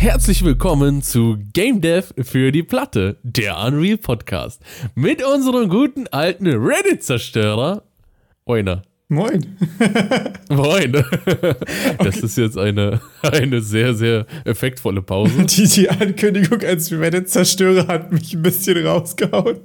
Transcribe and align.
Herzlich 0.00 0.42
willkommen 0.42 1.02
zu 1.02 1.36
Game 1.52 1.82
Dev 1.82 2.14
für 2.22 2.52
die 2.52 2.62
Platte, 2.62 3.18
der 3.22 3.58
Unreal 3.58 3.98
Podcast. 3.98 4.62
Mit 4.94 5.22
unserem 5.22 5.68
guten 5.68 6.06
alten 6.06 6.46
Reddit-Zerstörer, 6.46 7.82
Oina. 8.46 8.80
Moin. 9.08 9.58
Moin. 10.48 11.04
Das 11.98 12.16
ist 12.16 12.38
jetzt 12.38 12.56
eine, 12.56 13.02
eine 13.20 13.60
sehr, 13.60 13.92
sehr 13.92 14.24
effektvolle 14.46 15.02
Pause. 15.02 15.44
Die, 15.44 15.68
die 15.68 15.90
Ankündigung 15.90 16.62
als 16.62 16.90
Reddit-Zerstörer 16.90 17.86
hat 17.86 18.10
mich 18.10 18.32
ein 18.32 18.40
bisschen 18.40 18.86
rausgehauen. 18.86 19.60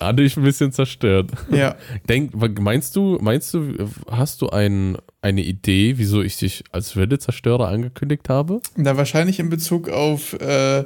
Hat 0.00 0.18
dich 0.18 0.36
ein 0.36 0.42
bisschen 0.42 0.72
zerstört. 0.72 1.30
Ja. 1.50 1.76
Denk, 2.08 2.32
meinst 2.60 2.96
du, 2.96 3.18
meinst 3.20 3.54
du, 3.54 3.74
hast 4.10 4.42
du 4.42 4.50
ein, 4.50 4.96
eine 5.22 5.42
Idee, 5.42 5.94
wieso 5.96 6.22
ich 6.22 6.38
dich 6.38 6.64
als 6.72 6.96
Reddit-Zerstörer 6.96 7.68
angekündigt 7.68 8.28
habe? 8.28 8.60
Na, 8.76 8.96
wahrscheinlich 8.96 9.38
in 9.38 9.48
Bezug 9.50 9.88
auf 9.88 10.34
äh, 10.40 10.84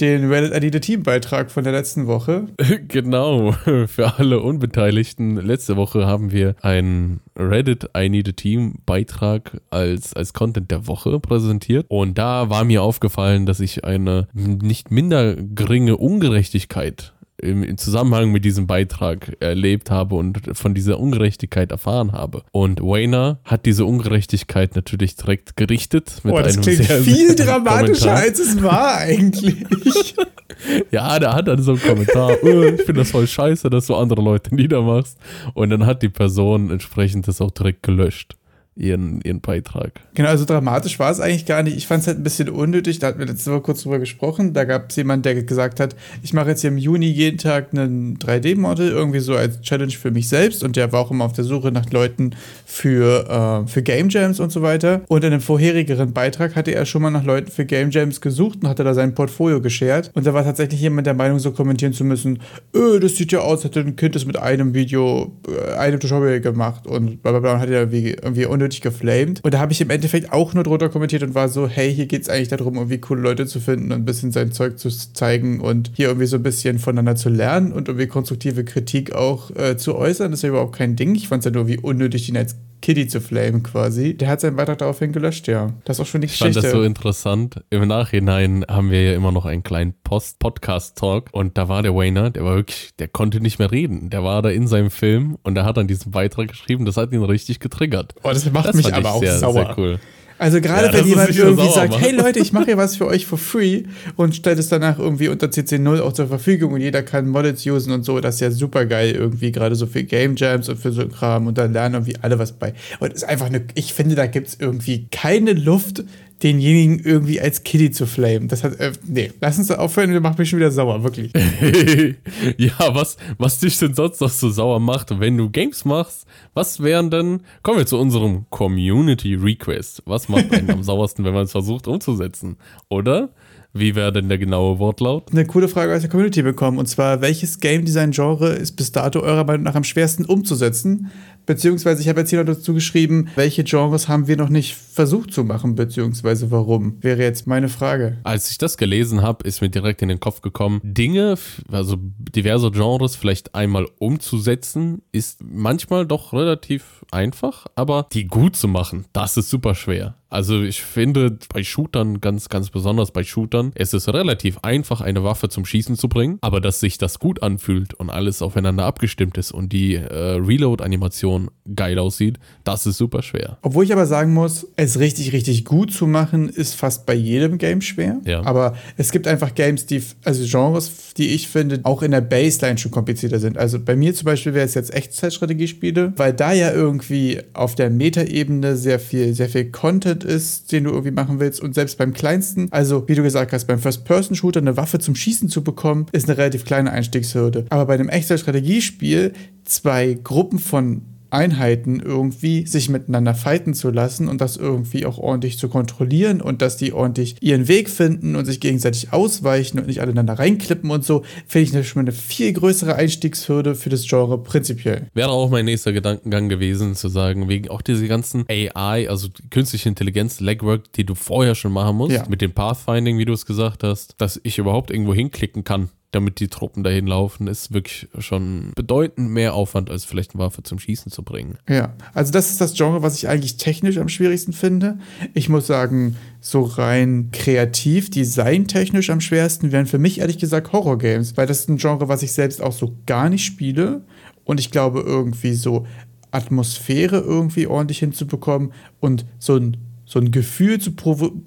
den 0.00 0.30
Reddit 0.30 0.54
I 0.54 0.60
Need 0.60 0.76
a 0.76 0.78
Team 0.80 1.02
Beitrag 1.02 1.50
von 1.50 1.64
der 1.64 1.72
letzten 1.72 2.06
Woche. 2.06 2.48
genau. 2.88 3.52
Für 3.52 4.18
alle 4.18 4.40
Unbeteiligten. 4.40 5.36
Letzte 5.36 5.76
Woche 5.76 6.06
haben 6.06 6.32
wir 6.32 6.54
einen 6.60 7.20
Reddit 7.36 7.90
I 7.96 8.08
Need 8.08 8.28
a 8.28 8.32
Team 8.32 8.74
Beitrag 8.84 9.60
als, 9.70 10.14
als 10.14 10.32
Content 10.32 10.70
der 10.70 10.86
Woche 10.86 11.20
präsentiert. 11.20 11.86
Und 11.88 12.18
da 12.18 12.50
war 12.50 12.64
mir 12.64 12.82
aufgefallen, 12.82 13.46
dass 13.46 13.60
ich 13.60 13.84
eine 13.84 14.28
nicht 14.34 14.90
minder 14.90 15.34
geringe 15.36 15.96
Ungerechtigkeit 15.96 17.12
im, 17.40 17.62
im, 17.62 17.78
Zusammenhang 17.78 18.30
mit 18.30 18.44
diesem 18.44 18.66
Beitrag 18.66 19.36
erlebt 19.40 19.90
habe 19.90 20.16
und 20.16 20.56
von 20.56 20.74
dieser 20.74 20.98
Ungerechtigkeit 20.98 21.70
erfahren 21.70 22.12
habe. 22.12 22.42
Und 22.52 22.80
Wayner 22.80 23.38
hat 23.44 23.66
diese 23.66 23.84
Ungerechtigkeit 23.84 24.74
natürlich 24.74 25.16
direkt 25.16 25.56
gerichtet. 25.56 26.20
Mit 26.24 26.34
oh, 26.34 26.38
das 26.38 26.54
einem 26.54 26.62
klingt 26.62 26.84
sehr, 26.84 27.02
viel 27.02 27.36
sehr 27.36 27.46
dramatischer, 27.46 28.06
Kommentar. 28.06 28.16
als 28.16 28.38
es 28.38 28.62
war 28.62 28.96
eigentlich. 28.98 30.14
ja, 30.90 31.18
der 31.18 31.34
hat 31.34 31.48
dann 31.48 31.62
so 31.62 31.72
einen 31.72 31.82
Kommentar, 31.82 32.32
oh, 32.42 32.62
ich 32.62 32.82
finde 32.82 33.00
das 33.00 33.10
voll 33.10 33.26
scheiße, 33.26 33.70
dass 33.70 33.86
du 33.86 33.94
andere 33.94 34.20
Leute 34.20 34.54
niedermachst. 34.54 35.18
Und 35.54 35.70
dann 35.70 35.86
hat 35.86 36.02
die 36.02 36.08
Person 36.08 36.70
entsprechend 36.70 37.28
das 37.28 37.40
auch 37.40 37.50
direkt 37.50 37.82
gelöscht 37.82 38.36
ihren, 38.78 39.20
ihren 39.22 39.40
Beitrag. 39.40 39.92
Genau, 40.14 40.28
also 40.28 40.44
dramatisch 40.44 40.98
war 40.98 41.10
es 41.10 41.20
eigentlich 41.20 41.46
gar 41.46 41.62
nicht. 41.62 41.76
Ich 41.76 41.86
fand 41.86 42.02
es 42.02 42.06
halt 42.06 42.18
ein 42.18 42.22
bisschen 42.22 42.48
unnötig. 42.48 42.98
Da 43.00 43.08
hatten 43.08 43.18
wir 43.18 43.26
letzte 43.26 43.50
Woche 43.50 43.62
kurz 43.62 43.82
drüber 43.82 43.98
gesprochen. 43.98 44.52
Da 44.52 44.64
gab 44.64 44.90
es 44.90 44.96
jemanden, 44.96 45.24
der 45.24 45.42
gesagt 45.42 45.80
hat, 45.80 45.96
ich 46.22 46.32
mache 46.32 46.50
jetzt 46.50 46.60
hier 46.60 46.70
im 46.70 46.78
Juni 46.78 47.06
jeden 47.06 47.38
Tag 47.38 47.68
einen 47.72 48.18
3D-Model, 48.18 48.90
irgendwie 48.90 49.18
so 49.18 49.34
als 49.34 49.60
Challenge 49.60 49.92
für 49.92 50.10
mich 50.10 50.28
selbst. 50.28 50.62
Und 50.62 50.76
der 50.76 50.92
war 50.92 51.00
auch 51.00 51.10
immer 51.10 51.24
auf 51.24 51.32
der 51.32 51.44
Suche 51.44 51.72
nach 51.72 51.90
Leuten 51.90 52.36
für, 52.64 53.64
äh, 53.64 53.68
für 53.68 53.82
Game 53.82 54.08
Jams 54.08 54.38
und 54.38 54.52
so 54.52 54.62
weiter. 54.62 55.02
Und 55.08 55.24
in 55.24 55.32
einem 55.32 55.42
vorherigeren 55.42 56.12
Beitrag 56.12 56.54
hatte 56.54 56.72
er 56.74 56.86
schon 56.86 57.02
mal 57.02 57.10
nach 57.10 57.24
Leuten 57.24 57.50
für 57.50 57.64
Game 57.64 57.90
Jams 57.90 58.20
gesucht 58.20 58.60
und 58.62 58.68
hatte 58.68 58.84
da 58.84 58.94
sein 58.94 59.14
Portfolio 59.14 59.60
geshared. 59.60 60.10
Und 60.14 60.26
da 60.26 60.34
war 60.34 60.44
tatsächlich 60.44 60.80
jemand 60.80 61.06
der 61.06 61.14
Meinung, 61.14 61.40
so 61.40 61.50
kommentieren 61.50 61.92
zu 61.92 62.04
müssen, 62.04 62.40
öh, 62.74 63.00
das 63.00 63.16
sieht 63.16 63.32
ja 63.32 63.40
aus, 63.40 63.64
hätte 63.64 63.80
ein 63.80 63.96
Kind 63.96 64.14
das 64.14 64.24
mit 64.24 64.36
einem 64.36 64.72
Video, 64.74 65.32
äh, 65.48 65.74
einem 65.74 65.98
Tutorial 65.98 66.40
gemacht 66.40 66.86
und 66.86 67.22
bla 67.22 67.32
bla 67.32 67.40
bla 67.40 67.54
und 67.54 67.60
hat 67.60 67.70
ja 67.70 67.80
irgendwie, 67.80 68.10
irgendwie 68.10 68.46
unnötig 68.46 68.67
unnötig 68.68 68.80
geflamed. 68.82 69.40
Und 69.42 69.54
da 69.54 69.58
habe 69.58 69.72
ich 69.72 69.80
im 69.80 69.90
Endeffekt 69.90 70.32
auch 70.32 70.54
nur 70.54 70.64
drunter 70.64 70.88
kommentiert 70.88 71.22
und 71.22 71.34
war 71.34 71.48
so, 71.48 71.68
hey, 71.68 71.92
hier 71.92 72.06
geht 72.06 72.22
es 72.22 72.28
eigentlich 72.28 72.48
darum, 72.48 72.76
irgendwie 72.76 72.98
coole 72.98 73.20
Leute 73.20 73.46
zu 73.46 73.60
finden 73.60 73.92
und 73.92 74.00
ein 74.00 74.04
bisschen 74.04 74.32
sein 74.32 74.52
Zeug 74.52 74.78
zu 74.78 74.90
zeigen 74.90 75.60
und 75.60 75.90
hier 75.94 76.08
irgendwie 76.08 76.26
so 76.26 76.36
ein 76.36 76.42
bisschen 76.42 76.78
voneinander 76.78 77.16
zu 77.16 77.28
lernen 77.28 77.72
und 77.72 77.88
irgendwie 77.88 78.06
konstruktive 78.06 78.64
Kritik 78.64 79.12
auch 79.12 79.50
äh, 79.56 79.76
zu 79.76 79.96
äußern. 79.96 80.30
Das 80.30 80.40
ist 80.40 80.42
ja 80.42 80.50
überhaupt 80.50 80.76
kein 80.76 80.96
Ding. 80.96 81.14
Ich 81.14 81.28
fand 81.28 81.40
es 81.40 81.44
ja 81.46 81.50
nur 81.50 81.66
wie 81.66 81.78
unnötig, 81.78 82.28
ihn 82.28 82.36
als 82.36 82.56
Kitty 82.80 83.08
zu 83.08 83.20
flamen 83.20 83.62
quasi. 83.62 84.16
Der 84.16 84.28
hat 84.28 84.40
seinen 84.40 84.56
Beitrag 84.56 84.78
daraufhin 84.78 85.12
gelöscht, 85.12 85.48
ja. 85.48 85.72
Das 85.84 85.96
ist 85.96 86.00
auch 86.00 86.06
schon 86.06 86.20
die 86.20 86.26
Geschichte. 86.26 86.48
Ich 86.48 86.54
fand 86.54 86.64
das 86.64 86.72
so 86.72 86.82
interessant. 86.82 87.64
Im 87.70 87.86
Nachhinein 87.86 88.64
haben 88.68 88.90
wir 88.90 89.02
ja 89.02 89.14
immer 89.14 89.32
noch 89.32 89.44
einen 89.46 89.62
kleinen 89.62 89.94
Post-Podcast-Talk 90.04 91.28
und 91.32 91.58
da 91.58 91.68
war 91.68 91.82
der 91.82 91.94
Wayner, 91.94 92.30
der 92.30 92.44
war 92.44 92.56
wirklich, 92.56 92.90
der 92.98 93.08
konnte 93.08 93.40
nicht 93.40 93.58
mehr 93.58 93.70
reden. 93.70 94.10
Der 94.10 94.24
war 94.24 94.42
da 94.42 94.50
in 94.50 94.66
seinem 94.66 94.90
Film 94.90 95.38
und 95.42 95.54
der 95.54 95.64
hat 95.64 95.76
dann 95.76 95.88
diesen 95.88 96.12
Beitrag 96.12 96.48
geschrieben, 96.48 96.84
das 96.84 96.96
hat 96.96 97.12
ihn 97.12 97.22
richtig 97.22 97.60
getriggert. 97.60 98.14
Oh, 98.22 98.30
das 98.30 98.50
macht 98.50 98.68
das 98.68 98.76
mich 98.76 98.92
aber 98.92 99.12
auch 99.12 99.20
sehr, 99.20 99.38
sauer. 99.38 99.52
Sehr 99.52 99.74
cool. 99.78 100.00
Also 100.38 100.60
gerade 100.60 100.86
ja, 100.86 100.92
wenn 100.92 101.06
jemand 101.06 101.36
irgendwie 101.36 101.68
sagt, 101.68 102.00
hey 102.00 102.12
Leute, 102.12 102.38
ich 102.38 102.52
mache 102.52 102.66
hier 102.66 102.76
was 102.76 102.96
für 102.96 103.06
euch 103.06 103.26
for 103.26 103.38
free 103.38 103.82
und 104.16 104.36
stellt 104.36 104.58
es 104.58 104.68
danach 104.68 104.98
irgendwie 104.98 105.28
unter 105.28 105.48
CC0 105.48 106.00
auch 106.00 106.12
zur 106.12 106.28
Verfügung 106.28 106.72
und 106.72 106.80
jeder 106.80 107.02
kann 107.02 107.28
Models 107.28 107.66
usen 107.66 107.92
und 107.92 108.04
so, 108.04 108.20
das 108.20 108.36
ist 108.36 108.40
ja 108.40 108.50
super 108.50 108.86
geil 108.86 109.14
irgendwie, 109.14 109.50
gerade 109.50 109.74
so 109.74 109.86
für 109.86 110.04
Game 110.04 110.36
Jams 110.36 110.68
und 110.68 110.78
für 110.78 110.92
so 110.92 111.06
Kram 111.08 111.46
und 111.48 111.58
da 111.58 111.64
lernen 111.64 111.96
irgendwie 111.96 112.16
alle 112.22 112.38
was 112.38 112.52
bei. 112.52 112.72
Und 113.00 113.12
es 113.12 113.22
ist 113.22 113.28
einfach 113.28 113.46
eine, 113.46 113.64
ich 113.74 113.92
finde, 113.92 114.14
da 114.14 114.26
gibt 114.26 114.48
es 114.48 114.56
irgendwie 114.60 115.08
keine 115.10 115.52
Luft, 115.52 116.04
denjenigen 116.42 117.00
irgendwie 117.00 117.40
als 117.40 117.64
Kitty 117.64 117.90
zu 117.90 118.06
flamen. 118.06 118.48
Das 118.48 118.62
hat, 118.62 118.78
äh, 118.78 118.92
nee, 119.06 119.32
lass 119.40 119.58
uns 119.58 119.68
da 119.68 119.76
aufhören, 119.76 120.12
das 120.12 120.22
macht 120.22 120.38
mich 120.38 120.48
schon 120.48 120.58
wieder 120.58 120.70
sauer, 120.70 121.02
wirklich. 121.02 121.32
ja, 122.56 122.94
was, 122.94 123.16
was 123.38 123.58
dich 123.58 123.78
denn 123.78 123.94
sonst 123.94 124.20
noch 124.20 124.30
so 124.30 124.50
sauer 124.50 124.80
macht, 124.80 125.18
wenn 125.18 125.36
du 125.36 125.50
Games 125.50 125.84
machst, 125.84 126.26
was 126.54 126.82
wären 126.82 127.10
denn, 127.10 127.40
kommen 127.62 127.78
wir 127.78 127.86
zu 127.86 127.98
unserem 127.98 128.46
Community 128.50 129.34
Request. 129.34 130.02
Was 130.06 130.28
macht 130.28 130.52
einen 130.52 130.70
am 130.70 130.82
sauersten, 130.84 131.24
wenn 131.24 131.34
man 131.34 131.44
es 131.44 131.52
versucht 131.52 131.88
umzusetzen, 131.88 132.56
oder? 132.88 133.30
Wie 133.74 133.94
wäre 133.94 134.12
denn 134.12 134.28
der 134.28 134.38
genaue 134.38 134.78
Wortlaut? 134.78 135.30
Eine 135.30 135.46
coole 135.46 135.68
Frage 135.68 135.94
aus 135.94 136.00
der 136.00 136.08
Community 136.08 136.42
bekommen. 136.42 136.78
Und 136.78 136.86
zwar, 136.86 137.20
welches 137.20 137.60
Game 137.60 137.84
Design 137.84 138.12
Genre 138.12 138.50
ist 138.54 138.72
bis 138.72 138.92
dato 138.92 139.20
eurer 139.20 139.44
Meinung 139.44 139.62
nach 139.62 139.74
am 139.74 139.84
schwersten 139.84 140.24
umzusetzen? 140.24 141.10
Beziehungsweise, 141.48 142.02
ich 142.02 142.10
habe 142.10 142.20
jetzt 142.20 142.28
hier 142.28 142.44
noch 142.44 142.54
dazu 142.54 142.74
geschrieben, 142.74 143.28
welche 143.34 143.64
Genres 143.64 144.06
haben 144.06 144.28
wir 144.28 144.36
noch 144.36 144.50
nicht 144.50 144.74
versucht 144.74 145.32
zu 145.32 145.44
machen, 145.44 145.76
beziehungsweise 145.76 146.50
warum? 146.50 147.02
Wäre 147.02 147.22
jetzt 147.22 147.46
meine 147.46 147.70
Frage. 147.70 148.18
Als 148.22 148.50
ich 148.50 148.58
das 148.58 148.76
gelesen 148.76 149.22
habe, 149.22 149.48
ist 149.48 149.62
mir 149.62 149.70
direkt 149.70 150.02
in 150.02 150.10
den 150.10 150.20
Kopf 150.20 150.42
gekommen, 150.42 150.82
Dinge, 150.84 151.36
also 151.72 151.96
diverse 151.98 152.70
Genres 152.70 153.16
vielleicht 153.16 153.54
einmal 153.54 153.88
umzusetzen, 153.98 155.00
ist 155.10 155.42
manchmal 155.42 156.04
doch 156.04 156.34
relativ 156.34 157.06
einfach, 157.10 157.66
aber 157.74 158.08
die 158.12 158.26
gut 158.26 158.54
zu 158.54 158.68
machen, 158.68 159.06
das 159.14 159.38
ist 159.38 159.48
super 159.48 159.74
schwer. 159.74 160.16
Also 160.30 160.62
ich 160.62 160.82
finde 160.82 161.38
bei 161.52 161.64
Shootern 161.64 162.20
ganz, 162.20 162.50
ganz 162.50 162.68
besonders 162.68 163.12
bei 163.12 163.24
Shootern, 163.24 163.72
es 163.74 163.94
ist 163.94 164.08
relativ 164.08 164.58
einfach, 164.58 165.00
eine 165.00 165.24
Waffe 165.24 165.48
zum 165.48 165.64
Schießen 165.64 165.96
zu 165.96 166.08
bringen, 166.08 166.38
aber 166.42 166.60
dass 166.60 166.80
sich 166.80 166.98
das 166.98 167.18
gut 167.18 167.42
anfühlt 167.42 167.94
und 167.94 168.10
alles 168.10 168.42
aufeinander 168.42 168.84
abgestimmt 168.84 169.38
ist 169.38 169.52
und 169.52 169.72
die 169.72 169.94
äh, 169.94 170.34
Reload-Animation 170.34 171.37
Animation 171.38 171.50
geil 171.76 171.98
aussieht, 171.98 172.38
das 172.64 172.86
ist 172.86 172.96
super 172.96 173.22
schwer. 173.22 173.58
Obwohl 173.62 173.84
ich 173.84 173.92
aber 173.92 174.06
sagen 174.06 174.32
muss, 174.32 174.66
es 174.76 174.98
richtig, 174.98 175.32
richtig 175.32 175.64
gut 175.64 175.92
zu 175.92 176.06
machen, 176.06 176.48
ist 176.48 176.74
fast 176.74 177.04
bei 177.04 177.14
jedem 177.14 177.58
Game 177.58 177.82
schwer. 177.82 178.20
Ja. 178.24 178.44
Aber 178.44 178.74
es 178.96 179.12
gibt 179.12 179.26
einfach 179.26 179.54
Games, 179.54 179.86
die, 179.86 180.02
also 180.24 180.44
Genres, 180.46 181.12
die 181.16 181.28
ich 181.28 181.48
finde, 181.48 181.80
auch 181.82 182.02
in 182.02 182.12
der 182.12 182.20
Baseline 182.20 182.78
schon 182.78 182.90
komplizierter 182.90 183.38
sind. 183.38 183.58
Also 183.58 183.78
bei 183.78 183.96
mir 183.96 184.14
zum 184.14 184.24
Beispiel 184.24 184.54
wäre 184.54 184.64
es 184.64 184.74
jetzt 184.74 184.94
Echtzeitstrategiespiele, 184.94 186.14
weil 186.16 186.32
da 186.32 186.52
ja 186.52 186.72
irgendwie 186.72 187.40
auf 187.52 187.74
der 187.74 187.90
Metaebene 187.90 188.76
sehr 188.76 188.98
viel, 188.98 189.34
sehr 189.34 189.48
viel 189.48 189.70
Content 189.70 190.24
ist, 190.24 190.72
den 190.72 190.84
du 190.84 190.90
irgendwie 190.90 191.10
machen 191.10 191.40
willst. 191.40 191.60
Und 191.60 191.74
selbst 191.74 191.98
beim 191.98 192.14
kleinsten, 192.14 192.68
also 192.70 193.06
wie 193.08 193.14
du 193.14 193.22
gesagt 193.22 193.52
hast, 193.52 193.66
beim 193.66 193.78
First-Person-Shooter 193.78 194.60
eine 194.60 194.76
Waffe 194.76 194.98
zum 194.98 195.14
Schießen 195.14 195.50
zu 195.50 195.62
bekommen, 195.62 196.06
ist 196.12 196.28
eine 196.28 196.38
relativ 196.38 196.64
kleine 196.64 196.90
Einstiegshürde. 196.92 197.66
Aber 197.68 197.86
bei 197.86 197.94
einem 197.94 198.08
Echtzeitstrategiespiel 198.08 199.34
zwei 199.64 200.14
Gruppen 200.14 200.58
von 200.58 201.02
Einheiten 201.30 202.00
irgendwie 202.00 202.66
sich 202.66 202.88
miteinander 202.88 203.34
fighten 203.34 203.74
zu 203.74 203.90
lassen 203.90 204.28
und 204.28 204.40
das 204.40 204.56
irgendwie 204.56 205.06
auch 205.06 205.18
ordentlich 205.18 205.58
zu 205.58 205.68
kontrollieren 205.68 206.40
und 206.40 206.62
dass 206.62 206.76
die 206.76 206.92
ordentlich 206.92 207.36
ihren 207.40 207.68
Weg 207.68 207.90
finden 207.90 208.36
und 208.36 208.44
sich 208.44 208.60
gegenseitig 208.60 209.12
ausweichen 209.12 209.78
und 209.78 209.86
nicht 209.86 210.00
aneinander 210.00 210.38
reinklippen 210.38 210.90
und 210.90 211.04
so, 211.04 211.22
finde 211.46 211.80
ich 211.80 211.88
schon 211.88 212.00
eine 212.00 212.12
viel 212.12 212.52
größere 212.52 212.94
Einstiegshürde 212.94 213.74
für 213.74 213.90
das 213.90 214.06
Genre 214.06 214.42
prinzipiell. 214.42 215.08
Wäre 215.14 215.30
auch 215.30 215.50
mein 215.50 215.64
nächster 215.64 215.92
Gedankengang 215.92 216.48
gewesen, 216.48 216.94
zu 216.94 217.08
sagen, 217.08 217.48
wegen 217.48 217.68
auch 217.68 217.82
diese 217.82 218.08
ganzen 218.08 218.44
AI, 218.48 219.08
also 219.08 219.28
künstliche 219.50 219.88
Intelligenz, 219.88 220.40
Legwork, 220.40 220.92
die 220.92 221.04
du 221.04 221.14
vorher 221.14 221.54
schon 221.54 221.72
machen 221.72 221.96
musst, 221.96 222.12
ja. 222.12 222.24
mit 222.28 222.40
dem 222.40 222.52
Pathfinding, 222.52 223.18
wie 223.18 223.24
du 223.24 223.32
es 223.32 223.46
gesagt 223.46 223.84
hast, 223.84 224.14
dass 224.18 224.40
ich 224.42 224.58
überhaupt 224.58 224.90
irgendwo 224.90 225.14
hinklicken 225.14 225.64
kann 225.64 225.90
damit 226.10 226.40
die 226.40 226.48
Truppen 226.48 226.84
dahin 226.84 227.06
laufen, 227.06 227.48
ist 227.48 227.74
wirklich 227.74 228.08
schon 228.18 228.72
bedeutend 228.74 229.30
mehr 229.30 229.52
Aufwand, 229.52 229.90
als 229.90 230.06
vielleicht 230.06 230.34
eine 230.34 230.42
Waffe 230.42 230.62
zum 230.62 230.78
Schießen 230.78 231.12
zu 231.12 231.22
bringen. 231.22 231.58
Ja, 231.68 231.94
also 232.14 232.32
das 232.32 232.50
ist 232.50 232.60
das 232.62 232.74
Genre, 232.74 233.02
was 233.02 233.16
ich 233.16 233.28
eigentlich 233.28 233.58
technisch 233.58 233.98
am 233.98 234.08
schwierigsten 234.08 234.54
finde. 234.54 234.98
Ich 235.34 235.50
muss 235.50 235.66
sagen, 235.66 236.16
so 236.40 236.62
rein 236.62 237.28
kreativ, 237.32 238.08
designtechnisch 238.10 239.10
am 239.10 239.20
schwersten 239.20 239.70
wären 239.70 239.86
für 239.86 239.98
mich 239.98 240.20
ehrlich 240.20 240.38
gesagt 240.38 240.72
Horror-Games, 240.72 241.36
weil 241.36 241.46
das 241.46 241.60
ist 241.60 241.68
ein 241.68 241.76
Genre, 241.76 242.08
was 242.08 242.22
ich 242.22 242.32
selbst 242.32 242.62
auch 242.62 242.72
so 242.72 242.96
gar 243.04 243.28
nicht 243.28 243.44
spiele. 243.44 244.02
Und 244.44 244.60
ich 244.60 244.70
glaube, 244.70 245.00
irgendwie 245.00 245.52
so 245.52 245.86
Atmosphäre 246.30 247.18
irgendwie 247.18 247.66
ordentlich 247.66 247.98
hinzubekommen 247.98 248.72
und 249.00 249.26
so 249.38 249.56
ein, 249.56 249.76
so 250.06 250.18
ein 250.18 250.30
Gefühl 250.30 250.80
zu 250.80 250.92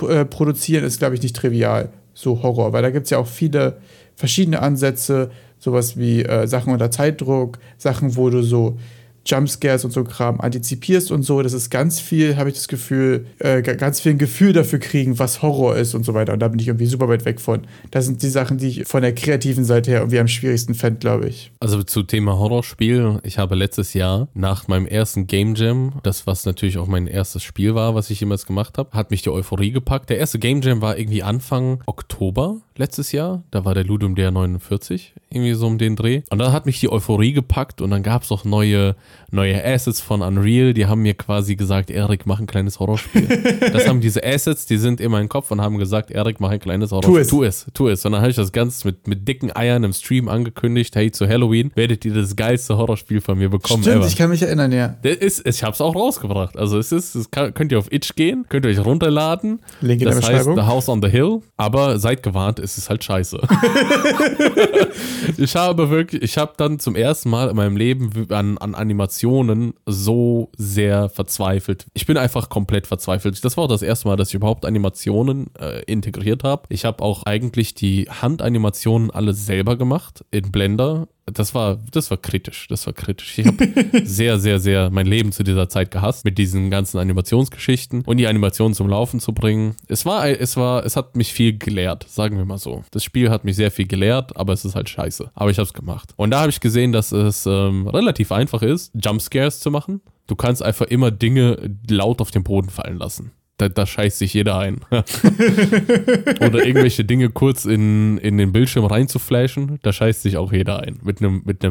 äh, 0.08 0.26
produzieren, 0.26 0.84
ist, 0.84 1.00
glaube 1.00 1.16
ich, 1.16 1.24
nicht 1.24 1.36
trivial. 1.36 1.92
So 2.14 2.44
Horror, 2.44 2.74
weil 2.74 2.82
da 2.84 2.92
gibt 2.92 3.06
es 3.06 3.10
ja 3.10 3.18
auch 3.18 3.28
viele 3.28 3.80
verschiedene 4.16 4.62
Ansätze, 4.62 5.32
sowas 5.60 5.98
wie 5.98 6.24
äh, 6.24 6.48
Sachen 6.48 6.74
unter 6.74 6.92
Zeitdruck, 6.92 7.60
Sachen, 7.78 8.16
wo 8.16 8.30
du 8.30 8.42
so 8.44 8.78
Jumpscares 9.26 9.86
und 9.86 9.92
so 9.92 10.04
Kram 10.04 10.42
antizipierst 10.42 11.12
und 11.12 11.24
so. 11.24 11.42
Das 11.42 11.54
ist 11.54 11.70
ganz 11.70 12.00
viel, 12.00 12.38
habe 12.38 12.50
ich 12.50 12.56
das 12.56 12.68
Gefühl, 12.68 13.28
äh, 13.40 13.62
ganz 13.62 14.00
viel 14.00 14.14
ein 14.14 14.18
Gefühl 14.18 14.54
dafür 14.54 14.80
kriegen, 14.80 15.20
was 15.20 15.42
Horror 15.42 15.76
ist 15.76 15.94
und 15.94 16.04
so 16.04 16.14
weiter. 16.14 16.34
Und 16.34 16.40
da 16.40 16.48
bin 16.48 16.60
ich 16.60 16.68
irgendwie 16.68 16.88
super 16.88 17.08
weit 17.08 17.26
weg 17.26 17.40
von. 17.40 17.62
Das 17.92 18.06
sind 18.06 18.24
die 18.24 18.30
Sachen, 18.30 18.58
die 18.58 18.68
ich 18.68 18.88
von 18.88 19.02
der 19.02 19.14
kreativen 19.14 19.64
Seite 19.64 19.92
her 19.92 20.00
irgendwie 20.00 20.20
am 20.20 20.28
schwierigsten 20.28 20.74
fände, 20.74 21.00
glaube 21.00 21.28
ich. 21.28 21.52
Also 21.60 21.84
zu 21.84 22.04
Thema 22.04 22.38
Horrorspiel. 22.38 23.20
Ich 23.24 23.38
habe 23.38 23.56
letztes 23.56 23.94
Jahr 23.94 24.28
nach 24.34 24.68
meinem 24.68 24.88
ersten 24.88 25.28
Game 25.28 25.56
Jam, 25.56 25.94
das 26.04 26.26
was 26.26 26.46
natürlich 26.46 26.78
auch 26.78 26.88
mein 26.88 27.08
erstes 27.08 27.44
Spiel 27.44 27.76
war, 27.76 27.94
was 27.94 28.10
ich 28.10 28.20
jemals 28.20 28.46
gemacht 28.46 28.78
habe, 28.78 28.92
hat 28.92 29.12
mich 29.12 29.22
die 29.22 29.30
Euphorie 29.30 29.72
gepackt. 29.72 30.10
Der 30.10 30.18
erste 30.18 30.40
Game 30.40 30.62
Jam 30.62 30.82
war 30.82 30.98
irgendwie 30.98 31.24
Anfang 31.24 31.82
Oktober 31.86 32.62
letztes 32.82 33.12
Jahr. 33.12 33.44
Da 33.52 33.64
war 33.64 33.74
der 33.76 33.86
Ludum 33.86 34.16
der 34.16 34.32
49, 34.32 35.14
irgendwie 35.30 35.54
so 35.54 35.68
um 35.68 35.78
den 35.78 35.96
Dreh. 35.96 36.24
Und 36.30 36.40
da 36.40 36.52
hat 36.52 36.66
mich 36.66 36.80
die 36.80 36.92
Euphorie 36.92 37.32
gepackt 37.32 37.80
und 37.80 37.92
dann 37.92 38.02
gab 38.04 38.24
es 38.24 38.32
auch 38.32 38.44
neue, 38.44 38.96
neue 39.30 39.64
Assets 39.64 40.02
von 40.02 40.22
Unreal. 40.22 40.74
Die 40.74 40.88
haben 40.88 41.04
mir 41.04 41.14
quasi 41.14 41.56
gesagt, 41.56 41.92
Erik, 41.92 42.26
mach 42.26 42.40
ein 42.40 42.48
kleines 42.48 42.80
Horrorspiel. 42.80 43.28
das 43.74 43.88
haben 43.88 44.02
diese 44.02 44.24
Assets, 44.24 44.66
die 44.66 44.78
sind 44.78 45.00
in 45.00 45.12
meinem 45.12 45.30
Kopf 45.30 45.52
und 45.52 45.62
haben 45.62 45.78
gesagt, 45.78 46.10
Erik, 46.12 46.40
mach 46.40 46.50
ein 46.50 46.60
kleines 46.60 46.92
Horrorspiel. 46.92 47.14
Tu 47.14 47.20
es. 47.22 47.28
Tu 47.28 47.44
es, 47.44 47.68
tu 47.74 47.88
es. 47.88 48.06
Und 48.06 48.14
dann 48.14 48.22
habe 48.22 48.32
ich 48.32 48.36
das 48.36 48.52
Ganze 48.52 48.88
mit, 48.88 49.08
mit 49.08 49.28
dicken 49.28 49.56
Eiern 49.56 49.84
im 49.84 49.94
Stream 49.94 50.28
angekündigt. 50.28 50.96
Hey, 50.96 51.12
zu 51.12 51.28
Halloween 51.28 51.72
werdet 51.76 52.04
ihr 52.04 52.14
das 52.14 52.36
geilste 52.36 52.78
Horrorspiel 52.78 53.22
von 53.22 53.38
mir 53.38 53.50
bekommen. 53.50 53.84
Stimmt, 53.84 53.98
ever. 53.98 54.08
ich 54.08 54.16
kann 54.16 54.32
mich 54.32 54.42
erinnern, 54.42 54.72
ja. 54.72 54.96
Das 55.04 55.18
ist, 55.18 55.48
ich 55.48 55.64
habe 55.64 55.74
es 55.74 55.82
auch 55.82 55.96
rausgebracht. 55.96 56.58
Also 56.58 56.80
es 56.80 56.92
ist, 56.92 57.14
es 57.14 57.30
kann, 57.30 57.54
könnt 57.54 57.72
ihr 57.72 57.78
auf 57.78 57.92
Itch 57.92 58.16
gehen, 58.16 58.46
könnt 58.50 58.66
ihr 58.66 58.72
euch 58.72 58.84
runterladen. 58.84 59.60
Link 59.82 60.02
in 60.02 60.08
das 60.08 60.20
der 60.20 60.30
heißt 60.30 60.50
The 60.56 60.62
House 60.62 60.90
on 60.90 61.02
the 61.04 61.10
Hill. 61.10 61.42
Aber 61.58 62.00
seid 62.00 62.24
gewarnt, 62.24 62.58
es 62.58 62.71
ist 62.78 62.90
halt 62.90 63.04
scheiße. 63.04 63.40
ich 65.38 65.56
habe 65.56 65.90
wirklich, 65.90 66.22
ich 66.22 66.38
habe 66.38 66.54
dann 66.58 66.80
zum 66.80 66.96
ersten 66.96 67.30
Mal 67.30 67.50
in 67.50 67.56
meinem 67.56 67.78
Leben 67.78 68.28
an, 68.32 68.58
an 68.58 68.76
Animationen 68.76 69.74
so 69.86 70.50
sehr 70.58 71.10
verzweifelt. 71.10 71.86
Ich 71.94 72.06
bin 72.06 72.18
einfach 72.18 72.50
komplett 72.50 72.88
verzweifelt. 72.88 73.44
Das 73.44 73.58
war 73.58 73.66
auch 73.66 73.70
das 73.70 73.82
erste 73.82 74.08
Mal, 74.08 74.16
dass 74.16 74.30
ich 74.30 74.36
überhaupt 74.36 74.66
Animationen 74.66 75.50
äh, 75.60 75.84
integriert 75.84 76.44
habe. 76.44 76.64
Ich 76.70 76.86
habe 76.86 77.04
auch 77.04 77.24
eigentlich 77.24 77.74
die 77.74 78.08
Handanimationen 78.10 79.12
alle 79.12 79.34
selber 79.34 79.78
gemacht 79.78 80.26
in 80.32 80.52
Blender 80.52 81.08
das 81.26 81.54
war, 81.54 81.80
das 81.92 82.10
war 82.10 82.18
kritisch. 82.18 82.68
Das 82.68 82.86
war 82.86 82.94
kritisch. 82.94 83.38
Ich 83.38 83.46
habe 83.46 83.68
sehr, 84.04 84.40
sehr, 84.40 84.60
sehr 84.60 84.90
mein 84.90 85.06
Leben 85.06 85.32
zu 85.32 85.44
dieser 85.44 85.70
Zeit 85.70 85.92
gehasst, 85.92 86.26
mit 86.26 86.38
diesen 86.38 86.70
ganzen 86.70 86.98
Animationsgeschichten 86.98 88.04
und 88.06 88.18
die 88.18 88.28
Animationen 88.28 88.74
zum 88.74 88.90
Laufen 88.90 89.20
zu 89.20 89.34
bringen. 89.34 89.76
Es 89.88 90.06
war, 90.06 90.28
es 90.28 90.58
war, 90.58 90.86
es 90.86 90.96
hat 90.96 91.16
mich 91.16 91.34
viel 91.34 91.58
gelehrt, 91.58 92.06
sagen 92.10 92.38
wir 92.38 92.46
mal 92.46 92.58
so. 92.58 92.84
Das 92.92 93.04
Spiel 93.04 93.30
hat 93.30 93.46
mich 93.46 93.56
sehr 93.56 93.72
viel 93.72 93.88
gelehrt, 93.88 94.36
aber 94.36 94.54
es 94.54 94.66
ist 94.66 94.76
halt 94.76 94.90
scheiße. 94.90 95.32
Aber 95.34 95.52
ich 95.52 95.58
habe 95.58 95.68
es 95.68 95.74
gemacht. 95.74 96.14
Und 96.16 96.32
da 96.32 96.42
habe 96.42 96.50
ich 96.50 96.60
gesehen, 96.60 96.92
dass 96.92 97.12
es 97.12 97.46
ähm, 97.46 97.88
relativ 97.88 98.32
einfach 98.32 98.62
ist, 98.62 98.92
Jumpscares 98.96 99.60
zu 99.60 99.72
machen. 99.72 100.02
Du 100.28 100.36
kannst 100.36 100.64
einfach 100.64 100.86
immer 100.88 101.12
Dinge 101.12 101.78
laut 101.90 102.22
auf 102.22 102.32
den 102.32 102.44
Boden 102.44 102.70
fallen 102.70 102.98
lassen 102.98 103.32
da, 103.62 103.70
da 103.70 103.86
scheißt 103.86 104.18
sich 104.18 104.34
jeder 104.34 104.58
ein. 104.58 104.82
Oder 104.92 106.66
irgendwelche 106.66 107.06
Dinge 107.06 107.30
kurz 107.30 107.66
in, 107.66 108.18
in 108.18 108.38
den 108.38 108.52
Bildschirm 108.52 108.86
reinzuflashen, 108.86 109.80
da 109.84 109.94
scheißt 109.94 110.24
sich 110.24 110.38
auch 110.38 110.52
jeder 110.52 110.80
ein. 110.80 111.00
Mit 111.04 111.20
einem 111.20 111.44
mit 111.46 111.62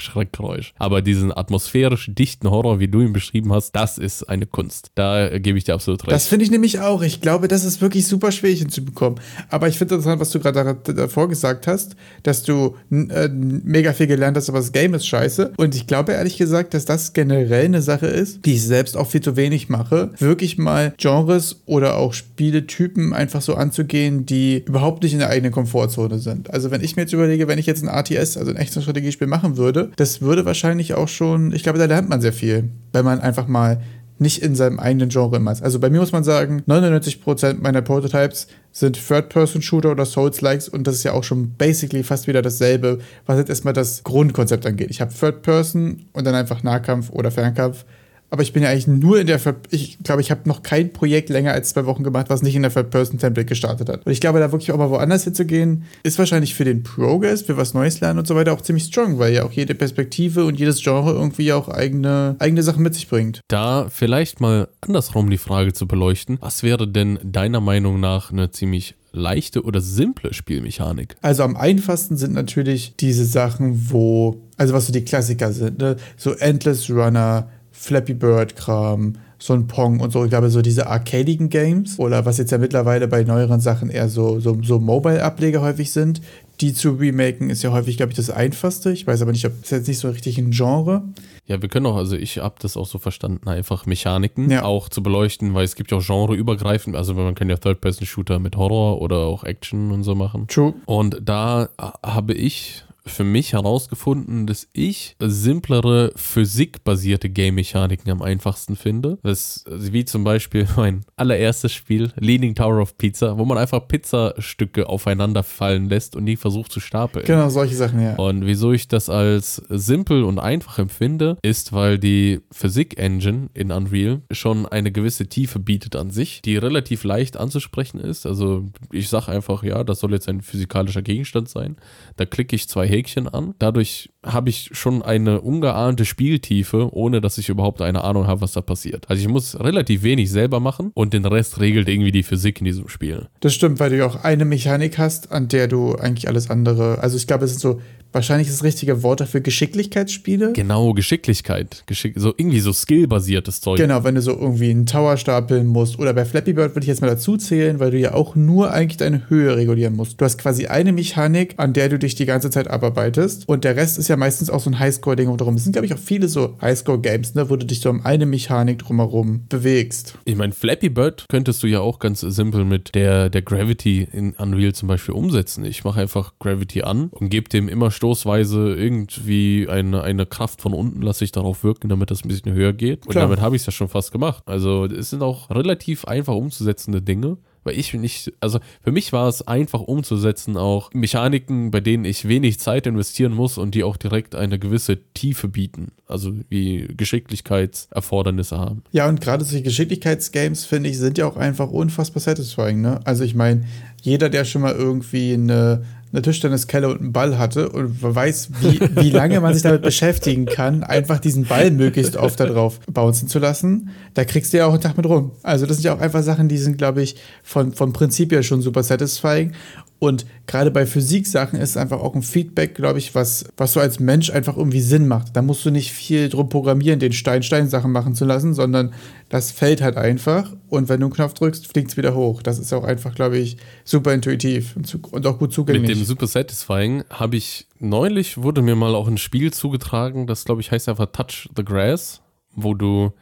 Schreckgeräusch. 0.00 0.72
Aber 0.78 1.02
diesen 1.02 1.36
atmosphärisch 1.36 2.10
dichten 2.12 2.50
Horror, 2.50 2.80
wie 2.80 2.88
du 2.88 3.00
ihn 3.00 3.12
beschrieben 3.12 3.52
hast, 3.52 3.72
das 3.72 3.98
ist 3.98 4.28
eine 4.28 4.46
Kunst. 4.46 4.90
Da 4.94 5.38
gebe 5.38 5.58
ich 5.58 5.64
dir 5.64 5.74
absolut 5.74 6.02
recht. 6.02 6.12
Das 6.12 6.26
finde 6.26 6.44
ich 6.44 6.50
nämlich 6.50 6.80
auch. 6.80 7.02
Ich 7.02 7.20
glaube, 7.20 7.48
das 7.48 7.64
ist 7.64 7.80
wirklich 7.80 8.06
super 8.06 8.32
schwierig 8.32 8.60
hinzubekommen. 8.60 9.20
Aber 9.50 9.68
ich 9.68 9.78
finde 9.78 9.96
interessant, 9.96 10.20
was 10.20 10.30
du 10.30 10.40
gerade 10.40 10.76
davor 10.94 11.28
gesagt 11.28 11.66
hast, 11.66 11.96
dass 12.22 12.42
du 12.42 12.76
äh, 12.90 13.28
mega 13.28 13.92
viel 13.92 14.06
gelernt 14.06 14.36
hast, 14.36 14.48
aber 14.48 14.58
das 14.58 14.72
Game 14.72 14.94
ist 14.94 15.06
scheiße. 15.06 15.52
Und 15.56 15.74
ich 15.74 15.86
glaube 15.86 16.12
ehrlich 16.12 16.38
gesagt, 16.38 16.74
dass 16.74 16.84
das 16.84 17.12
generell 17.12 17.66
eine 17.66 17.82
Sache 17.82 18.06
ist, 18.06 18.44
die 18.44 18.54
ich 18.54 18.64
selbst 18.64 18.96
auch 18.96 19.06
viel 19.06 19.20
zu 19.20 19.36
wenig 19.36 19.68
mache. 19.68 20.12
Wirklich 20.18 20.58
mal 20.58 20.94
Genre 20.96 21.17
Genres 21.18 21.62
oder 21.66 21.96
auch 21.96 22.12
Spieletypen 22.12 23.12
einfach 23.12 23.42
so 23.42 23.54
anzugehen, 23.54 24.26
die 24.26 24.64
überhaupt 24.66 25.02
nicht 25.02 25.12
in 25.12 25.18
der 25.18 25.30
eigenen 25.30 25.52
Komfortzone 25.52 26.18
sind. 26.18 26.50
Also 26.50 26.70
wenn 26.70 26.82
ich 26.82 26.96
mir 26.96 27.02
jetzt 27.02 27.12
überlege, 27.12 27.48
wenn 27.48 27.58
ich 27.58 27.66
jetzt 27.66 27.82
ein 27.82 27.88
RTS, 27.88 28.36
also 28.36 28.50
ein 28.50 28.56
echtes 28.56 28.82
Strategiespiel 28.82 29.26
machen 29.26 29.56
würde, 29.56 29.90
das 29.96 30.20
würde 30.20 30.44
wahrscheinlich 30.44 30.94
auch 30.94 31.08
schon, 31.08 31.52
ich 31.52 31.62
glaube, 31.62 31.78
da 31.78 31.86
lernt 31.86 32.08
man 32.08 32.20
sehr 32.20 32.32
viel, 32.32 32.70
wenn 32.92 33.04
man 33.04 33.20
einfach 33.20 33.48
mal 33.48 33.80
nicht 34.20 34.42
in 34.42 34.56
seinem 34.56 34.80
eigenen 34.80 35.10
Genre 35.10 35.36
immer 35.36 35.52
ist. 35.52 35.62
Also 35.62 35.78
bei 35.78 35.90
mir 35.90 36.00
muss 36.00 36.10
man 36.10 36.24
sagen, 36.24 36.62
99% 36.66 37.58
meiner 37.60 37.82
Prototypes 37.82 38.48
sind 38.72 38.98
Third-Person-Shooter 39.06 39.92
oder 39.92 40.04
Souls-Likes 40.04 40.68
und 40.68 40.86
das 40.86 40.96
ist 40.96 41.04
ja 41.04 41.12
auch 41.12 41.22
schon 41.22 41.50
basically 41.52 42.02
fast 42.02 42.26
wieder 42.26 42.42
dasselbe, 42.42 42.98
was 43.26 43.38
jetzt 43.38 43.48
erstmal 43.48 43.74
das 43.74 44.02
Grundkonzept 44.02 44.66
angeht. 44.66 44.90
Ich 44.90 45.00
habe 45.00 45.14
Third-Person 45.14 46.06
und 46.12 46.26
dann 46.26 46.34
einfach 46.34 46.64
Nahkampf 46.64 47.10
oder 47.10 47.30
Fernkampf 47.30 47.84
aber 48.30 48.42
ich 48.42 48.52
bin 48.52 48.62
ja 48.62 48.70
eigentlich 48.70 48.86
nur 48.86 49.18
in 49.18 49.26
der, 49.26 49.38
Ver 49.38 49.56
ich 49.70 49.98
glaube, 50.02 50.20
ich 50.20 50.30
habe 50.30 50.48
noch 50.48 50.62
kein 50.62 50.92
Projekt 50.92 51.30
länger 51.30 51.52
als 51.52 51.70
zwei 51.70 51.86
Wochen 51.86 52.04
gemacht, 52.04 52.26
was 52.28 52.42
nicht 52.42 52.54
in 52.54 52.62
der 52.62 52.72
Third-Person-Template 52.72 53.46
gestartet 53.46 53.88
hat. 53.88 54.04
Und 54.04 54.12
ich 54.12 54.20
glaube, 54.20 54.38
da 54.38 54.52
wirklich 54.52 54.72
auch 54.72 54.78
mal 54.78 54.90
woanders 54.90 55.24
hinzugehen, 55.24 55.84
ist 56.02 56.18
wahrscheinlich 56.18 56.54
für 56.54 56.64
den 56.64 56.82
Progress, 56.82 57.42
für 57.42 57.56
was 57.56 57.74
Neues 57.74 58.00
lernen 58.00 58.18
und 58.18 58.26
so 58.26 58.34
weiter 58.34 58.52
auch 58.52 58.60
ziemlich 58.60 58.84
strong, 58.84 59.18
weil 59.18 59.32
ja 59.32 59.44
auch 59.44 59.52
jede 59.52 59.74
Perspektive 59.74 60.44
und 60.44 60.58
jedes 60.58 60.82
Genre 60.82 61.12
irgendwie 61.12 61.52
auch 61.52 61.68
eigene, 61.68 62.36
eigene 62.38 62.62
Sachen 62.62 62.82
mit 62.82 62.94
sich 62.94 63.08
bringt. 63.08 63.40
Da 63.48 63.88
vielleicht 63.88 64.40
mal 64.40 64.68
andersrum 64.80 65.30
die 65.30 65.38
Frage 65.38 65.72
zu 65.72 65.86
beleuchten, 65.86 66.38
was 66.40 66.62
wäre 66.62 66.86
denn 66.86 67.18
deiner 67.22 67.60
Meinung 67.60 68.00
nach 68.00 68.30
eine 68.30 68.50
ziemlich 68.50 68.94
leichte 69.12 69.62
oder 69.62 69.80
simple 69.80 70.34
Spielmechanik? 70.34 71.16
Also 71.22 71.42
am 71.42 71.56
einfachsten 71.56 72.16
sind 72.16 72.34
natürlich 72.34 72.94
diese 72.96 73.24
Sachen, 73.24 73.90
wo, 73.90 74.42
also 74.56 74.74
was 74.74 74.86
so 74.86 74.92
die 74.92 75.04
Klassiker 75.04 75.52
sind, 75.52 75.78
ne? 75.78 75.96
so 76.16 76.32
Endless 76.32 76.90
Runner, 76.90 77.48
Flappy 77.78 78.14
Bird-Kram, 78.14 79.14
so 79.38 79.54
ein 79.54 79.68
Pong 79.68 80.00
und 80.00 80.12
so. 80.12 80.24
Ich 80.24 80.30
glaube, 80.30 80.50
so 80.50 80.62
diese 80.62 80.88
arcadigen 80.88 81.48
Games 81.48 81.98
oder 82.00 82.26
was 82.26 82.38
jetzt 82.38 82.50
ja 82.50 82.58
mittlerweile 82.58 83.06
bei 83.06 83.22
neueren 83.22 83.60
Sachen 83.60 83.88
eher 83.88 84.08
so, 84.08 84.40
so, 84.40 84.58
so 84.62 84.80
Mobile-Ableger 84.80 85.62
häufig 85.62 85.92
sind, 85.92 86.20
die 86.60 86.74
zu 86.74 86.90
remaken, 86.90 87.50
ist 87.50 87.62
ja 87.62 87.70
häufig, 87.70 87.96
glaube 87.96 88.10
ich, 88.10 88.16
das 88.16 88.30
Einfachste. 88.30 88.90
Ich 88.90 89.06
weiß 89.06 89.22
aber 89.22 89.30
nicht, 89.30 89.46
ob 89.46 89.52
das 89.60 89.70
jetzt 89.70 89.86
nicht 89.86 90.00
so 90.00 90.08
richtig 90.08 90.38
ein 90.38 90.50
Genre. 90.50 91.04
Ja, 91.46 91.62
wir 91.62 91.68
können 91.68 91.86
auch, 91.86 91.96
also 91.96 92.16
ich 92.16 92.38
habe 92.38 92.56
das 92.60 92.76
auch 92.76 92.86
so 92.86 92.98
verstanden, 92.98 93.46
einfach 93.48 93.86
Mechaniken 93.86 94.50
ja. 94.50 94.64
auch 94.64 94.88
zu 94.88 95.00
beleuchten, 95.00 95.54
weil 95.54 95.64
es 95.64 95.76
gibt 95.76 95.92
ja 95.92 95.98
auch 95.98 96.04
genreübergreifend, 96.04 96.96
also 96.96 97.14
man 97.14 97.36
kann 97.36 97.48
ja 97.48 97.56
Third-Person-Shooter 97.56 98.40
mit 98.40 98.56
Horror 98.56 99.00
oder 99.00 99.18
auch 99.18 99.44
Action 99.44 99.92
und 99.92 100.02
so 100.02 100.16
machen. 100.16 100.48
True. 100.48 100.74
Und 100.84 101.20
da 101.24 101.68
habe 102.02 102.34
ich 102.34 102.82
für 103.06 103.24
mich 103.24 103.52
herausgefunden, 103.52 104.46
dass 104.46 104.68
ich 104.72 105.16
simplere 105.18 106.12
physikbasierte 106.16 107.30
Game-Mechaniken 107.30 108.10
am 108.10 108.22
einfachsten 108.22 108.76
finde. 108.76 109.18
Das, 109.22 109.64
wie 109.68 110.04
zum 110.04 110.24
Beispiel 110.24 110.66
mein 110.76 111.04
allererstes 111.16 111.72
Spiel, 111.72 112.12
Leaning 112.16 112.54
Tower 112.54 112.80
of 112.80 112.96
Pizza, 112.98 113.38
wo 113.38 113.44
man 113.44 113.58
einfach 113.58 113.86
Pizzastücke 113.88 114.88
aufeinander 114.88 115.42
fallen 115.42 115.88
lässt 115.88 116.16
und 116.16 116.26
die 116.26 116.36
versucht 116.36 116.72
zu 116.72 116.80
stapeln. 116.80 117.24
Genau, 117.26 117.48
solche 117.48 117.74
Sachen, 117.74 118.00
ja. 118.00 118.14
Und 118.16 118.46
wieso 118.46 118.72
ich 118.72 118.88
das 118.88 119.08
als 119.08 119.56
simpel 119.68 120.22
und 120.24 120.38
einfach 120.38 120.78
empfinde, 120.78 121.38
ist, 121.42 121.72
weil 121.72 121.98
die 121.98 122.40
Physik-Engine 122.52 123.50
in 123.54 123.72
Unreal 123.72 124.22
schon 124.30 124.66
eine 124.66 124.92
gewisse 124.92 125.26
Tiefe 125.28 125.58
bietet 125.58 125.96
an 125.96 126.10
sich, 126.10 126.42
die 126.42 126.56
relativ 126.56 127.04
leicht 127.04 127.36
anzusprechen 127.36 128.00
ist. 128.00 128.26
Also 128.26 128.66
ich 128.92 129.08
sage 129.08 129.28
einfach, 129.28 129.62
ja, 129.62 129.84
das 129.84 130.00
soll 130.00 130.12
jetzt 130.12 130.28
ein 130.28 130.42
physikalischer 130.42 131.02
Gegenstand 131.02 131.48
sein. 131.48 131.76
Da 132.16 132.26
klicke 132.26 132.54
ich 132.56 132.68
zwei 132.68 132.86
Häkchen 132.86 132.97
an. 133.28 133.54
Dadurch 133.58 134.10
habe 134.24 134.50
ich 134.50 134.70
schon 134.72 135.02
eine 135.02 135.40
ungeahnte 135.40 136.04
Spieltiefe, 136.04 136.88
ohne 136.92 137.20
dass 137.20 137.38
ich 137.38 137.48
überhaupt 137.48 137.80
eine 137.82 138.04
Ahnung 138.04 138.26
habe, 138.26 138.40
was 138.40 138.52
da 138.52 138.60
passiert. 138.60 139.08
Also 139.08 139.22
ich 139.22 139.28
muss 139.28 139.58
relativ 139.58 140.02
wenig 140.02 140.30
selber 140.30 140.60
machen 140.60 140.90
und 140.94 141.12
den 141.12 141.24
Rest 141.24 141.60
regelt 141.60 141.88
irgendwie 141.88 142.12
die 142.12 142.22
Physik 142.22 142.60
in 142.60 142.64
diesem 142.64 142.88
Spiel. 142.88 143.28
Das 143.40 143.54
stimmt, 143.54 143.80
weil 143.80 143.90
du 143.90 143.98
ja 143.98 144.06
auch 144.06 144.24
eine 144.24 144.44
Mechanik 144.44 144.98
hast, 144.98 145.32
an 145.32 145.48
der 145.48 145.68
du 145.68 145.94
eigentlich 145.94 146.28
alles 146.28 146.50
andere, 146.50 146.98
also 146.98 147.16
ich 147.16 147.26
glaube, 147.26 147.44
es 147.44 147.52
sind 147.52 147.60
so 147.60 147.80
wahrscheinlich 148.12 148.48
das 148.48 148.64
richtige 148.64 149.02
Wort 149.02 149.20
dafür 149.20 149.40
Geschicklichkeitsspiele. 149.40 150.52
Genau, 150.52 150.92
Geschicklichkeit. 150.92 151.84
Geschick 151.86 152.14
so 152.16 152.34
irgendwie 152.36 152.60
so 152.60 152.72
skillbasiertes 152.72 153.60
Zeug. 153.60 153.78
Genau, 153.78 154.04
wenn 154.04 154.14
du 154.14 154.22
so 154.22 154.32
irgendwie 154.32 154.70
einen 154.70 154.86
Tower 154.86 155.16
stapeln 155.16 155.66
musst. 155.66 155.98
Oder 155.98 156.12
bei 156.14 156.24
Flappy 156.24 156.52
Bird 156.52 156.74
würde 156.74 156.84
ich 156.84 156.88
jetzt 156.88 157.00
mal 157.00 157.08
dazu 157.08 157.36
zählen, 157.36 157.80
weil 157.80 157.90
du 157.90 157.98
ja 157.98 158.14
auch 158.14 158.34
nur 158.34 158.72
eigentlich 158.72 158.96
deine 158.96 159.28
Höhe 159.28 159.56
regulieren 159.56 159.94
musst. 159.94 160.20
Du 160.20 160.24
hast 160.24 160.38
quasi 160.38 160.66
eine 160.66 160.92
Mechanik, 160.92 161.54
an 161.58 161.72
der 161.72 161.88
du 161.88 161.98
dich 161.98 162.14
die 162.14 162.26
ganze 162.26 162.50
Zeit 162.50 162.68
abarbeitest. 162.68 163.48
Und 163.48 163.64
der 163.64 163.76
Rest 163.76 163.98
ist 163.98 164.08
ja 164.08 164.16
meistens 164.16 164.50
auch 164.50 164.60
so 164.60 164.70
ein 164.70 164.78
Highscore-Ding 164.78 165.26
drumherum. 165.26 165.54
Es 165.56 165.64
sind, 165.64 165.72
glaube 165.72 165.86
ich, 165.86 165.94
auch 165.94 165.98
viele 165.98 166.28
so 166.28 166.56
Highscore-Games, 166.60 167.34
ne, 167.34 167.50
wo 167.50 167.56
du 167.56 167.66
dich 167.66 167.80
so 167.80 167.90
um 167.90 168.04
eine 168.04 168.26
Mechanik 168.26 168.78
drumherum 168.78 169.44
bewegst. 169.48 170.18
Ich 170.24 170.36
meine, 170.36 170.52
Flappy 170.52 170.88
Bird 170.88 171.26
könntest 171.28 171.62
du 171.62 171.66
ja 171.66 171.80
auch 171.80 171.98
ganz 171.98 172.20
simpel 172.20 172.64
mit 172.64 172.94
der, 172.94 173.30
der 173.30 173.42
Gravity 173.42 174.08
in 174.12 174.32
Unreal 174.32 174.72
zum 174.72 174.88
Beispiel 174.88 175.14
umsetzen. 175.14 175.64
Ich 175.64 175.84
mache 175.84 176.00
einfach 176.00 176.32
Gravity 176.38 176.82
an 176.82 177.08
und 177.10 177.28
gebe 177.28 177.48
dem 177.48 177.68
immer 177.68 177.90
stoßweise 177.98 178.74
irgendwie 178.74 179.68
eine, 179.68 180.02
eine 180.02 180.24
Kraft 180.24 180.62
von 180.62 180.72
unten 180.72 181.02
lasse 181.02 181.24
ich 181.24 181.32
darauf 181.32 181.64
wirken, 181.64 181.88
damit 181.88 182.10
das 182.10 182.24
ein 182.24 182.28
bisschen 182.28 182.52
höher 182.52 182.72
geht. 182.72 183.06
Und 183.06 183.12
Klar. 183.12 183.24
damit 183.24 183.40
habe 183.40 183.56
ich 183.56 183.62
es 183.62 183.66
ja 183.66 183.72
schon 183.72 183.88
fast 183.88 184.12
gemacht. 184.12 184.44
Also 184.46 184.86
es 184.86 185.10
sind 185.10 185.22
auch 185.22 185.50
relativ 185.50 186.04
einfach 186.04 186.34
umzusetzende 186.34 187.02
Dinge 187.02 187.38
weil 187.68 187.78
ich 187.78 187.92
nicht, 187.92 188.32
also 188.40 188.60
für 188.82 188.92
mich 188.92 189.12
war 189.12 189.28
es 189.28 189.46
einfach 189.46 189.80
umzusetzen, 189.80 190.56
auch 190.56 190.90
Mechaniken, 190.94 191.70
bei 191.70 191.80
denen 191.80 192.06
ich 192.06 192.26
wenig 192.26 192.58
Zeit 192.58 192.86
investieren 192.86 193.34
muss 193.34 193.58
und 193.58 193.74
die 193.74 193.84
auch 193.84 193.98
direkt 193.98 194.34
eine 194.34 194.58
gewisse 194.58 194.98
Tiefe 195.12 195.48
bieten, 195.48 195.92
also 196.06 196.32
wie 196.48 196.88
Geschicklichkeitserfordernisse 196.96 198.56
haben. 198.56 198.84
Ja, 198.92 199.06
und 199.06 199.20
gerade 199.20 199.44
solche 199.44 199.64
Geschicklichkeitsgames, 199.64 200.64
finde 200.64 200.88
ich, 200.88 200.96
sind 200.96 201.18
ja 201.18 201.26
auch 201.26 201.36
einfach 201.36 201.70
unfassbar 201.70 202.22
satisfying, 202.22 202.80
ne? 202.80 203.00
Also 203.04 203.22
ich 203.24 203.34
meine, 203.34 203.66
jeder, 204.00 204.30
der 204.30 204.46
schon 204.46 204.62
mal 204.62 204.74
irgendwie 204.74 205.34
eine 205.34 205.84
eine 206.12 206.22
Tischtenniskelle 206.22 206.88
und 206.88 207.00
einen 207.00 207.12
Ball 207.12 207.38
hatte 207.38 207.68
und 207.68 208.02
weiß, 208.02 208.50
wie, 208.60 208.80
wie 208.96 209.10
lange 209.18 209.40
man 209.40 209.52
sich 209.52 209.62
damit 209.62 209.82
beschäftigen 209.82 210.46
kann, 210.46 210.82
einfach 210.82 211.18
diesen 211.18 211.44
Ball 211.44 211.70
möglichst 211.70 212.16
oft 212.16 212.40
da 212.40 212.46
drauf 212.46 212.80
bouncen 212.90 213.28
zu 213.28 213.38
lassen, 213.38 213.90
da 214.14 214.24
kriegst 214.24 214.52
du 214.52 214.58
ja 214.58 214.66
auch 214.66 214.72
einen 214.72 214.80
Tag 214.80 214.96
mit 214.96 215.06
rum. 215.06 215.32
Also 215.42 215.66
das 215.66 215.76
sind 215.76 215.84
ja 215.84 215.94
auch 215.94 216.00
einfach 216.00 216.22
Sachen, 216.22 216.48
die 216.48 216.58
sind, 216.58 216.78
glaube 216.78 217.02
ich, 217.02 217.16
von, 217.42 217.72
vom 217.72 217.92
Prinzip 217.92 218.32
her 218.32 218.42
schon 218.42 218.62
super 218.62 218.82
satisfying 218.82 219.52
und 220.00 220.26
gerade 220.46 220.70
bei 220.70 220.86
Physiksachen 220.86 221.58
ist 221.58 221.76
einfach 221.76 222.00
auch 222.00 222.14
ein 222.14 222.22
Feedback, 222.22 222.76
glaube 222.76 223.00
ich, 223.00 223.16
was, 223.16 223.46
was 223.56 223.72
so 223.72 223.80
als 223.80 223.98
Mensch 223.98 224.30
einfach 224.30 224.56
irgendwie 224.56 224.80
Sinn 224.80 225.08
macht. 225.08 225.36
Da 225.36 225.42
musst 225.42 225.64
du 225.64 225.70
nicht 225.70 225.92
viel 225.92 226.28
drum 226.28 226.48
programmieren, 226.48 227.00
den 227.00 227.12
Stein-Stein-Sachen 227.12 227.90
machen 227.90 228.14
zu 228.14 228.24
lassen, 228.24 228.54
sondern 228.54 228.92
das 229.28 229.50
fällt 229.50 229.82
halt 229.82 229.96
einfach. 229.96 230.52
Und 230.68 230.88
wenn 230.88 231.00
du 231.00 231.06
einen 231.06 231.14
Knopf 231.14 231.34
drückst, 231.34 231.66
fliegt 231.66 231.90
es 231.90 231.96
wieder 231.96 232.14
hoch. 232.14 232.42
Das 232.42 232.60
ist 232.60 232.72
auch 232.72 232.84
einfach, 232.84 233.14
glaube 233.16 233.38
ich, 233.38 233.56
super 233.84 234.14
intuitiv 234.14 234.76
und, 234.76 235.12
und 235.12 235.26
auch 235.26 235.38
gut 235.38 235.52
zugänglich. 235.52 235.88
Mit 235.88 235.98
dem 235.98 236.04
Super 236.04 236.28
Satisfying 236.28 237.02
habe 237.10 237.36
ich 237.36 237.66
neulich, 237.80 238.38
wurde 238.38 238.62
mir 238.62 238.76
mal 238.76 238.94
auch 238.94 239.08
ein 239.08 239.18
Spiel 239.18 239.52
zugetragen, 239.52 240.28
das, 240.28 240.44
glaube 240.44 240.60
ich, 240.60 240.70
heißt 240.70 240.88
einfach 240.88 241.06
Touch 241.06 241.48
the 241.56 241.64
Grass, 241.64 242.20
wo 242.54 242.74
du 242.74 243.12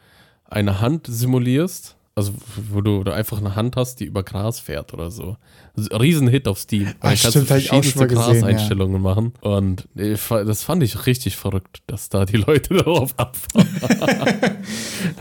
eine 0.45 0.79
Hand 0.79 1.07
simulierst 1.09 1.97
also 2.17 2.33
wo 2.71 2.81
du, 2.81 3.03
einfach 3.11 3.37
eine 3.37 3.55
Hand 3.55 3.75
hast, 3.75 3.99
die 3.99 4.05
über 4.05 4.23
Gras 4.23 4.59
fährt 4.59 4.91
oder 4.91 5.11
so. 5.11 5.37
Riesenhit 5.77 6.47
auf 6.47 6.59
Steam. 6.59 6.87
Ach, 6.99 7.09
kannst 7.09 7.27
stimmt, 7.27 7.47
verschiedenste 7.47 8.07
Gras-Einstellungen 8.07 8.95
ja. 8.95 8.99
machen. 9.01 9.33
Und 9.41 9.87
das 9.93 10.63
fand 10.63 10.83
ich 10.83 11.05
richtig 11.05 11.37
verrückt, 11.37 11.83
dass 11.87 12.09
da 12.09 12.25
die 12.25 12.37
Leute 12.37 12.73
darauf 12.77 13.13
abfahren. 13.17 13.67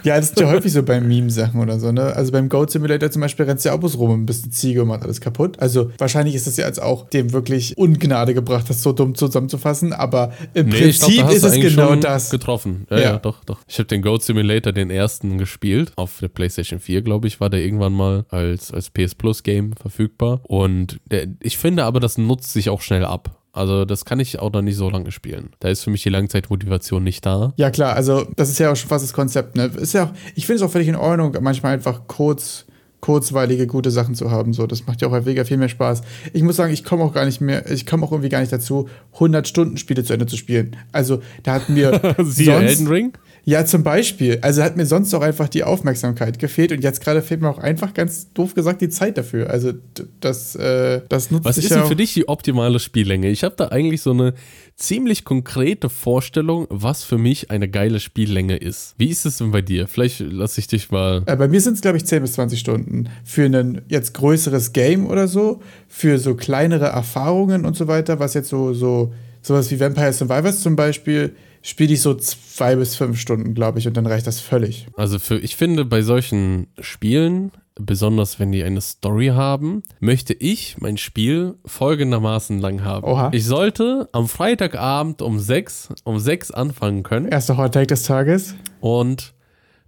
ja, 0.03 0.17
das 0.17 0.31
ist 0.31 0.41
ja 0.41 0.51
häufig 0.51 0.73
so 0.73 0.83
bei 0.83 1.01
Meme-Sachen 1.01 1.61
oder 1.61 1.79
so, 1.79 1.93
ne? 1.93 2.15
Also 2.15 2.33
beim 2.33 2.49
Goat 2.49 2.71
Simulator 2.71 3.11
zum 3.11 3.23
Beispiel 3.23 3.45
rennt 3.45 3.63
ja 3.65 3.73
auch 3.73 3.83
rum 3.83 4.11
und 4.11 4.23
ein 4.23 4.27
bisschen 4.27 4.51
Ziege 4.51 4.83
und 4.83 4.89
macht 4.89 5.03
alles 5.03 5.21
kaputt. 5.21 5.59
Also 5.61 5.91
wahrscheinlich 5.99 6.35
ist 6.35 6.47
das 6.47 6.57
ja 6.57 6.67
jetzt 6.67 6.81
auch 6.81 7.09
dem 7.09 7.33
wirklich 7.33 7.77
Ungnade 7.77 8.35
gebracht, 8.35 8.69
das 8.69 8.83
so 8.83 8.93
dumm 8.93 9.15
zusammenzufassen, 9.15 9.93
aber 9.93 10.33
im 10.55 10.69
nee, 10.69 10.81
Prinzip 10.81 11.17
glaub, 11.17 11.33
ist 11.33 11.45
es 11.45 11.55
genau 11.55 11.95
das. 11.97 12.31
Getroffen. 12.31 12.87
Ja, 12.91 12.97
ja, 12.97 13.03
ja, 13.03 13.19
doch, 13.19 13.45
doch. 13.45 13.61
Ich 13.69 13.79
habe 13.79 13.87
den 13.87 14.03
Goat 14.03 14.23
Simulator, 14.23 14.73
den 14.73 14.91
ersten, 14.91 15.39
gespielt. 15.39 15.93
Auf 15.97 16.19
der 16.21 16.29
PlayStation 16.29 16.81
4, 16.81 17.03
glaube 17.03 17.27
ich, 17.27 17.41
war 17.41 17.51
der 17.51 17.61
irgendwann 17.61 17.93
mal 17.93 18.25
als, 18.31 18.73
als 18.73 18.91
PS 18.91 19.15
Plus 19.15 19.43
Game 19.43 19.73
verfügbar. 19.75 20.41
Und 20.47 21.01
der, 21.11 21.27
ich 21.41 21.59
finde 21.59 21.85
aber, 21.85 21.99
das 21.99 22.19
nutzt 22.19 22.53
sich 22.53 22.71
auch 22.71 22.81
schnell 22.81 23.05
ab. 23.05 23.43
Also 23.53 23.85
das 23.85 24.05
kann 24.05 24.21
ich 24.21 24.39
auch 24.39 24.53
noch 24.53 24.63
nicht 24.63 24.77
so 24.77 24.91
lange 24.91 25.11
spielen. 25.11 25.51
Da 25.61 25.71
ist 25.71 25.83
für 25.83 25.91
mich 25.91 26.03
die 26.03 26.11
Langzeitmotivation 26.11 27.03
nicht 27.03 27.25
da. 27.25 27.53
Ja 27.57 27.71
klar, 27.71 27.97
also 27.97 28.27
das 28.37 28.51
ist 28.51 28.59
ja 28.59 28.71
auch 28.71 28.77
schon 28.77 28.91
fast 28.91 29.03
das 29.03 29.15
Konzept. 29.15 29.57
Ne? 29.57 29.65
Ist 29.65 29.95
ja 29.95 30.05
auch, 30.05 30.11
ich 30.35 30.47
finde 30.47 30.57
es 30.57 30.63
auch 30.63 30.71
völlig 30.71 30.89
in 30.89 30.95
Ordnung, 30.95 31.35
manchmal 31.41 31.73
einfach 31.73 32.03
kurz 32.07 32.67
kurzweilige, 33.01 33.67
gute 33.67 33.91
Sachen 33.91 34.15
zu 34.15 34.31
haben. 34.31 34.53
So, 34.53 34.67
das 34.67 34.87
macht 34.87 35.01
ja 35.01 35.09
auch 35.09 35.13
häufiger 35.13 35.45
viel 35.45 35.59
mehr 35.59 35.69
Spaß. 35.69 36.03
Ich 36.33 36.43
muss 36.43 36.57
sagen, 36.57 36.73
ich 36.73 36.83
komme 36.83 37.05
auch 37.05 37.13
gar 37.13 37.25
nicht 37.25 37.41
mehr, 37.41 37.71
ich 37.71 37.87
komme 37.87 38.05
auch 38.05 38.11
irgendwie 38.13 38.31
gar 38.31 38.41
nicht 38.41 38.53
dazu, 38.53 38.89
100 39.15 39.47
Stunden 39.47 39.77
Spiele 39.77 40.03
zu 40.03 40.13
Ende 40.13 40.27
zu 40.27 40.37
spielen. 40.37 40.77
Also, 40.93 41.21
da 41.43 41.55
hat 41.55 41.69
mir 41.69 42.01
Siehe 42.25 42.55
Elden 42.55 42.89
Ring? 42.89 43.13
Ja, 43.49 43.65
zum 43.65 43.85
Beispiel. 43.85 44.41
Also 44.43 44.65
hat 44.65 44.77
mir 44.77 44.87
sonst 44.87 45.15
auch 45.15 45.23
einfach 45.23 45.49
die 45.49 45.63
Aufmerksamkeit 45.63 46.41
gefehlt 46.41 46.73
und 46.73 46.83
jetzt 46.83 47.01
gerade 47.01 47.23
fehlt 47.23 47.43
mir 47.43 47.49
auch 47.49 47.59
einfach 47.59 47.95
ganz 47.95 48.33
doof 48.33 48.55
gesagt 48.55 48.81
die 48.81 48.89
Zeit 48.89 49.17
dafür. 49.17 49.51
Also 49.51 49.73
das, 50.19 50.57
äh, 50.57 51.03
das 51.09 51.31
nutzt 51.31 51.45
Was 51.45 51.57
ist 51.57 51.71
denn 51.71 51.85
für 51.85 51.95
dich 51.95 52.13
die 52.13 52.27
optimale 52.29 52.81
Spiellänge? 52.81 53.31
Ich 53.31 53.45
habe 53.45 53.55
da 53.57 53.69
eigentlich 53.69 54.03
so 54.03 54.11
eine 54.11 54.35
ziemlich 54.75 55.25
konkrete 55.25 55.89
Vorstellung, 55.89 56.67
was 56.71 57.05
für 57.05 57.19
mich 57.19 57.53
eine 57.53 57.69
geile 57.69 58.01
Spiellänge 58.01 58.57
ist. 58.57 58.97
Wie 58.99 59.11
ist 59.11 59.25
es 59.25 59.39
denn 59.39 59.53
bei 59.53 59.63
dir? 59.63 59.87
Vielleicht 59.87 60.19
lasse 60.19 60.59
ich 60.59 60.67
dich 60.67 60.91
mal. 60.91 61.23
Äh, 61.27 61.37
bei 61.37 61.47
mir 61.47 61.61
sind 61.61 61.75
es, 61.75 61.83
glaube 61.83 61.99
ich, 61.99 62.05
10 62.05 62.23
bis 62.23 62.33
20 62.33 62.59
Stunden. 62.59 63.09
Für 63.25 63.45
ein 63.45 63.83
jetzt 63.87 64.13
größeres 64.15 64.73
Game 64.73 65.07
oder 65.07 65.29
so, 65.29 65.61
für 65.87 66.19
so 66.19 66.35
kleinere 66.35 66.87
Erfahrungen 66.87 67.65
und 67.65 67.77
so 67.77 67.87
weiter, 67.87 68.19
was 68.19 68.35
jetzt 68.35 68.49
so, 68.49 68.75
so 68.75 69.13
sowas 69.41 69.71
wie 69.71 69.79
Vampire 69.79 70.13
Survivors 70.13 70.63
zum 70.63 70.75
Beispiel 70.75 71.37
spiele 71.67 71.95
ich 71.95 72.01
so 72.01 72.15
zwei 72.15 72.77
bis 72.77 72.95
fünf 72.95 73.19
Stunden, 73.21 73.53
glaube 73.53 73.81
ich, 73.81 73.89
und 73.89 73.97
dann 73.97 74.07
reicht 74.07 74.27
das 74.27 74.41
völlig. 74.41 74.87
Also 74.97 75.19
für, 75.19 75.37
ich 75.39 75.57
finde, 75.57 75.85
bei 75.85 76.01
solchen 76.03 76.69
Spielen, 76.79 77.51
besonders 77.75 78.39
wenn 78.39 78.53
die 78.53 78.63
eine 78.63 78.81
Story 78.81 79.29
haben, 79.29 79.83
möchte 79.99 80.33
ich 80.33 80.77
mein 80.79 80.97
Spiel 80.97 81.57
folgendermaßen 81.67 82.61
lang 82.61 82.85
haben. 82.85 83.05
Oha. 83.05 83.31
Ich 83.33 83.45
sollte 83.45 84.09
am 84.13 84.29
Freitagabend 84.29 85.23
um 85.23 85.41
sechs, 85.41 85.89
um 86.05 86.21
sechs 86.21 86.53
anfangen 86.53 87.03
können. 87.03 87.27
Erster 87.27 87.57
Hot 87.57 87.75
Take 87.75 87.89
des 87.89 88.05
Tages. 88.05 88.55
Und 88.81 89.35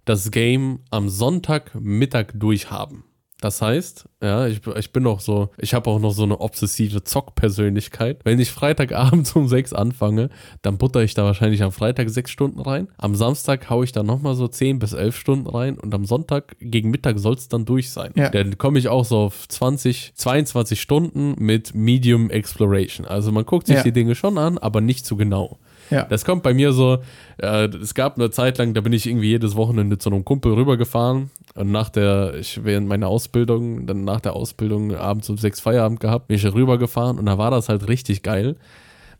das 0.03 0.31
Game 0.31 0.79
am 0.89 1.07
Sonntagmittag 1.07 2.33
durchhaben. 2.33 3.05
Das 3.41 3.61
heißt, 3.61 4.05
ja, 4.21 4.47
ich, 4.47 4.59
ich 4.67 4.91
bin 4.91 5.07
auch 5.07 5.21
so, 5.21 5.49
ich 5.57 5.73
habe 5.73 5.89
auch 5.89 5.99
noch 5.99 6.11
so 6.11 6.23
eine 6.23 6.41
obsessive 6.41 7.03
Zock-Persönlichkeit. 7.03 8.19
Wenn 8.25 8.39
ich 8.39 8.51
Freitagabend 8.51 9.33
um 9.35 9.47
sechs 9.47 9.71
anfange, 9.71 10.29
dann 10.61 10.77
butter 10.77 11.03
ich 11.03 11.13
da 11.13 11.23
wahrscheinlich 11.23 11.63
am 11.63 11.71
Freitag 11.71 12.09
sechs 12.09 12.31
Stunden 12.31 12.59
rein. 12.59 12.89
Am 12.97 13.15
Samstag 13.15 13.69
haue 13.69 13.85
ich 13.85 13.93
da 13.93 14.03
nochmal 14.03 14.35
so 14.35 14.47
zehn 14.49 14.79
bis 14.79 14.93
elf 14.93 15.15
Stunden 15.15 15.47
rein 15.47 15.77
und 15.77 15.93
am 15.93 16.03
Sonntag 16.05 16.57
gegen 16.59 16.89
Mittag 16.89 17.17
soll 17.19 17.35
es 17.35 17.47
dann 17.47 17.63
durch 17.63 17.91
sein. 17.91 18.11
Ja. 18.15 18.29
Dann 18.29 18.57
komme 18.57 18.77
ich 18.77 18.89
auch 18.89 19.05
so 19.05 19.17
auf 19.17 19.47
20, 19.47 20.13
22 20.15 20.81
Stunden 20.81 21.35
mit 21.37 21.73
Medium 21.73 22.29
Exploration. 22.29 23.05
Also 23.05 23.31
man 23.31 23.45
guckt 23.45 23.67
sich 23.67 23.77
ja. 23.77 23.83
die 23.83 23.93
Dinge 23.93 24.15
schon 24.15 24.37
an, 24.37 24.57
aber 24.57 24.81
nicht 24.81 25.05
zu 25.05 25.15
genau. 25.15 25.59
Ja. 25.89 26.03
Das 26.03 26.25
kommt 26.25 26.43
bei 26.43 26.53
mir 26.53 26.71
so, 26.71 26.99
äh, 27.37 27.67
es 27.67 27.93
gab 27.93 28.17
eine 28.17 28.31
Zeit 28.31 28.57
lang, 28.57 28.73
da 28.73 28.81
bin 28.81 28.93
ich 28.93 29.07
irgendwie 29.07 29.29
jedes 29.29 29.55
Wochenende 29.55 29.97
zu 29.97 30.09
einem 30.09 30.25
Kumpel 30.25 30.53
rübergefahren 30.53 31.31
und 31.55 31.71
nach 31.71 31.89
der, 31.89 32.35
ich 32.35 32.63
während 32.63 32.87
meiner 32.87 33.07
Ausbildung, 33.07 33.85
dann 33.85 34.03
nach 34.03 34.21
der 34.21 34.35
Ausbildung 34.35 34.95
abends 34.95 35.29
um 35.29 35.37
sechs 35.37 35.59
Feierabend 35.59 35.99
gehabt, 35.99 36.27
bin 36.27 36.37
ich 36.37 36.45
rübergefahren 36.45 37.17
und 37.17 37.25
da 37.25 37.37
war 37.37 37.51
das 37.51 37.69
halt 37.69 37.87
richtig 37.87 38.23
geil. 38.23 38.55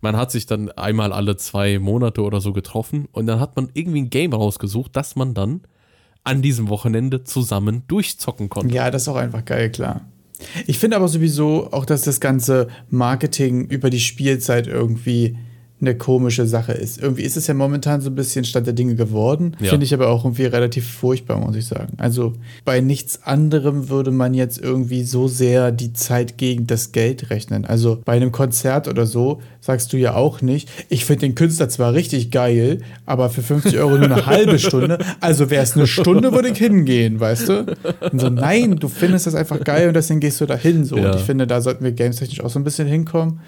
Man 0.02 0.16
hat 0.16 0.32
sich 0.32 0.46
dann 0.46 0.72
einmal 0.72 1.12
alle 1.12 1.36
zwei 1.36 1.78
Monate 1.80 2.22
oder 2.22 2.40
so 2.40 2.54
getroffen 2.54 3.08
und 3.12 3.28
dann 3.28 3.40
hat 3.40 3.56
man 3.56 3.70
irgendwie 3.74 4.02
ein 4.02 4.10
Game 4.10 4.34
rausgesucht, 4.34 4.96
das 4.96 5.16
man 5.16 5.34
dann 5.34 5.62
an 6.24 6.42
diesem 6.42 6.70
Wochenende 6.70 7.24
zusammen 7.24 7.84
durchzocken 7.88 8.50
konnte. 8.50 8.74
Ja, 8.74 8.92
das 8.92 9.04
ist 9.04 9.08
auch 9.08 9.16
einfach 9.16 9.44
geil, 9.44 9.72
klar. 9.72 10.02
Ich 10.68 10.80
finde 10.80 10.96
aber 10.96 11.08
sowieso 11.08 11.72
auch, 11.72 11.86
dass 11.86 12.04
das 12.04 12.20
ganze 12.20 12.68
Marketing 12.90 13.66
über 13.66 13.90
die 13.90 14.00
Spielzeit 14.00 14.68
irgendwie 14.68 15.38
eine 15.82 15.96
komische 15.96 16.46
Sache 16.46 16.74
ist. 16.74 17.02
Irgendwie 17.02 17.22
ist 17.22 17.38
es 17.38 17.48
ja 17.48 17.54
momentan 17.54 18.02
so 18.02 18.10
ein 18.10 18.16
bisschen 18.16 18.44
Stand 18.44 18.68
der 18.68 18.74
Dinge 18.74 18.96
geworden. 18.96 19.56
Ja. 19.60 19.70
Finde 19.70 19.86
ich 19.86 19.94
aber 19.94 20.10
auch 20.10 20.26
irgendwie 20.26 20.46
relativ 20.46 20.86
furchtbar, 20.86 21.40
muss 21.40 21.56
ich 21.56 21.66
sagen. 21.66 21.94
Also 21.98 22.34
bei 22.66 22.82
nichts 22.82 23.24
anderem 23.24 23.88
würde 23.88 24.12
man 24.12 24.34
jetzt 24.34 24.60
irgendwie 24.60 25.04
so 25.04 25.30
sehr 25.30 25.72
die 25.72 25.94
Zeit 25.94 26.38
gegen 26.38 26.68
das 26.68 26.92
Geld 26.92 27.30
rechnen. 27.30 27.66
Also 27.66 28.02
bei 28.04 28.14
einem 28.14 28.34
Konzert 28.34 28.90
oder 28.90 29.06
so 29.06 29.42
sagst 29.62 29.94
du 29.94 29.98
ja 29.98 30.16
auch 30.16 30.42
nicht, 30.42 30.70
ich 30.90 31.06
finde 31.06 31.22
den 31.22 31.36
Künstler 31.36 31.70
zwar 31.70 31.94
richtig 31.94 32.30
geil, 32.30 32.82
aber 33.06 33.30
für 33.30 33.42
50 33.42 33.78
Euro 33.78 33.98
nur 33.98 34.12
eine 34.12 34.26
halbe 34.26 34.60
Stunde. 34.60 35.00
Also 35.22 35.50
wäre 35.50 35.64
es 35.64 35.78
eine 35.78 35.88
Stunde, 35.88 36.34
würde 36.34 36.50
ich 36.50 36.58
hingehen, 36.58 37.22
weißt 37.22 37.50
du? 37.50 37.78
Und 38.12 38.20
so, 38.20 38.30
nein, 38.30 38.76
du 38.76 38.90
findest 38.90 39.28
das 39.28 39.36
einfach 39.36 39.64
geil 39.64 39.88
und 39.88 39.94
deswegen 39.94 40.20
gehst 40.20 40.42
du 40.42 40.46
da 40.46 40.56
hin. 40.56 40.84
So. 40.84 40.98
Ja. 40.98 41.12
Und 41.12 41.20
ich 41.20 41.24
finde, 41.24 41.48
da 41.48 41.62
sollten 41.62 41.86
wir 41.86 41.94
games-technisch 41.94 42.42
auch 42.42 42.50
so 42.50 42.60
ein 42.60 42.66
bisschen 42.66 42.88
hinkommen. 42.88 43.40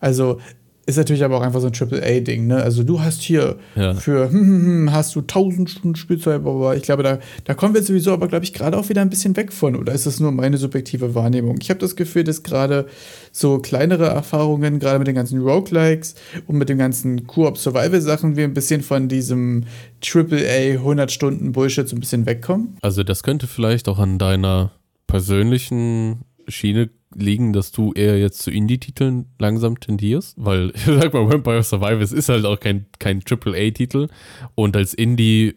Also 0.00 0.38
ist 0.86 0.96
natürlich 0.96 1.24
aber 1.24 1.38
auch 1.38 1.42
einfach 1.42 1.60
so 1.60 1.68
ein 1.68 1.72
Triple-A-Ding, 1.72 2.46
ne? 2.46 2.56
Also 2.56 2.82
du 2.82 3.00
hast 3.00 3.22
hier 3.22 3.56
ja. 3.74 3.94
für 3.94 4.30
hm, 4.30 4.40
hm, 4.40 4.64
hm, 4.64 4.92
hast 4.92 5.14
du 5.14 5.20
1000 5.20 5.70
Stunden 5.70 5.96
Spielzeit, 5.96 6.34
aber 6.34 6.76
ich 6.76 6.82
glaube, 6.82 7.02
da, 7.02 7.18
da 7.44 7.54
kommen 7.54 7.74
wir 7.74 7.82
sowieso 7.82 8.12
aber, 8.12 8.28
glaube 8.28 8.44
ich, 8.44 8.52
gerade 8.52 8.76
auch 8.76 8.88
wieder 8.88 9.00
ein 9.00 9.08
bisschen 9.08 9.36
weg 9.36 9.52
von. 9.52 9.76
Oder 9.76 9.92
ist 9.94 10.06
das 10.06 10.20
nur 10.20 10.30
meine 10.32 10.58
subjektive 10.58 11.14
Wahrnehmung? 11.14 11.56
Ich 11.60 11.70
habe 11.70 11.80
das 11.80 11.96
Gefühl, 11.96 12.24
dass 12.24 12.42
gerade 12.42 12.86
so 13.32 13.58
kleinere 13.58 14.06
Erfahrungen, 14.06 14.78
gerade 14.78 14.98
mit 14.98 15.08
den 15.08 15.14
ganzen 15.14 15.40
Roguelikes 15.40 16.16
und 16.46 16.58
mit 16.58 16.68
den 16.68 16.78
ganzen 16.78 17.26
Koop-Survival-Sachen, 17.26 18.36
wir 18.36 18.44
ein 18.44 18.54
bisschen 18.54 18.82
von 18.82 19.08
diesem 19.08 19.64
Triple-A 20.02 20.78
100 20.78 21.10
Stunden 21.10 21.52
Bullshit 21.52 21.88
so 21.88 21.96
ein 21.96 22.00
bisschen 22.00 22.26
wegkommen. 22.26 22.76
Also 22.82 23.02
das 23.02 23.22
könnte 23.22 23.46
vielleicht 23.46 23.88
auch 23.88 23.98
an 23.98 24.18
deiner 24.18 24.72
persönlichen 25.06 26.24
Schiene 26.48 26.90
liegen, 27.14 27.52
dass 27.52 27.72
du 27.72 27.92
eher 27.92 28.18
jetzt 28.18 28.42
zu 28.42 28.50
Indie-Titeln 28.50 29.26
langsam 29.38 29.80
tendierst? 29.80 30.34
Weil, 30.36 30.70
ich 30.74 30.84
sag 30.84 31.12
mal, 31.12 31.28
Vampire 31.28 31.62
Survivors 31.62 32.12
ist 32.12 32.28
halt 32.28 32.44
auch 32.44 32.60
kein, 32.60 32.86
kein 32.98 33.22
AAA-Titel 33.28 34.08
und 34.54 34.76
als 34.76 34.94
Indie 34.94 35.54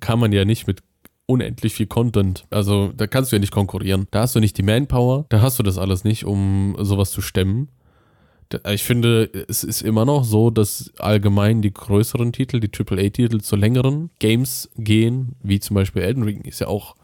kann 0.00 0.18
man 0.18 0.32
ja 0.32 0.44
nicht 0.44 0.66
mit 0.66 0.82
unendlich 1.26 1.74
viel 1.74 1.86
Content. 1.86 2.44
Also 2.50 2.92
da 2.96 3.06
kannst 3.06 3.30
du 3.30 3.36
ja 3.36 3.40
nicht 3.40 3.52
konkurrieren. 3.52 4.08
Da 4.10 4.22
hast 4.22 4.34
du 4.34 4.40
nicht 4.40 4.58
die 4.58 4.62
Manpower, 4.62 5.26
da 5.28 5.40
hast 5.40 5.58
du 5.58 5.62
das 5.62 5.78
alles 5.78 6.02
nicht, 6.02 6.24
um 6.24 6.76
sowas 6.80 7.10
zu 7.12 7.22
stemmen. 7.22 7.68
Ich 8.68 8.82
finde, 8.82 9.30
es 9.48 9.62
ist 9.62 9.80
immer 9.80 10.04
noch 10.04 10.24
so, 10.24 10.50
dass 10.50 10.92
allgemein 10.98 11.62
die 11.62 11.72
größeren 11.72 12.32
Titel, 12.32 12.58
die 12.58 12.70
AAA-Titel 12.72 13.38
zu 13.38 13.54
längeren 13.54 14.10
Games 14.18 14.68
gehen, 14.76 15.36
wie 15.40 15.60
zum 15.60 15.76
Beispiel 15.76 16.02
Elden 16.02 16.24
Ring, 16.24 16.40
ist 16.40 16.60
ja 16.60 16.66
auch 16.66 16.96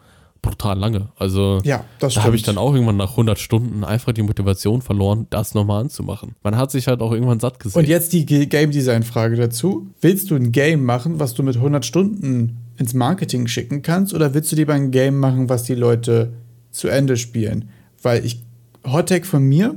brutal 0.47 0.79
lange. 0.79 1.09
Also 1.17 1.61
ja, 1.65 1.85
das 1.99 2.15
da 2.15 2.25
habe 2.25 2.37
ich 2.37 2.43
dann 2.43 2.59
auch 2.59 2.73
irgendwann 2.73 2.97
nach 2.97 3.11
100 3.11 3.39
Stunden 3.39 3.85
einfach 3.85 4.13
die 4.13 4.23
Motivation 4.23 4.83
verloren, 4.83 5.27
das 5.31 5.55
nochmal 5.55 5.83
anzumachen. 5.83 6.35
Man 6.43 6.57
hat 6.57 6.71
sich 6.71 6.87
halt 6.89 7.01
auch 7.01 7.13
irgendwann 7.13 7.41
satt 7.41 7.61
gesehen. 7.61 7.79
Und 7.79 7.89
jetzt 7.89 8.13
die 8.13 8.25
Game 8.25 8.71
Design 8.71 9.03
Frage 9.03 9.37
dazu. 9.37 9.89
Willst 10.01 10.31
du 10.31 10.37
ein 10.37 10.53
Game 10.53 10.85
machen, 10.85 11.19
was 11.19 11.35
du 11.35 11.43
mit 11.43 11.57
100 11.57 11.85
Stunden 11.85 12.59
ins 12.79 12.95
Marketing 12.95 13.47
schicken 13.47 13.83
kannst 13.83 14.15
oder 14.15 14.35
willst 14.35 14.53
du 14.53 14.57
lieber 14.57 14.75
ein 14.75 14.91
Game 14.91 15.19
machen, 15.19 15.49
was 15.49 15.65
die 15.65 15.75
Leute 15.75 16.33
zu 16.71 16.89
Ende 16.89 17.17
spielen? 17.17 17.71
Weil 18.03 18.25
ich 18.25 18.43
Hottech 18.87 19.25
von 19.25 19.43
mir, 19.43 19.75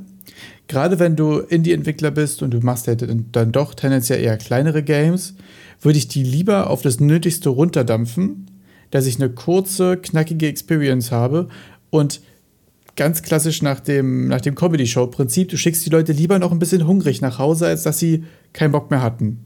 gerade 0.67 0.99
wenn 0.99 1.15
du 1.15 1.39
Indie-Entwickler 1.39 2.11
bist 2.11 2.43
und 2.43 2.51
du 2.51 2.59
machst 2.59 2.87
ja 2.87 2.95
dann 2.95 3.51
doch 3.51 3.73
tendenziell 3.73 4.21
eher 4.21 4.37
kleinere 4.37 4.83
Games, 4.83 5.35
würde 5.81 5.97
ich 5.97 6.07
die 6.07 6.23
lieber 6.23 6.69
auf 6.69 6.81
das 6.81 6.99
Nötigste 6.99 7.49
runterdampfen, 7.49 8.48
dass 8.91 9.05
ich 9.05 9.17
eine 9.17 9.29
kurze, 9.29 9.97
knackige 9.97 10.47
Experience 10.47 11.11
habe 11.11 11.47
und 11.89 12.21
ganz 12.95 13.21
klassisch 13.21 13.61
nach 13.61 13.79
dem, 13.79 14.27
nach 14.27 14.41
dem 14.41 14.55
Comedy-Show-Prinzip, 14.55 15.49
du 15.49 15.57
schickst 15.57 15.85
die 15.85 15.89
Leute 15.89 16.11
lieber 16.11 16.37
noch 16.37 16.51
ein 16.51 16.59
bisschen 16.59 16.85
hungrig 16.85 17.21
nach 17.21 17.39
Hause, 17.39 17.67
als 17.67 17.83
dass 17.83 17.99
sie 17.99 18.25
keinen 18.51 18.71
Bock 18.71 18.91
mehr 18.91 19.01
hatten. 19.01 19.45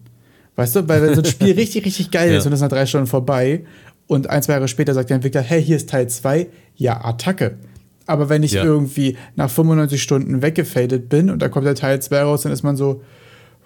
Weißt 0.55 0.75
du, 0.75 0.87
weil 0.87 1.01
wenn 1.01 1.15
so 1.15 1.21
ein 1.21 1.25
Spiel 1.25 1.53
richtig, 1.55 1.85
richtig 1.85 2.11
geil 2.11 2.31
ja. 2.31 2.37
ist 2.37 2.45
und 2.45 2.53
es 2.53 2.57
ist 2.57 2.63
nach 2.63 2.69
drei 2.69 2.85
Stunden 2.85 3.07
vorbei 3.07 3.63
und 4.07 4.29
ein, 4.29 4.41
zwei 4.41 4.53
Jahre 4.53 4.67
später 4.67 4.93
sagt 4.93 5.09
der 5.09 5.15
Entwickler, 5.15 5.41
hey, 5.41 5.63
hier 5.63 5.75
ist 5.75 5.89
Teil 5.89 6.09
2, 6.09 6.47
ja, 6.75 7.03
Attacke. 7.05 7.57
Aber 8.05 8.29
wenn 8.29 8.43
ich 8.43 8.53
ja. 8.53 8.63
irgendwie 8.63 9.17
nach 9.35 9.49
95 9.49 10.01
Stunden 10.01 10.41
weggefadet 10.41 11.07
bin 11.07 11.29
und 11.29 11.41
da 11.41 11.49
kommt 11.49 11.65
der 11.65 11.75
Teil 11.75 12.01
2 12.01 12.23
raus, 12.23 12.41
dann 12.41 12.51
ist 12.51 12.63
man 12.63 12.75
so, 12.75 13.01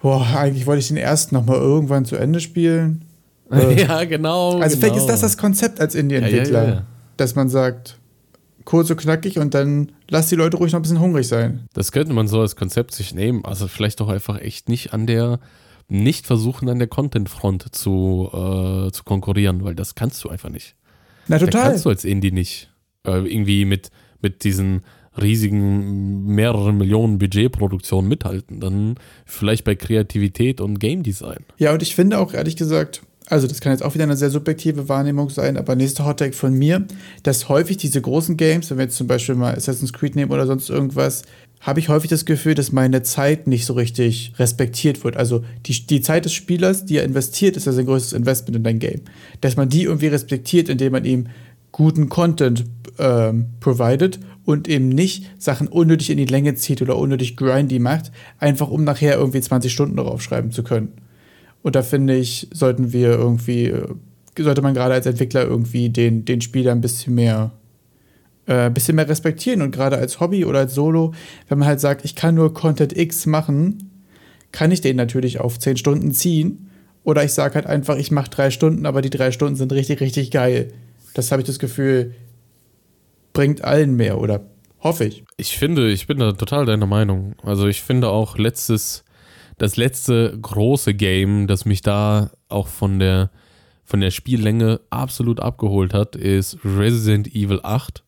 boah, 0.00 0.24
eigentlich 0.36 0.66
wollte 0.66 0.80
ich 0.80 0.88
den 0.88 0.96
ersten 0.96 1.34
nochmal 1.34 1.56
irgendwann 1.56 2.04
zu 2.04 2.16
Ende 2.16 2.40
spielen. 2.40 3.04
Äh, 3.50 3.82
ja, 3.86 4.04
genau. 4.04 4.58
Also 4.58 4.76
genau. 4.76 4.86
vielleicht 4.86 4.96
ist 4.96 5.06
das 5.06 5.20
das 5.20 5.36
Konzept 5.36 5.80
als 5.80 5.94
Indie-Entwickler, 5.94 6.68
ja, 6.68 6.82
dass 7.16 7.34
man 7.34 7.48
sagt, 7.48 7.98
kurz 8.64 8.90
und 8.90 8.98
knackig 8.98 9.38
und 9.38 9.54
dann 9.54 9.92
lass 10.08 10.28
die 10.28 10.34
Leute 10.34 10.58
ruhig 10.58 10.72
noch 10.72 10.80
ein 10.80 10.82
bisschen 10.82 11.00
hungrig 11.00 11.26
sein. 11.26 11.66
Das 11.72 11.92
könnte 11.92 12.12
man 12.12 12.28
so 12.28 12.40
als 12.40 12.54
Konzept 12.54 12.94
sich 12.94 13.14
nehmen. 13.14 13.44
Also 13.44 13.66
vielleicht 13.66 14.00
doch 14.00 14.08
einfach 14.08 14.40
echt 14.40 14.68
nicht 14.68 14.92
an 14.92 15.06
der, 15.06 15.40
nicht 15.88 16.26
versuchen 16.26 16.68
an 16.68 16.78
der 16.78 16.88
Content-Front 16.88 17.74
zu, 17.74 18.28
äh, 18.32 18.92
zu 18.92 19.04
konkurrieren, 19.04 19.64
weil 19.64 19.74
das 19.74 19.94
kannst 19.94 20.22
du 20.22 20.28
einfach 20.28 20.50
nicht. 20.50 20.74
Na 21.28 21.38
total. 21.38 21.62
Da 21.62 21.68
kannst 21.70 21.84
du 21.86 21.88
als 21.88 22.04
Indie 22.04 22.32
nicht. 22.32 22.70
Äh, 23.06 23.20
irgendwie 23.20 23.64
mit 23.64 23.90
mit 24.20 24.44
diesen 24.44 24.82
riesigen 25.20 26.26
mehreren 26.26 26.76
Millionen 26.76 27.18
Budgetproduktionen 27.18 28.08
mithalten. 28.08 28.60
Dann 28.60 28.96
vielleicht 29.24 29.64
bei 29.64 29.74
Kreativität 29.74 30.60
und 30.60 30.78
Game 30.78 31.02
Design. 31.02 31.44
Ja, 31.56 31.72
und 31.72 31.82
ich 31.82 31.94
finde 31.94 32.18
auch 32.18 32.34
ehrlich 32.34 32.56
gesagt, 32.56 33.02
also 33.30 33.46
das 33.46 33.60
kann 33.60 33.72
jetzt 33.72 33.82
auch 33.82 33.94
wieder 33.94 34.04
eine 34.04 34.16
sehr 34.16 34.30
subjektive 34.30 34.88
Wahrnehmung 34.88 35.30
sein, 35.30 35.56
aber 35.56 35.76
nächster 35.76 36.04
Hottag 36.06 36.34
von 36.34 36.54
mir, 36.54 36.86
dass 37.22 37.48
häufig 37.48 37.76
diese 37.76 38.00
großen 38.00 38.36
Games, 38.36 38.70
wenn 38.70 38.78
wir 38.78 38.84
jetzt 38.84 38.96
zum 38.96 39.06
Beispiel 39.06 39.34
mal 39.34 39.54
Assassin's 39.54 39.92
Creed 39.92 40.16
nehmen 40.16 40.32
oder 40.32 40.46
sonst 40.46 40.70
irgendwas, 40.70 41.22
habe 41.60 41.80
ich 41.80 41.88
häufig 41.88 42.08
das 42.08 42.24
Gefühl, 42.24 42.54
dass 42.54 42.72
meine 42.72 43.02
Zeit 43.02 43.46
nicht 43.46 43.66
so 43.66 43.74
richtig 43.74 44.32
respektiert 44.38 45.02
wird. 45.04 45.16
Also 45.16 45.44
die, 45.66 45.86
die 45.86 46.00
Zeit 46.00 46.24
des 46.24 46.32
Spielers, 46.32 46.84
die 46.84 46.98
er 46.98 47.04
investiert, 47.04 47.56
ist 47.56 47.66
ja 47.66 47.72
sein 47.72 47.86
größtes 47.86 48.12
Investment 48.12 48.56
in 48.56 48.62
dein 48.62 48.78
Game. 48.78 49.00
Dass 49.40 49.56
man 49.56 49.68
die 49.68 49.82
irgendwie 49.82 50.06
respektiert, 50.06 50.68
indem 50.68 50.92
man 50.92 51.04
ihm 51.04 51.26
guten 51.72 52.08
Content 52.08 52.64
ähm, 52.98 53.46
provided 53.60 54.20
und 54.44 54.68
eben 54.68 54.88
nicht 54.88 55.26
Sachen 55.38 55.68
unnötig 55.68 56.10
in 56.10 56.16
die 56.16 56.24
Länge 56.26 56.54
zieht 56.54 56.80
oder 56.80 56.96
unnötig 56.96 57.36
grindy 57.36 57.80
macht, 57.80 58.12
einfach 58.38 58.68
um 58.68 58.84
nachher 58.84 59.16
irgendwie 59.16 59.40
20 59.40 59.70
Stunden 59.72 59.96
darauf 59.96 60.22
schreiben 60.22 60.52
zu 60.52 60.62
können. 60.62 60.92
Und 61.62 61.74
da 61.74 61.82
finde 61.82 62.16
ich, 62.16 62.48
sollten 62.52 62.92
wir 62.92 63.10
irgendwie, 63.10 63.66
äh, 63.66 63.88
sollte 64.38 64.62
man 64.62 64.74
gerade 64.74 64.94
als 64.94 65.06
Entwickler 65.06 65.44
irgendwie 65.44 65.90
den, 65.90 66.24
den 66.24 66.40
Spieler 66.40 66.72
ein 66.72 66.80
bisschen 66.80 67.14
mehr, 67.14 67.52
äh, 68.46 68.70
bisschen 68.70 68.96
mehr 68.96 69.08
respektieren 69.08 69.62
und 69.62 69.72
gerade 69.72 69.98
als 69.98 70.20
Hobby 70.20 70.44
oder 70.44 70.60
als 70.60 70.74
Solo, 70.74 71.12
wenn 71.48 71.58
man 71.58 71.68
halt 71.68 71.80
sagt, 71.80 72.04
ich 72.04 72.14
kann 72.14 72.34
nur 72.34 72.54
Content 72.54 72.96
X 72.96 73.26
machen, 73.26 73.90
kann 74.52 74.70
ich 74.70 74.80
den 74.80 74.96
natürlich 74.96 75.40
auf 75.40 75.58
10 75.58 75.76
Stunden 75.76 76.12
ziehen. 76.12 76.70
Oder 77.04 77.24
ich 77.24 77.32
sage 77.32 77.54
halt 77.54 77.66
einfach, 77.66 77.96
ich 77.96 78.10
mache 78.10 78.30
drei 78.30 78.50
Stunden, 78.50 78.84
aber 78.84 79.02
die 79.02 79.10
drei 79.10 79.30
Stunden 79.30 79.56
sind 79.56 79.72
richtig, 79.72 80.00
richtig 80.00 80.30
geil. 80.30 80.72
Das 81.14 81.32
habe 81.32 81.40
ich 81.40 81.46
das 81.46 81.58
Gefühl, 81.58 82.14
bringt 83.32 83.64
allen 83.64 83.96
mehr 83.96 84.18
oder 84.20 84.42
hoffe 84.80 85.04
ich. 85.04 85.24
Ich 85.36 85.56
finde, 85.56 85.90
ich 85.90 86.06
bin 86.06 86.18
da 86.18 86.32
total 86.32 86.66
deiner 86.66 86.86
Meinung. 86.86 87.34
Also 87.42 87.66
ich 87.66 87.82
finde 87.82 88.08
auch 88.08 88.36
letztes, 88.36 89.04
das 89.58 89.76
letzte 89.76 90.38
große 90.40 90.94
Game, 90.94 91.46
das 91.46 91.64
mich 91.64 91.82
da 91.82 92.30
auch 92.48 92.68
von 92.68 92.98
der, 92.98 93.30
von 93.84 94.00
der 94.00 94.10
Spiellänge 94.10 94.80
absolut 94.90 95.40
abgeholt 95.40 95.92
hat, 95.92 96.16
ist 96.16 96.58
Resident 96.64 97.28
Evil 97.34 97.60
8. 97.62 98.04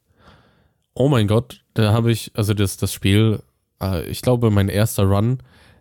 Oh 0.95 1.09
mein 1.09 1.27
Gott, 1.27 1.63
da 1.75 1.93
habe 1.93 2.13
ich, 2.13 2.31
also 2.35 2.55
das, 2.55 2.77
das 2.77 2.93
Spiel, 2.93 3.41
äh, 3.83 4.05
ich 4.09 4.23
glaube, 4.23 4.51
mein 4.51 4.69
erster 4.69 5.05
Run, 5.05 5.39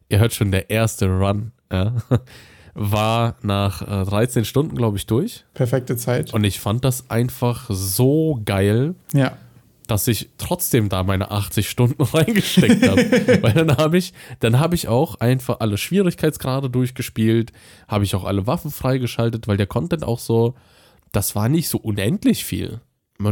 ihr 0.10 0.20
hört 0.20 0.34
schon, 0.34 0.52
der 0.52 0.70
erste 0.70 1.08
Run, 1.08 1.52
ja, 1.72 1.96
war 2.74 3.36
nach 3.42 3.82
äh, 3.82 4.06
13 4.06 4.46
Stunden, 4.46 4.76
glaube 4.76 4.98
ich, 4.98 5.06
durch. 5.06 5.46
Perfekte 5.54 5.98
Zeit. 5.98 6.34
Und 6.34 6.44
ich 6.44 6.60
fand 6.60 6.86
das 6.86 7.10
einfach 7.10 7.68
so 7.70 8.42
geil. 8.46 8.96
Ja. 9.14 9.38
Dass 9.90 10.08
ich 10.08 10.30
trotzdem 10.38 10.88
da 10.88 11.02
meine 11.04 11.32
80 11.32 11.70
Stunden 11.70 12.04
reingesteckt 12.14 12.88
habe. 12.88 13.42
Weil 13.42 13.54
dann 13.54 13.76
habe 13.78 13.98
ich, 13.98 14.14
dann 14.40 14.60
habe 14.60 14.76
ich 14.76 14.88
auch 14.88 15.16
einfach 15.16 15.60
alle 15.60 15.78
Schwierigkeitsgrade 15.78 16.70
durchgespielt, 16.70 17.52
habe 17.88 18.04
ich 18.04 18.14
auch 18.16 18.24
alle 18.24 18.46
Waffen 18.46 18.70
freigeschaltet, 18.70 19.48
weil 19.48 19.58
der 19.58 19.68
Content 19.68 20.04
auch 20.04 20.20
so, 20.20 20.54
das 21.12 21.36
war 21.36 21.50
nicht 21.50 21.70
so 21.70 21.80
unendlich 21.80 22.46
viel. 22.46 22.82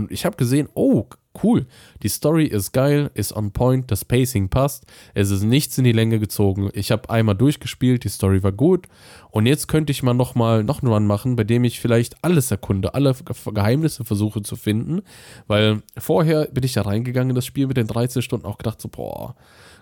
Ich 0.09 0.25
habe 0.25 0.35
gesehen, 0.35 0.67
oh, 0.73 1.05
cool. 1.43 1.65
Die 2.03 2.09
Story 2.09 2.45
ist 2.45 2.73
geil, 2.73 3.09
ist 3.13 3.33
on 3.33 3.51
point, 3.51 3.89
das 3.89 4.03
Pacing 4.03 4.49
passt, 4.49 4.85
es 5.13 5.31
ist 5.31 5.43
nichts 5.43 5.77
in 5.77 5.83
die 5.83 5.91
Länge 5.91 6.19
gezogen. 6.19 6.69
Ich 6.73 6.91
habe 6.91 7.09
einmal 7.09 7.35
durchgespielt, 7.35 8.03
die 8.03 8.09
Story 8.09 8.43
war 8.43 8.51
gut 8.51 8.87
und 9.31 9.45
jetzt 9.45 9.67
könnte 9.67 9.91
ich 9.91 10.03
mal 10.03 10.13
noch 10.13 10.35
mal 10.35 10.63
noch 10.63 10.81
einen 10.81 10.91
Run 10.91 11.07
machen, 11.07 11.35
bei 11.35 11.43
dem 11.43 11.63
ich 11.63 11.79
vielleicht 11.79 12.23
alles 12.23 12.51
erkunde, 12.51 12.93
alle 12.93 13.15
Geheimnisse 13.53 14.03
versuche 14.03 14.41
zu 14.41 14.55
finden, 14.55 15.01
weil 15.47 15.81
vorher 15.97 16.47
bin 16.47 16.63
ich 16.63 16.73
da 16.73 16.81
reingegangen 16.81 17.29
in 17.29 17.35
das 17.35 17.45
Spiel 17.45 17.67
mit 17.67 17.77
den 17.77 17.87
13 17.87 18.21
Stunden 18.21 18.45
auch 18.45 18.57
gedacht 18.57 18.81
so, 18.81 18.89
boah, 18.89 19.35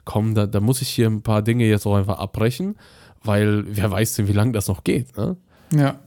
komm, 0.03 0.35
da, 0.35 0.45
da 0.45 0.59
muss 0.59 0.81
ich 0.81 0.89
hier 0.89 1.07
ein 1.07 1.23
paar 1.23 1.41
Dinge 1.41 1.65
jetzt 1.65 1.85
auch 1.85 1.95
einfach 1.95 2.19
abbrechen, 2.19 2.75
weil 3.23 3.63
wer 3.67 3.89
weiß 3.89 4.15
denn, 4.15 4.27
wie 4.27 4.33
lange 4.33 4.51
das 4.51 4.67
noch 4.67 4.83
geht, 4.83 5.17
ne? 5.17 5.37
Ja. 5.73 5.99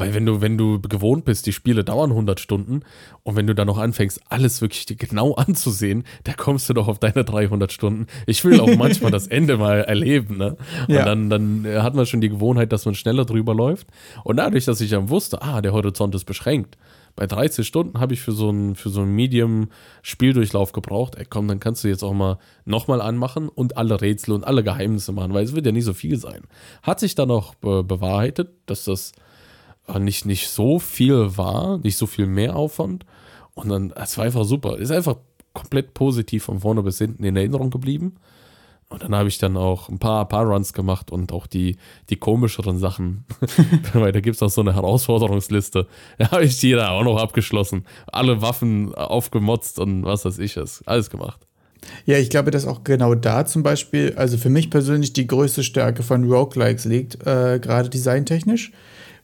Weil 0.00 0.14
wenn 0.14 0.26
du, 0.26 0.40
wenn 0.40 0.58
du 0.58 0.80
gewohnt 0.80 1.24
bist, 1.24 1.46
die 1.46 1.52
Spiele 1.52 1.84
dauern 1.84 2.10
100 2.10 2.40
Stunden 2.40 2.82
und 3.22 3.36
wenn 3.36 3.46
du 3.46 3.54
dann 3.54 3.66
noch 3.66 3.78
anfängst, 3.78 4.20
alles 4.28 4.60
wirklich 4.60 4.86
genau 4.98 5.34
anzusehen, 5.36 6.04
da 6.24 6.32
kommst 6.32 6.68
du 6.68 6.74
doch 6.74 6.88
auf 6.88 6.98
deine 6.98 7.24
300 7.24 7.72
Stunden. 7.72 8.06
Ich 8.26 8.44
will 8.44 8.60
auch 8.60 8.74
manchmal 8.76 9.10
das 9.10 9.26
Ende 9.28 9.56
mal 9.56 9.82
erleben, 9.82 10.36
ne? 10.36 10.56
Und 10.88 10.94
ja. 10.94 11.04
dann, 11.04 11.30
dann 11.30 11.66
hat 11.66 11.94
man 11.94 12.06
schon 12.06 12.20
die 12.20 12.28
Gewohnheit, 12.28 12.72
dass 12.72 12.84
man 12.84 12.94
schneller 12.94 13.24
drüber 13.24 13.54
läuft. 13.54 13.86
Und 14.24 14.36
dadurch, 14.36 14.64
dass 14.64 14.80
ich 14.80 14.90
dann 14.90 15.08
wusste, 15.08 15.42
ah, 15.42 15.60
der 15.60 15.72
Horizont 15.72 16.14
ist 16.14 16.24
beschränkt. 16.24 16.76
Bei 17.16 17.26
13 17.26 17.64
Stunden 17.64 18.00
habe 18.00 18.14
ich 18.14 18.20
für 18.20 18.32
so 18.32 18.48
einen, 18.48 18.74
für 18.76 18.88
so 18.88 19.02
einen 19.02 19.14
Medium-Spieldurchlauf 19.14 20.72
gebraucht. 20.72 21.16
Ey, 21.16 21.26
komm, 21.28 21.48
dann 21.48 21.60
kannst 21.60 21.84
du 21.84 21.88
jetzt 21.88 22.02
auch 22.02 22.12
mal 22.12 22.38
nochmal 22.64 23.00
anmachen 23.00 23.48
und 23.48 23.76
alle 23.76 24.00
Rätsel 24.00 24.34
und 24.34 24.44
alle 24.44 24.62
Geheimnisse 24.62 25.12
machen, 25.12 25.34
weil 25.34 25.44
es 25.44 25.54
wird 25.54 25.66
ja 25.66 25.72
nicht 25.72 25.84
so 25.84 25.92
viel 25.92 26.16
sein. 26.16 26.42
Hat 26.82 27.00
sich 27.00 27.14
dann 27.14 27.30
auch 27.30 27.54
be 27.56 27.84
bewahrheitet, 27.84 28.50
dass 28.66 28.84
das 28.84 29.12
nicht, 29.98 30.26
nicht 30.26 30.48
so 30.48 30.78
viel 30.78 31.36
war, 31.36 31.78
nicht 31.78 31.96
so 31.96 32.06
viel 32.06 32.26
mehr 32.26 32.56
Aufwand. 32.56 33.04
Und 33.54 33.68
dann, 33.68 33.92
es 33.96 34.16
war 34.16 34.24
einfach 34.24 34.44
super. 34.44 34.78
Ist 34.78 34.92
einfach 34.92 35.16
komplett 35.52 35.94
positiv 35.94 36.44
von 36.44 36.60
vorne 36.60 36.82
bis 36.82 36.98
hinten 36.98 37.24
in 37.24 37.36
Erinnerung 37.36 37.70
geblieben. 37.70 38.16
Und 38.88 39.04
dann 39.04 39.14
habe 39.14 39.28
ich 39.28 39.38
dann 39.38 39.56
auch 39.56 39.88
ein 39.88 40.00
paar, 40.00 40.26
paar 40.26 40.44
Runs 40.44 40.72
gemacht 40.72 41.12
und 41.12 41.32
auch 41.32 41.46
die, 41.46 41.76
die 42.10 42.16
komischeren 42.16 42.76
Sachen. 42.76 43.24
Weil 43.92 44.10
da 44.10 44.20
gibt 44.20 44.34
es 44.34 44.42
auch 44.42 44.50
so 44.50 44.60
eine 44.62 44.74
Herausforderungsliste. 44.74 45.86
Da 46.18 46.30
habe 46.32 46.44
ich 46.44 46.58
die 46.58 46.72
da 46.72 46.90
auch 46.90 47.04
noch 47.04 47.18
abgeschlossen. 47.18 47.84
Alle 48.08 48.42
Waffen 48.42 48.92
aufgemotzt 48.94 49.78
und 49.78 50.04
was 50.04 50.24
weiß 50.24 50.38
ich 50.40 50.56
es. 50.56 50.82
Alles 50.86 51.08
gemacht. 51.08 51.46
Ja, 52.04 52.18
ich 52.18 52.30
glaube, 52.30 52.50
dass 52.50 52.66
auch 52.66 52.82
genau 52.82 53.14
da 53.14 53.46
zum 53.46 53.62
Beispiel, 53.62 54.14
also 54.16 54.36
für 54.36 54.50
mich 54.50 54.70
persönlich 54.70 55.12
die 55.12 55.26
größte 55.26 55.62
Stärke 55.62 56.02
von 56.02 56.30
Roguelikes 56.30 56.84
liegt, 56.84 57.26
äh, 57.26 57.60
gerade 57.60 57.88
designtechnisch 57.88 58.72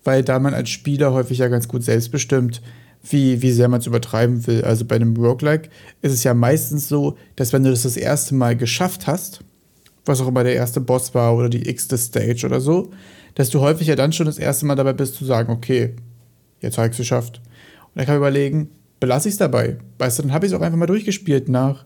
weil 0.06 0.22
da 0.22 0.38
man 0.38 0.54
als 0.54 0.70
Spieler 0.70 1.12
häufig 1.12 1.38
ja 1.38 1.48
ganz 1.48 1.68
gut 1.68 1.82
selbst 1.82 2.10
bestimmt, 2.10 2.62
wie, 3.10 3.42
wie 3.42 3.52
sehr 3.52 3.68
man 3.68 3.80
es 3.80 3.86
übertreiben 3.86 4.46
will. 4.46 4.64
Also 4.64 4.84
bei 4.84 4.96
einem 4.96 5.16
Roguelike 5.16 5.68
ist 6.02 6.12
es 6.12 6.24
ja 6.24 6.34
meistens 6.34 6.88
so, 6.88 7.16
dass 7.36 7.52
wenn 7.52 7.62
du 7.62 7.70
das 7.70 7.82
das 7.82 7.96
erste 7.96 8.34
Mal 8.34 8.56
geschafft 8.56 9.06
hast, 9.06 9.40
was 10.04 10.20
auch 10.20 10.28
immer 10.28 10.44
der 10.44 10.54
erste 10.54 10.80
Boss 10.80 11.14
war 11.14 11.36
oder 11.36 11.48
die 11.48 11.68
x-te 11.68 11.98
Stage 11.98 12.46
oder 12.46 12.60
so, 12.60 12.90
dass 13.34 13.50
du 13.50 13.60
häufig 13.60 13.86
ja 13.86 13.96
dann 13.96 14.12
schon 14.12 14.26
das 14.26 14.38
erste 14.38 14.66
Mal 14.66 14.76
dabei 14.76 14.92
bist 14.92 15.16
zu 15.16 15.24
sagen, 15.24 15.52
okay, 15.52 15.94
jetzt 16.60 16.78
habe 16.78 16.88
ich 16.88 16.92
es 16.92 16.98
geschafft. 16.98 17.40
Und 17.84 17.96
dann 17.96 18.06
kann 18.06 18.14
man 18.14 18.22
überlegen, 18.22 18.70
belasse 18.98 19.28
ich 19.28 19.34
es 19.34 19.38
dabei. 19.38 19.78
Weißt 19.98 20.18
du, 20.18 20.22
dann 20.22 20.32
habe 20.32 20.46
ich 20.46 20.52
es 20.52 20.58
auch 20.58 20.62
einfach 20.62 20.78
mal 20.78 20.86
durchgespielt 20.86 21.48
nach, 21.48 21.84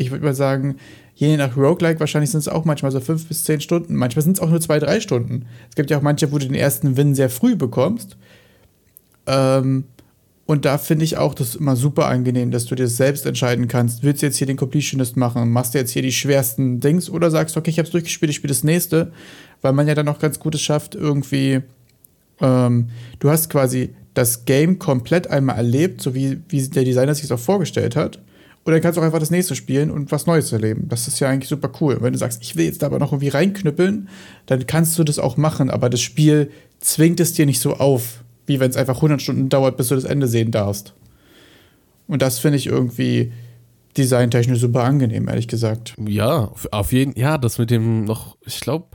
ich 0.00 0.10
würde 0.10 0.24
mal 0.24 0.34
sagen, 0.34 0.76
je 1.14 1.36
nach 1.36 1.56
Roguelike, 1.56 2.00
wahrscheinlich 2.00 2.30
sind 2.30 2.40
es 2.40 2.48
auch 2.48 2.64
manchmal 2.64 2.90
so 2.90 3.00
fünf 3.00 3.26
bis 3.26 3.44
zehn 3.44 3.60
Stunden. 3.60 3.94
Manchmal 3.94 4.22
sind 4.22 4.36
es 4.38 4.42
auch 4.42 4.50
nur 4.50 4.60
zwei, 4.60 4.78
drei 4.78 5.00
Stunden. 5.00 5.46
Es 5.68 5.76
gibt 5.76 5.90
ja 5.90 5.98
auch 5.98 6.02
manche, 6.02 6.32
wo 6.32 6.38
du 6.38 6.46
den 6.46 6.54
ersten 6.54 6.96
Win 6.96 7.14
sehr 7.14 7.30
früh 7.30 7.54
bekommst. 7.56 8.16
Ähm, 9.26 9.84
Und 10.46 10.64
da 10.64 10.78
finde 10.78 11.04
ich 11.04 11.16
auch 11.16 11.34
das 11.34 11.54
immer 11.54 11.76
super 11.76 12.06
angenehm, 12.06 12.50
dass 12.50 12.64
du 12.64 12.74
dir 12.74 12.88
selbst 12.88 13.24
entscheiden 13.24 13.68
kannst, 13.68 14.02
willst 14.02 14.20
du 14.20 14.26
jetzt 14.26 14.38
hier 14.38 14.48
den 14.48 14.56
Completionist 14.56 15.16
machen, 15.16 15.50
machst 15.50 15.74
du 15.74 15.78
jetzt 15.78 15.92
hier 15.92 16.02
die 16.02 16.10
schwersten 16.10 16.80
Dings 16.80 17.08
oder 17.08 17.30
sagst, 17.30 17.56
okay, 17.56 17.70
ich 17.70 17.78
habe 17.78 17.86
es 17.86 17.92
durchgespielt, 17.92 18.30
ich 18.30 18.36
spiele 18.36 18.52
das 18.52 18.64
nächste, 18.64 19.12
weil 19.62 19.72
man 19.74 19.86
ja 19.86 19.94
dann 19.94 20.08
auch 20.08 20.18
ganz 20.18 20.40
Gutes 20.40 20.60
schafft, 20.60 20.96
irgendwie, 20.96 21.60
ähm, 22.40 22.88
du 23.20 23.30
hast 23.30 23.48
quasi 23.48 23.90
das 24.14 24.44
Game 24.44 24.80
komplett 24.80 25.28
einmal 25.28 25.56
erlebt, 25.56 26.00
so 26.00 26.16
wie, 26.16 26.40
wie 26.48 26.66
der 26.66 26.82
Designer 26.82 27.14
sich 27.14 27.24
es 27.24 27.32
auch 27.32 27.38
vorgestellt 27.38 27.94
hat. 27.94 28.18
Dann 28.64 28.80
kannst 28.80 28.98
auch 28.98 29.02
einfach 29.02 29.18
das 29.18 29.32
nächste 29.32 29.56
spielen 29.56 29.90
und 29.90 30.12
was 30.12 30.26
Neues 30.26 30.52
erleben. 30.52 30.86
Das 30.88 31.08
ist 31.08 31.18
ja 31.18 31.28
eigentlich 31.28 31.48
super 31.48 31.72
cool. 31.80 31.98
Wenn 32.00 32.12
du 32.12 32.18
sagst, 32.18 32.40
ich 32.42 32.54
will 32.54 32.66
jetzt 32.66 32.82
da 32.82 32.86
aber 32.86 33.00
noch 33.00 33.10
irgendwie 33.10 33.28
reinknüppeln, 33.28 34.08
dann 34.46 34.66
kannst 34.66 34.96
du 34.96 35.02
das 35.02 35.18
auch 35.18 35.36
machen, 35.36 35.70
aber 35.70 35.90
das 35.90 36.00
Spiel 36.00 36.50
zwingt 36.78 37.18
es 37.18 37.32
dir 37.32 37.46
nicht 37.46 37.58
so 37.58 37.74
auf 37.74 38.22
wie 38.50 38.58
wenn 38.58 38.70
es 38.70 38.76
einfach 38.76 38.96
100 38.96 39.22
Stunden 39.22 39.48
dauert, 39.48 39.76
bis 39.76 39.88
du 39.88 39.94
das 39.94 40.02
Ende 40.02 40.26
sehen 40.26 40.50
darfst. 40.50 40.92
Und 42.08 42.20
das 42.20 42.40
finde 42.40 42.58
ich 42.58 42.66
irgendwie 42.66 43.32
designtechnisch 43.96 44.58
super 44.58 44.82
angenehm, 44.82 45.28
ehrlich 45.28 45.46
gesagt. 45.46 45.94
Ja, 46.04 46.50
auf 46.72 46.92
jeden 46.92 47.16
ja, 47.16 47.38
das 47.38 47.58
mit 47.58 47.70
dem 47.70 48.04
noch, 48.04 48.36
ich 48.44 48.58
glaube, 48.58 48.88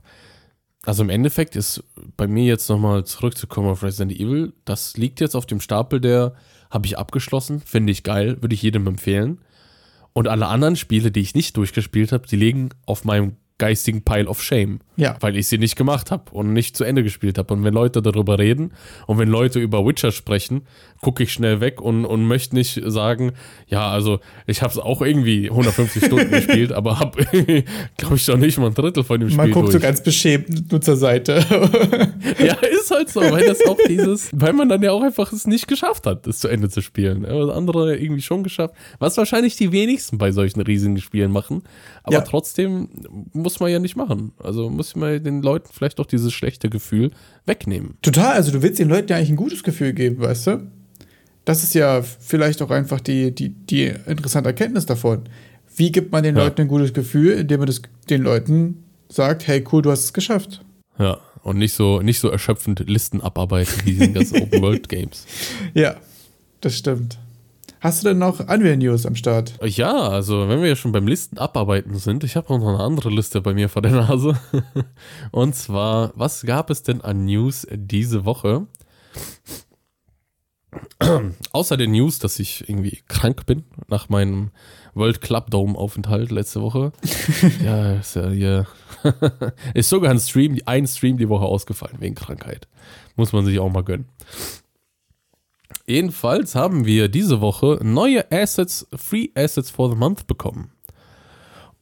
also 0.84 1.04
im 1.04 1.10
Endeffekt 1.10 1.56
ist 1.56 1.82
bei 2.18 2.28
mir 2.28 2.44
jetzt 2.44 2.70
nochmal 2.70 3.06
zurückzukommen 3.06 3.70
auf 3.70 3.82
Resident 3.82 4.12
Evil, 4.12 4.52
das 4.66 4.98
liegt 4.98 5.22
jetzt 5.22 5.36
auf 5.36 5.46
dem 5.46 5.62
Stapel 5.62 6.02
der, 6.02 6.34
habe 6.70 6.86
ich 6.86 6.98
abgeschlossen, 6.98 7.62
finde 7.62 7.94
ich 7.94 8.04
geil, 8.04 8.42
würde 8.42 8.56
ich 8.56 8.62
jedem 8.62 8.86
empfehlen. 8.88 9.40
Und 10.18 10.30
alle 10.30 10.48
anderen 10.48 10.78
Spiele, 10.78 11.12
die 11.12 11.20
ich 11.20 11.36
nicht 11.36 11.58
durchgespielt 11.58 12.14
habe, 12.14 12.26
die 12.26 12.38
liegen 12.38 12.70
auf 12.86 13.04
meinem 13.04 13.36
geistigen 13.58 14.04
Pile 14.04 14.28
of 14.28 14.42
Shame. 14.42 14.80
Ja. 14.98 15.18
Weil 15.20 15.36
ich 15.38 15.48
sie 15.48 15.58
nicht 15.58 15.76
gemacht 15.76 16.12
habe 16.12 16.32
und 16.32 16.54
nicht 16.54 16.76
zu 16.78 16.84
Ende 16.84 17.04
gespielt 17.04 17.38
habe. 17.38 17.54
Und 17.54 17.64
wenn 17.64 17.74
Leute 17.74 18.02
darüber 18.02 18.40
reden 18.40 18.72
und 19.08 19.18
wenn 19.18 19.30
Leute 19.30 19.60
über 19.60 19.86
Witcher 19.86 20.12
sprechen, 20.12 20.64
gucke 21.02 21.24
ich 21.24 21.34
schnell 21.34 21.60
weg 21.60 21.82
und, 21.82 22.06
und 22.06 22.24
möchte 22.26 22.56
nicht 22.56 22.82
sagen, 22.86 23.34
ja, 23.68 23.90
also 23.90 24.20
ich 24.48 24.62
habe 24.62 24.72
es 24.72 24.80
auch 24.80 25.02
irgendwie 25.02 25.50
150 25.50 26.06
Stunden 26.06 26.32
gespielt, 26.32 26.72
aber 26.72 27.00
habe, 27.00 27.26
glaube 27.98 28.16
ich, 28.16 28.26
doch 28.26 28.38
nicht 28.38 28.58
mal 28.58 28.68
ein 28.68 28.74
Drittel 28.74 29.04
von 29.04 29.20
dem 29.20 29.30
Spiel 29.30 29.38
Man 29.38 29.52
guckt 29.52 29.68
durch. 29.68 29.74
so 29.74 29.80
ganz 29.80 30.02
beschämt 30.02 30.72
nur 30.72 30.82
zur 30.82 30.96
Seite. 30.96 31.34
ja, 32.40 32.54
ist 32.54 32.92
halt 32.92 33.10
so, 33.10 33.22
weil 33.22 33.46
das 33.46 33.66
auch 33.66 33.78
dieses, 33.88 34.30
weil 34.34 34.54
man 34.54 34.70
dann 34.70 34.82
ja 34.82 34.92
auch 34.92 35.02
einfach 35.02 35.32
es 35.34 35.48
nicht 35.48 35.68
geschafft 35.68 36.06
hat, 36.06 36.26
es 36.28 36.40
zu 36.40 36.48
Ende 36.48 36.70
zu 36.70 36.82
spielen. 36.82 37.26
Aber 37.26 37.56
andere 37.56 37.96
irgendwie 37.98 38.22
schon 38.22 38.44
geschafft. 38.44 38.76
Was 39.00 39.18
wahrscheinlich 39.18 39.56
die 39.56 39.72
wenigsten 39.72 40.18
bei 40.18 40.32
solchen 40.32 40.62
riesigen 40.62 41.00
Spielen 41.00 41.32
machen. 41.32 41.64
Aber 42.06 42.14
Ja. 42.18 42.22
trotzdem 42.22 42.88
muss 43.34 43.60
man 43.60 43.72
ja 43.72 43.80
nicht 43.80 43.96
machen. 43.96 44.32
Also 44.38 44.70
muss 44.70 44.96
man 44.96 45.24
den 45.24 45.42
Leuten 45.42 45.70
vielleicht 45.74 46.00
auch 46.00 46.06
dieses 46.06 46.34
schlechte 46.34 46.70
Gefühl 46.70 47.10
wegnehmen. 47.48 47.98
Total, 48.04 48.34
also 48.34 48.52
du 48.52 48.62
willst 48.62 48.78
den 48.80 48.90
Leuten 48.90 49.10
ja 49.10 49.18
eigentlich 49.18 49.32
ein 49.32 49.36
gutes 49.36 49.64
Gefühl 49.64 49.92
geben, 49.94 50.20
weißt 50.20 50.48
du? 50.48 50.72
Das 51.46 51.64
ist 51.64 51.74
ja 51.74 52.02
vielleicht 52.04 52.62
auch 52.62 52.70
einfach 52.70 53.02
die, 53.02 53.34
die, 53.34 53.50
die 53.50 53.92
interessante 54.06 54.50
Erkenntnis 54.50 54.86
davon. 54.86 55.24
Wie 55.76 55.92
gibt 55.92 56.12
man 56.12 56.24
den 56.24 56.36
Ja. 56.38 56.44
Leuten 56.44 56.62
ein 56.62 56.68
gutes 56.68 56.94
Gefühl, 56.94 57.34
indem 57.34 57.60
man 57.60 57.68
das 57.68 57.82
den 58.10 58.22
Leuten 58.22 58.84
sagt, 59.10 59.48
hey 59.48 59.64
cool, 59.72 59.82
du 59.82 59.90
hast 59.92 60.04
es 60.06 60.14
geschafft. 60.14 60.64
Ja. 61.00 61.20
Und 61.42 61.58
nicht 61.58 61.74
so, 61.74 62.02
nicht 62.02 62.20
so 62.20 62.30
erschöpfend 62.30 62.84
Listen 62.88 63.22
abarbeiten 63.22 63.74
wie 63.84 64.04
in 64.04 64.14
ganzen 64.14 64.38
Open 64.44 64.62
World 64.62 64.90
Games. 64.90 65.26
Ja, 65.74 65.96
das 66.62 66.78
stimmt. 66.78 67.18
Hast 67.86 68.04
du 68.04 68.08
denn 68.08 68.18
noch 68.18 68.40
Unreal 68.40 68.78
News 68.78 69.06
am 69.06 69.14
Start? 69.14 69.54
Ja, 69.64 69.94
also 70.10 70.50
wenn 70.50 70.60
wir 70.60 70.70
ja 70.70 70.76
schon 70.76 70.92
beim 70.92 71.06
Listen 71.06 71.38
abarbeiten 71.38 71.94
sind, 72.00 72.24
ich 72.24 72.36
habe 72.36 72.50
auch 72.50 72.58
noch 72.58 72.70
eine 72.70 72.80
andere 72.80 73.12
Liste 73.12 73.42
bei 73.42 73.54
mir 73.54 73.70
vor 73.70 73.84
der 73.84 73.92
Nase. 73.92 74.40
Und 75.32 75.54
zwar, 75.54 76.12
was 76.16 76.42
gab 76.48 76.72
es 76.72 76.82
denn 76.82 77.02
an 77.02 77.26
News 77.26 77.68
diese 77.72 78.26
Woche? 78.26 78.66
Außer 81.52 81.78
der 81.78 81.88
News, 81.88 82.18
dass 82.18 82.40
ich 82.40 82.68
irgendwie 82.68 83.04
krank 83.08 83.46
bin 83.46 83.66
nach 83.88 84.10
meinem 84.10 84.50
World 84.96 85.22
Club 85.22 85.52
Dome 85.52 85.78
Aufenthalt 85.78 86.32
letzte 86.32 86.64
Woche. 86.64 86.92
ja, 87.64 87.98
ist 87.98 88.16
ja 88.16 88.30
hier. 88.30 88.68
ist 89.76 89.90
sogar 89.90 90.10
ein 90.10 90.20
Stream, 90.20 90.60
ein 90.66 90.88
Stream 90.88 91.20
die 91.20 91.30
Woche 91.30 91.46
ausgefallen 91.46 91.98
wegen 92.00 92.16
Krankheit. 92.16 92.68
Muss 93.16 93.32
man 93.32 93.46
sich 93.46 93.60
auch 93.60 93.72
mal 93.72 93.84
gönnen. 93.84 94.10
Jedenfalls 95.88 96.56
haben 96.56 96.86
wir 96.86 97.10
diese 97.10 97.42
Woche 97.42 97.80
neue 97.84 98.32
Assets, 98.32 98.88
Free 98.96 99.30
Assets 99.36 99.70
for 99.70 99.90
the 99.90 99.96
Month 99.96 100.26
bekommen. 100.26 100.72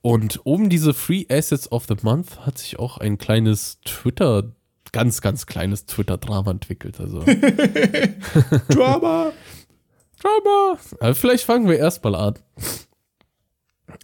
Und 0.02 0.46
um 0.46 0.70
diese 0.70 0.94
Free 0.94 1.26
Assets 1.30 1.72
of 1.72 1.86
the 1.88 1.96
Month 2.02 2.46
hat 2.46 2.58
sich 2.58 2.78
auch 2.78 2.98
ein 2.98 3.18
kleines 3.18 3.80
Twitter, 3.86 4.52
ganz, 4.92 5.22
ganz 5.22 5.46
kleines 5.46 5.86
Twitter-Drama 5.86 6.52
entwickelt. 6.52 7.00
Also 7.00 7.20
Drama! 8.68 9.32
Drama. 10.20 10.78
Aber 11.00 11.16
vielleicht 11.16 11.46
fangen 11.46 11.70
wir 11.70 11.78
erstmal 11.78 12.16
an. 12.16 12.40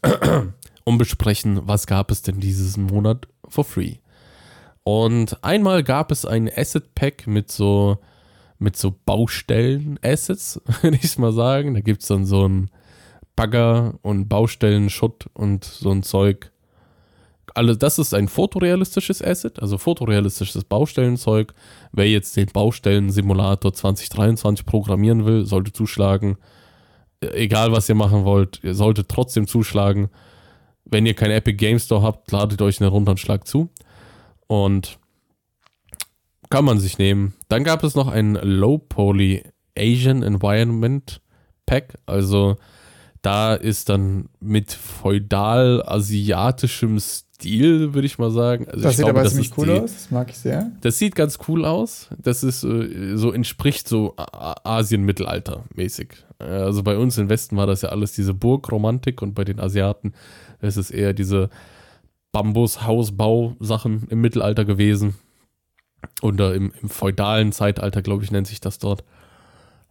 und 0.85 0.97
besprechen, 0.97 1.61
was 1.67 1.87
gab 1.87 2.11
es 2.11 2.21
denn 2.21 2.39
diesen 2.39 2.85
Monat 2.85 3.27
for 3.47 3.65
free. 3.65 3.97
Und 4.83 5.43
einmal 5.43 5.83
gab 5.83 6.11
es 6.11 6.25
ein 6.25 6.49
Asset 6.53 6.95
Pack 6.95 7.27
mit 7.27 7.51
so 7.51 7.99
mit 8.59 8.75
so 8.75 8.93
Baustellen-Assets, 9.05 10.61
würde 10.81 10.99
ich 11.01 11.17
mal 11.17 11.33
sagen. 11.33 11.73
Da 11.73 11.79
gibt 11.79 12.01
es 12.01 12.07
dann 12.07 12.25
so 12.25 12.47
ein 12.47 12.69
Bagger 13.35 13.95
und 14.01 14.27
Baustellen-Schutt 14.27 15.27
und 15.33 15.63
so 15.63 15.91
ein 15.91 16.03
Zeug. 16.03 16.51
Alle, 17.55 17.75
das 17.77 17.97
ist 17.97 18.13
ein 18.13 18.27
fotorealistisches 18.27 19.23
Asset, 19.23 19.61
also 19.61 19.77
fotorealistisches 19.77 20.65
Baustellenzeug. 20.65 21.53
Wer 21.91 22.09
jetzt 22.09 22.35
den 22.35 22.47
Baustellen-Simulator 22.47 23.73
2023 23.73 24.65
programmieren 24.65 25.25
will, 25.25 25.45
sollte 25.45 25.73
zuschlagen. 25.73 26.37
Egal, 27.21 27.71
was 27.71 27.89
ihr 27.89 27.95
machen 27.95 28.23
wollt, 28.23 28.59
ihr 28.63 28.75
solltet 28.75 29.09
trotzdem 29.09 29.47
zuschlagen. 29.47 30.09
Wenn 30.85 31.05
ihr 31.05 31.13
kein 31.13 31.31
Epic 31.31 31.57
Game 31.57 31.79
Store 31.79 32.01
habt, 32.01 32.31
ladet 32.31 32.61
euch 32.61 32.79
einen 32.81 32.89
runter 32.89 33.11
und 33.11 33.19
schlagt 33.19 33.47
zu. 33.47 33.69
Und 34.47 34.99
kann 36.49 36.65
man 36.65 36.79
sich 36.79 36.97
nehmen. 36.97 37.33
Dann 37.47 37.63
gab 37.63 37.83
es 37.83 37.95
noch 37.95 38.07
ein 38.07 38.35
Low 38.35 38.77
Poly 38.77 39.43
Asian 39.77 40.23
Environment 40.23 41.21
Pack. 41.65 41.95
Also 42.05 42.57
da 43.21 43.53
ist 43.53 43.89
dann 43.89 44.29
mit 44.39 44.71
feudal-asiatischem 44.71 46.99
Stil, 46.99 47.93
würde 47.93 48.05
ich 48.05 48.17
mal 48.17 48.31
sagen. 48.31 48.67
Also 48.67 48.81
Das 48.81 48.97
sieht 48.97 49.05
glaube, 49.05 49.19
aber 49.19 49.23
das 49.23 49.33
ziemlich 49.33 49.57
cool 49.57 49.67
die, 49.67 49.79
aus, 49.79 49.93
das 49.93 50.11
mag 50.11 50.29
ich 50.29 50.37
sehr. 50.37 50.71
Das 50.81 50.97
sieht 50.97 51.15
ganz 51.15 51.37
cool 51.47 51.63
aus. 51.65 52.09
Das 52.17 52.43
ist 52.43 52.63
äh, 52.63 53.15
so 53.15 53.31
entspricht 53.31 53.87
so 53.87 54.15
Asien-Mittelalter 54.17 55.63
mäßig. 55.75 56.09
Also 56.39 56.83
bei 56.83 56.97
uns 56.97 57.17
im 57.17 57.29
Westen 57.29 57.57
war 57.57 57.67
das 57.67 57.81
ja 57.81 57.89
alles 57.89 58.13
diese 58.13 58.33
Burgromantik 58.33 59.21
und 59.21 59.35
bei 59.35 59.43
den 59.43 59.59
Asiaten 59.59 60.13
ist 60.61 60.77
es 60.77 60.89
eher 60.89 61.13
diese 61.13 61.49
Bambus-Hausbau-Sachen 62.31 64.07
im 64.09 64.21
Mittelalter 64.21 64.65
gewesen. 64.65 65.15
Oder 66.21 66.53
im, 66.53 66.71
im 66.81 66.89
feudalen 66.89 67.51
Zeitalter, 67.51 68.01
glaube 68.01 68.23
ich, 68.23 68.31
nennt 68.31 68.47
sich 68.47 68.61
das 68.61 68.79
dort. 68.79 69.03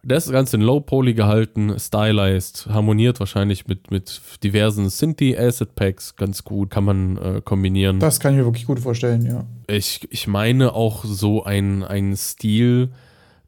Das 0.01 0.31
Ganze 0.31 0.55
in 0.55 0.61
Low 0.61 0.79
Poly 0.79 1.13
gehalten, 1.13 1.77
stylized, 1.77 2.67
harmoniert 2.67 3.19
wahrscheinlich 3.19 3.67
mit, 3.67 3.91
mit 3.91 4.21
diversen 4.43 4.89
Synthi 4.89 5.37
Asset 5.37 5.75
Packs 5.75 6.15
ganz 6.15 6.45
gut, 6.45 6.69
kann 6.69 6.85
man 6.85 7.17
äh, 7.17 7.41
kombinieren. 7.43 7.99
Das 7.99 8.21
kann 8.21 8.33
ich 8.33 8.39
mir 8.39 8.45
wirklich 8.45 8.65
gut 8.65 8.79
vorstellen, 8.79 9.25
ja. 9.25 9.45
Ich, 9.67 10.07
ich 10.09 10.25
meine 10.27 10.73
auch 10.73 11.03
so 11.03 11.43
ein, 11.43 11.83
ein 11.83 12.15
Stil 12.15 12.91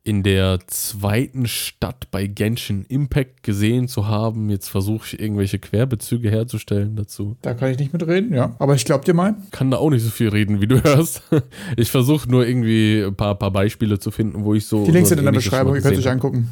in 0.03 0.23
der 0.23 0.59
zweiten 0.65 1.45
Stadt 1.45 2.09
bei 2.09 2.25
Genshin 2.25 2.85
Impact 2.87 3.43
gesehen 3.43 3.87
zu 3.87 4.07
haben. 4.07 4.49
Jetzt 4.49 4.69
versuche 4.69 5.05
ich 5.05 5.19
irgendwelche 5.19 5.59
Querbezüge 5.59 6.31
herzustellen 6.31 6.95
dazu. 6.95 7.37
Da 7.43 7.53
kann 7.53 7.69
ich 7.69 7.77
nicht 7.77 7.93
mitreden, 7.93 8.33
ja. 8.33 8.55
Aber 8.57 8.73
ich 8.73 8.85
glaub 8.85 9.05
dir 9.05 9.13
mal. 9.13 9.35
Kann 9.51 9.69
da 9.69 9.77
auch 9.77 9.91
nicht 9.91 10.03
so 10.03 10.09
viel 10.09 10.29
reden, 10.29 10.59
wie 10.59 10.67
du 10.67 10.83
hörst. 10.83 11.21
Ich 11.77 11.91
versuche 11.91 12.29
nur 12.29 12.45
irgendwie 12.45 13.03
ein 13.05 13.15
paar, 13.15 13.35
paar 13.35 13.51
Beispiele 13.51 13.99
zu 13.99 14.11
finden, 14.11 14.43
wo 14.43 14.53
ich 14.53 14.65
so. 14.65 14.85
Die 14.85 14.91
Links 14.91 15.09
so 15.09 15.15
sind 15.15 15.19
in 15.19 15.25
der 15.25 15.31
Beschreibung, 15.31 15.75
ihr 15.75 15.81
könnt 15.81 15.97
es 15.97 16.05
euch 16.05 16.11
angucken. 16.11 16.49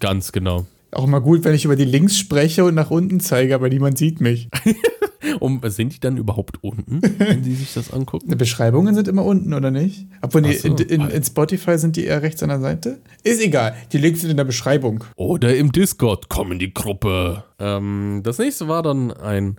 Ganz 0.00 0.32
genau. 0.32 0.66
Auch 0.92 1.04
immer 1.04 1.20
gut, 1.20 1.44
wenn 1.44 1.54
ich 1.54 1.64
über 1.64 1.76
die 1.76 1.84
Links 1.84 2.16
spreche 2.16 2.64
und 2.64 2.74
nach 2.74 2.90
unten 2.90 3.20
zeige, 3.20 3.54
aber 3.54 3.68
niemand 3.68 3.98
sieht 3.98 4.20
mich. 4.20 4.48
Und 5.40 5.68
sind 5.72 5.94
die 5.94 6.00
dann 6.00 6.16
überhaupt 6.16 6.62
unten, 6.62 7.00
wenn 7.18 7.42
die 7.42 7.54
sich 7.54 7.74
das 7.74 7.92
angucken? 7.92 8.28
Die 8.30 8.36
Beschreibungen 8.36 8.94
sind 8.94 9.08
immer 9.08 9.24
unten, 9.24 9.54
oder 9.54 9.70
nicht? 9.70 10.06
Obwohl, 10.22 10.42
die, 10.42 10.54
so. 10.54 10.68
in, 10.68 10.76
in, 10.76 11.08
in 11.08 11.24
Spotify 11.24 11.78
sind 11.78 11.96
die 11.96 12.04
eher 12.04 12.22
rechts 12.22 12.42
an 12.42 12.48
der 12.48 12.60
Seite? 12.60 13.00
Ist 13.22 13.40
egal. 13.40 13.74
Die 13.92 13.98
Links 13.98 14.20
sind 14.20 14.30
in 14.30 14.36
der 14.36 14.44
Beschreibung. 14.44 15.04
Oder 15.16 15.56
im 15.56 15.72
Discord, 15.72 16.28
komm 16.28 16.52
in 16.52 16.58
die 16.58 16.72
Gruppe. 16.72 17.44
Ähm, 17.58 18.20
das 18.22 18.38
nächste 18.38 18.68
war 18.68 18.82
dann 18.82 19.12
ein 19.12 19.56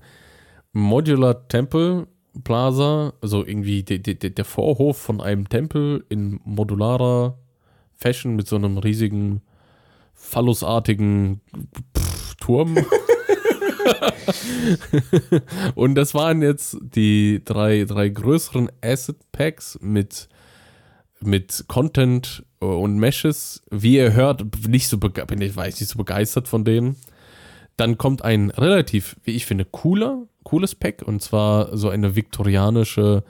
Modular 0.73 1.47
Temple 1.47 2.07
Plaza, 2.43 3.13
also 3.21 3.45
irgendwie 3.45 3.83
de, 3.83 3.99
de, 3.99 4.13
de, 4.13 4.29
der 4.29 4.45
Vorhof 4.45 4.97
von 4.97 5.21
einem 5.21 5.49
Tempel 5.49 6.05
in 6.09 6.39
modularer 6.43 7.37
Fashion 7.95 8.35
mit 8.35 8.47
so 8.47 8.55
einem 8.55 8.77
riesigen 8.77 9.41
phallusartigen 10.13 11.41
Turm. 12.39 12.77
Und 15.75 15.95
das 15.95 16.13
waren 16.13 16.41
jetzt 16.41 16.77
die 16.81 17.41
drei, 17.43 17.85
drei 17.85 18.09
größeren 18.09 18.69
Asset 18.81 19.17
Packs 19.31 19.77
mit 19.81 20.29
mit 21.19 21.65
Content 21.67 22.43
und 22.59 22.97
Meshes, 22.97 23.63
wie 23.69 23.97
ihr 23.97 24.13
hört, 24.13 24.43
nicht 24.67 24.87
so 24.87 24.97
bin 24.97 25.41
ich 25.41 25.55
weiß 25.55 25.79
nicht 25.79 25.89
so 25.89 25.97
begeistert 25.97 26.47
von 26.47 26.63
denen. 26.63 26.95
Dann 27.75 27.97
kommt 27.97 28.23
ein 28.23 28.49
relativ, 28.49 29.15
wie 29.23 29.35
ich 29.35 29.45
finde, 29.45 29.65
cooler, 29.65 30.23
cooles 30.43 30.75
Pack 30.75 31.03
und 31.03 31.21
zwar 31.21 31.75
so 31.77 31.89
eine 31.89 32.15
viktorianische 32.15 33.23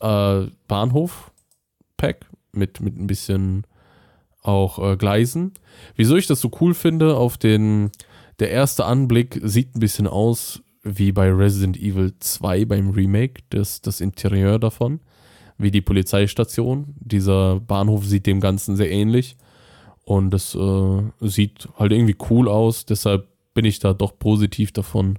äh, 0.00 0.46
Bahnhof-Pack 0.66 2.26
mit, 2.52 2.80
mit 2.80 2.96
ein 2.96 3.06
bisschen 3.06 3.64
auch 4.42 4.78
äh, 4.78 4.96
Gleisen. 4.96 5.54
Wieso 5.94 6.16
ich 6.16 6.26
das 6.26 6.40
so 6.40 6.50
cool 6.60 6.74
finde, 6.74 7.16
auf 7.16 7.36
den, 7.36 7.92
der 8.38 8.50
erste 8.50 8.84
Anblick 8.84 9.40
sieht 9.42 9.74
ein 9.74 9.80
bisschen 9.80 10.06
aus 10.06 10.62
wie 10.82 11.12
bei 11.12 11.30
Resident 11.30 11.76
Evil 11.76 12.14
2 12.18 12.64
beim 12.64 12.90
Remake, 12.90 13.42
das, 13.50 13.80
das 13.80 14.00
Interieur 14.00 14.58
davon, 14.58 15.00
wie 15.58 15.70
die 15.70 15.80
Polizeistation. 15.80 16.94
Dieser 17.00 17.60
Bahnhof 17.60 18.04
sieht 18.06 18.26
dem 18.26 18.40
Ganzen 18.40 18.76
sehr 18.76 18.90
ähnlich 18.90 19.36
und 20.04 20.32
es 20.32 20.54
äh, 20.54 21.02
sieht 21.20 21.68
halt 21.78 21.92
irgendwie 21.92 22.16
cool 22.30 22.48
aus, 22.48 22.86
deshalb 22.86 23.28
bin 23.54 23.64
ich 23.64 23.80
da 23.80 23.92
doch 23.92 24.18
positiv 24.18 24.72
davon, 24.72 25.18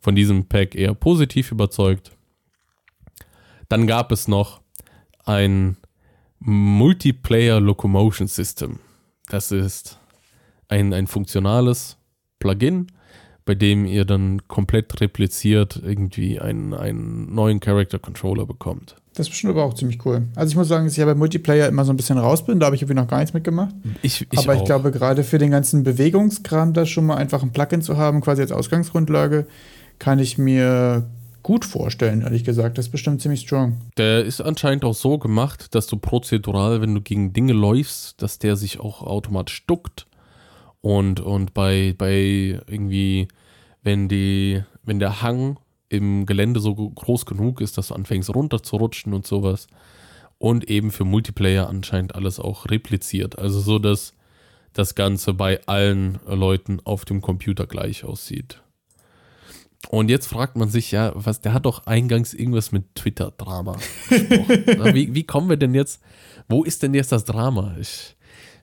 von 0.00 0.14
diesem 0.14 0.46
Pack 0.46 0.74
eher 0.74 0.94
positiv 0.94 1.52
überzeugt. 1.52 2.12
Dann 3.68 3.86
gab 3.86 4.10
es 4.10 4.26
noch 4.26 4.60
ein 5.24 5.76
Multiplayer 6.38 7.60
Locomotion 7.60 8.26
System. 8.26 8.78
Das 9.28 9.52
ist 9.52 9.98
ein, 10.68 10.94
ein 10.94 11.06
funktionales 11.06 11.97
Plugin, 12.38 12.88
bei 13.44 13.54
dem 13.54 13.86
ihr 13.86 14.04
dann 14.04 14.46
komplett 14.46 15.00
repliziert 15.00 15.80
irgendwie 15.82 16.40
einen, 16.40 16.74
einen 16.74 17.34
neuen 17.34 17.60
Character 17.60 17.98
Controller 17.98 18.46
bekommt. 18.46 18.96
Das 19.14 19.26
ist 19.26 19.30
bestimmt 19.30 19.52
aber 19.52 19.64
auch 19.64 19.74
ziemlich 19.74 20.04
cool. 20.06 20.28
Also 20.36 20.50
ich 20.52 20.56
muss 20.56 20.68
sagen, 20.68 20.84
dass 20.84 20.92
ich 20.92 20.98
ja 20.98 21.04
bei 21.04 21.14
Multiplayer 21.14 21.66
immer 21.66 21.84
so 21.84 21.92
ein 21.92 21.96
bisschen 21.96 22.18
raus 22.18 22.44
bin, 22.44 22.60
da 22.60 22.66
habe 22.66 22.76
ich 22.76 22.82
irgendwie 22.82 23.00
noch 23.00 23.08
gar 23.08 23.18
nichts 23.18 23.34
mitgemacht. 23.34 23.74
Ich, 24.02 24.26
ich 24.30 24.38
aber 24.38 24.52
auch. 24.52 24.58
ich 24.58 24.64
glaube, 24.64 24.92
gerade 24.92 25.24
für 25.24 25.38
den 25.38 25.50
ganzen 25.50 25.82
Bewegungskram, 25.82 26.72
da 26.72 26.86
schon 26.86 27.06
mal 27.06 27.16
einfach 27.16 27.42
ein 27.42 27.50
Plugin 27.50 27.82
zu 27.82 27.96
haben, 27.96 28.20
quasi 28.20 28.42
als 28.42 28.52
Ausgangsgrundlage, 28.52 29.46
kann 29.98 30.20
ich 30.20 30.38
mir 30.38 31.08
gut 31.42 31.64
vorstellen, 31.64 32.22
ehrlich 32.22 32.44
gesagt. 32.44 32.78
Das 32.78 32.86
ist 32.86 32.92
bestimmt 32.92 33.22
ziemlich 33.22 33.40
strong. 33.40 33.78
Der 33.96 34.24
ist 34.24 34.40
anscheinend 34.40 34.84
auch 34.84 34.94
so 34.94 35.18
gemacht, 35.18 35.74
dass 35.74 35.86
du 35.86 35.96
prozedural, 35.96 36.80
wenn 36.80 36.94
du 36.94 37.00
gegen 37.00 37.32
Dinge 37.32 37.54
läufst, 37.54 38.20
dass 38.22 38.38
der 38.38 38.54
sich 38.54 38.78
auch 38.78 39.02
automatisch 39.02 39.64
duckt. 39.66 40.06
Und, 40.80 41.20
und 41.20 41.54
bei, 41.54 41.94
bei 41.96 42.60
irgendwie, 42.66 43.28
wenn 43.82 44.08
die, 44.08 44.62
wenn 44.84 44.98
der 44.98 45.22
Hang 45.22 45.58
im 45.88 46.26
Gelände 46.26 46.60
so 46.60 46.74
groß 46.74 47.26
genug 47.26 47.60
ist, 47.60 47.78
dass 47.78 47.88
du 47.88 47.94
anfängst 47.94 48.34
runterzurutschen 48.34 49.14
und 49.14 49.26
sowas. 49.26 49.66
Und 50.38 50.70
eben 50.70 50.92
für 50.92 51.04
Multiplayer 51.04 51.68
anscheinend 51.68 52.14
alles 52.14 52.38
auch 52.38 52.66
repliziert. 52.70 53.38
Also 53.38 53.60
so, 53.60 53.78
dass 53.78 54.14
das 54.72 54.94
Ganze 54.94 55.34
bei 55.34 55.60
allen 55.66 56.20
Leuten 56.26 56.80
auf 56.84 57.04
dem 57.04 57.20
Computer 57.20 57.66
gleich 57.66 58.04
aussieht. 58.04 58.62
Und 59.90 60.10
jetzt 60.10 60.26
fragt 60.26 60.56
man 60.56 60.68
sich 60.68 60.90
ja, 60.90 61.12
was, 61.14 61.40
der 61.40 61.54
hat 61.54 61.64
doch 61.64 61.86
eingangs 61.86 62.34
irgendwas 62.34 62.72
mit 62.72 62.94
Twitter-Drama 62.94 63.78
gesprochen. 64.08 64.94
wie, 64.94 65.14
wie 65.14 65.24
kommen 65.24 65.48
wir 65.48 65.56
denn 65.56 65.74
jetzt, 65.74 66.02
wo 66.48 66.64
ist 66.64 66.82
denn 66.82 66.94
jetzt 66.94 67.12
das 67.12 67.24
Drama? 67.24 67.76
Ich, 67.80 68.16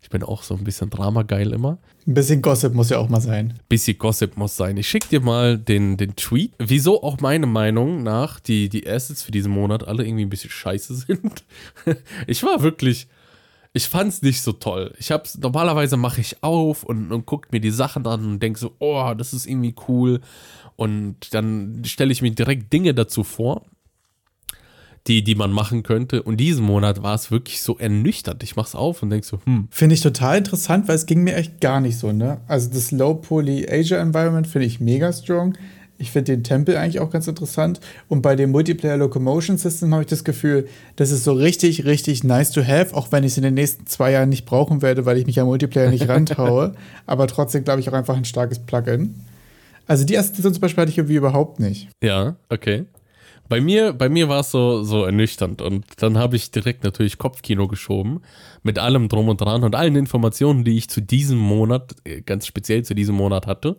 ich 0.06 0.10
bin 0.12 0.22
auch 0.22 0.44
so 0.44 0.54
ein 0.54 0.64
bisschen 0.64 0.92
Drama-geil 0.92 1.52
immer. 1.52 1.80
Ein 2.06 2.14
bisschen 2.14 2.40
Gossip 2.44 2.76
muss 2.76 2.92
ja 2.92 3.00
auch 3.00 3.10
mal 3.10 3.22
sein. 3.22 3.56
Bisschen 3.70 3.98
Gossip 3.98 4.38
muss 4.38 4.56
sein. 4.56 4.78
Ich 4.78 4.88
schicke 4.88 5.08
dir 5.08 5.20
mal 5.20 5.58
den, 5.58 5.98
den 5.98 6.16
Tweet. 6.16 6.54
Wieso 6.60 7.02
auch 7.02 7.22
meine 7.22 7.48
Meinung 7.48 8.04
nach 8.04 8.40
die, 8.40 8.70
die 8.70 8.88
Assets 8.88 9.24
für 9.24 9.32
diesen 9.32 9.52
Monat 9.52 9.88
alle 9.88 10.06
irgendwie 10.06 10.24
ein 10.24 10.30
bisschen 10.30 10.52
scheiße 10.52 10.94
sind. 10.94 11.44
ich 12.28 12.44
war 12.44 12.62
wirklich, 12.62 13.08
ich 13.74 13.90
fand's 13.90 14.22
nicht 14.22 14.44
so 14.44 14.52
toll. 14.52 14.94
Ich 15.00 15.10
hab's, 15.10 15.40
normalerweise 15.40 15.98
mache 15.98 16.22
ich 16.22 16.44
auf 16.44 16.84
und, 16.84 17.12
und 17.12 17.26
gucke 17.26 17.48
mir 17.52 17.60
die 17.60 17.72
Sachen 17.72 18.06
an 18.06 18.24
und 18.26 18.44
denke 18.44 18.60
so, 18.60 18.76
oh, 18.78 19.12
das 19.18 19.34
ist 19.34 19.48
irgendwie 19.48 19.74
cool. 19.88 20.22
Und 20.76 21.34
dann 21.34 21.82
stelle 21.84 22.12
ich 22.12 22.22
mir 22.22 22.30
direkt 22.30 22.72
Dinge 22.72 22.94
dazu 22.94 23.24
vor, 23.24 23.66
die, 25.08 25.24
die 25.24 25.36
man 25.36 25.52
machen 25.52 25.84
könnte. 25.84 26.24
Und 26.24 26.38
diesen 26.38 26.66
Monat 26.66 27.04
war 27.04 27.16
es 27.16 27.30
wirklich 27.32 27.62
so 27.62 27.78
ernüchternd. 27.78 28.42
Ich 28.44 28.56
mach's 28.56 28.76
auf 28.76 29.04
und 29.04 29.12
denke 29.12 29.26
so, 29.26 29.40
hm. 29.46 29.68
Finde 29.70 29.96
ich 29.96 30.02
total 30.02 30.38
interessant, 30.38 30.88
weil 30.88 30.96
es 30.96 31.06
ging 31.06 31.24
mir 31.24 31.36
echt 31.36 31.62
gar 31.62 31.80
nicht 31.80 31.98
so, 31.98 32.12
ne? 32.12 32.40
Also 32.48 32.70
das 32.72 32.92
Low 32.92 33.16
Poly 33.16 33.68
Asia 33.70 34.00
Environment 34.00 34.48
finde 34.48 34.68
ich 34.68 34.80
mega 34.80 35.12
strong. 35.14 35.56
Ich 35.98 36.12
finde 36.12 36.34
den 36.34 36.44
Tempel 36.44 36.76
eigentlich 36.76 37.00
auch 37.00 37.10
ganz 37.10 37.28
interessant. 37.28 37.80
Und 38.10 38.22
bei 38.22 38.36
dem 38.36 38.52
Multiplayer 38.52 38.98
Locomotion 38.98 39.58
System 39.58 39.94
habe 39.94 40.04
ich 40.04 40.10
das 40.10 40.24
Gefühl, 40.24 40.68
das 40.98 41.12
ist 41.12 41.24
so 41.24 41.32
richtig, 41.32 41.86
richtig 41.86 42.24
nice 42.24 42.52
to 42.52 42.66
have, 42.66 42.94
auch 42.94 43.12
wenn 43.12 43.24
ich 43.24 43.32
es 43.34 43.38
in 43.38 43.44
den 43.44 43.54
nächsten 43.54 43.88
zwei 43.88 44.12
Jahren 44.12 44.30
nicht 44.30 44.46
brauchen 44.46 44.82
werde, 44.82 45.06
weil 45.06 45.18
ich 45.18 45.26
mich 45.26 45.40
am 45.40 45.48
Multiplayer 45.48 45.92
nicht 45.92 46.10
rantraue. 46.10 46.74
Aber 47.06 47.28
trotzdem 47.28 47.64
glaube 47.64 47.80
ich 47.80 47.88
auch 47.90 47.94
einfach 47.94 48.18
ein 48.18 48.26
starkes 48.26 48.60
Plugin. 48.60 49.16
Also 49.88 50.04
die 50.04 50.18
Assoziation 50.18 50.54
zum 50.54 50.62
Beispiel 50.62 50.82
hatte 50.82 50.92
ich 50.92 50.98
irgendwie 50.98 51.16
überhaupt 51.16 51.60
nicht. 51.60 51.90
Ja, 52.04 52.36
okay. 52.50 52.86
Bei 53.48 53.62
mir, 53.62 53.94
bei 53.94 54.10
mir 54.10 54.28
war 54.28 54.40
es 54.40 54.52
so, 54.52 54.84
so 54.84 55.04
ernüchternd 55.04 55.62
und 55.62 55.86
dann 55.98 56.18
habe 56.18 56.36
ich 56.36 56.50
direkt 56.50 56.84
natürlich 56.84 57.20
Kopfkino 57.20 57.68
geschoben 57.68 58.22
mit 58.64 58.80
allem 58.80 59.08
drum 59.08 59.30
und 59.30 59.40
dran 59.40 59.64
und 59.64 59.76
allen 59.76 59.96
Informationen, 59.96 60.64
die 60.64 60.78
ich 60.78 60.90
zu 60.90 61.02
diesem 61.02 61.38
Monat, 61.38 61.96
äh, 62.06 62.22
ganz 62.22 62.48
speziell 62.48 62.84
zu 62.84 62.96
diesem 62.96 63.16
Monat 63.16 63.46
hatte. 63.46 63.78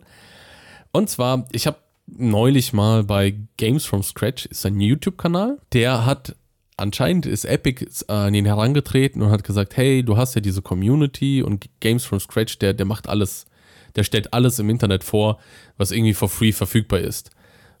Und 0.93 1.09
zwar, 1.09 1.47
ich 1.51 1.67
habe 1.67 1.77
neulich 2.07 2.71
mal 2.71 3.03
bei 3.03 3.35
Games 3.57 3.85
from 3.85 4.03
Scratch, 4.03 4.45
ist 4.45 4.65
ein 4.65 4.79
YouTube-Kanal, 4.79 5.57
der 5.73 6.05
hat 6.05 6.35
anscheinend 6.77 7.25
ist 7.25 7.43
Epic 7.43 7.85
an 8.07 8.33
ihn 8.33 8.45
herangetreten 8.45 9.21
und 9.21 9.31
hat 9.31 9.43
gesagt, 9.43 9.75
hey, 9.75 10.03
du 10.03 10.15
hast 10.15 10.35
ja 10.35 10.41
diese 10.41 10.61
Community 10.61 11.41
und 11.41 11.67
Games 11.79 12.05
from 12.05 12.19
Scratch, 12.19 12.59
der, 12.59 12.73
der 12.73 12.85
macht 12.85 13.09
alles, 13.09 13.47
der 13.95 14.03
stellt 14.03 14.33
alles 14.33 14.59
im 14.59 14.69
Internet 14.69 15.03
vor, 15.03 15.39
was 15.77 15.91
irgendwie 15.91 16.13
for 16.13 16.29
free 16.29 16.53
verfügbar 16.53 16.99
ist. 16.99 17.31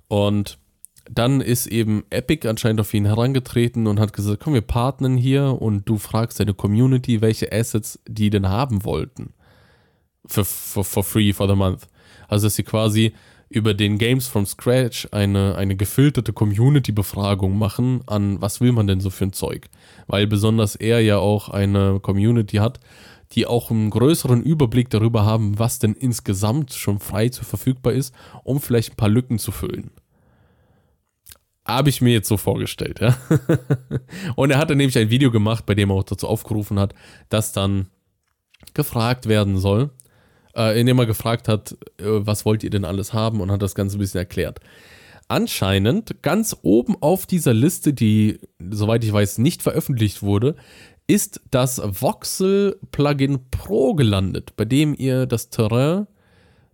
Und 0.07 0.57
dann 1.09 1.41
ist 1.41 1.67
eben 1.67 2.03
Epic 2.09 2.47
anscheinend 2.47 2.81
auf 2.81 2.93
ihn 2.93 3.05
herangetreten 3.05 3.87
und 3.87 3.99
hat 3.99 4.13
gesagt, 4.13 4.41
komm, 4.43 4.53
wir 4.53 4.61
partnern 4.61 5.17
hier 5.17 5.61
und 5.61 5.87
du 5.87 5.97
fragst 5.97 6.39
deine 6.39 6.53
Community, 6.53 7.21
welche 7.21 7.51
Assets 7.51 7.99
die 8.07 8.29
denn 8.29 8.49
haben 8.49 8.83
wollten. 8.83 9.33
For, 10.25 10.43
for, 10.43 10.83
for 10.83 11.03
free 11.03 11.33
for 11.33 11.47
the 11.47 11.55
month. 11.55 11.87
Also, 12.27 12.47
dass 12.47 12.55
sie 12.55 12.63
quasi 12.63 13.13
über 13.49 13.73
den 13.73 13.97
Games 13.97 14.27
from 14.27 14.45
Scratch 14.45 15.07
eine, 15.11 15.55
eine 15.55 15.77
gefilterte 15.77 16.33
Community-Befragung 16.33 17.57
machen 17.57 18.01
an, 18.05 18.41
was 18.41 18.59
will 18.59 18.73
man 18.73 18.87
denn 18.87 18.99
so 18.99 19.09
für 19.09 19.25
ein 19.25 19.33
Zeug. 19.33 19.69
Weil 20.07 20.27
besonders 20.27 20.75
er 20.75 20.99
ja 20.99 21.17
auch 21.17 21.47
eine 21.47 22.01
Community 22.01 22.57
hat, 22.57 22.81
die 23.31 23.45
auch 23.45 23.71
einen 23.71 23.89
größeren 23.89 24.41
Überblick 24.41 24.89
darüber 24.89 25.25
haben, 25.25 25.59
was 25.59 25.79
denn 25.79 25.93
insgesamt 25.93 26.73
schon 26.73 26.99
frei 26.99 27.29
zu 27.29 27.45
verfügbar 27.45 27.93
ist, 27.93 28.13
um 28.43 28.59
vielleicht 28.59 28.93
ein 28.93 28.97
paar 28.97 29.09
Lücken 29.09 29.39
zu 29.39 29.51
füllen. 29.51 29.91
Habe 31.67 31.89
ich 31.89 32.01
mir 32.01 32.13
jetzt 32.13 32.29
so 32.29 32.37
vorgestellt, 32.37 32.99
ja. 33.01 33.17
Und 34.35 34.51
er 34.51 34.57
hatte 34.57 34.75
nämlich 34.75 34.97
ein 34.97 35.09
Video 35.09 35.31
gemacht, 35.31 35.65
bei 35.65 35.75
dem 35.75 35.89
er 35.89 35.95
auch 35.95 36.03
dazu 36.03 36.27
aufgerufen 36.27 36.79
hat, 36.79 36.93
dass 37.29 37.51
dann 37.51 37.87
gefragt 38.73 39.27
werden 39.27 39.57
soll, 39.57 39.91
äh, 40.55 40.79
in 40.79 40.87
dem 40.87 40.97
er 40.97 41.05
gefragt 41.05 41.47
hat, 41.47 41.73
äh, 41.99 42.05
was 42.05 42.45
wollt 42.45 42.63
ihr 42.63 42.69
denn 42.69 42.85
alles 42.85 43.13
haben 43.13 43.41
und 43.41 43.51
hat 43.51 43.61
das 43.61 43.75
Ganze 43.75 43.97
ein 43.97 43.99
bisschen 43.99 44.19
erklärt. 44.19 44.59
Anscheinend 45.27 46.23
ganz 46.23 46.55
oben 46.61 46.95
auf 47.01 47.25
dieser 47.25 47.53
Liste, 47.53 47.93
die, 47.93 48.39
soweit 48.59 49.03
ich 49.03 49.11
weiß, 49.11 49.39
nicht 49.39 49.61
veröffentlicht 49.61 50.23
wurde, 50.23 50.55
ist 51.05 51.41
das 51.51 51.81
Voxel 51.83 52.79
Plugin 52.91 53.49
Pro 53.51 53.93
gelandet, 53.93 54.55
bei 54.55 54.63
dem 54.63 54.95
ihr 54.97 55.25
das 55.25 55.49
Terrain 55.49 56.07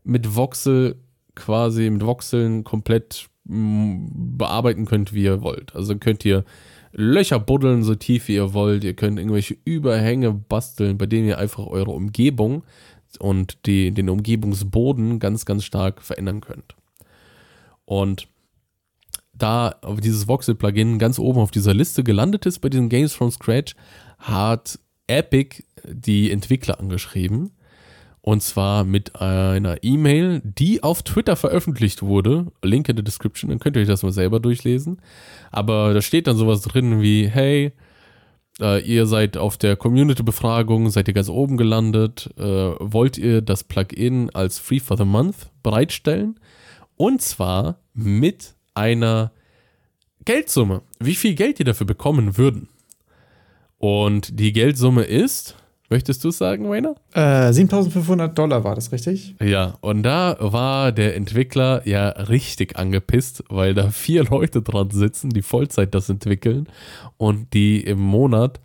mit 0.03 0.35
Voxel 0.35 0.97
quasi 1.35 1.89
mit 1.89 2.05
Voxeln 2.05 2.63
komplett 2.63 3.27
bearbeiten 3.45 4.85
könnt, 4.85 5.13
wie 5.13 5.23
ihr 5.23 5.41
wollt. 5.41 5.75
Also 5.75 5.95
könnt 5.97 6.23
ihr 6.25 6.45
Löcher 6.91 7.39
buddeln, 7.39 7.83
so 7.83 7.95
tief 7.95 8.27
wie 8.27 8.35
ihr 8.35 8.53
wollt. 8.53 8.83
Ihr 8.83 8.93
könnt 8.93 9.19
irgendwelche 9.19 9.57
Überhänge 9.65 10.31
basteln, 10.31 10.97
bei 10.97 11.05
denen 11.05 11.27
ihr 11.27 11.37
einfach 11.37 11.65
eure 11.65 11.91
Umgebung 11.91 12.63
und 13.19 13.65
die, 13.65 13.91
den 13.91 14.09
Umgebungsboden 14.09 15.19
ganz, 15.19 15.45
ganz 15.45 15.63
stark 15.63 16.01
verändern 16.01 16.41
könnt. 16.41 16.75
Und 17.85 18.27
da 19.33 19.75
dieses 19.99 20.27
Voxel-Plugin 20.27 20.99
ganz 20.99 21.19
oben 21.19 21.39
auf 21.39 21.51
dieser 21.51 21.73
Liste 21.73 22.03
gelandet 22.03 22.45
ist 22.45 22.59
bei 22.59 22.69
diesen 22.69 22.89
Games 22.89 23.13
from 23.13 23.31
Scratch, 23.31 23.75
hat 24.19 24.79
Epic 25.07 25.63
die 25.85 26.31
Entwickler 26.31 26.79
angeschrieben 26.79 27.51
und 28.25 28.41
zwar 28.41 28.85
mit 28.85 29.19
einer 29.19 29.83
E-Mail, 29.83 30.41
die 30.45 30.81
auf 30.81 31.03
Twitter 31.03 31.35
veröffentlicht 31.35 32.03
wurde. 32.03 32.53
Link 32.61 32.87
in 32.87 32.95
der 32.95 33.03
Description, 33.03 33.49
dann 33.49 33.59
könnt 33.59 33.75
ihr 33.75 33.81
euch 33.81 33.87
das 33.89 34.01
mal 34.01 34.13
selber 34.13 34.39
durchlesen. 34.39 35.01
Aber 35.51 35.93
da 35.93 36.01
steht 36.01 36.27
dann 36.27 36.37
sowas 36.37 36.61
drin 36.61 37.01
wie, 37.01 37.27
hey, 37.27 37.73
äh, 38.61 38.81
ihr 38.81 39.07
seid 39.07 39.35
auf 39.35 39.57
der 39.57 39.75
Community-Befragung, 39.75 40.89
seid 40.89 41.09
ihr 41.09 41.13
ganz 41.13 41.27
oben 41.27 41.57
gelandet. 41.57 42.29
Äh, 42.37 42.43
wollt 42.79 43.17
ihr 43.17 43.41
das 43.41 43.65
Plugin 43.65 44.29
als 44.33 44.57
Free 44.57 44.79
for 44.79 44.95
the 44.95 45.03
Month 45.03 45.51
bereitstellen? 45.61 46.39
Und 46.95 47.21
zwar 47.21 47.79
mit 47.93 48.55
einer 48.73 49.33
Geldsumme. 50.23 50.81
Wie 50.97 51.15
viel 51.15 51.35
Geld 51.35 51.59
ihr 51.59 51.65
dafür 51.65 51.87
bekommen 51.87 52.37
würden. 52.37 52.69
Und 53.79 54.39
die 54.39 54.53
Geldsumme 54.53 55.03
ist, 55.03 55.57
möchtest 55.93 56.23
du 56.23 56.29
es 56.29 56.39
sagen, 56.39 56.67
Wayner? 56.69 56.95
Äh, 57.13 57.53
7500 57.53 58.35
Dollar 58.35 58.63
war 58.63 58.73
das 58.73 58.91
richtig? 58.91 59.35
Ja, 59.39 59.75
und 59.81 60.01
da 60.01 60.35
war 60.39 60.91
der 60.91 61.15
Entwickler 61.15 61.87
ja 61.87 62.09
richtig 62.09 62.79
angepisst, 62.79 63.43
weil 63.49 63.75
da 63.75 63.91
vier 63.91 64.23
Leute 64.23 64.63
dran 64.63 64.89
sitzen, 64.89 65.29
die 65.29 65.43
Vollzeit 65.43 65.93
das 65.93 66.09
entwickeln 66.09 66.67
und 67.17 67.53
die 67.53 67.81
im 67.81 67.99
Monat 67.99 68.59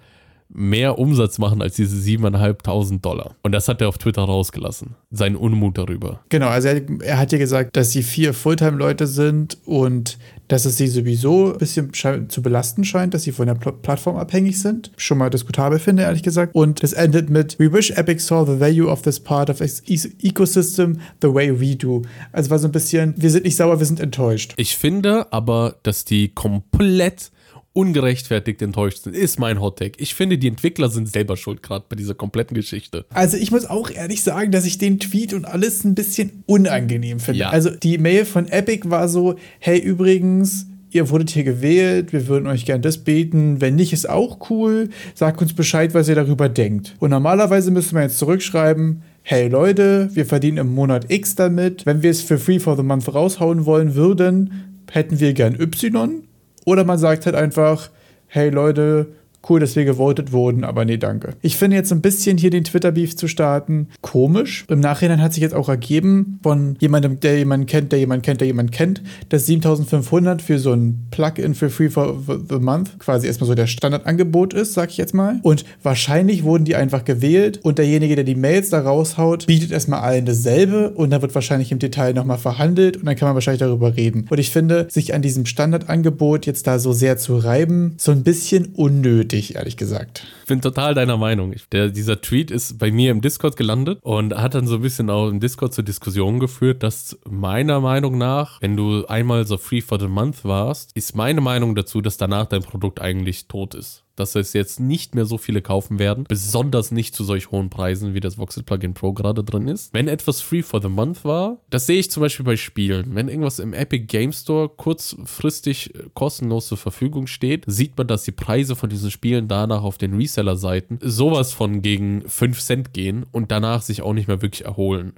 mehr 0.49 0.99
Umsatz 0.99 1.39
machen 1.39 1.63
als 1.63 1.77
diese 1.77 1.97
7.500 1.97 3.01
Dollar. 3.01 3.35
Und 3.43 3.53
das 3.53 3.69
hat 3.69 3.81
er 3.81 3.89
auf 3.89 3.99
Twitter 3.99 4.23
rausgelassen. 4.23 4.95
Seinen 5.11 5.37
Unmut 5.37 5.79
darüber. 5.79 6.21
Genau, 6.29 6.49
also 6.49 6.69
er, 6.69 6.83
er 7.03 7.19
hat 7.19 7.33
ja 7.33 7.39
gesagt, 7.39 7.77
dass 7.77 7.93
sie 7.93 8.03
vier 8.03 8.35
Fulltime-Leute 8.35 9.07
sind 9.07 9.59
und 9.67 10.19
dass 10.49 10.65
es 10.65 10.79
sie 10.79 10.87
sowieso 10.87 11.53
ein 11.53 11.59
bisschen 11.59 11.93
zu 12.29 12.43
belasten 12.43 12.85
scheint, 12.85 13.13
dass 13.13 13.23
sie 13.23 13.33
von 13.33 13.47
der 13.47 13.55
Pl 13.55 13.73
Plattform 13.83 14.17
abhängig 14.17 14.61
sind. 14.61 14.91
Schon 14.97 15.19
mal 15.19 15.29
diskutabel 15.29 15.79
finde, 15.79 16.05
ehrlich 16.05 16.23
gesagt. 16.23 16.55
Und 16.55 16.83
es 16.83 16.95
endet 16.95 17.29
mit 17.29 17.59
We 17.59 17.73
wish 17.73 17.91
Epic 17.91 18.21
saw 18.21 18.51
the 18.51 18.59
value 18.59 18.89
of 18.89 19.03
this 19.03 19.21
part 19.21 19.51
of 19.51 19.61
its 19.61 19.83
ecosystem 20.23 21.01
the 21.21 21.33
way 21.33 21.61
we 21.61 21.77
do. 21.77 22.03
Also 22.33 22.51
war 22.51 22.59
so 22.59 22.69
ein 22.69 22.73
bisschen, 22.73 23.15
wir 23.17 23.31
sind 23.31 23.45
nicht 23.45 23.57
sauer, 23.57 23.79
wir 23.79 23.87
sind 23.87 24.01
enttäuscht. 24.01 24.55
Ich 24.57 24.77
finde 24.77 25.31
aber, 25.33 25.77
dass 25.83 26.07
die 26.07 26.29
komplett 26.31 27.31
ungerechtfertigt 27.79 28.61
enttäuscht 28.61 29.05
sind, 29.05 29.15
ist 29.15 29.39
mein 29.39 29.61
Hottake. 29.61 29.93
Ich 29.99 30.17
finde, 30.17 30.37
die 30.37 30.49
Entwickler 30.49 30.89
sind 30.89 31.09
selber 31.09 31.37
schuld, 31.37 31.63
gerade 31.63 31.85
bei 31.89 31.95
dieser 31.95 32.15
kompletten 32.15 32.57
Geschichte. 32.57 33.05
Also 33.11 33.37
ich 33.37 33.53
muss 33.53 33.67
auch 33.67 33.89
ehrlich 33.89 34.25
sagen, 34.25 34.51
dass 34.51 34.67
ich 34.67 34.79
den 34.79 34.99
Tweet 34.99 35.33
und 35.33 35.45
alles 35.45 35.85
ein 35.85 35.95
bisschen 35.95 36.43
unangenehm 36.47 37.21
finde. 37.21 37.39
Ja. 37.39 37.51
Also 37.51 37.71
die 37.71 37.99
Mail 37.99 38.25
von 38.25 38.49
Epic 38.49 38.91
war 38.91 39.09
so, 39.09 39.37
hey 39.61 39.79
übrigens, 39.79 40.67
ihr 40.91 41.09
wurdet 41.09 41.31
hier 41.31 41.45
gewählt, 41.45 42.13
wir 42.13 42.27
würden 42.27 42.49
euch 42.49 42.65
gern 42.65 42.83
das 42.83 42.99
beten. 42.99 43.61
Wenn 43.61 43.77
nicht, 43.77 43.93
ist 43.93 44.11
auch 44.11 44.51
cool. 44.51 44.89
Sagt 45.15 45.41
uns 45.41 45.53
Bescheid, 45.53 45.95
was 45.95 46.09
ihr 46.09 46.17
darüber 46.17 46.49
denkt. 46.49 46.97
Und 46.99 47.11
normalerweise 47.11 47.71
müssen 47.71 47.95
wir 47.95 48.03
jetzt 48.03 48.19
zurückschreiben, 48.19 49.03
hey 49.23 49.47
Leute, 49.47 50.11
wir 50.15 50.27
verdienen 50.27 50.59
im 50.59 50.75
Monat 50.75 51.13
X 51.13 51.37
damit. 51.37 51.87
Wenn 51.87 52.03
wir 52.03 52.11
es 52.11 52.23
für 52.23 52.39
Free 52.39 52.59
for 52.59 52.77
the 52.77 52.83
Month 52.83 53.15
raushauen 53.15 53.67
wollen 53.67 53.95
würden, 53.95 54.83
hätten 54.91 55.21
wir 55.21 55.33
gern 55.33 55.55
Y. 55.61 56.25
Oder 56.69 56.85
man 56.85 56.99
sagt 56.99 57.25
halt 57.25 57.35
einfach, 57.35 57.89
hey 58.27 58.51
Leute, 58.51 59.07
cool, 59.49 59.61
dass 59.61 59.77
wir 59.77 59.85
gewotet 59.85 60.33
wurden, 60.33 60.65
aber 60.65 60.85
nee, 60.85 60.97
danke. 60.97 61.35
Ich 61.43 61.57
finde 61.57 61.77
jetzt 61.77 61.93
ein 61.93 62.01
bisschen 62.01 62.39
hier 62.39 62.51
den 62.51 62.65
Twitter-Beef 62.65 63.17
zu 63.17 63.29
starten 63.29 63.89
komisch. 64.01 64.65
Im 64.69 64.81
Nachhinein 64.81 65.23
hat 65.23 65.33
sich 65.33 65.43
jetzt 65.43 65.55
auch 65.55 65.69
ergeben 65.69 66.39
von 66.43 66.77
jemandem, 66.81 67.21
der 67.21 67.39
jemanden 67.39 67.67
kennt, 67.67 67.93
der 67.93 67.99
jemanden 67.99 68.23
kennt, 68.23 68.41
der 68.41 68.47
jemanden 68.47 68.73
kennt, 68.73 69.03
dass 69.29 69.47
7500 69.47 70.43
für 70.43 70.59
so 70.59 70.73
ein 70.73 71.07
Plugin 71.11 71.55
für 71.55 71.71
Free 71.71 71.89
for 71.89 72.23
the 72.49 72.59
Month 72.59 72.99
quasi 72.99 73.27
erstmal 73.27 73.49
so 73.49 73.55
der 73.55 73.67
Standardangebot 73.67 74.55
ist, 74.55 74.75
sag 74.75 74.91
ich 74.91 74.97
jetzt 74.97 75.15
mal. 75.15 75.41
Und 75.43 75.65
wahrscheinlich 75.83 76.45
wurden 76.45 76.65
die 76.65 76.77
einfach 76.77 77.05
gewählt 77.05 77.61
und 77.63 77.79
derjenige, 77.79 78.17
der 78.17 78.25
die 78.25 78.35
Mails 78.35 78.71
da 78.71 78.81
raushaut, 78.81 79.47
bietet 79.47 79.71
erstmal 79.71 80.01
allen 80.01 80.27
dasselbe 80.27 80.91
und 80.91 81.11
dann 81.11 81.23
wird 81.23 81.35
wahrscheinlich 81.35 81.73
im 81.73 81.79
Detail 81.79 82.13
nochmal 82.13 82.39
verhandelt 82.39 82.97
und 82.97 83.07
dann 83.07 83.17
kann 83.17 83.29
man 83.29 83.35
wahrscheinlich 83.35 83.61
darüber 83.61 83.97
reden. 83.97 84.27
Und 84.29 84.39
ich 84.39 84.51
finde, 84.51 84.89
sich 84.91 85.15
an 85.15 85.23
diesem 85.23 85.47
Standardangebot 85.47 86.47
jetzt 86.47 86.67
da 86.67 86.79
so 86.79 86.93
sehr 86.93 87.17
zu 87.17 87.37
reiben, 87.37 87.95
so 87.97 88.13
ein 88.13 88.23
bisschen 88.23 88.67
unnötig 88.75 89.38
nötig, 89.39 89.57
ehrlich 89.57 89.77
gesagt. 89.77 90.27
Ich 90.41 90.47
bin 90.47 90.61
total 90.61 90.95
deiner 90.95 91.17
Meinung. 91.17 91.55
Der, 91.73 91.89
dieser 91.89 92.21
Tweet 92.21 92.51
ist 92.51 92.79
bei 92.79 92.91
mir 92.91 93.11
im 93.11 93.21
Discord 93.21 93.57
gelandet 93.57 94.01
und 94.03 94.35
hat 94.35 94.55
dann 94.55 94.67
so 94.67 94.77
ein 94.77 94.83
bisschen 94.83 95.11
auch 95.11 95.29
im 95.29 95.41
Discord 95.41 95.73
zur 95.75 95.85
Diskussion 95.85 96.41
geführt, 96.41 96.83
dass 96.83 97.19
meiner 97.29 97.81
Meinung 97.81 98.19
nach, 98.19 98.61
wenn 98.61 98.77
du 98.77 99.07
einmal 99.07 99.47
so 99.47 99.57
free 99.57 99.81
for 99.81 100.01
the 100.01 100.09
month 100.09 100.45
warst, 100.45 100.93
ist 100.97 101.17
meine 101.17 101.41
Meinung 101.41 101.75
dazu, 101.75 102.01
dass 102.01 102.17
danach 102.17 102.47
dein 102.47 102.63
Produkt 102.63 103.01
eigentlich 103.01 103.49
tot 103.49 103.75
ist 103.75 104.05
dass 104.19 104.35
es 104.35 104.53
jetzt 104.53 104.81
nicht 104.81 105.15
mehr 105.15 105.25
so 105.25 105.39
viele 105.39 105.63
kaufen 105.63 105.99
werden, 105.99 106.25
besonders 106.29 106.91
nicht 106.91 107.15
zu 107.15 107.25
solch 107.25 107.51
hohen 107.51 107.71
Preisen, 107.71 108.15
wie 108.15 108.21
das 108.21 108.39
Voxel 108.39 108.63
Plugin 108.63 108.95
Pro 108.95 109.13
gerade 109.13 109.45
drin 109.45 109.69
ist. 109.69 109.93
Wenn 109.95 110.09
etwas 110.09 110.41
free 110.41 110.63
for 110.63 110.83
the 110.83 110.89
month 110.89 111.25
war, 111.25 111.59
das 111.71 111.87
sehe 111.87 111.99
ich 111.99 112.11
zum 112.11 112.23
Beispiel 112.23 112.45
bei 112.45 112.57
Spielen. 112.57 113.15
Wenn 113.15 113.29
irgendwas 113.29 113.59
im 113.59 113.73
Epic 113.73 114.07
Game 114.07 114.33
Store 114.33 114.69
kurzfristig 114.69 115.95
äh, 115.95 116.05
kostenlos 116.15 116.69
zur 116.69 116.79
Verfügung 116.79 117.27
steht, 117.27 117.65
sieht 117.67 117.97
man, 117.97 118.07
dass 118.07 118.25
die 118.25 118.33
Preise 118.33 118.77
von 118.77 118.91
diesen 118.91 119.11
Spielen 119.11 119.49
danach 119.49 119.83
auf 119.83 119.99
den 119.99 120.15
Reseller-Seiten 120.15 120.99
sowas 121.03 121.53
von 121.53 121.83
gegen 121.83 122.29
5 122.29 122.61
Cent 122.61 122.93
gehen 122.93 123.27
und 123.33 123.51
danach 123.51 123.83
sich 123.83 124.03
auch 124.03 124.13
nicht 124.13 124.29
mehr 124.29 124.43
wirklich 124.43 124.65
erholen 124.65 125.15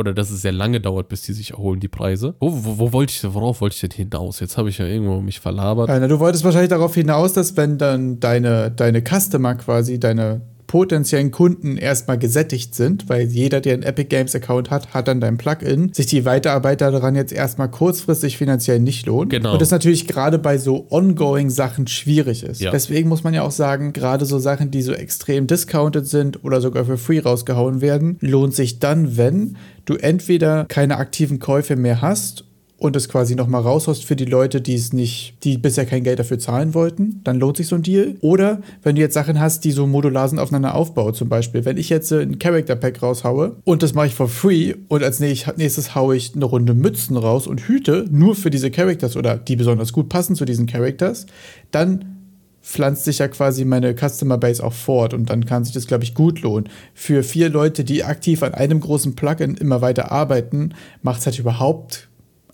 oder 0.00 0.14
dass 0.14 0.30
es 0.30 0.42
sehr 0.42 0.52
lange 0.52 0.80
dauert, 0.80 1.08
bis 1.08 1.22
die 1.22 1.32
sich 1.32 1.52
erholen, 1.52 1.80
die 1.80 1.88
Preise. 1.88 2.34
Wo, 2.40 2.52
wo, 2.64 2.78
wo 2.78 2.92
wollte 2.92 3.12
ich, 3.12 3.34
worauf 3.34 3.60
wollte 3.60 3.74
ich 3.74 3.80
denn 3.80 3.90
hinaus? 3.90 4.40
Jetzt 4.40 4.56
habe 4.56 4.68
ich 4.68 4.78
ja 4.78 4.86
irgendwo 4.86 5.20
mich 5.20 5.40
verlabert. 5.40 5.88
Ja, 5.88 5.98
na, 5.98 6.08
du 6.08 6.18
wolltest 6.18 6.44
wahrscheinlich 6.44 6.70
darauf 6.70 6.94
hinaus, 6.94 7.32
dass 7.32 7.56
wenn 7.56 7.78
dann 7.78 8.18
deine, 8.18 8.70
deine 8.70 9.02
Customer 9.02 9.54
quasi, 9.54 10.00
deine 10.00 10.42
potenziellen 10.70 11.32
Kunden 11.32 11.76
erstmal 11.76 12.16
gesättigt 12.16 12.76
sind, 12.76 13.08
weil 13.08 13.22
jeder, 13.22 13.60
der 13.60 13.74
einen 13.74 13.82
Epic 13.82 14.04
Games 14.04 14.36
Account 14.36 14.70
hat, 14.70 14.94
hat 14.94 15.08
dann 15.08 15.20
dein 15.20 15.36
Plugin, 15.36 15.92
sich 15.92 16.06
die 16.06 16.24
Weiterarbeit 16.24 16.80
daran 16.80 17.16
jetzt 17.16 17.32
erstmal 17.32 17.68
kurzfristig 17.68 18.38
finanziell 18.38 18.78
nicht 18.78 19.04
lohnt. 19.04 19.30
Genau. 19.30 19.54
Und 19.54 19.62
das 19.62 19.72
natürlich 19.72 20.06
gerade 20.06 20.38
bei 20.38 20.58
so 20.58 20.86
ongoing 20.90 21.50
Sachen 21.50 21.88
schwierig 21.88 22.44
ist. 22.44 22.60
Ja. 22.60 22.70
Deswegen 22.70 23.08
muss 23.08 23.24
man 23.24 23.34
ja 23.34 23.42
auch 23.42 23.50
sagen, 23.50 23.92
gerade 23.92 24.24
so 24.26 24.38
Sachen, 24.38 24.70
die 24.70 24.82
so 24.82 24.92
extrem 24.92 25.48
discounted 25.48 26.06
sind 26.06 26.44
oder 26.44 26.60
sogar 26.60 26.84
für 26.84 26.98
free 26.98 27.18
rausgehauen 27.18 27.80
werden, 27.80 28.16
lohnt 28.20 28.54
sich 28.54 28.78
dann, 28.78 29.16
wenn 29.16 29.56
du 29.86 29.96
entweder 29.96 30.66
keine 30.66 30.98
aktiven 30.98 31.40
Käufe 31.40 31.74
mehr 31.74 32.00
hast 32.00 32.44
und 32.80 32.96
es 32.96 33.10
quasi 33.10 33.36
nochmal 33.36 33.60
raushaust 33.60 34.04
für 34.06 34.16
die 34.16 34.24
Leute, 34.24 34.62
die 34.62 34.74
es 34.74 34.92
nicht, 34.94 35.34
die 35.44 35.58
bisher 35.58 35.84
kein 35.84 36.02
Geld 36.02 36.18
dafür 36.18 36.38
zahlen 36.38 36.72
wollten, 36.72 37.20
dann 37.24 37.38
lohnt 37.38 37.58
sich 37.58 37.68
so 37.68 37.76
ein 37.76 37.82
Deal. 37.82 38.16
Oder 38.22 38.62
wenn 38.82 38.96
du 38.96 39.02
jetzt 39.02 39.12
Sachen 39.12 39.38
hast, 39.38 39.64
die 39.64 39.70
so 39.70 39.86
modular 39.86 40.28
sind 40.28 40.38
aufeinander 40.38 40.74
aufbauen, 40.74 41.12
zum 41.12 41.28
Beispiel, 41.28 41.66
wenn 41.66 41.76
ich 41.76 41.90
jetzt 41.90 42.10
ein 42.10 42.38
Character 42.38 42.76
Pack 42.76 43.02
raushaue 43.02 43.56
und 43.64 43.82
das 43.82 43.92
mache 43.92 44.06
ich 44.06 44.14
for 44.14 44.28
free 44.28 44.74
und 44.88 45.04
als 45.04 45.20
nächstes 45.20 45.94
haue 45.94 46.16
ich 46.16 46.34
eine 46.34 46.46
Runde 46.46 46.72
Mützen 46.72 47.18
raus 47.18 47.46
und 47.46 47.60
Hüte 47.60 48.06
nur 48.10 48.34
für 48.34 48.50
diese 48.50 48.70
Characters 48.70 49.14
oder 49.14 49.36
die 49.36 49.56
besonders 49.56 49.92
gut 49.92 50.08
passen 50.08 50.34
zu 50.34 50.46
diesen 50.46 50.66
Characters, 50.66 51.26
dann 51.70 52.16
pflanzt 52.62 53.04
sich 53.04 53.18
ja 53.18 53.28
quasi 53.28 53.64
meine 53.64 53.94
Customer 53.94 54.38
Base 54.38 54.64
auch 54.64 54.72
fort 54.72 55.12
und 55.12 55.28
dann 55.28 55.44
kann 55.44 55.64
sich 55.64 55.74
das, 55.74 55.86
glaube 55.86 56.04
ich, 56.04 56.14
gut 56.14 56.40
lohnen. 56.40 56.68
Für 56.94 57.22
vier 57.22 57.48
Leute, 57.50 57.84
die 57.84 58.04
aktiv 58.04 58.42
an 58.42 58.54
einem 58.54 58.80
großen 58.80 59.16
Plugin 59.16 59.56
immer 59.56 59.82
weiter 59.82 60.12
arbeiten, 60.12 60.74
macht 61.02 61.20
es 61.20 61.26
halt 61.26 61.38
überhaupt 61.38 62.09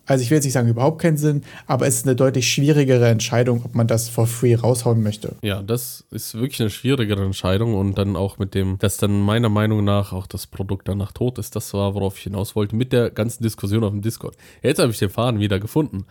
also 0.07 0.23
ich 0.23 0.31
will 0.31 0.37
jetzt 0.37 0.45
nicht 0.45 0.55
sagen, 0.55 0.69
überhaupt 0.69 1.03
keinen 1.03 1.17
Sinn, 1.17 1.43
aber 1.67 1.87
es 1.87 1.97
ist 1.97 2.07
eine 2.07 2.17
deutlich 2.17 2.49
schwierigere 2.49 3.09
Entscheidung, 3.09 3.63
ob 3.65 3.75
man 3.75 3.87
das 3.87 4.09
for 4.09 4.27
free 4.27 4.55
raushauen 4.55 5.03
möchte. 5.03 5.37
Ja, 5.43 5.63
das 5.63 6.05
ist 6.11 6.35
wirklich 6.35 6.61
eine 6.61 6.71
schwierigere 6.71 7.25
Entscheidung 7.25 7.75
und 7.75 7.99
dann 7.99 8.17
auch 8.17 8.39
mit 8.39 8.55
dem, 8.55 8.79
dass 8.79 8.97
dann 8.97 9.21
meiner 9.21 9.49
Meinung 9.49 9.85
nach 9.85 10.13
auch 10.13 10.27
das 10.27 10.47
Produkt 10.47 10.89
danach 10.89 11.13
tot 11.13 11.39
ist, 11.39 11.57
das 11.57 11.75
war, 11.75 11.95
worauf 11.95 12.17
ich 12.17 12.25
hinaus 12.25 12.57
wollte, 12.57 12.77
mit 12.77 12.93
der 12.93 13.11
ganzen 13.11 13.43
Diskussion 13.43 13.85
auf 13.85 13.91
dem 13.91 14.03
Discord. 14.03 14.37
Jetzt 14.63 14.79
habe 14.79 14.93
ich 14.93 14.99
den 14.99 15.11
Faden 15.11 15.41
wieder 15.41 15.59
gefunden. 15.59 16.07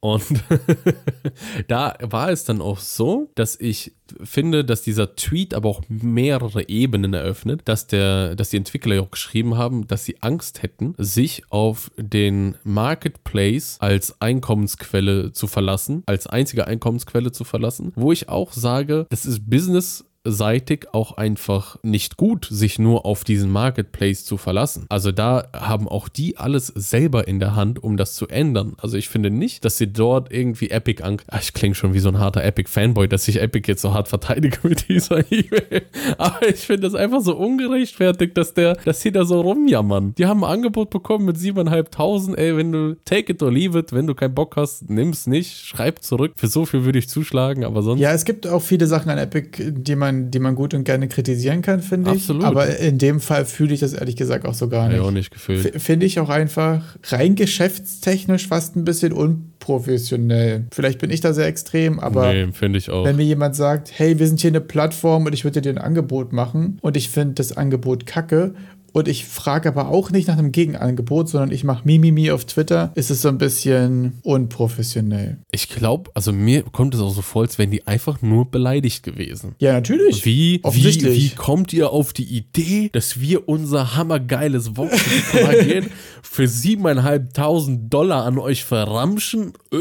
Und 0.00 0.24
da 1.68 1.96
war 2.00 2.30
es 2.30 2.44
dann 2.44 2.60
auch 2.60 2.78
so, 2.78 3.30
dass 3.34 3.58
ich 3.58 3.92
finde, 4.22 4.64
dass 4.64 4.82
dieser 4.82 5.16
Tweet 5.16 5.54
aber 5.54 5.68
auch 5.68 5.82
mehrere 5.88 6.68
Ebenen 6.68 7.14
eröffnet, 7.14 7.62
dass 7.64 7.86
der, 7.88 8.36
dass 8.36 8.50
die 8.50 8.56
Entwickler 8.56 8.94
ja 8.94 9.02
auch 9.02 9.10
geschrieben 9.10 9.58
haben, 9.58 9.86
dass 9.86 10.04
sie 10.04 10.22
Angst 10.22 10.62
hätten, 10.62 10.94
sich 10.98 11.42
auf 11.50 11.90
den 11.96 12.56
Marketplace 12.64 13.76
als 13.80 14.20
Einkommensquelle 14.20 15.32
zu 15.32 15.46
verlassen, 15.46 16.04
als 16.06 16.26
einzige 16.26 16.66
Einkommensquelle 16.66 17.32
zu 17.32 17.44
verlassen, 17.44 17.92
wo 17.96 18.12
ich 18.12 18.28
auch 18.28 18.52
sage, 18.52 19.06
das 19.10 19.26
ist 19.26 19.50
Business 19.50 20.04
seitig 20.30 20.88
auch 20.92 21.16
einfach 21.16 21.78
nicht 21.82 22.16
gut, 22.16 22.48
sich 22.50 22.78
nur 22.78 23.06
auf 23.06 23.24
diesen 23.24 23.50
Marketplace 23.50 24.24
zu 24.24 24.36
verlassen. 24.36 24.86
Also 24.88 25.12
da 25.12 25.48
haben 25.54 25.88
auch 25.88 26.08
die 26.08 26.36
alles 26.36 26.68
selber 26.68 27.28
in 27.28 27.40
der 27.40 27.56
Hand, 27.56 27.82
um 27.82 27.96
das 27.96 28.14
zu 28.14 28.28
ändern. 28.28 28.74
Also 28.78 28.96
ich 28.96 29.08
finde 29.08 29.30
nicht, 29.30 29.64
dass 29.64 29.78
sie 29.78 29.92
dort 29.92 30.32
irgendwie 30.32 30.70
Epic 30.70 31.02
an. 31.02 31.18
Ach, 31.28 31.40
ich 31.40 31.52
klinge 31.52 31.74
schon 31.74 31.94
wie 31.94 31.98
so 31.98 32.08
ein 32.08 32.18
harter 32.18 32.44
Epic-Fanboy, 32.44 33.08
dass 33.08 33.28
ich 33.28 33.40
Epic 33.40 33.68
jetzt 33.68 33.82
so 33.82 33.92
hart 33.94 34.08
verteidige 34.08 34.58
mit 34.62 34.88
dieser 34.88 35.20
E-Mail. 35.32 35.82
Aber 36.18 36.48
ich 36.48 36.60
finde 36.60 36.86
es 36.86 36.94
einfach 36.94 37.20
so 37.20 37.36
ungerechtfertigt, 37.36 38.36
dass 38.36 38.54
der, 38.54 38.74
dass 38.84 39.00
sie 39.00 39.12
da 39.12 39.24
so 39.24 39.40
rumjammern. 39.40 40.14
Die 40.16 40.26
haben 40.26 40.44
ein 40.44 40.50
Angebot 40.50 40.90
bekommen 40.90 41.24
mit 41.26 41.36
7.500, 41.36 42.36
ey, 42.36 42.56
wenn 42.56 42.72
du 42.72 42.96
take 43.04 43.32
it 43.32 43.42
or 43.42 43.50
leave 43.50 43.78
it, 43.78 43.92
wenn 43.92 44.06
du 44.06 44.14
keinen 44.14 44.34
Bock 44.34 44.56
hast, 44.56 44.88
nimm's 44.90 45.26
nicht, 45.26 45.66
schreib 45.66 46.02
zurück. 46.02 46.32
Für 46.36 46.48
so 46.48 46.66
viel 46.66 46.84
würde 46.84 46.98
ich 46.98 47.08
zuschlagen, 47.08 47.64
aber 47.64 47.82
sonst. 47.82 48.00
Ja, 48.00 48.12
es 48.12 48.24
gibt 48.24 48.46
auch 48.46 48.62
viele 48.62 48.86
Sachen 48.86 49.10
an 49.10 49.18
Epic, 49.18 49.72
die 49.72 49.96
man 49.96 50.17
die 50.18 50.38
man 50.38 50.54
gut 50.54 50.74
und 50.74 50.84
gerne 50.84 51.08
kritisieren 51.08 51.62
kann, 51.62 51.80
finde 51.80 52.10
ich. 52.10 52.22
Absolut. 52.22 52.44
Aber 52.44 52.76
in 52.78 52.98
dem 52.98 53.20
Fall 53.20 53.44
fühle 53.44 53.74
ich 53.74 53.80
das 53.80 53.92
ehrlich 53.92 54.16
gesagt 54.16 54.46
auch 54.46 54.54
so 54.54 54.68
gar 54.68 54.88
nicht. 54.88 54.98
Ja, 54.98 55.02
auch 55.02 55.10
nicht 55.10 55.30
gefühlt. 55.30 55.80
Finde 55.80 56.06
ich 56.06 56.20
auch 56.20 56.28
einfach 56.28 56.96
rein 57.04 57.34
geschäftstechnisch 57.34 58.48
fast 58.48 58.76
ein 58.76 58.84
bisschen 58.84 59.12
unprofessionell. 59.12 60.66
Vielleicht 60.72 60.98
bin 60.98 61.10
ich 61.10 61.20
da 61.20 61.32
sehr 61.32 61.46
extrem, 61.46 62.00
aber 62.00 62.32
nee, 62.32 62.48
finde 62.52 62.78
ich 62.78 62.90
auch. 62.90 63.04
wenn 63.04 63.16
mir 63.16 63.24
jemand 63.24 63.56
sagt, 63.56 63.90
hey, 63.94 64.18
wir 64.18 64.26
sind 64.26 64.40
hier 64.40 64.50
eine 64.50 64.60
Plattform 64.60 65.26
und 65.26 65.32
ich 65.32 65.44
würde 65.44 65.60
dir 65.60 65.70
ein 65.70 65.78
Angebot 65.78 66.32
machen 66.32 66.78
und 66.82 66.96
ich 66.96 67.08
finde 67.08 67.34
das 67.34 67.56
Angebot 67.56 68.06
kacke 68.06 68.54
und 68.98 69.08
ich 69.08 69.24
frage 69.24 69.68
aber 69.68 69.88
auch 69.88 70.10
nicht 70.10 70.28
nach 70.28 70.38
einem 70.38 70.52
Gegenangebot, 70.52 71.28
sondern 71.28 71.50
ich 71.50 71.64
mache 71.64 71.82
Mimimi 71.84 72.30
auf 72.30 72.44
Twitter, 72.44 72.92
ist 72.94 73.10
es 73.10 73.22
so 73.22 73.28
ein 73.28 73.38
bisschen 73.38 74.18
unprofessionell. 74.22 75.38
Ich 75.50 75.68
glaube, 75.68 76.10
also 76.14 76.32
mir 76.32 76.62
kommt 76.62 76.94
es 76.94 77.00
auch 77.00 77.10
so 77.10 77.22
vor, 77.22 77.42
als 77.42 77.58
wären 77.58 77.70
die 77.70 77.86
einfach 77.86 78.22
nur 78.22 78.50
beleidigt 78.50 79.02
gewesen. 79.02 79.54
Ja, 79.58 79.72
natürlich. 79.72 80.24
Wie, 80.24 80.60
wie, 80.64 81.04
wie 81.04 81.30
kommt 81.30 81.72
ihr 81.72 81.90
auf 81.90 82.12
die 82.12 82.24
Idee, 82.24 82.90
dass 82.92 83.20
wir 83.20 83.48
unser 83.48 83.96
hammergeiles 83.96 84.76
Voxel-Plugin 84.76 85.86
für 86.22 86.44
7.500 86.44 87.88
Dollar 87.88 88.24
an 88.24 88.38
euch 88.38 88.64
verramschen? 88.64 89.52
Äh? 89.72 89.76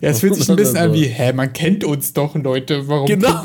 Ja, 0.00 0.10
es 0.10 0.20
fühlt 0.20 0.34
sich 0.34 0.48
ein 0.48 0.56
bisschen 0.56 0.76
an 0.76 0.92
wie, 0.92 1.06
hä, 1.06 1.32
man 1.32 1.52
kennt 1.52 1.84
uns 1.84 2.12
doch, 2.12 2.34
Leute, 2.34 2.88
warum? 2.88 3.06
Genau. 3.06 3.42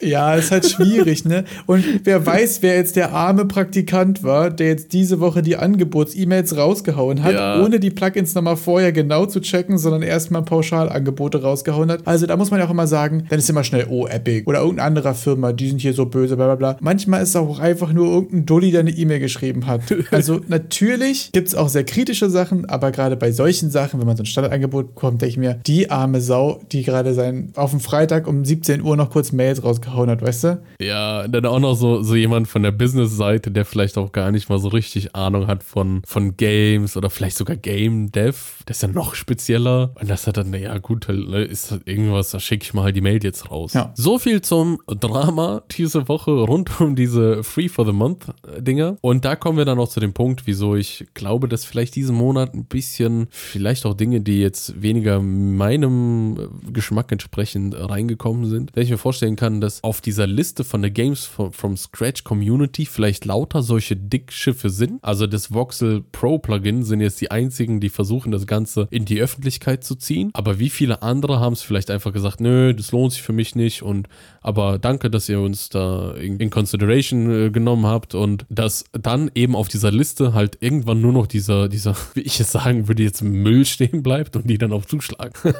Ja, 0.00 0.34
ist 0.34 0.50
halt 0.50 0.66
schwierig, 0.68 1.24
ne? 1.24 1.44
Und 1.66 1.84
wer 2.04 2.24
weiß, 2.24 2.62
wer 2.62 2.76
jetzt 2.76 2.96
der 2.96 3.12
arme 3.12 3.44
Praktikant 3.46 4.22
war, 4.22 4.50
der 4.50 4.68
jetzt 4.68 4.92
diese 4.92 5.20
Woche 5.20 5.42
die 5.42 5.56
Angebots-E-Mails 5.56 6.56
rausgehauen 6.56 7.22
hat, 7.22 7.32
Ja. 7.34 7.62
ohne 7.62 7.80
die 7.80 7.90
Plugins 7.90 8.34
nochmal 8.34 8.56
vorher 8.56 8.92
genau 8.92 9.26
zu 9.26 9.40
checken, 9.40 9.78
sondern 9.78 10.02
erstmal 10.02 10.42
Pauschalangebote 10.42 11.42
rausgehauen 11.42 11.90
hat. 11.90 12.00
Also 12.06 12.26
da 12.26 12.36
muss 12.36 12.50
man 12.50 12.60
ja 12.60 12.66
auch 12.66 12.70
immer 12.70 12.86
sagen, 12.86 13.24
dann 13.28 13.38
ist 13.38 13.50
immer 13.50 13.64
schnell, 13.64 13.86
oh, 13.90 14.06
Epic 14.06 14.44
oder 14.46 14.60
irgendeine 14.60 14.86
andere 14.86 15.14
Firma, 15.14 15.52
die 15.52 15.68
sind 15.68 15.80
hier 15.80 15.94
so 15.94 16.06
böse, 16.06 16.36
bla 16.36 16.46
bla 16.46 16.54
bla. 16.54 16.76
Manchmal 16.80 17.22
ist 17.22 17.30
es 17.30 17.36
auch 17.36 17.58
einfach 17.58 17.92
nur 17.92 18.06
irgendein 18.06 18.46
Dulli, 18.46 18.70
der 18.70 18.80
eine 18.80 18.90
E-Mail 18.90 19.20
geschrieben 19.20 19.66
hat. 19.66 19.82
Also 20.10 20.40
natürlich 20.48 21.30
gibt 21.32 21.48
es 21.48 21.54
auch 21.54 21.68
sehr 21.68 21.84
kritische 21.84 22.30
Sachen, 22.30 22.64
aber 22.68 22.90
gerade 22.92 23.16
bei 23.16 23.30
solchen 23.30 23.70
Sachen, 23.70 24.00
wenn 24.00 24.06
man 24.06 24.16
so 24.16 24.22
ein 24.22 24.26
Standardangebot 24.26 24.94
bekommt, 24.94 25.20
denke 25.22 25.30
ich 25.30 25.36
mir, 25.36 25.60
die 25.66 25.90
arme 25.90 26.20
Sau, 26.20 26.60
die 26.72 26.82
gerade 26.82 27.14
sein 27.14 27.52
auf 27.56 27.70
dem 27.70 27.80
Freitag 27.80 28.26
um 28.26 28.44
17 28.44 28.82
Uhr 28.82 28.96
noch 28.96 29.10
kurz 29.10 29.32
Mails 29.32 29.62
rausgehauen 29.62 29.87
hat, 29.92 30.22
weißt 30.22 30.44
du? 30.44 30.62
Ja, 30.80 31.26
dann 31.28 31.46
auch 31.46 31.60
noch 31.60 31.74
so, 31.74 32.02
so 32.02 32.14
jemand 32.14 32.48
von 32.48 32.62
der 32.62 32.72
Business-Seite, 32.72 33.50
der 33.50 33.64
vielleicht 33.64 33.98
auch 33.98 34.12
gar 34.12 34.30
nicht 34.30 34.48
mal 34.48 34.58
so 34.58 34.68
richtig 34.68 35.14
Ahnung 35.14 35.46
hat 35.46 35.62
von, 35.62 36.02
von 36.04 36.36
Games 36.36 36.96
oder 36.96 37.10
vielleicht 37.10 37.36
sogar 37.36 37.56
Game 37.56 38.10
Dev. 38.12 38.36
Das 38.66 38.78
ist 38.78 38.82
ja 38.82 38.88
noch 38.88 39.14
spezieller. 39.14 39.92
Und 40.00 40.10
das 40.10 40.26
hat 40.26 40.36
dann, 40.36 40.50
naja, 40.50 40.76
gut, 40.78 41.08
ne, 41.08 41.42
ist 41.42 41.70
halt 41.70 41.86
irgendwas, 41.86 42.30
da 42.30 42.40
schicke 42.40 42.64
ich 42.64 42.74
mal 42.74 42.84
halt 42.84 42.96
die 42.96 43.00
Mail 43.00 43.22
jetzt 43.22 43.50
raus. 43.50 43.74
Ja. 43.74 43.92
So 43.94 44.18
viel 44.18 44.40
zum 44.42 44.78
Drama 44.86 45.62
diese 45.70 46.08
Woche 46.08 46.30
rund 46.30 46.80
um 46.80 46.94
diese 46.94 47.42
Free 47.42 47.68
for 47.68 47.86
the 47.86 47.92
Month 47.92 48.26
äh. 48.46 48.94
Und 49.00 49.24
da 49.24 49.36
kommen 49.36 49.58
wir 49.58 49.64
dann 49.64 49.78
auch 49.78 49.88
zu 49.88 50.00
dem 50.00 50.12
Punkt, 50.12 50.46
wieso 50.46 50.74
ich 50.76 51.06
glaube, 51.14 51.48
dass 51.48 51.64
vielleicht 51.64 51.94
diesen 51.96 52.16
Monat 52.16 52.54
ein 52.54 52.66
bisschen, 52.66 53.28
vielleicht 53.30 53.86
auch 53.86 53.94
Dinge, 53.94 54.20
die 54.20 54.40
jetzt 54.40 54.80
weniger 54.82 55.20
meinem 55.20 56.36
äh, 56.38 56.70
Geschmack 56.70 57.10
entsprechend 57.12 57.74
reingekommen 57.78 58.46
sind. 58.46 58.70
Wenn 58.74 58.84
ich 58.84 58.90
mir 58.90 58.98
vorstellen 58.98 59.36
kann, 59.36 59.60
dass 59.60 59.77
auf 59.82 60.00
dieser 60.00 60.26
Liste 60.26 60.64
von 60.64 60.82
der 60.82 60.90
Games 60.90 61.24
from, 61.24 61.52
from 61.52 61.76
Scratch 61.76 62.24
Community 62.24 62.86
vielleicht 62.86 63.24
lauter 63.24 63.62
solche 63.62 63.96
Dickschiffe 63.96 64.70
sind. 64.70 65.02
Also 65.02 65.26
das 65.26 65.52
Voxel 65.52 66.02
Pro 66.12 66.38
Plugin 66.38 66.82
sind 66.82 67.00
jetzt 67.00 67.20
die 67.20 67.30
einzigen, 67.30 67.80
die 67.80 67.88
versuchen, 67.88 68.32
das 68.32 68.46
Ganze 68.46 68.88
in 68.90 69.04
die 69.04 69.20
Öffentlichkeit 69.20 69.84
zu 69.84 69.94
ziehen. 69.94 70.30
Aber 70.32 70.58
wie 70.58 70.70
viele 70.70 71.02
andere 71.02 71.40
haben 71.40 71.52
es 71.52 71.62
vielleicht 71.62 71.90
einfach 71.90 72.12
gesagt, 72.12 72.40
nö, 72.40 72.74
das 72.74 72.92
lohnt 72.92 73.12
sich 73.12 73.22
für 73.22 73.32
mich 73.32 73.54
nicht 73.54 73.82
und 73.82 74.08
aber 74.40 74.78
danke, 74.78 75.10
dass 75.10 75.28
ihr 75.28 75.40
uns 75.40 75.68
da 75.68 76.12
in, 76.12 76.38
in 76.38 76.50
Consideration 76.50 77.30
äh, 77.30 77.50
genommen 77.50 77.86
habt 77.86 78.14
und 78.14 78.46
dass 78.48 78.84
dann 78.92 79.30
eben 79.34 79.54
auf 79.54 79.68
dieser 79.68 79.90
Liste 79.90 80.32
halt 80.32 80.58
irgendwann 80.60 81.00
nur 81.00 81.12
noch 81.12 81.26
dieser, 81.26 81.68
dieser, 81.68 81.94
wie 82.14 82.20
ich 82.20 82.40
es 82.40 82.52
sagen 82.52 82.88
würde, 82.88 83.02
jetzt 83.02 83.22
Müll 83.22 83.64
stehen 83.64 84.02
bleibt 84.02 84.36
und 84.36 84.48
die 84.48 84.58
dann 84.58 84.72
auch 84.72 84.86
zuschlagen. 84.86 85.34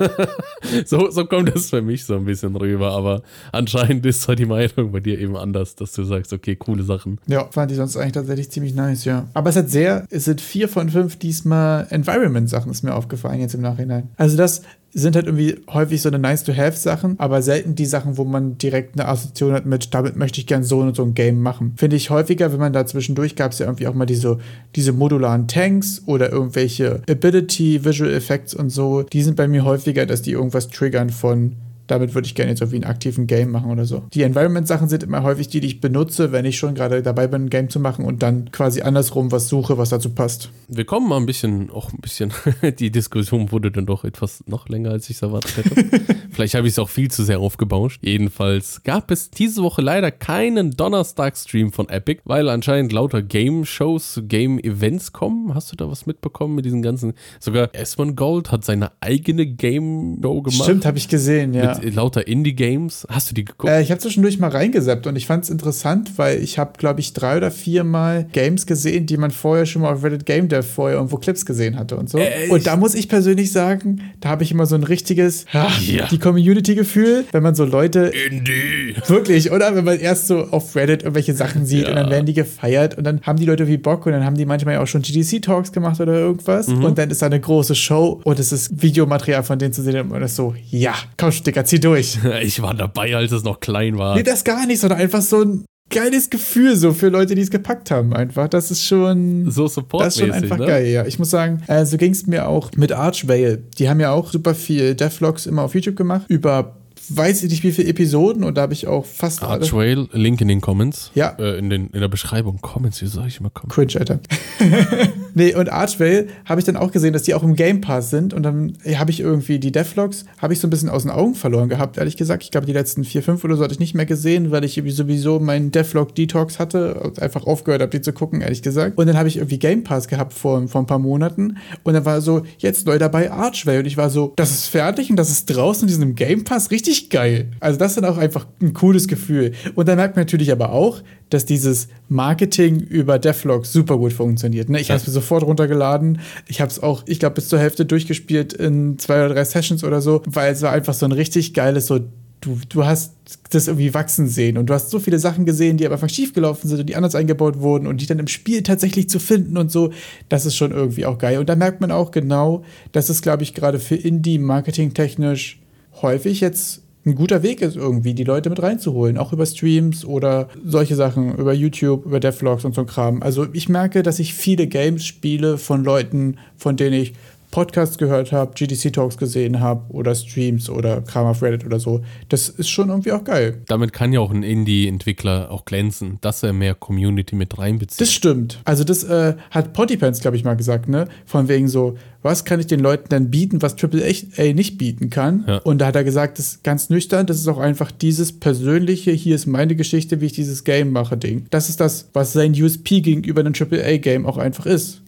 so, 0.87 1.11
so 1.11 1.25
kommt 1.27 1.55
das 1.55 1.71
für 1.71 1.83
mich 1.83 2.05
so 2.05 2.15
ein 2.15 2.25
bisschen 2.25 2.57
rüber, 2.57 2.93
aber 2.93 3.23
anscheinend 3.53 4.03
ist 4.17 4.29
halt 4.29 4.39
die 4.39 4.47
Meinung 4.47 4.93
bei 4.93 5.01
dir 5.01 5.19
eben 5.19 5.37
anders, 5.37 5.75
dass 5.75 5.93
du 5.93 6.05
sagst, 6.05 6.33
okay, 6.33 6.57
coole 6.57 6.83
Sachen. 6.83 7.19
Ja, 7.27 7.49
fand 7.51 7.71
ich 7.71 7.77
sonst 7.77 7.97
eigentlich 7.97 8.13
tatsächlich 8.13 8.51
ziemlich 8.51 8.75
nice, 8.75 9.05
ja. 9.05 9.29
Aber 9.35 9.51
es 9.51 9.57
hat 9.57 9.71
sehr, 9.71 10.07
es 10.11 10.25
sind 10.25 10.41
vier 10.41 10.69
von 10.69 10.89
fünf 10.89 11.17
diesmal 11.17 11.87
Environment-Sachen, 11.91 12.71
ist 12.71 12.83
mir 12.83 12.95
aufgefallen 12.95 13.41
jetzt 13.41 13.55
im 13.55 13.61
Nachhinein. 13.61 14.09
Also 14.17 14.37
das 14.37 14.63
sind 14.93 15.17
halt 15.17 15.27
irgendwie 15.27 15.57
häufig 15.69 16.01
so 16.01 16.09
eine 16.09 16.19
nice-to-have-Sachen, 16.19 17.19
aber 17.19 17.43
selten 17.43 17.75
die 17.75 17.87
Sachen, 17.87 18.17
wo 18.17 18.25
man 18.25 18.57
direkt 18.59 18.99
eine 18.99 19.09
Assoziation 19.09 19.53
hat 19.53 19.67
mit, 19.67 19.93
damit 19.93 20.17
möchte 20.17 20.41
ich 20.41 20.47
gern 20.47 20.65
so 20.65 20.81
und 20.81 20.97
so 20.97 21.05
ein 21.05 21.15
Game 21.15 21.41
machen. 21.41 21.75
Finde 21.77 21.97
ich 21.97 22.11
häufiger, 22.11 22.53
wenn 22.53 22.59
man 22.59 22.73
da 22.73 22.87
zwischendurch 22.87 23.37
gab 23.37 23.53
es 23.53 23.59
ja 23.59 23.67
irgendwie 23.67 23.87
auch 23.87 23.95
mal 23.95 24.07
diese, 24.07 24.39
diese 24.75 24.93
modularen 24.93 25.47
Tanks 25.47 26.03
oder 26.07 26.33
irgendwelche 26.33 27.03
Ability, 27.09 27.85
Visual 27.85 28.13
Effects 28.13 28.55
und 28.55 28.71
so. 28.71 29.03
Die 29.03 29.23
sind 29.23 29.37
bei 29.37 29.47
mir 29.47 29.65
häufiger, 29.65 30.07
dass 30.07 30.23
die 30.23 30.33
irgendwas 30.33 30.69
triggern 30.69 31.11
von 31.11 31.57
damit 31.89 32.15
würde 32.15 32.27
ich 32.27 32.35
gerne 32.35 32.51
jetzt 32.51 32.61
irgendwie 32.61 32.77
einen 32.77 32.85
aktiven 32.85 33.27
Game 33.27 33.51
machen 33.51 33.71
oder 33.71 33.85
so. 33.85 34.05
Die 34.13 34.23
Environment-Sachen 34.23 34.89
sind 34.89 35.03
immer 35.03 35.23
häufig 35.23 35.49
die, 35.49 35.61
die 35.61 35.67
ich 35.67 35.81
benutze, 35.81 36.33
wenn 36.33 36.45
ich 36.45 36.57
schon 36.57 36.75
gerade 36.75 37.03
dabei 37.03 37.27
bin, 37.27 37.47
ein 37.47 37.51
Game 37.51 37.71
zu 37.71 37.81
machen 37.81 38.05
und 38.05 38.23
dann 38.23 38.53
quasi 38.53 38.83
andersrum 38.83 39.33
was 39.33 39.49
suche, 39.49 39.79
was 39.79 39.89
dazu 39.91 40.11
passt. 40.11 40.51
Wir 40.69 40.85
kommen 40.85 41.09
mal 41.09 41.17
ein 41.17 41.27
bisschen, 41.27 41.71
auch 41.71 41.93
ein 41.93 42.01
bisschen, 42.01 42.33
die 42.79 42.91
Diskussion 42.91 43.51
wurde 43.51 43.71
dann 43.71 43.87
doch 43.87 44.05
etwas 44.05 44.45
noch 44.47 44.69
länger, 44.69 44.91
als 44.91 45.11
ich 45.11 45.17
es 45.17 45.23
erwartet 45.23 45.57
hätte. 45.57 46.01
Vielleicht 46.31 46.55
habe 46.55 46.67
ich 46.67 46.75
es 46.75 46.79
auch 46.79 46.89
viel 46.89 47.11
zu 47.11 47.25
sehr 47.25 47.41
aufgebauscht. 47.41 48.01
Jedenfalls 48.05 48.83
gab 48.85 49.11
es 49.11 49.31
diese 49.31 49.63
Woche 49.63 49.83
leider 49.83 50.11
keinen 50.11 50.73
Donnerstag-Stream 50.73 51.73
von 51.73 51.89
Epic, 51.89 52.21
weil 52.25 52.49
anscheinend 52.49 52.93
lauter 52.93 53.23
Game-Shows, 53.23 54.23
Game-Events 54.25 55.13
kommen. 55.13 55.55
Hast 55.55 55.73
du 55.73 55.77
da 55.77 55.91
was 55.91 56.07
mitbekommen 56.07 56.55
mit 56.55 56.65
diesen 56.65 56.83
ganzen? 56.83 57.15
Sogar 57.41 57.71
Esmond 57.73 58.17
Gold 58.17 58.53
hat 58.53 58.65
seine 58.65 58.93
eigene 59.01 59.47
Game-Show 59.47 60.43
gemacht. 60.43 60.65
Stimmt, 60.65 60.87
habe 60.87 60.99
ich 60.99 61.09
gesehen, 61.09 61.55
ja. 61.55 61.75
Mit 61.75 61.78
lauter 61.83 62.27
Indie-Games. 62.27 63.07
Hast 63.11 63.31
du 63.31 63.35
die 63.35 63.45
geguckt? 63.45 63.71
Äh, 63.73 63.83
ich 63.83 63.91
habe 63.91 64.01
zwischendurch 64.01 64.39
mal 64.39 64.51
reingesappt 64.51 65.07
und 65.07 65.17
ich 65.17 65.27
fand 65.27 65.45
es 65.45 65.51
interessant, 65.51 66.13
weil 66.17 66.43
ich 66.43 66.59
habe, 66.59 66.73
glaube 66.79 67.01
ich, 67.01 67.13
drei 67.13 67.37
oder 67.37 67.51
vier 67.51 67.85
Mal 67.85 68.27
Games 68.33 68.67
gesehen, 68.67 69.07
die 69.07 69.17
man 69.17 69.31
vorher 69.31 69.67
schon 69.67 69.83
mal 69.83 69.93
auf 69.93 70.03
Reddit 70.05 70.27
Game 70.27 70.49
Dev 70.49 70.67
vorher 70.67 70.97
irgendwo 70.97 71.17
Clips 71.17 71.45
gesehen 71.47 71.77
hatte 71.79 71.97
und 71.97 72.11
so. 72.11 72.19
Echt? 72.19 72.51
Und 72.51 72.67
da 72.67 72.77
muss 72.77 72.95
ich 72.95 73.09
persönlich 73.09 73.53
sagen, 73.53 74.01
da 74.21 74.29
habe 74.31 74.43
ich 74.43 74.51
immer 74.53 74.67
so 74.67 74.75
ein 74.75 74.83
richtiges, 74.85 75.45
Ja. 75.53 75.69
die 76.11 76.19
Community-Gefühl, 76.19 77.25
wenn 77.33 77.43
man 77.43 77.55
so 77.55 77.65
Leute 77.65 78.11
Indie. 78.29 78.95
Wirklich, 79.07 79.51
oder? 79.53 79.75
Wenn 79.75 79.85
man 79.85 79.99
erst 79.99 80.27
so 80.27 80.45
auf 80.51 80.75
Reddit 80.77 81.03
irgendwelche 81.03 81.35
Sachen 81.35 81.67
sieht 81.67 81.85
Ja. 81.85 81.91
und 81.91 81.97
dann 81.97 82.11
werden 82.11 82.27
die 82.27 82.35
gefeiert 82.35 82.97
und 82.99 83.05
dann 83.05 83.21
haben 83.23 83.39
die 83.39 83.45
Leute 83.47 83.69
wie 83.69 83.77
Bock 83.77 84.07
und 84.07 84.13
dann 84.13 84.25
haben 84.25 84.37
die 84.37 84.47
manchmal 84.47 84.75
ja 84.75 84.83
auch 84.83 84.87
schon 84.87 85.03
GDC-Talks 85.03 85.73
gemacht 85.73 86.01
oder 86.01 86.15
irgendwas 86.15 86.69
und 86.69 86.97
dann 86.99 87.11
ist 87.11 87.23
da 87.23 87.27
eine 87.27 87.41
große 87.41 87.75
Show 87.75 88.21
und 88.25 88.39
es 88.39 88.53
ist 88.53 88.83
Videomaterial 88.83 89.43
von 89.43 89.59
denen 89.59 89.73
zu 89.73 89.83
sehen 89.83 89.99
und 90.01 90.09
man 90.11 90.23
ist 90.23 90.37
so, 90.37 90.55
ja, 90.71 90.95
komm, 91.17 91.31
Dicker, 91.45 91.65
zieh 91.69 91.81
durch. 91.81 92.19
Ich 92.43 92.63
war 92.63 92.75
dabei, 92.75 93.17
als 93.17 93.33
es 93.33 93.45
noch 93.45 93.61
klein 93.61 93.99
war. 93.99 94.17
Nee, 94.17 94.23
das 94.23 94.45
gar 94.45 94.67
nicht, 94.67 94.81
sondern 94.81 95.01
einfach 95.01 95.23
so 95.23 95.43
ein 95.43 95.65
geiles 95.91 96.31
Gefühl 96.31 96.77
so 96.77 96.93
für 96.93 97.09
Leute, 97.09 97.35
die 97.35 97.43
es 97.43 97.51
gepackt 97.51 97.91
haben 97.91 98.13
einfach. 98.13 98.49
Das 98.49 98.71
ist 98.71 98.85
schon... 98.85 99.51
So 99.51 99.65
Das 99.67 100.17
ist 100.17 100.21
schon 100.21 100.33
einfach 100.33 100.59
ne? 100.59 100.67
geil, 100.67 100.87
ja. 100.87 101.07
Ich 101.07 101.19
muss 101.19 101.31
sagen, 101.31 101.63
äh, 101.67 101.85
so 101.85 101.97
ging 101.97 102.13
es 102.13 102.27
mir 102.27 102.47
auch 102.47 102.71
mit 102.77 102.93
Archvale. 102.93 103.59
Die 103.79 103.89
haben 103.89 104.01
ja 104.01 104.13
auch 104.13 104.31
super 104.31 104.55
viel 104.55 104.95
Devlogs 104.95 105.47
immer 105.47 105.63
auf 105.63 105.75
YouTube 105.75 105.97
gemacht. 105.97 106.27
Über 106.29 106.77
weiß 107.15 107.43
ich 107.43 107.51
nicht 107.51 107.63
wie 107.63 107.73
viele 107.73 107.89
Episoden 107.89 108.45
und 108.45 108.57
da 108.57 108.63
habe 108.63 108.73
ich 108.73 108.87
auch 108.87 109.05
fast 109.05 109.43
alle. 109.43 109.63
Archwale, 109.63 110.09
Link 110.13 110.41
in 110.41 110.49
den 110.49 110.61
Comments. 110.61 111.11
Ja. 111.15 111.37
Äh, 111.39 111.59
in, 111.59 111.71
den, 111.71 111.89
in 111.89 112.01
der 112.01 112.09
Beschreibung. 112.09 112.59
Comments, 112.61 113.01
wie 113.01 113.07
sag 113.07 113.27
ich 113.27 113.41
immer 113.41 113.51
Comments? 113.51 113.75
Cringe, 113.75 113.99
Alter. 113.99 114.21
nee, 115.35 115.55
und 115.55 115.71
Archvale 115.71 116.27
habe 116.45 116.61
ich 116.61 116.65
dann 116.65 116.77
auch 116.77 116.91
gesehen, 116.91 117.13
dass 117.13 117.23
die 117.23 117.35
auch 117.35 117.43
im 117.43 117.55
Game 117.55 117.81
Pass 117.81 118.11
sind. 118.11 118.35
Und 118.35 118.43
dann 118.43 118.75
habe 118.97 119.11
ich 119.11 119.21
irgendwie 119.21 119.59
die 119.59 119.73
Devlogs, 119.73 120.25
habe 120.39 120.53
ich 120.53 120.61
so 120.61 120.67
ein 120.67 120.71
bisschen 120.71 120.89
aus 120.89 121.03
den 121.03 121.11
Augen 121.11 121.35
verloren 121.35 121.69
gehabt, 121.69 121.99
ehrlich 121.99 122.17
gesagt. 122.17 122.43
Ich 122.43 122.51
glaube, 122.51 122.67
die 122.67 122.73
letzten 122.73 123.05
vier, 123.05 123.23
fünf 123.23 123.45
oder 123.45 123.57
so 123.57 123.65
hatte 123.65 123.73
ich 123.75 123.81
nicht 123.81 123.95
mehr 123.95 124.07
gesehen, 124.07 124.51
weil 124.51 124.65
ich 124.65 124.83
sowieso 124.89 125.41
meinen 125.41 125.71
Devlog-Detox 125.71 126.59
hatte 126.59 126.95
und 126.95 127.21
einfach 127.23 127.47
aufgehört 127.47 127.83
habe, 127.83 127.91
die 127.91 128.01
zu 128.01 128.13
gucken, 128.13 128.41
ehrlich 128.41 128.63
gesagt. 128.63 128.99
Und 128.99 129.07
dann 129.07 129.17
habe 129.17 129.29
ich 129.29 129.37
irgendwie 129.37 129.59
Game 129.59 129.85
Pass 129.85 130.09
gehabt 130.09 130.35
vor, 130.35 130.67
vor 130.69 130.83
ein 130.83 130.87
paar 130.87 130.99
Monaten. 130.99 131.59
Und 131.85 131.95
dann 131.95 132.05
war 132.05 132.21
so, 132.21 132.43
jetzt 132.59 132.87
neu 132.87 132.99
dabei 132.99 133.31
Archvale. 133.31 133.81
Und 133.81 133.87
ich 133.87 133.97
war 133.97 134.11
so, 134.11 134.33
das 134.37 134.51
ist 134.51 134.67
fertig 134.67 135.11
und 135.11 135.17
das 135.17 135.31
ist 135.31 135.47
draußen 135.47 135.83
in 135.83 135.89
diesem 135.89 136.15
Game 136.15 136.45
Pass 136.45 136.71
richtig 136.71 136.98
geil. 137.11 137.51
Also 137.61 137.79
das 137.79 137.93
ist 137.93 138.03
dann 138.03 138.11
auch 138.11 138.19
einfach 138.19 138.47
ein 138.61 138.73
cooles 138.73 139.09
Gefühl. 139.09 139.53
Und 139.75 139.89
dann 139.89 139.97
merkt 139.97 140.17
man 140.17 140.23
natürlich 140.23 140.53
aber 140.53 140.73
auch, 140.73 141.03
dass 141.31 141.45
dieses 141.45 141.89
Marketing 142.09 142.81
über 142.81 143.19
Devlog 143.19 143.67
super 143.67 143.99
gut 143.99 144.13
funktioniert. 144.13 144.69
Ne? 144.69 144.81
Ich 144.81 144.91
habe 144.91 145.01
es 145.01 145.07
mir 145.07 145.13
sofort 145.13 145.45
runtergeladen. 145.45 146.21
Ich 146.47 146.61
habe 146.61 146.71
es 146.71 146.83
auch, 146.83 147.03
ich 147.07 147.19
glaube, 147.19 147.37
bis 147.37 147.49
zur 147.49 147.59
Hälfte 147.59 147.85
durchgespielt 147.85 148.53
in 148.53 148.99
zwei 148.99 149.25
oder 149.25 149.35
drei 149.35 149.45
Sessions 149.45 149.85
oder 149.85 150.01
so, 150.01 150.23
weil 150.27 150.53
es 150.53 150.63
war 150.63 150.73
einfach 150.73 150.95
so 150.95 151.07
ein 151.07 151.13
richtig 151.13 151.55
geiles, 151.55 151.87
so 151.87 152.01
du, 152.41 152.59
du 152.69 152.85
hast 152.85 153.15
das 153.51 153.69
irgendwie 153.69 153.95
wachsen 153.95 154.29
sehen 154.29 154.59
und 154.59 154.67
du 154.67 154.75
hast 154.75 154.91
so 154.91 154.99
viele 154.99 155.19
Sachen 155.19 155.45
gesehen, 155.45 155.77
die 155.77 155.87
aber 155.87 155.95
einfach 155.95 156.09
schiefgelaufen 156.09 156.69
sind 156.69 156.81
und 156.81 156.87
die 156.87 156.97
anders 156.97 157.15
eingebaut 157.15 157.61
wurden 157.61 157.87
und 157.87 158.01
die 158.01 158.07
dann 158.07 158.19
im 158.19 158.29
Spiel 158.29 158.63
tatsächlich 158.63 159.09
zu 159.09 159.19
finden 159.19 159.57
und 159.57 159.71
so, 159.71 159.93
das 160.29 160.47
ist 160.47 160.57
schon 160.57 160.73
irgendwie 160.73 161.07
auch 161.07 161.19
geil. 161.19 161.39
Und 161.39 161.49
da 161.49 161.57
merkt 161.57 161.81
man 161.81 161.91
auch 161.91 162.11
genau, 162.11 162.65
dass 162.93 163.09
es, 163.09 163.23
glaube 163.23 163.43
ich, 163.43 163.55
gerade 163.55 163.79
für 163.79 163.97
Indie 163.97 164.39
marketingtechnisch 164.39 165.61
häufig 166.03 166.41
jetzt 166.41 166.83
ein 167.09 167.15
guter 167.15 167.43
Weg 167.43 167.61
ist, 167.63 167.77
irgendwie 167.77 168.15
die 168.15 168.25
Leute 168.25 168.51
mit 168.51 168.63
reinzuholen, 168.63 169.19
auch 169.19 169.33
über 169.33 169.47
Streams 169.47 170.05
oder 170.05 170.49
solche 170.65 170.95
Sachen, 170.95 171.37
über 171.37 171.53
YouTube, 171.53 172.07
über 172.07 172.21
Devlogs 172.21 172.65
und 172.65 172.75
so 172.75 172.83
ein 172.83 172.87
Kram. 172.87 173.23
Also 173.23 173.47
ich 173.53 173.69
merke, 173.69 174.03
dass 174.03 174.19
ich 174.19 174.35
viele 174.35 174.67
Games 174.67 175.05
spiele 175.05 175.59
von 175.59 175.85
Leuten, 175.85 176.39
von 176.57 176.77
denen 176.77 176.95
ich 176.95 177.15
Podcasts 177.59 177.99
gehört 177.99 178.31
habe, 178.31 178.53
GDC 178.55 178.93
Talks 178.93 179.17
gesehen 179.17 179.59
habe 179.59 179.83
oder 179.93 180.15
Streams 180.15 180.71
oder 180.71 181.01
Kram 181.01 181.27
auf 181.27 181.43
Reddit 181.43 181.67
oder 181.67 181.81
so. 181.81 182.03
Das 182.29 182.49
ist 182.49 182.69
schon 182.69 182.89
irgendwie 182.89 183.11
auch 183.11 183.25
geil. 183.25 183.63
Damit 183.67 183.93
kann 183.93 184.13
ja 184.13 184.21
auch 184.21 184.31
ein 184.31 184.45
Indie-Entwickler 184.45 185.51
auch 185.51 185.65
glänzen, 185.65 186.19
dass 186.21 186.45
er 186.45 186.53
mehr 186.53 186.77
Community 186.77 187.35
mit 187.35 187.59
reinbezieht. 187.59 188.01
Das 188.01 188.13
stimmt. 188.13 188.61
Also 188.65 188.85
das 188.85 189.03
äh, 189.03 189.35
hat 189.51 189.73
Pottypants, 189.73 190.21
glaube 190.21 190.37
ich, 190.37 190.45
mal 190.45 190.55
gesagt, 190.55 190.89
ne? 190.89 191.09
Von 191.27 191.49
wegen 191.49 191.67
so, 191.67 191.99
was 192.23 192.45
kann 192.45 192.61
ich 192.61 192.69
den 192.69 192.79
Leuten 192.79 193.09
dann 193.09 193.29
bieten, 193.29 193.61
was 193.61 193.75
AAA 193.75 194.53
nicht 194.53 194.79
bieten 194.79 195.11
kann? 195.11 195.43
Ja. 195.49 195.59
Und 195.59 195.79
da 195.79 195.87
hat 195.87 195.97
er 195.97 196.05
gesagt, 196.05 196.39
das 196.39 196.47
ist 196.47 196.63
ganz 196.63 196.91
nüchtern, 196.91 197.27
das 197.27 197.39
ist 197.39 197.49
auch 197.49 197.59
einfach 197.59 197.91
dieses 197.91 198.39
persönliche, 198.39 199.11
hier 199.11 199.35
ist 199.35 199.47
meine 199.47 199.75
Geschichte, 199.75 200.21
wie 200.21 200.27
ich 200.27 200.33
dieses 200.33 200.63
Game 200.63 200.93
mache, 200.93 201.17
Ding. 201.17 201.47
Das 201.51 201.69
ist 201.69 201.81
das, 201.81 202.09
was 202.13 202.33
sein 202.33 202.53
USP 202.53 203.01
gegenüber 203.01 203.41
einem 203.41 203.55
AAA-Game 203.59 204.27
auch 204.27 204.39
einfach 204.39 204.65
ist. 204.65 205.03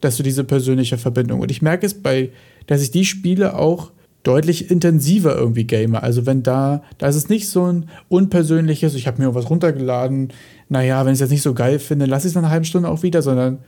Dass 0.00 0.16
du 0.16 0.22
diese 0.22 0.44
persönliche 0.44 0.98
Verbindung. 0.98 1.40
Und 1.40 1.50
ich 1.50 1.62
merke 1.62 1.86
es 1.86 1.94
bei, 1.94 2.30
dass 2.66 2.82
ich 2.82 2.90
die 2.90 3.04
Spiele 3.04 3.56
auch 3.56 3.90
deutlich 4.22 4.70
intensiver 4.70 5.34
irgendwie 5.34 5.64
game. 5.64 5.94
Also 5.94 6.26
wenn 6.26 6.42
da, 6.42 6.82
da 6.98 7.08
ist 7.08 7.16
es 7.16 7.28
nicht 7.28 7.48
so 7.48 7.66
ein 7.66 7.88
unpersönliches, 8.08 8.94
ich 8.94 9.06
habe 9.06 9.22
mir 9.22 9.34
was 9.34 9.48
runtergeladen, 9.48 10.32
naja, 10.68 11.04
wenn 11.04 11.12
ich 11.12 11.16
es 11.16 11.20
jetzt 11.20 11.30
nicht 11.30 11.42
so 11.42 11.54
geil 11.54 11.78
finde, 11.78 12.06
lasse 12.06 12.26
ich 12.26 12.32
es 12.32 12.34
nach 12.34 12.42
einer 12.42 12.50
halben 12.50 12.64
Stunde 12.64 12.88
auch 12.88 13.02
wieder, 13.02 13.22
sondern 13.22 13.58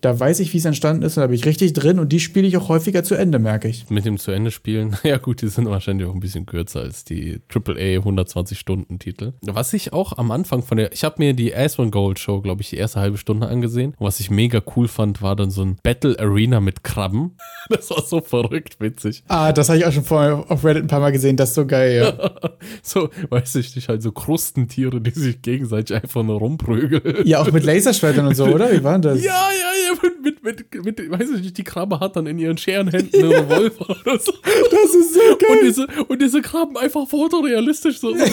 da 0.00 0.18
weiß 0.18 0.40
ich, 0.40 0.52
wie 0.52 0.58
es 0.58 0.64
entstanden 0.64 1.02
ist 1.02 1.16
und 1.16 1.22
da 1.22 1.26
bin 1.26 1.36
ich 1.36 1.46
richtig 1.46 1.72
drin 1.72 1.98
und 1.98 2.12
die 2.12 2.20
spiele 2.20 2.46
ich 2.46 2.56
auch 2.56 2.68
häufiger 2.68 3.02
zu 3.02 3.14
Ende, 3.14 3.38
merke 3.38 3.68
ich. 3.68 3.88
Mit 3.90 4.04
dem 4.04 4.18
zu 4.18 4.30
Ende 4.30 4.50
spielen, 4.50 4.96
ja 5.02 5.16
gut, 5.18 5.42
die 5.42 5.48
sind 5.48 5.68
wahrscheinlich 5.68 6.06
auch 6.06 6.14
ein 6.14 6.20
bisschen 6.20 6.46
kürzer 6.46 6.80
als 6.80 7.04
die 7.04 7.40
AAA 7.52 7.98
120 7.98 8.58
Stunden 8.58 8.98
Titel. 8.98 9.32
Was 9.42 9.72
ich 9.72 9.92
auch 9.92 10.16
am 10.18 10.30
Anfang 10.30 10.62
von 10.62 10.76
der, 10.76 10.92
ich 10.92 11.04
habe 11.04 11.16
mir 11.18 11.34
die 11.34 11.54
Aspen 11.54 11.90
Gold 11.90 12.18
Show, 12.18 12.40
glaube 12.40 12.62
ich, 12.62 12.70
die 12.70 12.76
erste 12.76 13.00
halbe 13.00 13.18
Stunde 13.18 13.48
angesehen. 13.48 13.94
Und 13.98 14.06
was 14.06 14.20
ich 14.20 14.30
mega 14.30 14.62
cool 14.76 14.88
fand, 14.88 15.22
war 15.22 15.36
dann 15.36 15.50
so 15.50 15.62
ein 15.62 15.76
Battle 15.82 16.18
Arena 16.18 16.60
mit 16.60 16.84
Krabben. 16.84 17.36
Das 17.68 17.90
war 17.90 18.02
so 18.02 18.20
verrückt 18.20 18.78
witzig. 18.78 19.24
Ah, 19.26 19.52
das 19.52 19.68
habe 19.68 19.78
ich 19.78 19.86
auch 19.86 19.92
schon 19.92 20.04
vorher 20.04 20.44
auf 20.48 20.64
Reddit 20.64 20.84
ein 20.84 20.86
paar 20.86 21.00
Mal 21.00 21.10
gesehen, 21.10 21.36
das 21.36 21.48
ist 21.48 21.56
so 21.56 21.66
geil, 21.66 21.96
ja. 21.96 22.30
so, 22.82 23.10
weiß 23.28 23.56
ich 23.56 23.74
nicht, 23.74 23.88
halt 23.88 24.02
so 24.02 24.12
Krustentiere, 24.12 25.00
die 25.00 25.10
sich 25.10 25.42
gegenseitig 25.42 25.96
einfach 25.96 26.22
nur 26.22 26.38
rumprügeln. 26.38 27.26
Ja, 27.26 27.40
auch 27.40 27.50
mit 27.50 27.64
Laserschwertern 27.64 28.28
und 28.28 28.36
so, 28.36 28.46
oder? 28.46 28.72
Wie 28.72 28.84
war 28.84 29.00
das? 29.00 29.22
Ja, 29.22 29.32
ja, 29.32 29.85
ja, 29.85 29.85
mit, 30.22 30.42
mit, 30.44 30.84
mit, 30.84 31.10
weiß 31.10 31.30
ich 31.36 31.42
nicht, 31.42 31.58
die 31.58 31.64
Krabbe 31.64 32.00
hat 32.00 32.16
dann 32.16 32.26
in 32.26 32.38
ihren 32.38 32.58
Scherenhänden 32.58 33.22
einen 33.22 33.32
Revolver 33.32 33.90
oder 33.90 34.18
so. 34.18 34.32
Das 34.70 34.94
ist 34.94 35.14
so 35.14 35.20
geil. 35.20 35.50
Und 35.50 35.62
diese, 35.66 35.86
und 36.08 36.22
diese 36.22 36.42
Krabben 36.42 36.76
einfach 36.76 37.08
fotorealistisch 37.08 37.98
so. 38.00 38.14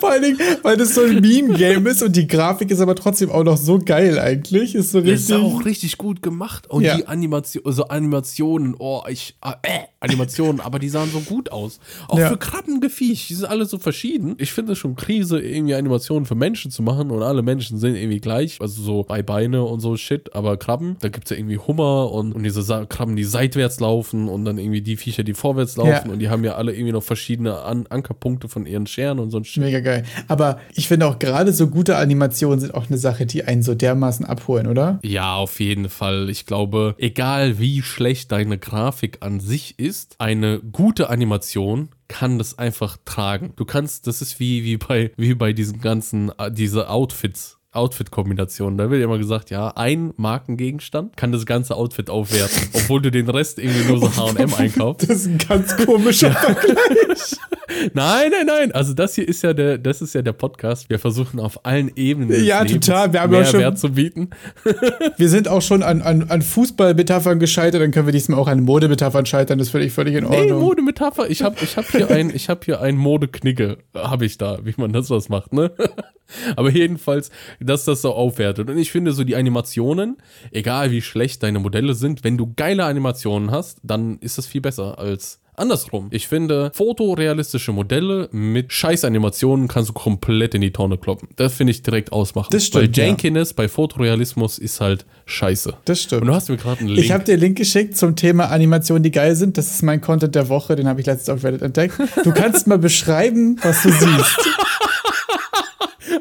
Vor 0.00 0.10
allen 0.10 0.22
Dingen, 0.22 0.38
weil 0.62 0.76
das 0.76 0.94
so 0.94 1.02
ein 1.02 1.20
Meme-Game 1.20 1.86
ist 1.86 2.02
und 2.02 2.14
die 2.14 2.26
Grafik 2.26 2.70
ist 2.70 2.80
aber 2.80 2.94
trotzdem 2.94 3.30
auch 3.30 3.42
noch 3.44 3.56
so 3.56 3.78
geil 3.78 4.18
eigentlich. 4.18 4.74
Ist 4.74 4.92
so 4.92 5.00
Das 5.00 5.08
richtig. 5.10 5.36
ist 5.36 5.42
auch 5.42 5.64
richtig 5.64 5.98
gut 5.98 6.22
gemacht. 6.22 6.68
Und 6.70 6.82
Ja. 6.84 6.96
die 6.96 7.06
Animation, 7.06 7.64
also 7.66 7.84
Animationen, 7.88 8.74
oh, 8.78 9.02
ich, 9.08 9.36
äh, 9.42 9.52
Animationen, 10.00 10.60
aber 10.60 10.78
die 10.78 10.88
sahen 10.88 11.10
so 11.10 11.20
gut 11.20 11.50
aus. 11.50 11.80
Auch 12.08 12.18
Ja. 12.18 12.28
für 12.28 12.36
Krabbengefiech, 12.36 13.28
die 13.28 13.34
sind 13.34 13.46
alle 13.48 13.64
so 13.64 13.78
verschieden. 13.78 14.34
Ich 14.38 14.52
finde 14.52 14.72
es 14.72 14.78
schon 14.78 14.94
Krise, 14.94 15.40
irgendwie 15.40 15.74
Animationen 15.74 16.26
für 16.26 16.34
Menschen 16.34 16.70
zu 16.70 16.82
machen 16.82 17.10
und 17.10 17.22
alle 17.22 17.42
Menschen 17.42 17.78
sind 17.78 17.96
irgendwie 17.96 18.20
gleich. 18.20 18.58
Also 18.60 18.82
so 18.82 19.02
bei 19.04 19.22
Beine 19.22 19.64
und 19.64 19.80
so 19.80 19.96
Shit, 19.96 20.34
aber 20.34 20.56
Krabben, 20.58 20.96
da 21.00 21.08
gibt 21.08 21.24
es 21.26 21.30
ja 21.30 21.36
irgendwie 21.38 21.58
Hummer 21.58 22.12
und, 22.12 22.32
und 22.34 22.42
diese 22.42 22.62
Sa 22.62 22.84
Krabben, 22.84 23.16
die 23.16 23.24
seitwärts 23.24 23.80
laufen 23.80 24.28
und 24.28 24.44
dann 24.44 24.58
irgendwie 24.58 24.82
die 24.82 24.96
Viecher, 24.96 25.22
die 25.24 25.34
vorwärts 25.34 25.76
laufen 25.76 25.90
Ja. 26.06 26.12
und 26.12 26.18
die 26.18 26.28
haben 26.28 26.44
ja 26.44 26.54
alle 26.56 26.72
irgendwie 26.74 26.92
noch 26.92 27.02
verschiedene 27.02 27.62
An 27.62 27.86
Ankerpunkte 27.88 28.48
von 28.48 28.66
ihren 28.66 28.86
Scheren 28.86 29.18
und 29.18 29.30
so 29.30 29.38
ein 29.38 29.44
Shit. 29.44 29.62
Mega 29.62 29.80
geil. 29.80 30.04
Aber 30.28 30.58
ich 30.74 30.88
finde 30.88 31.06
auch 31.06 31.18
gerade 31.18 31.52
so 31.52 31.68
gute 31.68 31.96
Animationen 31.96 32.60
sind 32.60 32.74
auch 32.74 32.88
eine 32.88 32.98
Sache, 32.98 33.24
die 33.26 33.44
einen 33.44 33.62
so 33.62 33.74
dermaßen 33.74 34.26
abholen, 34.26 34.66
oder? 34.66 34.98
Ja, 35.02 35.36
auf 35.36 35.58
jeden 35.60 35.88
Fall. 35.88 36.28
Ich 36.28 36.44
glaube, 36.46 36.94
egal 36.98 37.58
wie 37.58 37.80
schlecht 37.82 38.30
deine 38.32 38.58
Grafik 38.58 39.18
an 39.20 39.40
sich 39.40 39.78
ist, 39.78 39.85
eine 40.18 40.60
gute 40.60 41.10
Animation 41.10 41.90
kann 42.08 42.38
das 42.38 42.58
einfach 42.58 42.96
tragen. 43.04 43.52
Du 43.56 43.64
kannst, 43.64 44.06
das 44.06 44.22
ist 44.22 44.38
wie, 44.40 44.64
wie 44.64 44.76
bei, 44.76 45.12
wie 45.16 45.34
bei 45.34 45.52
diesen 45.52 45.80
ganzen, 45.80 46.30
äh, 46.38 46.50
diese 46.50 46.88
Outfits. 46.88 47.58
Outfit-Kombinationen. 47.72 48.78
Da 48.78 48.90
wird 48.90 49.00
ja 49.00 49.04
immer 49.04 49.18
gesagt, 49.18 49.50
ja, 49.50 49.68
ein 49.76 50.14
Markengegenstand 50.16 51.14
kann 51.16 51.30
das 51.30 51.44
ganze 51.44 51.76
Outfit 51.76 52.08
aufwerten, 52.08 52.70
obwohl 52.72 53.02
du 53.02 53.10
den 53.10 53.28
Rest 53.28 53.58
irgendwie 53.58 53.86
nur 53.86 53.98
so 53.98 54.16
H&M 54.16 54.54
einkaufst. 54.54 55.08
Das 55.10 55.18
ist 55.18 55.26
ein 55.26 55.38
ganz 55.38 55.76
komischer 55.76 56.32
Vergleich. 56.32 57.36
Nein, 57.94 58.30
nein, 58.30 58.46
nein. 58.46 58.72
Also 58.72 58.94
das 58.94 59.14
hier 59.14 59.26
ist 59.28 59.42
ja 59.42 59.52
der, 59.52 59.78
das 59.78 60.00
ist 60.02 60.14
ja 60.14 60.22
der 60.22 60.32
Podcast. 60.32 60.88
Wir 60.90 60.98
versuchen 60.98 61.40
auf 61.40 61.64
allen 61.64 61.90
Ebenen 61.96 62.44
Ja, 62.44 62.64
total. 62.64 63.12
Wir 63.12 63.20
haben 63.22 63.32
ja 63.32 63.44
schon- 63.44 63.58
Mehrwert 63.60 63.78
zu 63.78 63.90
bieten. 63.92 64.30
Wir 65.16 65.28
sind 65.28 65.48
auch 65.48 65.62
schon 65.62 65.82
an, 65.82 66.02
an, 66.02 66.28
an 66.30 66.42
Fußballmetaphern 66.42 67.38
gescheitert, 67.38 67.80
dann 67.80 67.90
können 67.90 68.06
wir 68.06 68.12
diesmal 68.12 68.38
auch 68.38 68.48
an 68.48 68.62
Modemetaphern 68.62 69.26
scheitern. 69.26 69.58
Das 69.58 69.70
finde 69.70 69.86
ich 69.86 69.92
völlig 69.92 70.14
in 70.14 70.24
Nee, 70.28 70.36
Ordnung. 70.42 70.60
Modemetapher. 70.60 71.28
Ich 71.30 71.42
habe 71.42 71.56
ich 71.62 71.76
hab 71.76 71.86
hier 71.90 72.10
ein, 72.10 72.30
ich 72.34 72.48
habe 72.48 72.60
hier 72.64 72.80
ein 72.80 72.96
Modeknigge, 72.96 73.78
habe 73.94 74.24
ich 74.26 74.38
da, 74.38 74.58
wie 74.64 74.74
man 74.76 74.92
das 74.92 75.10
was 75.10 75.28
macht, 75.28 75.52
ne? 75.52 75.70
Aber 76.56 76.70
jedenfalls, 76.70 77.30
dass 77.60 77.84
das 77.84 78.02
so 78.02 78.12
aufwertet. 78.12 78.68
Und 78.68 78.78
ich 78.78 78.90
finde 78.90 79.12
so 79.12 79.22
die 79.24 79.36
Animationen, 79.36 80.16
egal 80.50 80.90
wie 80.90 81.00
schlecht 81.00 81.42
deine 81.42 81.60
Modelle 81.60 81.94
sind, 81.94 82.24
wenn 82.24 82.36
du 82.36 82.52
geile 82.56 82.84
Animationen 82.84 83.50
hast, 83.52 83.78
dann 83.84 84.18
ist 84.18 84.36
das 84.36 84.46
viel 84.46 84.60
besser 84.60 84.98
als 84.98 85.40
andersrum. 85.58 86.08
Ich 86.10 86.28
finde, 86.28 86.70
fotorealistische 86.74 87.72
Modelle 87.72 88.28
mit 88.32 88.72
Scheiß-Animationen 88.72 89.68
kannst 89.68 89.90
du 89.90 89.92
komplett 89.92 90.54
in 90.54 90.60
die 90.60 90.72
Tonne 90.72 90.98
kloppen. 90.98 91.28
Das 91.36 91.54
finde 91.54 91.72
ich 91.72 91.82
direkt 91.82 92.12
ausmachen. 92.12 92.48
Das 92.50 92.66
stimmt, 92.66 92.92
Bei 92.92 93.02
ja. 93.02 93.08
Jankiness, 93.08 93.52
bei 93.54 93.68
Fotorealismus 93.68 94.58
ist 94.58 94.80
halt 94.80 95.06
scheiße. 95.26 95.74
Das 95.84 96.02
stimmt. 96.02 96.22
Und 96.22 96.28
du 96.28 96.34
hast 96.34 96.48
mir 96.48 96.56
gerade 96.56 96.80
einen 96.80 96.88
Link. 96.90 97.04
Ich 97.04 97.12
habe 97.12 97.24
dir 97.24 97.32
einen 97.32 97.42
Link 97.42 97.58
geschickt 97.58 97.96
zum 97.96 98.16
Thema 98.16 98.50
Animationen, 98.50 99.02
die 99.02 99.10
geil 99.10 99.34
sind. 99.34 99.58
Das 99.58 99.70
ist 99.70 99.82
mein 99.82 100.00
Content 100.00 100.34
der 100.34 100.48
Woche, 100.48 100.76
den 100.76 100.88
habe 100.88 101.00
ich 101.00 101.06
letztens 101.06 101.28
auf 101.30 101.44
Reddit 101.44 101.62
entdeckt. 101.62 101.94
Du 102.24 102.32
kannst 102.32 102.66
mal 102.66 102.78
beschreiben, 102.78 103.58
was 103.62 103.82
du 103.82 103.90
siehst. 103.90 104.38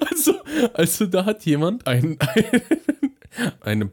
Also, 0.09 0.33
also 0.73 1.05
da 1.05 1.25
hat 1.25 1.45
jemand 1.45 1.86
ein, 1.86 2.17
einen 2.19 2.61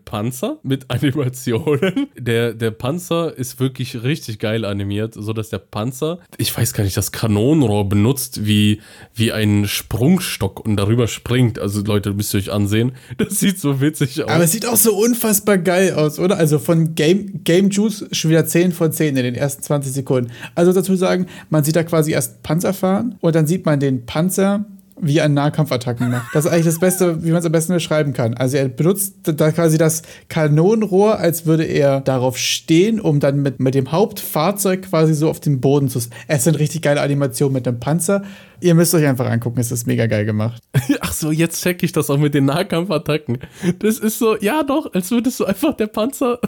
Panzer 0.05 0.59
mit 0.62 0.84
Animationen. 0.90 2.09
Der, 2.18 2.55
der 2.55 2.70
Panzer 2.70 3.36
ist 3.36 3.61
wirklich 3.61 4.03
richtig 4.03 4.38
geil 4.38 4.64
animiert, 4.64 5.14
so 5.14 5.32
dass 5.32 5.49
der 5.49 5.59
Panzer, 5.59 6.18
ich 6.36 6.57
weiß 6.57 6.72
gar 6.74 6.84
nicht, 6.84 6.97
das 6.97 7.12
Kanonenrohr 7.12 7.88
benutzt 7.88 8.47
wie, 8.47 8.80
wie 9.14 9.32
ein 9.32 9.66
Sprungstock 9.66 10.64
und 10.64 10.76
darüber 10.76 11.09
springt. 11.09 11.59
Also 11.59 11.82
Leute, 11.82 12.12
müsst 12.12 12.34
ihr 12.34 12.38
euch 12.38 12.53
ansehen. 12.53 12.93
Das 13.18 13.38
sieht 13.38 13.61
so 13.61 13.80
witzig 13.80 14.24
aus. 14.24 14.30
Aber 14.30 14.45
es 14.45 14.53
sieht 14.53 14.66
auch 14.66 14.76
so 14.76 14.97
unfassbar 14.97 15.59
geil 15.59 15.95
aus, 15.95 16.18
oder? 16.18 16.38
Also 16.38 16.59
von 16.59 16.95
Game, 16.95 17.45
Game 17.45 17.70
Juice 17.70 18.07
schon 18.11 18.30
wieder 18.30 18.47
10 18.47 18.72
von 18.72 18.93
10 18.93 19.16
in 19.16 19.22
den 19.22 19.34
ersten 19.34 19.62
20 19.62 19.93
Sekunden. 19.93 20.32
Also 20.55 20.72
dazu 20.72 20.97
sagen, 20.97 21.26
man 21.51 21.62
sieht 21.62 21.76
da 21.76 21.84
quasi 21.84 22.12
erst 22.12 22.43
Panzer 22.43 22.72
fahren 22.72 23.16
und 23.20 23.34
dann 23.34 23.47
sieht 23.47 23.64
man 23.64 23.80
den 23.80 24.07
Panzer 24.07 24.64
wie 25.01 25.18
er 25.18 25.28
Nahkampfattacken 25.28 26.11
macht. 26.11 26.34
Das 26.34 26.45
ist 26.45 26.51
eigentlich 26.51 26.66
das 26.66 26.78
Beste, 26.78 27.24
wie 27.24 27.30
man 27.30 27.38
es 27.38 27.45
am 27.45 27.53
besten 27.53 27.72
beschreiben 27.72 28.12
kann. 28.12 28.34
Also 28.34 28.57
er 28.57 28.68
benutzt 28.68 29.14
da 29.22 29.51
quasi 29.51 29.78
das 29.78 30.03
Kanonenrohr, 30.28 31.18
als 31.18 31.47
würde 31.47 31.64
er 31.64 32.01
darauf 32.01 32.36
stehen, 32.36 33.01
um 33.01 33.20
dann 33.20 33.40
mit, 33.43 33.61
mit 33.61 33.74
dem 33.74 33.90
Hauptfahrzeug 33.90 34.82
quasi 34.82 35.14
so 35.14 35.28
auf 35.30 35.40
den 35.40 35.61
Boden 35.61 35.88
zu... 35.88 36.01
Es 36.28 36.45
sind 36.45 36.59
richtig 36.59 36.82
geile 36.82 37.01
Animationen 37.01 37.55
mit 37.55 37.66
einem 37.66 37.80
Panzer. 37.80 38.22
Ihr 38.61 38.74
müsst 38.74 38.95
euch 38.95 39.07
einfach 39.07 39.28
angucken, 39.28 39.61
es 39.61 39.72
ist 39.72 39.86
mega 39.86 40.07
geil 40.07 40.24
gemacht. 40.24 40.62
Ach 41.01 41.12
so, 41.12 41.30
jetzt 41.30 41.62
check 41.62 41.82
ich 41.82 41.93
das 41.93 42.11
auch 42.11 42.18
mit 42.18 42.34
den 42.34 42.45
Nahkampfattacken. 42.45 43.38
Das 43.78 43.99
ist 43.99 44.18
so, 44.18 44.36
ja 44.38 44.62
doch, 44.62 44.93
als 44.95 45.11
würdest 45.11 45.40
du 45.40 45.45
einfach 45.45 45.76
der 45.76 45.88
Panzer 45.88 46.38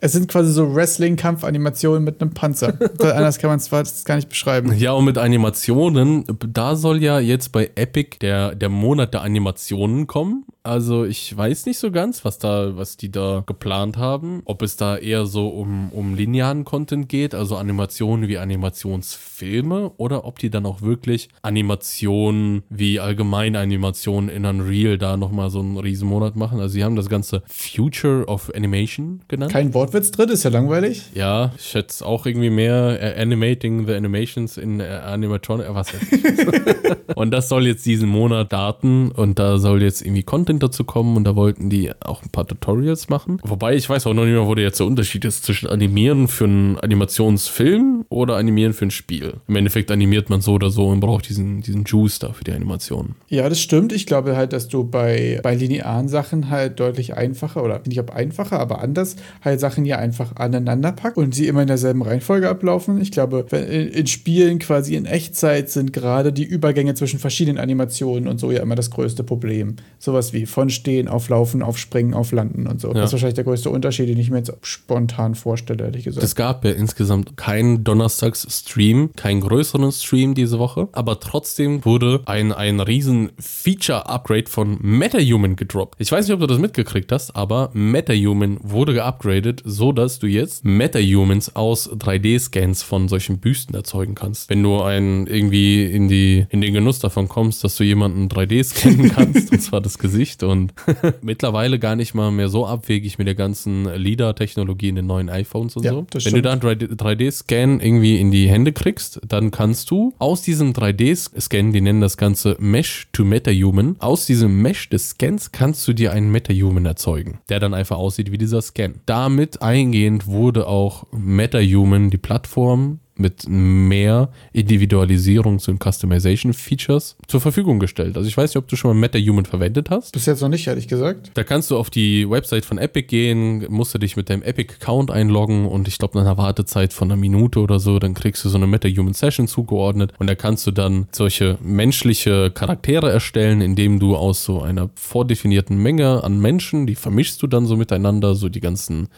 Es 0.00 0.12
sind 0.12 0.28
quasi 0.28 0.52
so 0.52 0.74
Wrestling-Kampfanimationen 0.74 2.04
mit 2.04 2.20
einem 2.20 2.32
Panzer. 2.32 2.74
Anders 3.00 3.38
kann 3.38 3.48
man 3.48 3.58
es 3.58 3.64
zwar 3.64 3.84
gar 4.04 4.16
nicht 4.16 4.28
beschreiben. 4.28 4.72
Ja, 4.76 4.92
und 4.92 5.04
mit 5.04 5.18
Animationen, 5.18 6.24
da 6.46 6.76
soll 6.76 7.02
ja 7.02 7.18
jetzt 7.20 7.50
bei 7.52 7.70
Epic 7.74 8.18
der, 8.20 8.54
der 8.54 8.68
Monat 8.68 9.14
der 9.14 9.22
Animationen 9.22 10.06
kommen. 10.06 10.44
Also 10.68 11.04
ich 11.04 11.34
weiß 11.34 11.64
nicht 11.64 11.78
so 11.78 11.90
ganz, 11.90 12.26
was 12.26 12.38
da, 12.38 12.76
was 12.76 12.98
die 12.98 13.10
da 13.10 13.42
geplant 13.46 13.96
haben. 13.96 14.42
Ob 14.44 14.60
es 14.60 14.76
da 14.76 14.98
eher 14.98 15.24
so 15.24 15.48
um, 15.48 15.90
um 15.92 16.14
linearen 16.14 16.64
Content 16.64 17.08
geht, 17.08 17.34
also 17.34 17.56
Animationen 17.56 18.28
wie 18.28 18.36
Animationsfilme, 18.36 19.92
oder 19.96 20.26
ob 20.26 20.38
die 20.38 20.50
dann 20.50 20.66
auch 20.66 20.82
wirklich 20.82 21.30
Animationen 21.40 22.64
wie 22.68 23.00
allgemeine 23.00 23.60
Animationen 23.60 24.28
in 24.28 24.44
Unreal 24.44 24.98
da 24.98 25.16
nochmal 25.16 25.48
so 25.48 25.60
einen 25.60 25.78
riesen 25.78 26.08
Monat 26.08 26.36
machen. 26.36 26.60
Also 26.60 26.74
sie 26.74 26.84
haben 26.84 26.96
das 26.96 27.08
Ganze 27.08 27.42
Future 27.46 28.26
of 28.26 28.52
Animation 28.54 29.22
genannt. 29.26 29.52
Kein 29.52 29.72
Wortwitz 29.88 30.10
drin, 30.10 30.28
ist 30.28 30.44
ja 30.44 30.50
langweilig. 30.50 31.04
Ja, 31.14 31.52
ich 31.56 31.64
schätze 31.64 32.04
auch 32.04 32.26
irgendwie 32.26 32.50
mehr 32.50 32.98
äh, 33.00 33.20
Animating 33.20 33.86
the 33.86 33.94
Animations 33.94 34.56
in 34.56 34.80
äh, 34.80 34.84
Animatronic, 34.84 35.66
äh, 35.66 35.74
was. 35.74 35.88
Und 37.14 37.30
das 37.30 37.48
soll 37.48 37.66
jetzt 37.66 37.86
diesen 37.86 38.08
Monat 38.08 38.48
starten 38.48 39.10
und 39.10 39.38
da 39.38 39.58
soll 39.58 39.82
jetzt 39.82 40.02
irgendwie 40.02 40.22
Content 40.22 40.48
Content 40.48 40.62
dazu 40.62 40.84
kommen 40.84 41.16
und 41.16 41.24
da 41.24 41.36
wollten 41.36 41.68
die 41.68 41.90
auch 42.00 42.22
ein 42.22 42.30
paar 42.30 42.46
Tutorials 42.46 43.08
machen. 43.08 43.38
Wobei 43.44 43.74
ich 43.74 43.88
weiß 43.88 44.06
auch 44.06 44.14
noch 44.14 44.24
nicht 44.24 44.32
mehr, 44.32 44.46
wo 44.46 44.54
der 44.54 44.64
jetzt 44.64 44.80
der 44.80 44.86
Unterschied 44.86 45.24
ist 45.24 45.44
zwischen 45.44 45.68
Animieren 45.68 46.28
für 46.28 46.44
einen 46.44 46.78
Animationsfilm 46.78 48.06
oder 48.08 48.36
Animieren 48.36 48.72
für 48.72 48.86
ein 48.86 48.90
Spiel. 48.90 49.34
Im 49.46 49.56
Endeffekt 49.56 49.90
animiert 49.90 50.30
man 50.30 50.40
so 50.40 50.54
oder 50.54 50.70
so 50.70 50.88
und 50.88 51.00
braucht 51.00 51.28
diesen, 51.28 51.60
diesen 51.60 51.84
Juice 51.84 52.18
da 52.18 52.32
für 52.32 52.44
die 52.44 52.52
Animation. 52.52 53.16
Ja, 53.28 53.48
das 53.48 53.60
stimmt. 53.60 53.92
Ich 53.92 54.06
glaube 54.06 54.36
halt, 54.36 54.52
dass 54.52 54.68
du 54.68 54.84
bei, 54.84 55.40
bei 55.42 55.54
linearen 55.54 56.08
Sachen 56.08 56.50
halt 56.50 56.80
deutlich 56.80 57.14
einfacher 57.14 57.62
oder 57.62 57.80
nicht 57.86 58.00
ob 58.00 58.10
einfacher, 58.10 58.60
aber 58.60 58.80
anders 58.80 59.16
halt 59.44 59.60
Sachen 59.60 59.77
ja 59.84 59.98
einfach 59.98 60.36
aneinander 60.36 60.92
packst 60.92 61.18
und 61.18 61.34
sie 61.34 61.46
immer 61.46 61.62
in 61.62 61.68
derselben 61.68 62.02
Reihenfolge 62.02 62.48
ablaufen. 62.48 63.00
Ich 63.00 63.10
glaube, 63.10 63.46
in, 63.50 63.88
in 63.88 64.06
Spielen 64.06 64.58
quasi 64.58 64.94
in 64.94 65.06
Echtzeit 65.06 65.70
sind 65.70 65.92
gerade 65.92 66.32
die 66.32 66.44
Übergänge 66.44 66.94
zwischen 66.94 67.18
verschiedenen 67.18 67.58
Animationen 67.58 68.28
und 68.28 68.38
so 68.38 68.50
ja 68.50 68.62
immer 68.62 68.74
das 68.74 68.90
größte 68.90 69.24
Problem. 69.24 69.76
Sowas 69.98 70.32
wie 70.32 70.46
von 70.46 70.70
Stehen 70.70 71.08
auf 71.08 71.28
Laufen, 71.28 71.62
auf 71.62 71.78
Springen, 71.78 72.14
auf 72.14 72.32
Landen 72.32 72.66
und 72.66 72.80
so. 72.80 72.88
Ja. 72.88 72.94
Das 72.94 73.06
ist 73.06 73.12
wahrscheinlich 73.12 73.34
der 73.34 73.44
größte 73.44 73.70
Unterschied, 73.70 74.08
den 74.08 74.18
ich 74.18 74.30
mir 74.30 74.38
jetzt 74.38 74.52
spontan 74.62 75.34
vorstelle, 75.34 75.84
ehrlich 75.84 76.04
gesagt. 76.04 76.24
Es 76.24 76.34
gab 76.34 76.64
ja 76.64 76.72
insgesamt 76.72 77.36
keinen 77.36 77.84
Donnerstags-Stream, 77.84 79.10
keinen 79.16 79.40
größeren 79.40 79.92
Stream 79.92 80.34
diese 80.34 80.58
Woche, 80.58 80.88
aber 80.92 81.20
trotzdem 81.20 81.84
wurde 81.84 82.20
ein, 82.26 82.52
ein 82.52 82.80
riesen 82.80 83.30
Feature-Upgrade 83.38 84.48
von 84.48 84.78
MetaHuman 84.80 85.56
gedroppt. 85.56 85.96
Ich 85.98 86.10
weiß 86.10 86.26
nicht, 86.26 86.34
ob 86.34 86.40
du 86.40 86.46
das 86.46 86.58
mitgekriegt 86.58 87.12
hast, 87.12 87.34
aber 87.36 87.70
MetaHuman 87.72 88.58
wurde 88.62 88.94
geupgradet, 88.94 89.62
so 89.68 89.92
dass 89.92 90.18
du 90.18 90.26
jetzt 90.26 90.64
MetaHumans 90.64 91.54
aus 91.54 91.90
3D-Scans 91.90 92.82
von 92.82 93.08
solchen 93.08 93.38
Büsten 93.38 93.74
erzeugen 93.74 94.14
kannst. 94.14 94.50
Wenn 94.50 94.62
du 94.62 94.80
einen 94.80 95.26
irgendwie 95.26 95.84
in 95.84 96.08
die 96.08 96.46
in 96.50 96.60
den 96.60 96.72
Genuss 96.72 96.98
davon 96.98 97.28
kommst, 97.28 97.62
dass 97.64 97.76
du 97.76 97.84
jemanden 97.84 98.28
3D 98.28 98.64
scannen 98.64 99.10
kannst, 99.14 99.52
und 99.52 99.60
zwar 99.60 99.80
das 99.80 99.98
Gesicht 99.98 100.42
und 100.42 100.72
mittlerweile 101.22 101.78
gar 101.78 101.96
nicht 101.96 102.14
mal 102.14 102.30
mehr 102.30 102.48
so 102.48 102.66
abwegig 102.66 103.18
mit 103.18 103.26
der 103.26 103.34
ganzen 103.34 103.84
LIDAR-Technologie 103.84 104.88
in 104.88 104.96
den 104.96 105.06
neuen 105.06 105.28
iPhones 105.28 105.76
und 105.76 105.84
ja, 105.84 105.92
so. 105.92 106.06
Wenn 106.10 106.20
stimmt. 106.20 106.36
du 106.36 106.42
da 106.42 106.52
einen 106.52 106.62
3D-Scan 106.62 107.80
irgendwie 107.80 108.18
in 108.18 108.30
die 108.30 108.48
Hände 108.48 108.72
kriegst, 108.72 109.20
dann 109.28 109.50
kannst 109.50 109.90
du 109.90 110.14
aus 110.18 110.42
diesem 110.42 110.72
3D-Scan, 110.72 111.72
die 111.72 111.80
nennen 111.80 112.00
das 112.00 112.16
Ganze 112.16 112.56
Mesh 112.58 113.08
to 113.12 113.24
MetaHuman, 113.24 113.96
aus 113.98 114.26
diesem 114.26 114.62
Mesh 114.62 114.88
des 114.88 115.10
Scans 115.10 115.52
kannst 115.52 115.86
du 115.86 115.92
dir 115.92 116.12
einen 116.12 116.30
MetaHuman 116.30 116.86
erzeugen, 116.86 117.40
der 117.48 117.60
dann 117.60 117.74
einfach 117.74 117.96
aussieht 117.96 118.32
wie 118.32 118.38
dieser 118.38 118.62
Scan. 118.62 118.94
Damit 119.06 119.57
eingehend 119.62 120.26
wurde 120.26 120.66
auch 120.66 121.06
MetaHuman, 121.12 122.10
die 122.10 122.18
Plattform, 122.18 123.00
mit 123.18 123.48
mehr 123.48 124.30
Individualisierungs- 124.54 125.68
und 125.68 125.82
Customization-Features 125.82 127.16
zur 127.26 127.40
Verfügung 127.40 127.78
gestellt. 127.78 128.16
Also 128.16 128.28
ich 128.28 128.36
weiß 128.36 128.50
nicht, 128.50 128.56
ob 128.56 128.68
du 128.68 128.76
schon 128.76 128.90
mal 128.90 129.00
MetaHuman 129.00 129.44
verwendet 129.44 129.90
hast. 129.90 130.12
Bis 130.12 130.26
jetzt 130.26 130.40
noch 130.40 130.48
nicht, 130.48 130.66
ehrlich 130.66 130.88
gesagt. 130.88 131.32
Da 131.34 131.44
kannst 131.44 131.70
du 131.70 131.76
auf 131.76 131.90
die 131.90 132.28
Website 132.28 132.64
von 132.64 132.78
Epic 132.78 133.08
gehen, 133.08 133.66
musst 133.68 133.94
du 133.94 133.98
dich 133.98 134.16
mit 134.16 134.30
deinem 134.30 134.42
Epic-Account 134.42 135.10
einloggen 135.10 135.66
und 135.66 135.88
ich 135.88 135.98
glaube 135.98 136.16
nach 136.18 136.24
einer 136.24 136.38
Wartezeit 136.38 136.92
von 136.92 137.10
einer 137.10 137.20
Minute 137.20 137.60
oder 137.60 137.80
so, 137.80 137.98
dann 137.98 138.14
kriegst 138.14 138.44
du 138.44 138.48
so 138.48 138.56
eine 138.56 138.66
MetaHuman-Session 138.66 139.48
zugeordnet 139.48 140.12
und 140.18 140.28
da 140.28 140.34
kannst 140.34 140.66
du 140.66 140.70
dann 140.70 141.08
solche 141.10 141.58
menschliche 141.62 142.50
Charaktere 142.50 143.10
erstellen, 143.10 143.60
indem 143.60 143.98
du 143.98 144.16
aus 144.16 144.44
so 144.44 144.62
einer 144.62 144.90
vordefinierten 144.94 145.76
Menge 145.76 146.22
an 146.22 146.38
Menschen, 146.38 146.86
die 146.86 146.94
vermischst 146.94 147.42
du 147.42 147.46
dann 147.46 147.66
so 147.66 147.76
miteinander, 147.76 148.34
so 148.34 148.48
die 148.48 148.60
ganzen 148.60 149.08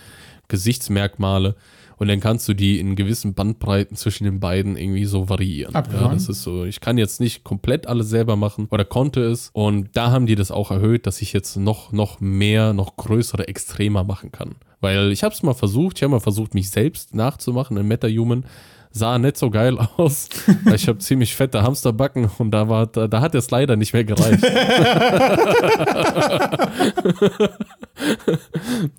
Gesichtsmerkmale 0.50 1.56
und 1.96 2.08
dann 2.08 2.20
kannst 2.20 2.48
du 2.48 2.54
die 2.54 2.80
in 2.80 2.96
gewissen 2.96 3.34
Bandbreiten 3.34 3.96
zwischen 3.96 4.24
den 4.24 4.40
beiden 4.40 4.76
irgendwie 4.76 5.04
so 5.04 5.28
variieren. 5.28 5.74
Ja, 5.74 5.82
das 5.82 6.28
ist 6.28 6.42
so, 6.42 6.64
ich 6.64 6.80
kann 6.80 6.96
jetzt 6.98 7.20
nicht 7.20 7.44
komplett 7.44 7.86
alles 7.86 8.08
selber 8.08 8.36
machen 8.36 8.68
oder 8.70 8.84
konnte 8.84 9.22
es 9.22 9.50
und 9.52 9.90
da 9.94 10.10
haben 10.10 10.26
die 10.26 10.34
das 10.34 10.50
auch 10.50 10.70
erhöht, 10.70 11.06
dass 11.06 11.20
ich 11.20 11.32
jetzt 11.32 11.56
noch, 11.56 11.92
noch 11.92 12.20
mehr, 12.20 12.72
noch 12.72 12.96
größere, 12.96 13.48
extremer 13.48 14.04
machen 14.04 14.32
kann. 14.32 14.56
Weil 14.80 15.12
ich 15.12 15.22
habe 15.22 15.34
es 15.34 15.42
mal 15.42 15.54
versucht, 15.54 15.98
ich 15.98 16.02
habe 16.02 16.12
mal 16.12 16.20
versucht, 16.20 16.54
mich 16.54 16.70
selbst 16.70 17.14
nachzumachen 17.14 17.76
in 17.76 17.86
MetaHuman 17.86 18.44
sah 18.92 19.18
nicht 19.18 19.36
so 19.36 19.50
geil 19.50 19.78
aus. 19.96 20.28
ich 20.74 20.88
habe 20.88 20.98
ziemlich 20.98 21.34
fette 21.34 21.62
Hamsterbacken 21.62 22.30
und 22.38 22.50
da 22.50 22.68
war 22.68 22.86
da, 22.86 23.06
da 23.08 23.20
hat 23.20 23.34
es 23.34 23.50
leider 23.50 23.76
nicht 23.76 23.92
mehr 23.92 24.04
gereicht. 24.04 24.42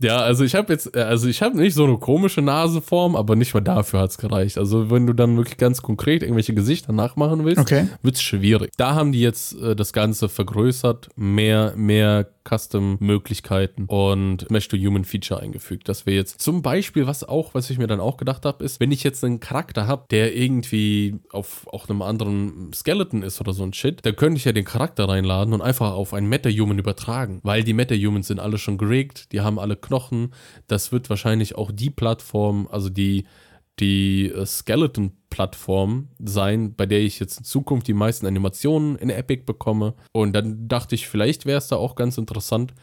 ja, 0.01 0.17
also 0.17 0.43
ich 0.43 0.55
habe 0.55 0.71
jetzt 0.73 0.95
also 0.95 1.27
ich 1.27 1.41
habe 1.41 1.57
nicht 1.57 1.73
so 1.73 1.83
eine 1.83 1.97
komische 1.97 2.41
Naseform, 2.41 3.15
aber 3.15 3.35
nicht 3.35 3.53
mal 3.53 3.61
dafür 3.61 3.99
hat 4.01 4.11
es 4.11 4.17
gereicht. 4.17 4.57
Also 4.57 4.89
wenn 4.89 5.05
du 5.07 5.13
dann 5.13 5.37
wirklich 5.37 5.57
ganz 5.57 5.81
konkret 5.81 6.23
irgendwelche 6.23 6.53
Gesichter 6.53 6.93
nachmachen 6.93 7.43
willst, 7.45 7.59
okay. 7.59 7.87
wird 8.01 8.15
es 8.15 8.21
schwierig. 8.21 8.71
Da 8.77 8.95
haben 8.95 9.11
die 9.11 9.21
jetzt 9.21 9.59
äh, 9.61 9.75
das 9.75 9.91
Ganze 9.93 10.29
vergrößert, 10.29 11.09
mehr 11.15 11.73
mehr 11.75 12.27
Custom-Möglichkeiten 12.47 13.85
und 13.85 14.49
Mesh-to-Human-Feature 14.49 15.39
eingefügt. 15.39 15.87
Das 15.87 16.05
wäre 16.05 16.17
jetzt 16.17 16.41
zum 16.41 16.61
Beispiel, 16.61 17.07
was 17.07 17.23
auch, 17.23 17.53
was 17.53 17.69
ich 17.69 17.77
mir 17.77 17.87
dann 17.87 17.99
auch 17.99 18.17
gedacht 18.17 18.45
habe, 18.45 18.63
ist, 18.63 18.79
wenn 18.79 18.91
ich 18.91 19.03
jetzt 19.03 19.23
einen 19.23 19.39
Charakter 19.39 19.87
habe, 19.87 20.05
der 20.11 20.35
irgendwie 20.35 21.19
auf 21.31 21.67
auch 21.67 21.89
einem 21.89 22.01
anderen 22.01 22.71
Skeleton 22.73 23.23
ist 23.23 23.39
oder 23.41 23.53
so 23.53 23.63
ein 23.63 23.73
Shit, 23.73 24.05
dann 24.05 24.15
könnte 24.15 24.37
ich 24.37 24.45
ja 24.45 24.51
den 24.51 24.65
Charakter 24.65 25.07
reinladen 25.07 25.53
und 25.53 25.61
einfach 25.61 25.91
auf 25.93 26.13
einen 26.13 26.29
Meta-Human 26.29 26.79
übertragen, 26.79 27.39
weil 27.43 27.63
die 27.63 27.73
Meta-Humans 27.73 28.27
sind 28.27 28.39
alle 28.39 28.57
schon 28.57 28.77
geregelt, 28.77 29.31
die 29.31 29.41
haben 29.41 29.59
alle 29.59 29.75
Knochen. 29.75 30.33
Das 30.67 30.91
wird 30.91 31.09
wahrscheinlich 31.09 31.55
auch 31.55 31.71
die 31.71 31.89
Plattform, 31.89 32.67
also 32.71 32.89
die 32.89 33.25
die 33.81 34.29
äh, 34.29 34.45
Skeleton-Plattform 34.45 36.07
sein, 36.23 36.75
bei 36.75 36.85
der 36.85 37.01
ich 37.01 37.19
jetzt 37.19 37.39
in 37.39 37.43
Zukunft 37.43 37.87
die 37.87 37.93
meisten 37.93 38.25
Animationen 38.27 38.95
in 38.97 39.09
Epic 39.09 39.43
bekomme. 39.45 39.95
Und 40.13 40.33
dann 40.33 40.67
dachte 40.67 40.95
ich, 40.95 41.07
vielleicht 41.07 41.45
wäre 41.45 41.57
es 41.57 41.67
da 41.67 41.75
auch 41.75 41.95
ganz 41.95 42.17
interessant, 42.17 42.73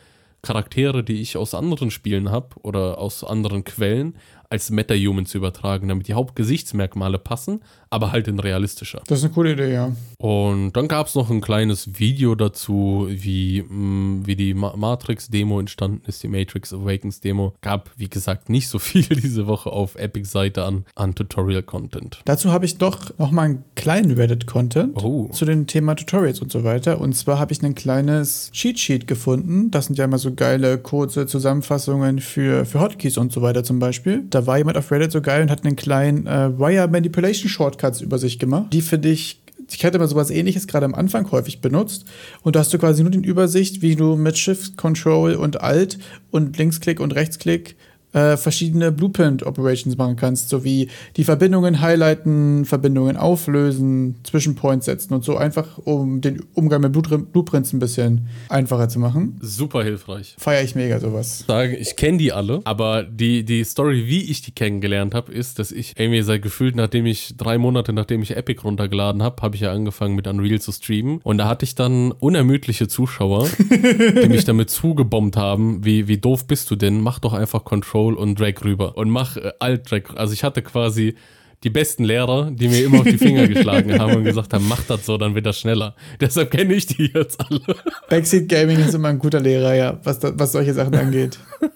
Charaktere, 0.42 1.02
die 1.02 1.20
ich 1.20 1.36
aus 1.36 1.54
anderen 1.54 1.90
Spielen 1.90 2.30
habe 2.30 2.56
oder 2.62 2.98
aus 2.98 3.24
anderen 3.24 3.64
Quellen, 3.64 4.16
als 4.50 4.70
Meta-Human 4.70 5.26
zu 5.26 5.38
übertragen, 5.38 5.88
damit 5.88 6.08
die 6.08 6.14
Hauptgesichtsmerkmale 6.14 7.18
passen, 7.18 7.60
aber 7.90 8.12
halt 8.12 8.28
in 8.28 8.38
realistischer. 8.38 9.02
Das 9.06 9.18
ist 9.18 9.24
eine 9.24 9.34
coole 9.34 9.52
Idee, 9.52 9.72
ja. 9.72 9.92
Und 10.18 10.72
dann 10.72 10.88
gab 10.88 11.06
es 11.06 11.14
noch 11.14 11.30
ein 11.30 11.40
kleines 11.40 11.98
Video 11.98 12.34
dazu, 12.34 13.06
wie, 13.10 13.62
mh, 13.62 13.74
mm, 13.74 14.26
wie 14.26 14.36
die 14.36 14.54
Ma 14.54 14.74
Matrix-Demo 14.76 15.60
entstanden 15.60 16.02
ist, 16.06 16.22
die 16.22 16.28
Matrix 16.28 16.72
Awakens-Demo. 16.72 17.54
Gab, 17.60 17.90
wie 17.96 18.08
gesagt, 18.08 18.48
nicht 18.48 18.68
so 18.68 18.78
viel 18.78 19.04
diese 19.04 19.46
Woche 19.46 19.70
auf 19.70 19.96
Epic-Seite 19.96 20.64
an, 20.64 20.84
an 20.94 21.14
Tutorial-Content. 21.14 22.20
Dazu 22.24 22.50
habe 22.50 22.64
ich 22.64 22.78
doch 22.78 23.16
noch 23.18 23.30
mal 23.30 23.42
einen 23.42 23.64
kleinen 23.74 24.12
Reddit-Content 24.12 25.02
oh. 25.02 25.28
zu 25.32 25.44
dem 25.44 25.66
Thema 25.66 25.94
Tutorials 25.94 26.40
und 26.40 26.52
so 26.52 26.64
weiter. 26.64 27.00
Und 27.00 27.14
zwar 27.14 27.38
habe 27.38 27.52
ich 27.52 27.62
ein 27.62 27.74
kleines 27.74 28.50
Cheat-Sheet 28.52 29.06
gefunden. 29.06 29.70
Das 29.70 29.86
sind 29.86 29.98
ja 29.98 30.04
immer 30.04 30.18
so 30.18 30.34
geile, 30.34 30.78
kurze 30.78 31.26
Zusammenfassungen 31.26 32.20
für, 32.20 32.64
für 32.64 32.80
Hotkeys 32.80 33.18
und 33.18 33.32
so 33.32 33.42
weiter 33.42 33.64
zum 33.64 33.78
Beispiel. 33.78 34.24
Da 34.30 34.37
war 34.46 34.58
jemand 34.58 34.76
auf 34.76 34.90
Reddit 34.90 35.12
so 35.12 35.20
geil 35.20 35.42
und 35.42 35.50
hat 35.50 35.64
einen 35.64 35.76
kleinen 35.76 36.26
äh, 36.26 36.58
Wire 36.58 36.88
Manipulation 36.88 37.48
Shortcuts 37.48 38.00
über 38.00 38.18
sich 38.18 38.38
gemacht. 38.38 38.72
Die 38.72 38.82
finde 38.82 39.08
ich 39.08 39.40
ich 39.70 39.84
hatte 39.84 39.98
mal 39.98 40.08
sowas 40.08 40.30
ähnliches 40.30 40.66
gerade 40.66 40.86
am 40.86 40.94
Anfang 40.94 41.30
häufig 41.30 41.60
benutzt. 41.60 42.04
Und 42.42 42.56
da 42.56 42.60
hast 42.60 42.72
du 42.72 42.78
quasi 42.78 43.02
nur 43.02 43.10
die 43.10 43.18
Übersicht, 43.18 43.82
wie 43.82 43.96
du 43.96 44.16
mit 44.16 44.38
Shift, 44.38 44.76
Control 44.76 45.34
und 45.34 45.60
Alt 45.60 45.98
und 46.30 46.56
Linksklick 46.56 47.00
und 47.00 47.14
Rechtsklick 47.14 47.76
äh, 48.12 48.36
verschiedene 48.36 48.90
Blueprint-Operations 48.90 49.96
machen 49.96 50.16
kannst, 50.16 50.48
sowie 50.48 50.88
die 51.16 51.24
Verbindungen 51.24 51.80
highlighten, 51.80 52.64
Verbindungen 52.64 53.16
auflösen, 53.16 54.16
Zwischenpoints 54.22 54.86
setzen 54.86 55.12
und 55.14 55.24
so 55.24 55.36
einfach, 55.36 55.78
um 55.78 56.20
den 56.20 56.42
Umgang 56.54 56.80
mit 56.80 56.92
Blueprints 56.92 57.72
ein 57.72 57.78
bisschen 57.78 58.28
einfacher 58.48 58.88
zu 58.88 58.98
machen. 58.98 59.38
Super 59.42 59.82
hilfreich. 59.82 60.34
Feiere 60.38 60.62
ich 60.62 60.74
mega 60.74 60.98
sowas. 61.00 61.44
Sage, 61.46 61.76
ich 61.76 61.96
kenne 61.96 62.18
die 62.18 62.32
alle, 62.32 62.60
aber 62.64 63.02
die, 63.02 63.44
die 63.44 63.62
Story, 63.64 64.06
wie 64.06 64.30
ich 64.30 64.40
die 64.40 64.52
kennengelernt 64.52 65.14
habe, 65.14 65.30
ist, 65.32 65.58
dass 65.58 65.70
ich 65.70 65.94
irgendwie 65.98 66.22
seit 66.22 66.42
gefühlt, 66.42 66.76
nachdem 66.76 67.04
ich 67.04 67.34
drei 67.36 67.58
Monate, 67.58 67.92
nachdem 67.92 68.22
ich 68.22 68.36
Epic 68.36 68.62
runtergeladen 68.62 69.22
habe, 69.22 69.42
habe 69.42 69.54
ich 69.54 69.62
ja 69.62 69.72
angefangen 69.72 70.14
mit 70.14 70.26
Unreal 70.26 70.60
zu 70.60 70.72
streamen 70.72 71.20
und 71.24 71.38
da 71.38 71.46
hatte 71.46 71.64
ich 71.64 71.74
dann 71.74 72.12
unermüdliche 72.12 72.88
Zuschauer, 72.88 73.48
die 74.22 74.28
mich 74.28 74.44
damit 74.44 74.70
zugebombt 74.70 75.36
haben, 75.36 75.84
wie, 75.84 76.08
wie 76.08 76.16
doof 76.16 76.46
bist 76.46 76.70
du 76.70 76.76
denn? 76.76 77.02
Mach 77.02 77.18
doch 77.18 77.34
einfach 77.34 77.64
Control 77.64 77.97
Control 77.98 78.14
und 78.14 78.38
Drag 78.38 78.54
rüber 78.64 78.96
und 78.96 79.10
mach 79.10 79.36
äh, 79.36 79.52
Alt 79.58 79.90
Drag. 79.90 80.02
Also 80.14 80.32
ich 80.32 80.44
hatte 80.44 80.62
quasi 80.62 81.16
die 81.64 81.70
besten 81.70 82.04
Lehrer, 82.04 82.52
die 82.52 82.68
mir 82.68 82.84
immer 82.84 83.00
auf 83.00 83.04
die 83.04 83.18
Finger 83.18 83.48
geschlagen 83.48 83.98
haben 83.98 84.14
und 84.14 84.24
gesagt 84.24 84.52
haben, 84.52 84.68
mach 84.68 84.84
das 84.84 85.04
so, 85.04 85.18
dann 85.18 85.34
wird 85.34 85.44
das 85.44 85.58
schneller. 85.58 85.96
Deshalb 86.20 86.52
kenne 86.52 86.74
ich 86.74 86.86
die 86.86 87.10
jetzt 87.12 87.40
alle. 87.40 87.60
Backseat 88.08 88.48
Gaming 88.48 88.78
ist 88.78 88.94
immer 88.94 89.08
ein 89.08 89.18
guter 89.18 89.40
Lehrer, 89.40 89.74
ja, 89.74 89.98
was, 90.04 90.20
da, 90.20 90.30
was 90.38 90.52
solche 90.52 90.74
Sachen 90.74 90.94
angeht. 90.94 91.38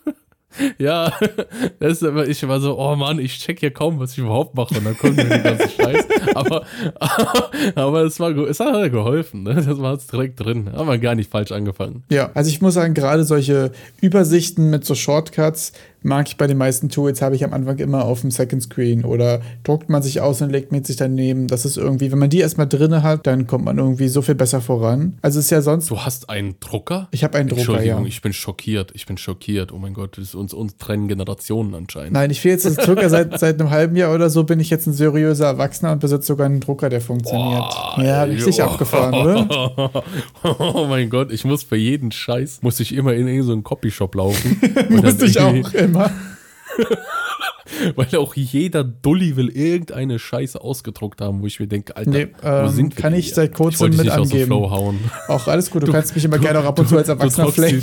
Ja, 0.79 1.11
das 1.81 1.93
ist 1.93 2.05
aber, 2.05 2.29
ich 2.29 2.47
war 2.47 2.61
so, 2.61 2.79
oh 2.79 2.95
Mann, 2.95 3.19
ich 3.19 3.39
check 3.39 3.61
hier 3.61 3.71
kaum, 3.71 3.99
was 3.99 4.13
ich 4.13 4.19
überhaupt 4.19 4.55
mache. 4.55 4.77
Und 4.77 4.85
dann 4.85 4.99
kommt 4.99 5.17
mir 5.17 5.25
die 5.25 5.43
ganze 5.43 5.69
Scheiß. 5.71 6.05
Aber, 6.35 6.67
aber 7.75 8.03
es, 8.03 8.21
war, 8.21 8.37
es 8.37 8.61
hat 8.61 8.93
geholfen. 8.93 9.45
Ne? 9.45 9.55
Das 9.55 9.79
war 9.79 9.95
jetzt 9.95 10.13
direkt 10.13 10.41
drin. 10.41 10.71
Haben 10.73 10.89
wir 10.89 10.99
gar 10.99 11.15
nicht 11.15 11.31
falsch 11.31 11.53
angefangen. 11.53 12.05
Ja, 12.11 12.31
also 12.35 12.51
ich 12.51 12.61
muss 12.61 12.75
sagen, 12.75 12.93
gerade 12.93 13.25
solche 13.25 13.73
Übersichten 14.03 14.69
mit 14.69 14.85
so 14.85 14.95
Shortcuts 14.95 15.73
mag 16.03 16.29
ich 16.29 16.37
bei 16.37 16.47
den 16.47 16.59
meisten 16.59 16.89
Tools, 16.89 17.23
habe 17.23 17.37
ich 17.37 17.45
am 17.45 17.53
Anfang 17.53 17.79
immer 17.79 18.05
auf 18.05 18.21
dem 18.23 18.31
Second 18.31 18.63
Screen 18.63 19.05
oder 19.05 19.41
druckt 19.65 19.89
man 19.89 20.03
sich 20.03 20.21
aus 20.21 20.43
und 20.43 20.51
legt 20.51 20.73
mit 20.73 20.87
sich 20.87 20.97
daneben. 20.97 21.49
Das 21.49 21.65
ist 21.65 21.77
irgendwie, 21.77 22.13
wenn 22.13 22.19
man 22.19 22.31
die 22.31 22.41
erstmal 22.41 22.67
drinne 22.67 23.03
hat, 23.03 23.27
dann 23.27 23.47
kommt 23.47 23.65
man 23.65 23.79
irgendwie 23.79 24.09
so 24.09 24.23
viel 24.23 24.35
besser 24.35 24.61
voran. 24.61 25.19
Also 25.23 25.39
ist 25.39 25.51
ja 25.51 25.63
sonst. 25.63 25.91
Du 25.91 25.99
hast 25.99 26.29
einen 26.29 26.57
Drucker? 26.61 27.09
Ich 27.11 27.25
habe 27.25 27.39
einen 27.39 27.49
Drucker, 27.49 27.61
Entschuldigung, 27.61 28.03
ja. 28.03 28.09
ich 28.09 28.23
bin 28.23 28.33
schockiert. 28.33 28.93
Ich 28.95 29.07
bin 29.07 29.17
schockiert. 29.17 29.73
Oh 29.73 29.79
mein 29.79 29.95
Gott, 29.95 30.17
das 30.17 30.25
ist 30.25 30.35
uns, 30.35 30.55
uns 30.55 30.77
trennen 30.77 31.09
Generationen 31.09 31.75
anscheinend. 31.75 32.13
Nein, 32.13 32.31
ich 32.31 32.43
will 32.45 32.53
jetzt 32.53 32.65
circa 32.83 33.09
seit, 33.09 33.39
seit 33.39 33.61
einem 33.61 33.71
halben 33.71 33.97
Jahr 33.97 34.15
oder 34.15 34.31
so 34.31 34.45
bin 34.45 34.61
ich 34.61 34.71
jetzt 34.71 34.87
ein 34.87 34.93
seriöser 34.93 35.47
Erwachsener 35.47 35.93
und 35.93 36.01
besitze 36.01 36.29
sogar 36.29 36.47
einen 36.47 36.61
Drucker, 36.61 36.89
der 36.89 37.01
funktioniert. 37.01 37.61
Boah, 37.61 38.03
ja, 38.03 38.23
richtig 38.25 38.61
oh. 38.61 38.65
abgefahren, 38.65 39.15
oder? 39.15 40.03
Oh 40.45 40.87
mein 40.89 41.11
Gott, 41.11 41.33
ich 41.33 41.45
muss 41.45 41.63
für 41.63 41.77
jeden 41.77 42.11
Scheiß, 42.13 42.61
muss 42.63 42.81
ich 42.81 42.95
immer 42.95 43.13
in 43.13 43.27
irgendeinen 43.27 43.59
so 43.59 43.63
Copyshop 43.63 44.15
laufen. 44.15 44.61
Musste 44.89 45.27
ich 45.27 45.39
auch 45.39 45.55
immer. 45.95 46.11
Weil 47.97 48.17
auch 48.17 48.35
jeder 48.35 48.85
Dulli 48.85 49.37
will 49.37 49.49
irgendeine 49.49 50.19
Scheiße 50.19 50.61
ausgedruckt 50.61 51.21
haben, 51.21 51.43
wo 51.43 51.47
ich 51.47 51.59
mir 51.59 51.67
denke, 51.67 51.97
Alter, 51.97 52.11
Nee, 52.11 52.29
wo 52.41 52.49
ähm, 52.49 52.69
sind 52.69 52.97
wir 52.97 53.03
kann 53.03 53.15
ich 53.15 53.35
seit 53.35 53.55
kurzem 53.55 53.93
ich 53.93 53.99
mit 53.99 54.11
angeben. 54.11 54.53
Auch 54.53 55.47
alles 55.49 55.71
gut, 55.71 55.87
du, 55.87 55.93
kannst 55.93 56.15
mich 56.15 56.25
immer 56.25 56.39
gerne 56.39 56.61
auch 56.61 56.65
ab 56.65 56.79
und 56.79 56.89
zu 56.89 56.97
als 56.97 57.09
Erwachsener 57.09 57.47
du 57.47 57.53
flecken. 57.53 57.83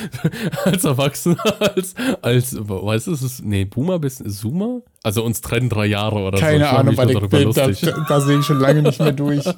als 0.64 0.84
Erwachsener, 0.84 1.36
als, 1.60 1.94
als, 2.22 2.56
weißt 2.58 3.06
du, 3.06 3.12
es 3.12 3.22
ist, 3.22 3.44
nee, 3.44 3.64
Boomer 3.64 3.98
bist 3.98 4.22
Zoomer? 4.30 4.82
Also 5.02 5.24
uns 5.24 5.40
trennen 5.40 5.68
drei 5.68 5.86
Jahre 5.86 6.16
oder 6.20 6.38
so. 6.38 6.44
Keine 6.44 6.64
Ich 6.64 6.70
mach 6.70 6.78
Ahnung, 6.78 6.96
weil 6.96 7.10
ich 7.10 7.18
bin, 7.18 7.52
da, 7.52 7.68
da, 8.08 8.20
sehe 8.20 8.38
ich 8.38 8.46
schon 8.46 8.60
lange 8.60 8.82
nicht 8.82 9.00
mehr 9.00 9.12
durch. 9.12 9.44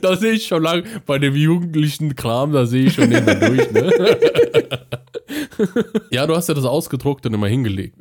Da 0.00 0.16
sehe 0.16 0.32
ich 0.32 0.46
schon 0.46 0.62
lang, 0.62 0.84
bei 1.04 1.18
dem 1.18 1.34
jugendlichen 1.34 2.14
Kram, 2.14 2.52
da 2.52 2.64
sehe 2.64 2.86
ich 2.86 2.94
schon 2.94 3.10
nicht 3.10 3.24
mehr 3.24 3.34
durch, 3.34 3.70
ne? 3.70 3.90
ja, 6.10 6.26
du 6.26 6.34
hast 6.34 6.48
ja 6.48 6.54
das 6.54 6.64
ausgedruckt 6.64 7.26
und 7.26 7.34
immer 7.34 7.48
hingelegt. 7.48 7.96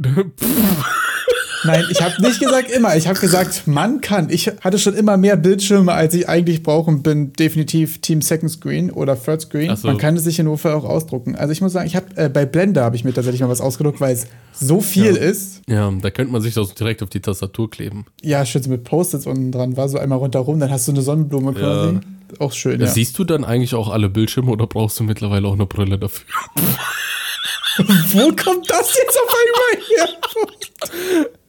Nein, 1.63 1.85
ich 1.89 2.01
habe 2.01 2.21
nicht 2.21 2.39
gesagt 2.39 2.71
immer. 2.71 2.95
Ich 2.95 3.07
habe 3.07 3.19
gesagt, 3.19 3.67
man 3.67 4.01
kann. 4.01 4.29
Ich 4.29 4.47
hatte 4.61 4.79
schon 4.79 4.93
immer 4.93 5.17
mehr 5.17 5.37
Bildschirme, 5.37 5.93
als 5.93 6.13
ich 6.13 6.27
eigentlich 6.27 6.63
brauche 6.63 6.89
und 6.89 7.03
bin 7.03 7.33
definitiv 7.33 8.01
Team 8.01 8.21
Second 8.21 8.51
Screen 8.51 8.91
oder 8.91 9.21
Third 9.21 9.41
Screen. 9.41 9.75
So. 9.75 9.87
Man 9.87 9.97
kann 9.97 10.15
es 10.17 10.23
sich 10.23 10.39
in 10.39 10.45
Notfall 10.45 10.73
auch 10.73 10.85
ausdrucken. 10.85 11.35
Also 11.35 11.51
ich 11.51 11.61
muss 11.61 11.73
sagen, 11.73 11.87
ich 11.87 11.95
habe 11.95 12.07
äh, 12.15 12.29
bei 12.29 12.45
Blender 12.45 12.83
habe 12.83 12.95
ich 12.95 13.03
mir 13.03 13.13
tatsächlich 13.13 13.41
mal 13.41 13.49
was 13.49 13.61
ausgedruckt, 13.61 14.01
weil 14.01 14.13
es 14.13 14.27
so 14.51 14.81
viel 14.81 15.15
ist. 15.15 15.61
Ja, 15.67 15.91
da 15.91 16.09
könnte 16.11 16.31
man 16.31 16.41
sich 16.41 16.53
das 16.53 16.73
direkt 16.73 17.01
auf 17.01 17.09
die 17.09 17.21
Tastatur 17.21 17.69
kleben. 17.69 18.05
Ja, 18.21 18.45
schön 18.45 18.61
so 18.61 18.69
mit 18.69 18.83
Post-its 18.83 19.25
unten 19.25 19.51
dran 19.51 19.77
war, 19.77 19.89
so 19.89 19.97
einmal 19.97 20.19
rundherum, 20.19 20.59
dann 20.59 20.69
hast 20.69 20.87
du 20.87 20.91
eine 20.91 21.01
Sonnenblume 21.01 21.53
quasi. 21.53 21.99
Auch 22.39 22.51
schön, 22.51 22.81
ja. 22.81 22.87
Siehst 22.87 23.17
du 23.19 23.23
dann 23.23 23.43
eigentlich 23.43 23.75
auch 23.75 23.89
alle 23.89 24.09
Bildschirme 24.09 24.51
oder 24.51 24.67
brauchst 24.67 24.99
du 24.99 25.03
mittlerweile 25.03 25.47
auch 25.47 25.53
eine 25.53 25.65
Brille 25.65 25.99
dafür? 25.99 26.25
Wo 27.77 28.27
kommt 28.35 28.69
das 28.69 28.95
jetzt 28.95 29.17
auf 29.17 29.35
einmal 29.41 29.83
her? 29.87 31.29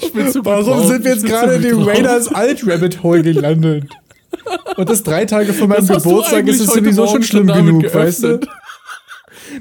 Ich 0.00 0.12
bin 0.12 0.32
zu 0.32 0.44
Warum 0.44 0.86
sind 0.86 1.04
wir 1.04 1.12
jetzt 1.12 1.26
gerade 1.26 1.54
in 1.54 1.62
dem. 1.62 1.82
Raiders 1.82 2.28
Alt 2.28 2.66
Rabbit 2.66 3.02
Hole 3.02 3.22
gelandet? 3.22 3.84
Und 4.76 4.88
das 4.88 5.02
drei 5.02 5.24
Tage 5.24 5.52
vor 5.52 5.68
meinem 5.68 5.86
Geburtstag 5.86 6.46
ist 6.46 6.60
es 6.60 6.72
sowieso 6.72 7.06
schon 7.06 7.22
schlimm 7.22 7.46
genug, 7.46 7.92
weißt 7.92 8.22
du? 8.22 8.28
geöffnet? 8.38 8.48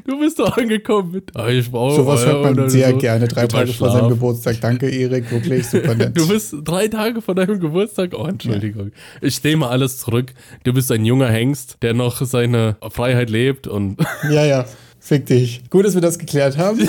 Du 0.06 0.20
bist 0.20 0.40
doch 0.40 0.58
angekommen 0.58 1.12
mit. 1.12 1.32
Ah, 1.36 1.48
ich 1.48 1.72
brauche 1.72 1.96
Sowas 1.96 2.26
hört 2.26 2.44
man 2.44 2.70
sehr 2.70 2.92
so. 2.92 2.98
gerne 2.98 3.28
drei 3.28 3.48
Tage 3.48 3.72
vor 3.74 3.92
seinem. 3.92 4.10
Geburtstag. 4.10 4.60
Danke, 4.62 4.90
Erik, 4.90 5.32
wirklich 5.32 5.66
super 5.68 5.96
nett. 5.96 6.18
Du 6.18 6.28
bist 6.28 6.56
drei 6.64 6.88
Tage 6.88 7.22
vor 7.22 7.36
deinem 7.36 7.60
Geburtstag. 7.60 8.12
Oh, 8.18 8.26
Entschuldigung. 8.26 8.92
Ich 9.22 9.44
nehme 9.44 9.68
alles 9.68 10.00
zurück. 10.00 10.34
Du 10.64 10.74
bist 10.74 10.92
ein 10.92 11.06
junger 11.06 11.30
Hengst, 11.30 11.78
der 11.82 11.94
noch 11.94 12.22
seine 12.26 12.78
Freiheit 12.90 13.30
lebt 13.30 13.68
und 13.68 13.98
ja, 14.30 14.46
ja, 14.46 14.66
fick 15.00 15.26
dich. 15.26 15.62
Gut, 15.70 15.86
dass 15.86 15.94
wir 15.94 16.02
das 16.02 16.20
geklärt 16.20 16.58
haben. 16.58 16.80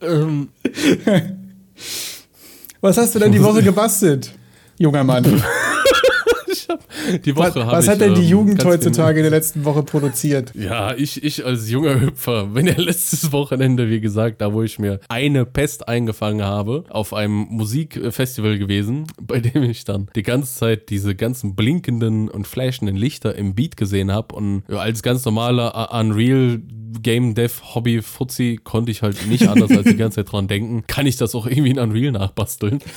ähm, 0.00 0.48
Was 2.80 2.96
hast 2.96 3.14
du 3.14 3.18
denn 3.18 3.32
die 3.32 3.42
Woche 3.42 3.62
gebastelt, 3.62 4.32
junger 4.78 5.04
Mann? 5.04 5.24
die 7.24 7.36
Was, 7.36 7.54
Woche 7.54 7.66
habe 7.66 7.76
was 7.76 7.84
ich, 7.84 7.90
hat 7.90 8.00
denn 8.00 8.14
die 8.14 8.22
ähm, 8.22 8.28
Jugend 8.28 8.64
heutzutage 8.64 9.18
in 9.18 9.24
der 9.24 9.30
letzten 9.30 9.64
Woche 9.64 9.82
produziert? 9.82 10.52
Ja, 10.66 10.94
ich, 10.94 11.22
ich 11.22 11.44
als 11.44 11.70
junger 11.70 12.00
Hüpfer, 12.00 12.54
wenn 12.54 12.66
ja 12.66 12.74
letztes 12.76 13.30
Wochenende, 13.30 13.88
wie 13.88 14.00
gesagt, 14.00 14.40
da 14.40 14.52
wo 14.52 14.62
ich 14.62 14.78
mir 14.78 15.00
eine 15.08 15.44
Pest 15.44 15.86
eingefangen 15.86 16.44
habe, 16.44 16.84
auf 16.88 17.12
einem 17.12 17.46
Musikfestival 17.50 18.58
gewesen, 18.58 19.06
bei 19.20 19.40
dem 19.40 19.62
ich 19.62 19.84
dann 19.84 20.08
die 20.16 20.22
ganze 20.22 20.56
Zeit 20.56 20.90
diese 20.90 21.14
ganzen 21.14 21.54
blinkenden 21.54 22.28
und 22.28 22.46
flashenden 22.46 22.96
Lichter 22.96 23.34
im 23.34 23.54
Beat 23.54 23.76
gesehen 23.76 24.10
habe 24.10 24.34
und 24.34 24.64
als 24.70 25.02
ganz 25.02 25.24
normaler 25.24 25.92
Unreal 25.92 26.60
Game 27.02 27.34
Dev 27.34 27.62
Hobby 27.74 28.02
Fuzzi 28.02 28.58
konnte 28.62 28.90
ich 28.90 29.02
halt 29.02 29.26
nicht 29.26 29.48
anders 29.48 29.70
als 29.70 29.84
die 29.84 29.96
ganze 29.96 30.16
Zeit 30.16 30.32
dran 30.32 30.48
denken, 30.48 30.84
kann 30.86 31.06
ich 31.06 31.16
das 31.16 31.34
auch 31.34 31.46
irgendwie 31.46 31.70
in 31.70 31.78
Unreal 31.78 32.12
nachbasteln. 32.12 32.80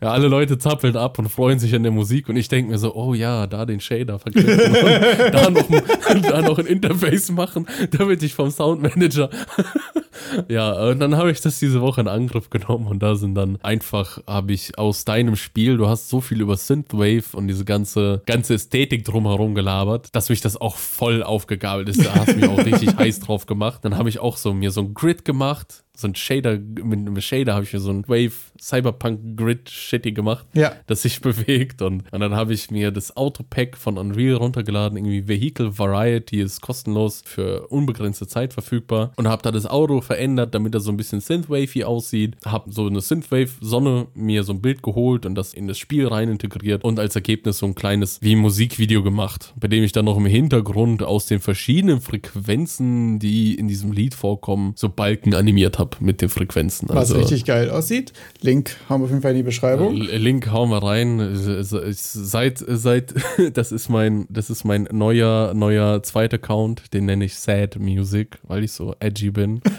Ja, 0.00 0.12
alle 0.12 0.28
Leute 0.28 0.58
zappeln 0.58 0.96
ab 0.96 1.18
und 1.18 1.28
freuen 1.28 1.58
sich 1.60 1.74
an 1.74 1.82
der 1.84 1.92
Musik 1.92 2.28
und 2.28 2.36
ich 2.36 2.48
denke 2.48 2.72
mir 2.72 2.78
so, 2.78 2.94
oh 2.94 3.14
ja, 3.14 3.46
da 3.46 3.64
den 3.66 3.78
Shader 3.80 4.18
verknüpfen 4.18 4.74
und 4.74 5.34
da 5.34 5.50
noch, 5.50 5.70
ein- 5.70 6.22
da 6.22 6.42
noch 6.42 6.58
ein 6.58 6.66
Interface 6.66 7.30
machen, 7.30 7.66
damit 7.96 8.22
ich 8.22 8.34
vom 8.34 8.50
Soundmanager. 8.50 9.30
ja, 10.48 10.72
und 10.88 11.00
dann 11.00 11.16
habe 11.16 11.30
ich 11.30 11.40
das 11.40 11.58
diese 11.58 11.80
Woche 11.80 12.00
in 12.00 12.08
Angriff 12.08 12.50
genommen 12.50 12.86
und 12.86 13.02
da 13.02 13.14
sind 13.14 13.34
dann 13.34 13.58
einfach, 13.62 14.18
habe 14.26 14.52
ich 14.52 14.78
aus 14.78 15.04
deinem 15.04 15.36
Spiel, 15.36 15.76
du 15.76 15.88
hast 15.88 16.08
so 16.08 16.20
viel 16.20 16.40
über 16.40 16.56
Synthwave 16.56 17.24
und 17.36 17.48
diese 17.48 17.64
ganze, 17.64 18.22
ganze 18.26 18.54
Ästhetik 18.54 19.04
drumherum 19.04 19.54
gelabert, 19.54 20.08
dass 20.14 20.28
mich 20.28 20.40
das 20.40 20.56
auch 20.60 20.76
voll 20.76 21.22
aufgegabelt 21.22 21.88
ist. 21.88 22.04
Da 22.04 22.14
hast 22.14 22.28
du 22.32 22.36
mich 22.36 22.48
auch 22.48 22.58
richtig 22.58 22.96
heiß 22.98 23.20
drauf 23.20 23.46
gemacht. 23.46 23.80
Dann 23.84 23.96
habe 23.96 24.08
ich 24.08 24.18
auch 24.18 24.36
so 24.36 24.52
mir 24.52 24.70
so 24.70 24.80
ein 24.82 24.94
Grid 24.94 25.24
gemacht, 25.24 25.84
so 26.00 26.08
ein 26.08 26.14
Shader, 26.14 26.58
mit 26.58 26.98
einem 26.98 27.20
Shader 27.20 27.54
habe 27.54 27.64
ich 27.64 27.72
mir 27.72 27.80
so 27.80 27.90
ein 27.90 28.04
Wave 28.08 28.32
Cyberpunk 28.60 29.36
Grid 29.36 29.68
Shitty 29.70 30.12
gemacht, 30.12 30.46
Ja. 30.54 30.72
das 30.86 31.02
sich 31.02 31.20
bewegt. 31.22 31.82
Und, 31.82 32.04
und 32.12 32.20
dann 32.20 32.34
habe 32.34 32.52
ich 32.54 32.70
mir 32.70 32.90
das 32.90 33.16
Autopack 33.16 33.76
von 33.76 33.98
Unreal 33.98 34.36
runtergeladen, 34.36 34.96
irgendwie 34.98 35.28
Vehicle 35.28 35.78
Variety 35.78 36.40
ist 36.40 36.60
kostenlos 36.60 37.22
für 37.24 37.66
unbegrenzte 37.68 38.26
Zeit 38.26 38.52
verfügbar. 38.52 39.12
Und 39.16 39.28
habe 39.28 39.42
da 39.42 39.50
das 39.52 39.66
Auto 39.66 40.00
verändert, 40.00 40.54
damit 40.54 40.74
er 40.74 40.80
so 40.80 40.90
ein 40.90 40.96
bisschen 40.96 41.20
Synthwavey 41.20 41.84
aussieht, 41.84 42.36
habe 42.44 42.72
so 42.72 42.86
eine 42.86 43.00
Synthwave 43.00 43.50
Sonne 43.60 44.06
mir 44.14 44.42
so 44.44 44.52
ein 44.52 44.60
Bild 44.62 44.82
geholt 44.82 45.26
und 45.26 45.34
das 45.34 45.54
in 45.54 45.66
das 45.66 45.78
Spiel 45.78 46.06
rein 46.06 46.28
integriert 46.28 46.84
und 46.84 46.98
als 46.98 47.14
Ergebnis 47.14 47.58
so 47.58 47.66
ein 47.66 47.74
kleines 47.74 48.18
wie 48.22 48.36
Musikvideo 48.36 49.02
gemacht, 49.02 49.52
bei 49.58 49.68
dem 49.68 49.84
ich 49.84 49.92
dann 49.92 50.04
noch 50.04 50.16
im 50.16 50.26
Hintergrund 50.26 51.02
aus 51.02 51.26
den 51.26 51.40
verschiedenen 51.40 52.00
Frequenzen, 52.00 53.18
die 53.18 53.54
in 53.54 53.68
diesem 53.68 53.92
Lied 53.92 54.14
vorkommen, 54.14 54.72
so 54.76 54.88
Balken 54.88 55.34
animiert 55.34 55.78
habe 55.78 55.89
mit 56.00 56.20
den 56.22 56.28
Frequenzen. 56.28 56.88
Was 56.88 56.96
Also- 57.10 57.16
richtig 57.18 57.44
geil 57.44 57.70
aussieht. 57.70 58.12
Link 58.40 58.76
haben 58.88 59.00
wir 59.00 59.04
auf 59.06 59.10
jeden 59.10 59.22
Fall 59.22 59.32
in 59.32 59.38
die 59.38 59.42
Beschreibung. 59.42 59.94
Link 59.96 60.50
hauen 60.50 60.70
wir 60.70 60.82
rein. 60.82 61.30
Seit, 61.62 62.62
seit, 62.66 63.14
das 63.54 63.72
ist 63.72 63.88
mein, 63.88 64.26
das 64.28 64.50
ist 64.50 64.64
mein 64.64 64.88
neuer, 64.92 65.52
neuer 65.54 66.02
zweiter 66.02 66.36
Account. 66.36 66.92
Den 66.94 67.06
nenne 67.06 67.24
ich 67.24 67.34
Sad 67.36 67.78
Music, 67.78 68.38
weil 68.46 68.64
ich 68.64 68.72
so 68.72 68.94
edgy 69.00 69.30
bin. 69.30 69.60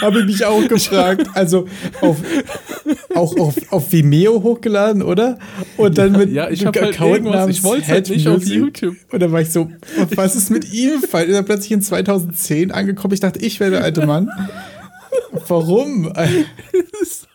Habe 0.00 0.20
ich 0.20 0.26
mich 0.26 0.44
auch 0.44 0.66
gefragt. 0.68 1.26
Also 1.34 1.66
auf, 2.00 2.18
auch 3.14 3.36
auf, 3.38 3.54
auf 3.72 3.92
Vimeo 3.92 4.42
hochgeladen, 4.42 5.02
oder? 5.02 5.38
Und 5.76 5.96
dann 5.96 6.12
mit 6.12 6.30
ja, 6.32 6.50
ich 6.50 6.60
einem 6.66 6.74
hab 6.74 6.80
halt 6.82 7.00
irgendwas- 7.00 7.48
ich 7.50 7.64
wollte 7.64 7.86
halt 7.88 8.10
nicht 8.10 8.28
auf 8.28 8.38
Music. 8.40 8.56
YouTube. 8.58 8.96
Und 9.10 9.20
dann 9.22 9.32
war 9.32 9.40
ich 9.40 9.50
so, 9.50 9.70
was 10.14 10.36
ist 10.36 10.50
mit 10.50 10.70
ihm? 10.72 11.00
Ist 11.02 11.14
er 11.14 11.42
plötzlich 11.42 11.72
in 11.72 11.80
2010 11.82 12.72
angekommen. 12.72 13.14
Ich 13.14 13.20
dachte, 13.20 13.33
ich 13.36 13.60
wäre 13.60 13.72
der 13.72 13.84
alte 13.84 14.06
Mann. 14.06 14.30
Warum? 15.48 16.12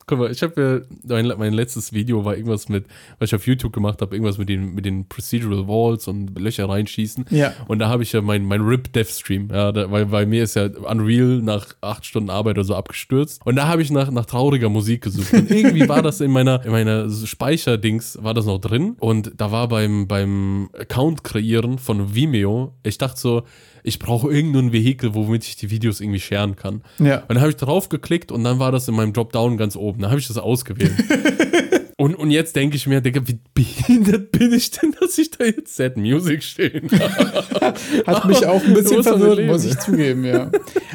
Guck 0.10 0.18
mal, 0.18 0.32
ich 0.32 0.42
habe 0.42 0.84
ja, 1.08 1.22
mein, 1.22 1.38
mein 1.38 1.54
letztes 1.54 1.94
Video 1.94 2.26
war 2.26 2.36
irgendwas 2.36 2.68
mit, 2.68 2.86
was 3.20 3.30
ich 3.30 3.36
auf 3.36 3.46
YouTube 3.46 3.72
gemacht 3.72 4.02
habe, 4.02 4.16
irgendwas 4.16 4.40
mit 4.40 4.50
den, 4.50 4.74
mit 4.74 4.84
den 4.84 5.08
Procedural 5.08 5.68
Walls 5.68 6.08
und 6.08 6.36
Löcher 6.40 6.68
reinschießen. 6.68 7.26
Ja. 7.30 7.54
Und 7.68 7.78
da 7.78 7.90
habe 7.90 8.02
ich 8.02 8.12
ja 8.12 8.22
mein, 8.22 8.44
mein 8.46 8.62
RIP-Dev-Stream, 8.62 9.50
ja, 9.54 9.72
da, 9.72 9.92
weil 9.92 10.08
bei 10.08 10.26
mir 10.26 10.44
ist 10.44 10.56
ja 10.56 10.66
Unreal 10.66 11.44
nach 11.44 11.76
acht 11.82 12.08
Stunden 12.08 12.32
Arbeit 12.32 12.58
oder 12.58 12.64
so 12.64 12.74
abgestürzt. 12.74 13.42
Und 13.46 13.56
da 13.56 13.68
habe 13.68 13.84
ich 13.84 13.92
nach, 13.92 14.10
nach 14.10 14.26
trauriger 14.26 14.70
Musik 14.70 15.04
gesucht. 15.04 15.32
Und 15.32 15.52
irgendwie 15.52 15.88
war 15.88 16.02
das 16.02 16.22
in 16.22 16.32
meiner, 16.32 16.66
in 16.66 16.72
meiner 16.72 17.08
Speicherdings, 17.12 18.18
war 18.20 18.34
das 18.34 18.48
noch 18.48 18.58
drin. 18.58 18.96
Und 19.00 19.34
da 19.38 19.52
war 19.52 19.68
beim, 19.68 20.08
beim 20.08 20.72
Account 20.74 21.24
kreieren 21.24 21.78
von 21.78 22.16
Vimeo, 22.16 22.74
ich 22.82 22.98
dachte 22.98 23.20
so, 23.20 23.44
ich 23.84 24.00
brauche 24.00 24.32
irgendein 24.32 24.72
Vehikel, 24.72 25.14
womit 25.14 25.46
ich 25.46 25.56
die 25.56 25.70
Videos 25.70 26.02
irgendwie 26.02 26.20
scheren 26.20 26.56
kann. 26.56 26.82
Ja. 27.00 27.22
Und 27.22 27.30
dann 27.30 27.42
habe 27.42 27.50
ich 27.50 27.58
drauf 27.58 27.90
geklickt 27.90 28.32
und 28.32 28.44
dann 28.44 28.60
war 28.60 28.72
das 28.72 28.88
in 28.88 28.96
meinem 28.96 29.14
Dropdown 29.14 29.58
ganz 29.58 29.76
oben. 29.76 30.02
Da 30.02 30.10
habe 30.10 30.20
ich 30.20 30.28
das 30.28 30.38
ausgewählt. 30.38 30.94
Und, 32.00 32.16
und 32.16 32.32
jetzt 32.32 32.56
denke 32.56 32.78
ich 32.78 32.88
mir, 32.88 33.02
Digga, 33.02 33.20
wie 33.26 33.40
behindert 33.54 34.32
bin 34.40 34.54
ich 34.54 34.72
denn, 34.72 34.96
dass 35.02 35.18
ich 35.18 35.32
da 35.32 35.44
jetzt 35.44 35.76
Sad 35.76 35.98
Music 35.98 36.44
stehen 36.44 36.90
Hat 38.08 38.26
mich 38.26 38.46
auch 38.46 38.64
ein 38.64 38.74
bisschen 38.74 39.04
verwirrt, 39.04 39.46
muss 39.46 39.66
ich 39.66 39.78
zugeben, 39.80 40.24
ja. 40.24 40.50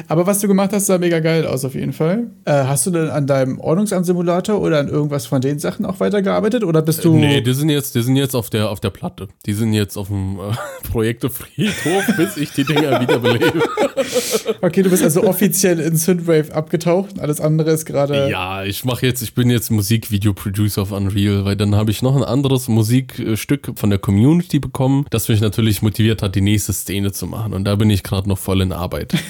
Aber 0.07 0.25
was 0.25 0.39
du 0.39 0.47
gemacht 0.47 0.71
hast, 0.73 0.87
sah 0.87 0.97
mega 0.97 1.19
geil 1.19 1.45
aus, 1.45 1.63
auf 1.63 1.75
jeden 1.75 1.93
Fall. 1.93 2.31
Äh, 2.45 2.53
hast 2.53 2.87
du 2.87 2.91
denn 2.91 3.09
an 3.09 3.27
deinem 3.27 3.59
Ordnungsamt-Simulator 3.59 4.59
oder 4.59 4.79
an 4.79 4.87
irgendwas 4.87 5.27
von 5.27 5.41
den 5.41 5.59
Sachen 5.59 5.85
auch 5.85 5.99
weitergearbeitet? 5.99 6.63
Oder 6.63 6.81
bist 6.81 7.05
du. 7.05 7.15
Nee, 7.15 7.41
die 7.41 7.53
sind 7.53 7.69
jetzt, 7.69 7.93
die 7.93 8.01
sind 8.01 8.15
jetzt 8.15 8.35
auf 8.35 8.49
der, 8.49 8.71
auf 8.71 8.79
der 8.79 8.89
Platte. 8.89 9.27
Die 9.45 9.53
sind 9.53 9.73
jetzt 9.73 9.97
auf 9.97 10.07
dem 10.07 10.39
äh, 10.39 10.53
Projektefriedhof, 10.91 12.17
bis 12.17 12.35
ich 12.37 12.49
die 12.53 12.63
Dinger 12.63 12.99
wiederbelebe. 12.99 13.61
okay, 14.61 14.81
du 14.81 14.89
bist 14.89 15.03
also 15.03 15.23
offiziell 15.23 15.79
in 15.79 15.97
Synthwave 15.97 16.51
abgetaucht. 16.51 17.19
Alles 17.19 17.39
andere 17.39 17.69
ist 17.71 17.85
gerade. 17.85 18.27
Ja, 18.27 18.63
ich 18.63 18.83
mache 18.85 19.05
jetzt, 19.05 19.21
ich 19.21 19.35
bin 19.35 19.51
jetzt 19.51 19.69
Musikvideo-Producer 19.69 20.81
auf 20.81 20.94
Unreal, 20.95 21.45
weil 21.45 21.55
dann 21.55 21.75
habe 21.75 21.91
ich 21.91 22.01
noch 22.01 22.15
ein 22.15 22.23
anderes 22.23 22.67
Musikstück 22.67 23.73
von 23.75 23.89
der 23.89 23.99
Community 23.99 24.59
bekommen, 24.59 25.05
das 25.09 25.27
mich 25.27 25.41
natürlich 25.41 25.81
motiviert 25.81 26.21
hat, 26.21 26.35
die 26.35 26.41
nächste 26.41 26.73
Szene 26.73 27.11
zu 27.11 27.27
machen. 27.27 27.53
Und 27.53 27.65
da 27.65 27.75
bin 27.75 27.89
ich 27.89 28.03
gerade 28.03 28.27
noch 28.27 28.37
voll 28.37 28.61
in 28.61 28.71
Arbeit. 28.71 29.13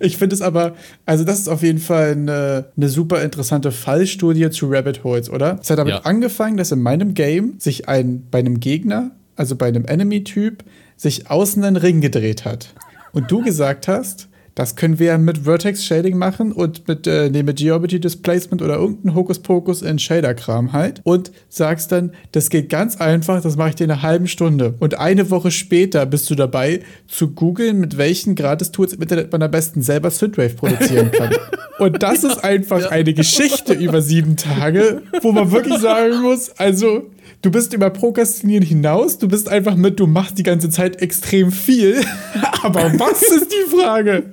Ich 0.00 0.16
finde 0.16 0.34
es 0.34 0.42
aber, 0.42 0.74
also 1.06 1.22
das 1.22 1.38
ist 1.38 1.48
auf 1.48 1.62
jeden 1.62 1.78
Fall 1.78 2.12
eine, 2.12 2.64
eine 2.76 2.88
super 2.88 3.22
interessante 3.22 3.70
Fallstudie 3.70 4.50
zu 4.50 4.66
Rabbit 4.68 5.04
Holes, 5.04 5.30
oder? 5.30 5.58
Es 5.60 5.70
hat 5.70 5.78
damit 5.78 5.94
ja. 5.94 6.00
angefangen, 6.00 6.56
dass 6.56 6.72
in 6.72 6.80
meinem 6.80 7.14
Game 7.14 7.54
sich 7.58 7.88
ein 7.88 8.26
bei 8.30 8.38
einem 8.38 8.58
Gegner, 8.58 9.12
also 9.36 9.56
bei 9.56 9.68
einem 9.68 9.84
Enemy-Typ, 9.84 10.64
sich 10.96 11.30
außen 11.30 11.62
ein 11.62 11.76
Ring 11.76 12.00
gedreht 12.00 12.44
hat. 12.44 12.74
Und 13.12 13.30
du 13.30 13.42
gesagt 13.42 13.86
hast, 13.86 14.29
das 14.54 14.76
können 14.76 14.98
wir 14.98 15.16
mit 15.18 15.38
Vertex 15.38 15.84
Shading 15.84 16.18
machen 16.18 16.52
und 16.52 16.86
mit, 16.88 17.06
äh, 17.06 17.30
nee, 17.30 17.42
mit 17.42 17.56
Geometry 17.56 18.00
Displacement 18.00 18.62
oder 18.62 18.76
irgendein 18.76 19.14
Hokuspokus 19.14 19.82
in 19.82 19.98
Shader-Kram 19.98 20.72
halt. 20.72 21.00
Und 21.04 21.32
sagst 21.48 21.92
dann, 21.92 22.12
das 22.32 22.50
geht 22.50 22.68
ganz 22.68 22.96
einfach, 22.96 23.40
das 23.42 23.56
mache 23.56 23.70
ich 23.70 23.74
dir 23.76 23.84
in 23.84 23.90
einer 23.90 24.02
halben 24.02 24.26
Stunde. 24.26 24.74
Und 24.78 24.98
eine 24.98 25.30
Woche 25.30 25.50
später 25.50 26.04
bist 26.06 26.28
du 26.30 26.34
dabei, 26.34 26.80
zu 27.06 27.30
googeln, 27.30 27.78
mit 27.78 27.96
welchen 27.96 28.34
Gratis-Tools 28.34 28.94
im 28.94 29.02
Internet 29.02 29.32
man 29.32 29.42
am 29.42 29.50
besten 29.50 29.82
selber 29.82 30.10
Synthwave 30.10 30.54
produzieren 30.54 31.10
kann. 31.10 31.30
und 31.78 32.02
das 32.02 32.22
ja, 32.22 32.30
ist 32.30 32.44
einfach 32.44 32.80
ja. 32.80 32.88
eine 32.90 33.14
Geschichte 33.14 33.72
über 33.74 34.02
sieben 34.02 34.36
Tage, 34.36 35.02
wo 35.22 35.32
man 35.32 35.50
wirklich 35.52 35.78
sagen 35.78 36.22
muss, 36.22 36.50
also 36.58 37.10
du 37.42 37.50
bist 37.50 37.72
über 37.72 37.90
Prokrastinieren 37.90 38.64
hinaus, 38.64 39.18
du 39.18 39.28
bist 39.28 39.48
einfach 39.48 39.76
mit, 39.76 39.98
du 40.00 40.06
machst 40.06 40.38
die 40.38 40.42
ganze 40.42 40.70
Zeit 40.70 41.00
extrem 41.00 41.50
viel. 41.50 42.00
Aber 42.62 42.92
was 42.98 43.22
ist 43.22 43.48
die 43.50 43.76
Frage? 43.76 44.24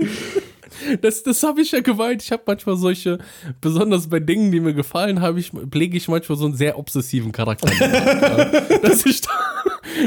Das, 1.02 1.24
das 1.24 1.44
habe 1.44 1.62
ich 1.62 1.72
ja 1.72 1.82
gemeint. 1.82 2.24
Ich 2.24 2.32
habe 2.32 2.44
manchmal 2.46 2.78
solche, 2.78 3.18
besonders 3.62 4.08
bei 4.08 4.20
Dingen, 4.20 4.52
die 4.52 4.60
mir 4.60 4.74
gefallen, 4.74 5.22
habe 5.22 5.40
ich, 5.40 5.50
pflege 5.50 5.98
ich 5.98 6.08
manchmal 6.08 6.38
so 6.38 6.46
einen 6.46 6.56
sehr 6.56 6.78
obsessiven 6.78 7.32
Charakter. 7.32 7.68
dass, 8.82 9.06
ich, 9.06 9.22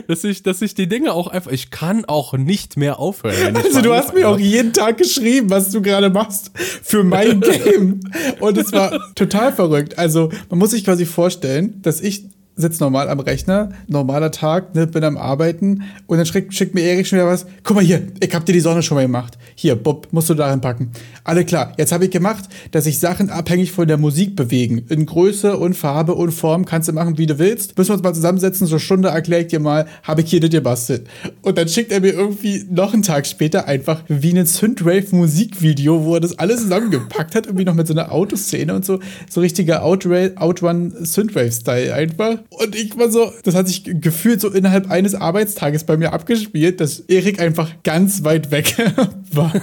dass, 0.07 0.25
ich, 0.25 0.43
dass 0.43 0.63
ich 0.63 0.75
die 0.75 0.89
Dinge 0.89 1.13
auch 1.13 1.27
einfach, 1.27 1.51
ich 1.51 1.71
kann 1.71 2.05
auch 2.05 2.35
nicht 2.35 2.77
mehr 2.77 2.99
aufhören. 2.99 3.57
Also 3.57 3.81
du 3.83 3.95
hast 3.95 4.15
mir 4.15 4.29
auch 4.29 4.39
jeden 4.39 4.73
Tag 4.73 4.99
geschrieben, 4.99 5.51
was 5.51 5.71
du 5.71 5.83
gerade 5.83 6.11
machst 6.11 6.51
für 6.55 7.05
mein 7.05 7.41
Game. 7.65 8.01
Und 8.39 8.57
es 8.57 8.73
war 8.73 9.15
total 9.15 9.53
verrückt. 9.53 9.99
Also 9.99 10.31
man 10.49 10.59
muss 10.59 10.71
sich 10.71 10.85
quasi 10.85 11.07
vorstellen, 11.07 11.83
dass 11.83 12.01
ich 12.01 12.27
sitze 12.61 12.83
normal 12.83 13.09
am 13.09 13.21
Rechner, 13.21 13.71
normaler 13.89 14.31
Tag, 14.31 14.75
ne, 14.75 14.87
bin 14.87 15.05
am 15.05 15.17
Arbeiten 15.17 15.83
und 16.07 16.19
dann 16.19 16.27
schickt, 16.27 16.55
schickt 16.55 16.75
mir 16.75 16.83
Erik 16.83 17.07
schon 17.07 17.19
wieder 17.19 17.29
was. 17.29 17.47
Guck 17.65 17.77
mal 17.77 17.85
hier, 17.85 18.03
ich 18.21 18.35
hab 18.35 18.45
dir 18.45 18.53
die 18.53 18.61
Sonne 18.61 18.83
schon 18.83 18.97
mal 18.97 19.03
gemacht. 19.03 19.39
Hier, 19.55 19.75
Bob, 19.75 20.09
musst 20.11 20.31
du 20.31 20.35
darin 20.35 20.61
packen. 20.61 20.91
Alle 21.25 21.45
klar, 21.45 21.73
jetzt 21.79 21.93
habe 21.93 22.05
ich 22.05 22.11
gemacht, 22.11 22.45
dass 22.71 22.85
sich 22.85 22.99
Sachen 22.99 23.31
abhängig 23.31 23.73
von 23.73 23.89
der 23.89 23.99
Musik 23.99 24.37
bewegen. 24.37 24.85
In 24.89 25.07
Größe 25.07 25.57
und 25.57 25.75
Farbe 25.75 26.15
und 26.15 26.33
Form 26.33 26.65
kannst 26.65 26.89
du 26.89 26.93
machen, 26.93 27.19
wie 27.19 27.27
du 27.27 27.39
willst. 27.39 27.77
Müssen 27.77 27.91
wir 27.91 27.95
uns 27.95 28.03
mal 28.03 28.15
zusammensetzen, 28.15 28.67
so 28.67 28.79
Stunde 28.79 29.09
erkläre 29.09 29.43
ich 29.43 29.49
dir 29.49 29.61
mal, 29.61 29.87
habe 30.03 30.21
ich 30.21 30.31
hier 30.31 30.41
das 30.41 30.51
gebastelt. 30.51 31.07
Und 31.43 31.59
dann 31.59 31.69
schickt 31.69 31.93
er 31.93 32.01
mir 32.01 32.13
irgendwie 32.13 32.65
noch 32.71 32.93
einen 32.93 33.03
Tag 33.03 33.27
später 33.27 33.67
einfach 33.67 34.03
wie 34.09 34.37
ein 34.37 34.47
Synthwave-Musikvideo, 34.47 36.05
wo 36.05 36.15
er 36.15 36.21
das 36.21 36.39
alles 36.39 36.63
zusammengepackt 36.63 37.35
hat, 37.35 37.47
irgendwie 37.47 37.65
noch 37.65 37.75
mit 37.75 37.87
so 37.87 37.95
einer 37.95 38.13
Autoszene 38.13 38.75
und 38.75 38.85
so, 38.85 39.01
so 39.29 39.41
richtiger 39.41 39.85
Outrun-Synthwave-Style 39.85 41.95
einfach. 41.95 42.39
Und 42.51 42.75
ich 42.75 42.97
war 42.99 43.11
so, 43.11 43.33
das 43.45 43.55
hat 43.55 43.69
sich 43.69 43.85
gefühlt 43.85 44.41
so 44.41 44.51
innerhalb 44.51 44.91
eines 44.91 45.15
Arbeitstages 45.15 45.85
bei 45.85 45.97
mir 45.97 46.13
abgespielt, 46.13 46.81
dass 46.81 47.01
Erik 47.01 47.41
einfach 47.41 47.71
ganz 47.85 48.25
weit 48.25 48.51
weg 48.51 48.77
war. 49.33 49.53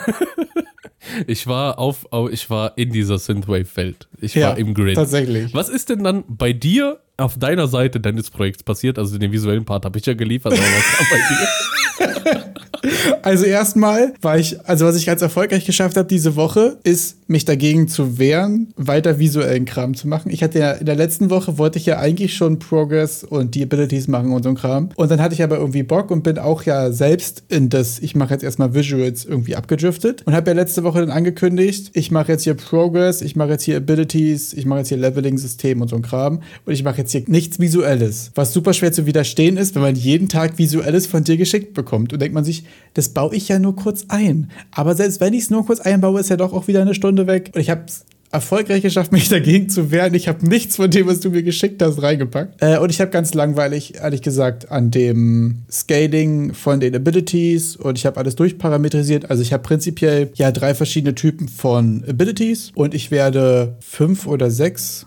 Ich 1.25 1.47
war 1.47 1.79
auf, 1.79 2.05
ich 2.31 2.49
war 2.49 2.77
in 2.77 2.91
dieser 2.91 3.17
Synthwave-Welt. 3.17 4.09
Ich 4.19 4.35
ja, 4.35 4.49
war 4.49 4.57
im 4.57 4.73
Grid. 4.73 4.95
Tatsächlich. 4.95 5.53
Was 5.53 5.69
ist 5.69 5.89
denn 5.89 6.03
dann 6.03 6.25
bei 6.27 6.51
dir 6.51 6.99
auf 7.15 7.38
deiner 7.38 7.67
Seite 7.67 8.01
deines 8.01 8.29
Projekts 8.29 8.63
passiert? 8.63 8.99
Also 8.99 9.17
den 9.17 9.31
visuellen 9.31 9.63
Part 9.63 9.85
habe 9.85 9.97
ich 9.97 10.05
ja 10.05 10.15
geliefert, 10.15 10.51
aber 10.51 10.61
was 10.61 10.97
kam 10.97 11.05
bei 11.09 11.17
dir? 11.17 11.47
Also 13.21 13.45
erstmal 13.45 14.13
war 14.21 14.37
ich, 14.37 14.59
also 14.65 14.85
was 14.85 14.95
ich 14.95 15.05
ganz 15.05 15.21
erfolgreich 15.21 15.65
geschafft 15.65 15.97
habe 15.97 16.07
diese 16.07 16.35
Woche, 16.35 16.77
ist 16.83 17.17
mich 17.27 17.43
dagegen 17.43 17.87
zu 17.87 18.19
wehren, 18.19 18.73
weiter 18.77 19.19
visuellen 19.19 19.65
Kram 19.65 19.95
zu 19.95 20.07
machen. 20.07 20.31
Ich 20.31 20.43
hatte 20.43 20.59
ja 20.59 20.71
in 20.73 20.85
der 20.85 20.95
letzten 20.95 21.29
Woche 21.29 21.57
wollte 21.57 21.77
ich 21.77 21.85
ja 21.85 21.99
eigentlich 21.99 22.35
schon 22.35 22.59
Progress 22.59 23.23
und 23.23 23.55
die 23.55 23.63
Abilities 23.63 24.07
machen 24.07 24.31
und 24.31 24.43
so 24.43 24.49
ein 24.49 24.55
Kram. 24.55 24.89
Und 24.95 25.11
dann 25.11 25.19
hatte 25.19 25.33
ich 25.33 25.43
aber 25.43 25.57
irgendwie 25.57 25.83
Bock 25.83 26.11
und 26.11 26.23
bin 26.23 26.37
auch 26.37 26.63
ja 26.63 26.91
selbst 26.91 27.43
in 27.49 27.69
das, 27.69 27.99
ich 27.99 28.15
mache 28.15 28.33
jetzt 28.33 28.43
erstmal 28.43 28.73
Visuals 28.73 29.25
irgendwie 29.25 29.55
abgedriftet 29.55 30.23
und 30.25 30.33
habe 30.33 30.51
ja 30.51 30.55
letzte 30.55 30.83
Woche 30.83 31.01
dann 31.01 31.11
angekündigt, 31.11 31.91
ich 31.93 32.11
mache 32.11 32.31
jetzt 32.31 32.43
hier 32.43 32.53
Progress, 32.53 33.21
ich 33.21 33.35
mache 33.35 33.49
jetzt 33.49 33.63
hier 33.63 33.77
Abilities, 33.77 34.53
ich 34.53 34.65
mache 34.65 34.79
jetzt 34.79 34.89
hier 34.89 34.97
Leveling-System 34.97 35.81
und 35.81 35.89
so 35.89 35.97
ein 35.97 36.01
Kram 36.01 36.41
und 36.65 36.73
ich 36.73 36.83
mache 36.83 36.99
jetzt 36.99 37.11
hier 37.11 37.23
nichts 37.27 37.59
Visuelles. 37.59 38.31
Was 38.35 38.53
super 38.53 38.73
schwer 38.73 38.93
zu 38.93 39.05
widerstehen 39.05 39.57
ist, 39.57 39.75
wenn 39.75 39.81
man 39.81 39.95
jeden 39.95 40.29
Tag 40.29 40.57
Visuelles 40.57 41.07
von 41.07 41.23
dir 41.23 41.35
geschickt 41.35 41.73
bekommt 41.73 41.86
und 41.93 42.21
denkt 42.21 42.33
man 42.33 42.43
sich, 42.43 42.63
das 42.93 43.09
baue 43.09 43.35
ich 43.35 43.47
ja 43.47 43.59
nur 43.59 43.75
kurz 43.75 44.05
ein. 44.09 44.49
Aber 44.71 44.95
selbst 44.95 45.21
wenn 45.21 45.33
ich 45.33 45.43
es 45.43 45.49
nur 45.49 45.65
kurz 45.65 45.79
einbaue, 45.79 46.19
ist 46.19 46.29
ja 46.29 46.38
doch 46.38 46.53
auch 46.53 46.67
wieder 46.67 46.81
eine 46.81 46.93
Stunde 46.93 47.27
weg. 47.27 47.51
Und 47.53 47.61
ich 47.61 47.69
habe 47.69 47.83
es 47.88 48.05
erfolgreich 48.31 48.81
geschafft, 48.81 49.11
mich 49.13 49.29
dagegen 49.29 49.69
zu 49.69 49.91
wehren. 49.91 50.13
Ich 50.13 50.27
habe 50.27 50.47
nichts 50.47 50.75
von 50.75 50.89
dem, 50.89 51.07
was 51.07 51.19
du 51.19 51.29
mir 51.29 51.43
geschickt 51.43 51.81
hast, 51.81 52.01
reingepackt. 52.01 52.61
Äh, 52.61 52.77
und 52.79 52.89
ich 52.89 52.99
habe 52.99 53.11
ganz 53.11 53.33
langweilig, 53.33 53.95
ehrlich 53.95 54.21
gesagt, 54.21 54.71
an 54.71 54.91
dem 54.91 55.63
Scaling 55.71 56.53
von 56.53 56.79
den 56.79 56.95
Abilities 56.95 57.75
und 57.75 57.97
ich 57.97 58.05
habe 58.05 58.17
alles 58.17 58.35
durchparametrisiert. 58.35 59.29
Also 59.29 59.41
ich 59.41 59.53
habe 59.53 59.63
prinzipiell 59.63 60.31
ja 60.35 60.51
drei 60.51 60.75
verschiedene 60.75 61.15
Typen 61.15 61.47
von 61.47 62.03
Abilities 62.07 62.71
und 62.75 62.93
ich 62.93 63.11
werde 63.11 63.75
fünf 63.79 64.27
oder 64.27 64.51
sechs 64.51 65.05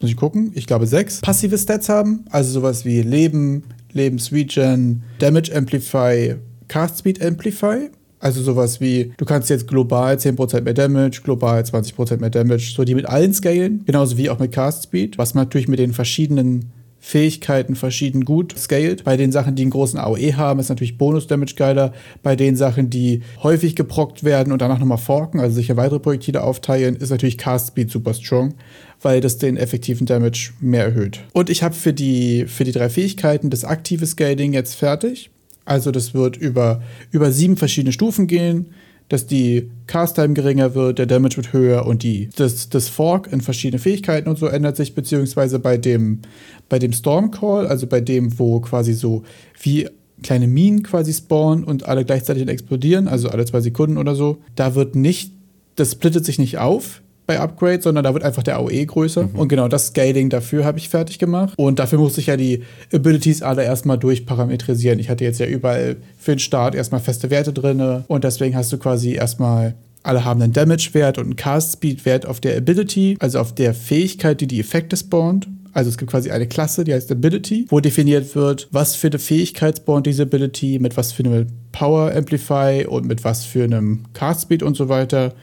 muss 0.00 0.10
ich 0.10 0.16
gucken, 0.18 0.50
ich 0.54 0.66
glaube 0.66 0.86
sechs 0.86 1.22
passive 1.22 1.56
Stats 1.56 1.88
haben, 1.88 2.26
also 2.28 2.50
sowas 2.50 2.84
wie 2.84 3.00
Leben, 3.00 3.64
Lebensregen, 3.94 5.02
Damage 5.18 5.54
Amplify, 5.54 6.34
Cast 6.68 6.98
Speed 6.98 7.24
Amplify. 7.24 7.90
Also 8.20 8.42
sowas 8.42 8.80
wie, 8.80 9.12
du 9.18 9.24
kannst 9.24 9.50
jetzt 9.50 9.68
global 9.68 10.16
10% 10.16 10.62
mehr 10.62 10.72
Damage, 10.72 11.20
global 11.22 11.60
20% 11.60 12.20
mehr 12.20 12.30
Damage, 12.30 12.72
so 12.74 12.84
die 12.84 12.94
mit 12.94 13.06
allen 13.06 13.34
scalen, 13.34 13.84
genauso 13.84 14.16
wie 14.16 14.30
auch 14.30 14.38
mit 14.38 14.50
Cast 14.50 14.84
Speed, 14.84 15.18
was 15.18 15.34
man 15.34 15.44
natürlich 15.44 15.68
mit 15.68 15.78
den 15.78 15.92
verschiedenen 15.92 16.72
Fähigkeiten 17.06 17.76
verschieden 17.76 18.24
gut 18.24 18.54
scaled. 18.58 19.04
Bei 19.04 19.18
den 19.18 19.30
Sachen, 19.30 19.54
die 19.54 19.62
einen 19.62 19.70
großen 19.70 19.98
AOE 19.98 20.36
haben, 20.36 20.58
ist 20.58 20.70
natürlich 20.70 20.96
Bonus-Damage 20.96 21.54
geiler. 21.54 21.92
Bei 22.22 22.34
den 22.34 22.56
Sachen, 22.56 22.88
die 22.88 23.20
häufig 23.42 23.76
geprockt 23.76 24.24
werden 24.24 24.54
und 24.54 24.62
danach 24.62 24.78
nochmal 24.78 24.96
forken, 24.96 25.38
also 25.38 25.54
sich 25.54 25.68
ja 25.68 25.76
weitere 25.76 26.00
Projektile 26.00 26.42
aufteilen, 26.42 26.96
ist 26.96 27.10
natürlich 27.10 27.36
Cast 27.36 27.68
Speed 27.68 27.90
super 27.90 28.14
strong 28.14 28.54
weil 29.02 29.20
das 29.20 29.36
den 29.36 29.58
effektiven 29.58 30.06
Damage 30.06 30.52
mehr 30.60 30.84
erhöht. 30.84 31.20
Und 31.34 31.50
ich 31.50 31.62
habe 31.62 31.74
für 31.74 31.92
die, 31.92 32.46
für 32.46 32.64
die 32.64 32.72
drei 32.72 32.88
Fähigkeiten 32.88 33.50
das 33.50 33.64
aktive 33.64 34.06
Scaling 34.06 34.54
jetzt 34.54 34.76
fertig. 34.76 35.30
Also 35.66 35.90
das 35.90 36.14
wird 36.14 36.38
über, 36.38 36.82
über 37.10 37.30
sieben 37.30 37.58
verschiedene 37.58 37.92
Stufen 37.92 38.26
gehen, 38.26 38.68
dass 39.08 39.26
die 39.26 39.70
Cast-Time 39.86 40.32
geringer 40.32 40.74
wird, 40.74 40.98
der 40.98 41.06
Damage 41.06 41.36
wird 41.36 41.52
höher 41.52 41.84
und 41.86 42.02
die, 42.02 42.30
das, 42.36 42.70
das 42.70 42.88
Fork 42.88 43.30
in 43.30 43.42
verschiedene 43.42 43.78
Fähigkeiten 43.78 44.28
und 44.28 44.38
so 44.38 44.46
ändert 44.46 44.76
sich, 44.76 44.94
beziehungsweise 44.94 45.58
bei 45.58 45.76
dem, 45.76 46.20
bei 46.68 46.78
dem 46.78 46.92
Storm 46.92 47.30
Call, 47.30 47.66
also 47.66 47.86
bei 47.86 48.00
dem, 48.00 48.38
wo 48.38 48.60
quasi 48.60 48.94
so 48.94 49.22
wie 49.60 49.88
kleine 50.22 50.46
Minen 50.46 50.82
quasi 50.82 51.12
spawnen 51.12 51.64
und 51.64 51.86
alle 51.86 52.04
gleichzeitig 52.04 52.48
explodieren, 52.48 53.08
also 53.08 53.28
alle 53.28 53.44
zwei 53.44 53.60
Sekunden 53.60 53.98
oder 53.98 54.14
so, 54.14 54.38
da 54.56 54.74
wird 54.74 54.96
nicht, 54.96 55.32
das 55.76 55.92
splittet 55.92 56.24
sich 56.24 56.38
nicht 56.38 56.58
auf, 56.58 57.02
bei 57.26 57.40
Upgrade, 57.40 57.80
sondern 57.80 58.04
da 58.04 58.12
wird 58.12 58.22
einfach 58.22 58.42
der 58.42 58.56
AOE 58.56 58.84
größer. 58.84 59.24
Mhm. 59.24 59.34
Und 59.34 59.48
genau 59.48 59.68
das 59.68 59.88
Scaling 59.88 60.28
dafür 60.28 60.64
habe 60.64 60.78
ich 60.78 60.88
fertig 60.88 61.18
gemacht. 61.18 61.54
Und 61.56 61.78
dafür 61.78 61.98
musste 61.98 62.20
ich 62.20 62.26
ja 62.26 62.36
die 62.36 62.62
Abilities 62.92 63.42
alle 63.42 63.64
erstmal 63.64 63.98
durchparametrisieren. 63.98 64.98
Ich 64.98 65.08
hatte 65.08 65.24
jetzt 65.24 65.40
ja 65.40 65.46
überall 65.46 65.96
für 66.18 66.32
den 66.32 66.38
Start 66.38 66.74
erstmal 66.74 67.00
feste 67.00 67.30
Werte 67.30 67.52
drin. 67.52 68.04
Und 68.08 68.24
deswegen 68.24 68.54
hast 68.56 68.72
du 68.72 68.78
quasi 68.78 69.14
erstmal 69.14 69.74
alle 70.02 70.24
haben 70.26 70.42
einen 70.42 70.52
Damage-Wert 70.52 71.16
und 71.16 71.24
einen 71.24 71.36
Cast-Speed-Wert 71.36 72.26
auf 72.26 72.38
der 72.38 72.58
Ability, 72.58 73.16
also 73.20 73.38
auf 73.38 73.54
der 73.54 73.72
Fähigkeit, 73.72 74.38
die 74.42 74.46
die 74.46 74.60
Effekte 74.60 74.98
spawnt. 74.98 75.48
Also 75.74 75.90
es 75.90 75.98
gibt 75.98 76.10
quasi 76.10 76.30
eine 76.30 76.46
Klasse, 76.46 76.84
die 76.84 76.94
heißt 76.94 77.10
Ability, 77.10 77.66
wo 77.68 77.80
definiert 77.80 78.34
wird, 78.36 78.68
was 78.70 78.94
für 78.94 79.08
eine 79.08 79.18
Fähigkeit 79.18 79.78
spawnt 79.78 80.06
diese 80.06 80.22
Ability, 80.22 80.78
mit 80.78 80.96
was 80.96 81.10
für 81.12 81.24
einem 81.24 81.48
Power 81.72 82.14
Amplify 82.14 82.86
und 82.88 83.06
mit 83.06 83.24
was 83.24 83.44
für 83.44 83.64
einem 83.64 84.04
Cast 84.12 84.42
Speed 84.42 84.62
und 84.62 84.76
so 84.76 84.88
weiter. 84.88 85.34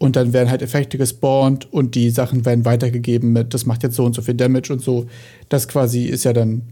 und 0.00 0.16
dann 0.16 0.32
werden 0.32 0.50
halt 0.50 0.62
Effekte 0.62 0.96
gespawnt 0.96 1.70
und 1.70 1.94
die 1.94 2.08
Sachen 2.08 2.46
werden 2.46 2.64
weitergegeben 2.64 3.32
mit, 3.32 3.52
das 3.52 3.66
macht 3.66 3.82
jetzt 3.82 3.96
so 3.96 4.04
und 4.04 4.14
so 4.14 4.22
viel 4.22 4.34
Damage 4.34 4.72
und 4.72 4.80
so. 4.80 5.06
Das 5.50 5.68
quasi 5.68 6.04
ist 6.04 6.24
ja 6.24 6.32
dann 6.32 6.62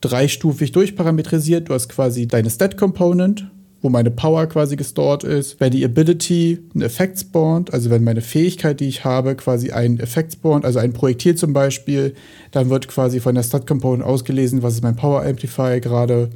dreistufig 0.00 0.70
durchparametrisiert. 0.70 1.68
Du 1.68 1.74
hast 1.74 1.88
quasi 1.88 2.28
deine 2.28 2.50
Stat-Component, 2.50 3.50
wo 3.80 3.88
meine 3.88 4.10
Power 4.10 4.46
quasi 4.46 4.76
gestored 4.76 5.24
ist. 5.24 5.60
Wenn 5.60 5.70
die 5.70 5.84
Ability 5.84 6.58
einen 6.74 6.82
Effekt 6.82 7.18
spawnt, 7.20 7.72
also 7.72 7.90
wenn 7.90 8.02
meine 8.02 8.20
Fähigkeit, 8.20 8.80
die 8.80 8.88
ich 8.88 9.04
habe, 9.04 9.36
quasi 9.36 9.70
einen 9.70 10.00
Effekt 10.00 10.32
spawnt, 10.32 10.64
also 10.64 10.78
ein 10.78 10.92
Projektil 10.92 11.36
zum 11.36 11.52
Beispiel, 11.52 12.14
dann 12.50 12.70
wird 12.70 12.88
quasi 12.88 13.20
von 13.20 13.34
der 13.34 13.42
Stat-Component 13.42 14.04
ausgelesen, 14.04 14.62
was 14.62 14.74
ist 14.74 14.82
mein 14.82 14.96
Power 14.96 15.24
Amplifier 15.24 15.80
gerade 15.80 16.30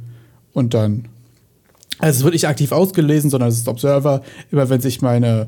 und 0.53 0.73
dann 0.73 1.05
also 1.99 2.17
es 2.17 2.23
wird 2.23 2.33
nicht 2.33 2.47
aktiv 2.47 2.71
ausgelesen, 2.71 3.29
sondern 3.29 3.49
es 3.49 3.57
ist 3.57 3.67
Observer. 3.67 4.23
Immer 4.51 4.69
wenn 4.69 4.81
sich 4.81 5.01
meine 5.01 5.47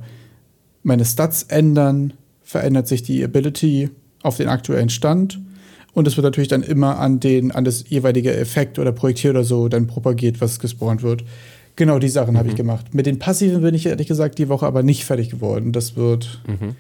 meine 0.85 1.03
Stats 1.03 1.43
ändern, 1.43 2.13
verändert 2.43 2.87
sich 2.87 3.01
die 3.01 3.23
Ability 3.23 3.89
auf 4.21 4.37
den 4.37 4.47
aktuellen 4.47 4.89
Stand. 4.89 5.39
Und 5.93 6.07
es 6.07 6.15
wird 6.15 6.25
natürlich 6.25 6.49
dann 6.49 6.61
immer 6.61 6.99
an, 6.99 7.19
den, 7.19 7.51
an 7.51 7.63
das 7.63 7.89
jeweilige 7.89 8.35
Effekt 8.35 8.77
oder 8.77 8.91
Projektil 8.91 9.31
oder 9.31 9.43
so 9.43 9.67
dann 9.67 9.87
propagiert, 9.87 10.41
was 10.41 10.59
gespawnt 10.59 11.01
wird. 11.01 11.23
Genau 11.75 11.99
die 11.99 12.09
Sachen 12.09 12.33
mhm. 12.33 12.37
habe 12.37 12.49
ich 12.49 12.55
gemacht. 12.55 12.93
Mit 12.93 13.05
den 13.05 13.19
Passiven 13.19 13.61
bin 13.61 13.75
ich 13.75 13.85
ehrlich 13.85 14.07
gesagt 14.07 14.37
die 14.37 14.49
Woche 14.49 14.65
aber 14.65 14.83
nicht 14.83 15.05
fertig 15.05 15.29
geworden. 15.29 15.71
Das 15.71 15.95
wird 15.95 16.41
mhm. 16.47 16.75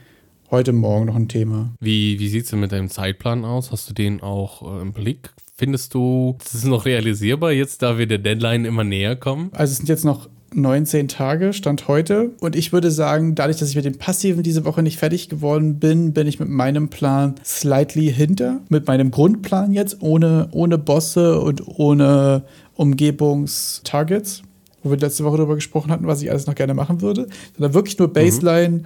heute 0.51 0.73
Morgen 0.73 1.05
noch 1.05 1.15
ein 1.15 1.27
Thema. 1.27 1.73
Wie, 1.79 2.19
wie 2.19 2.27
sieht 2.29 2.45
es 2.45 2.51
denn 2.51 2.59
mit 2.59 2.71
deinem 2.71 2.89
Zeitplan 2.89 3.45
aus? 3.45 3.71
Hast 3.71 3.89
du 3.89 3.93
den 3.93 4.21
auch 4.21 4.77
äh, 4.77 4.81
im 4.81 4.93
Blick? 4.93 5.31
Findest 5.57 5.93
du, 5.93 6.37
ist 6.43 6.53
es 6.53 6.65
noch 6.65 6.85
realisierbar 6.85 7.51
jetzt, 7.51 7.81
da 7.81 7.97
wir 7.97 8.07
der 8.07 8.17
Deadline 8.17 8.65
immer 8.65 8.83
näher 8.83 9.15
kommen? 9.15 9.49
Also 9.53 9.71
es 9.71 9.77
sind 9.77 9.87
jetzt 9.87 10.03
noch 10.03 10.27
19 10.53 11.07
Tage, 11.07 11.53
Stand 11.53 11.87
heute. 11.87 12.31
Und 12.39 12.55
ich 12.55 12.71
würde 12.71 12.91
sagen, 12.91 13.35
dadurch, 13.35 13.57
dass 13.57 13.69
ich 13.69 13.75
mit 13.75 13.85
dem 13.85 13.97
Passiven 13.97 14.43
diese 14.43 14.65
Woche 14.65 14.81
nicht 14.81 14.97
fertig 14.97 15.29
geworden 15.29 15.79
bin, 15.79 16.13
bin 16.13 16.27
ich 16.27 16.39
mit 16.39 16.49
meinem 16.49 16.89
Plan 16.89 17.35
slightly 17.43 18.11
hinter. 18.11 18.61
Mit 18.69 18.87
meinem 18.87 19.11
Grundplan 19.11 19.73
jetzt, 19.73 20.01
ohne, 20.01 20.47
ohne 20.51 20.77
Bosse 20.77 21.39
und 21.41 21.67
ohne 21.67 22.43
Umgebungstargets, 22.75 24.43
wo 24.85 24.91
wir 24.91 24.97
letzte 24.97 25.25
Woche 25.25 25.37
darüber 25.37 25.55
gesprochen 25.55 25.91
hatten, 25.91 26.07
was 26.07 26.21
ich 26.21 26.29
alles 26.29 26.47
noch 26.47 26.55
gerne 26.55 26.73
machen 26.73 27.01
würde. 27.01 27.27
Sondern 27.55 27.73
wirklich 27.73 27.97
nur. 27.97 28.13
Baseline. 28.13 28.77
Mhm 28.77 28.85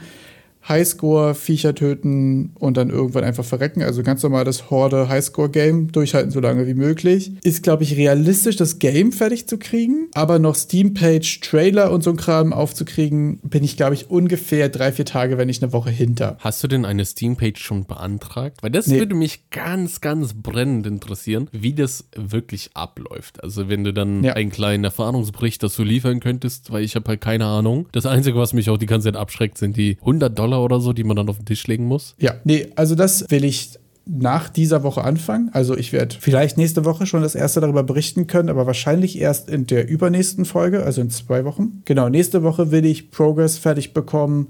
Highscore, 0.68 1.36
Viecher 1.36 1.74
töten 1.74 2.52
und 2.60 2.78
dann 2.78 2.90
irgendwann 2.90 3.24
einfach 3.24 3.46
verrecken. 3.46 3.82
Also 3.82 4.04
ganz 4.04 4.22
normal 4.22 4.46
das 4.46 4.70
Horde 4.70 5.10
Highscore-Game 5.10 5.92
durchhalten, 5.92 6.32
so 6.32 6.40
lange 6.40 6.68
wie 6.68 6.74
möglich. 6.74 7.32
Ist, 7.44 7.64
glaube 7.64 7.84
ich, 7.84 7.96
realistisch, 7.96 8.56
das 8.56 8.80
Game 8.80 9.12
fertig 9.12 9.48
zu 9.48 9.58
kriegen. 9.58 10.10
Aber 10.14 10.38
noch 10.38 10.56
Steam-Page, 10.56 11.40
Trailer 11.42 11.92
und 11.92 12.04
so 12.04 12.12
ein 12.12 12.18
Kram 12.18 12.54
aufzukriegen, 12.54 13.40
bin 13.40 13.64
ich, 13.64 13.78
glaube 13.78 13.96
ich, 13.96 14.10
ungefähr 14.10 14.70
drei, 14.70 14.92
vier 14.92 15.06
Tage, 15.06 15.38
wenn 15.38 15.48
nicht 15.48 15.64
eine 15.64 15.74
Woche 15.74 15.90
hinter. 15.90 16.38
Hast 16.40 16.64
du 16.64 16.68
denn 16.68 16.86
eine 16.86 17.06
Steam-Page 17.06 17.60
schon 17.60 17.86
beantragt? 17.86 18.58
Weil 18.62 18.72
das 18.72 18.88
nee. 18.88 19.00
würde 19.00 19.16
mich 19.16 19.50
ganz, 19.50 20.02
ganz 20.02 20.34
brennend 20.36 20.86
interessieren, 20.86 21.50
wie 21.52 21.74
das 21.74 22.06
wirklich 22.16 22.72
abläuft. 22.76 23.44
Also 23.44 23.70
wenn 23.70 23.84
du 23.84 23.94
dann 23.94 24.24
ja. 24.24 24.34
einen 24.34 24.52
kleinen 24.52 24.84
Erfahrungsbericht 24.84 25.64
dazu 25.64 25.84
liefern 25.84 26.20
könntest, 26.20 26.72
weil 26.72 26.84
ich 26.84 26.96
habe 26.96 27.08
halt 27.08 27.22
keine 27.22 27.46
Ahnung. 27.46 27.88
Das 27.92 28.06
Einzige, 28.06 28.38
was 28.38 28.54
mich 28.54 28.70
auch 28.70 28.78
die 28.78 28.86
ganze 28.86 29.06
Zeit 29.06 29.16
abschreckt, 29.16 29.58
sind 29.58 29.78
die 29.78 29.98
100 30.02 30.38
Dollar 30.38 30.49
Dollar 30.50 30.64
oder 30.64 30.80
so, 30.80 30.94
die 30.94 31.04
man 31.04 31.16
dann 31.16 31.30
auf 31.30 31.38
den 31.38 31.46
Tisch 31.46 31.66
legen 31.68 31.86
muss? 31.86 32.16
Ja, 32.20 32.34
nee, 32.44 32.68
also 32.76 32.96
das 32.96 33.26
will 33.30 33.44
ich 33.44 33.72
nach 34.06 34.50
dieser 34.50 34.82
Woche 34.82 35.04
anfangen. 35.04 35.52
Also 35.54 35.78
ich 35.78 35.94
werde 35.94 36.16
vielleicht 36.20 36.58
nächste 36.58 36.84
Woche 36.84 37.06
schon 37.06 37.22
das 37.22 37.36
erste 37.36 37.62
darüber 37.62 37.84
berichten 37.84 38.26
können, 38.26 38.50
aber 38.50 38.66
wahrscheinlich 38.66 39.20
erst 39.20 39.50
in 39.50 39.68
der 39.68 39.88
übernächsten 39.88 40.46
Folge, 40.46 40.84
also 40.84 41.02
in 41.02 41.12
zwei 41.12 41.46
Wochen. 41.46 41.84
Genau, 41.86 42.10
nächste 42.10 42.42
Woche 42.42 42.72
will 42.72 42.86
ich 42.86 43.12
Progress 43.12 43.60
fertig 43.60 43.94
bekommen 43.94 44.48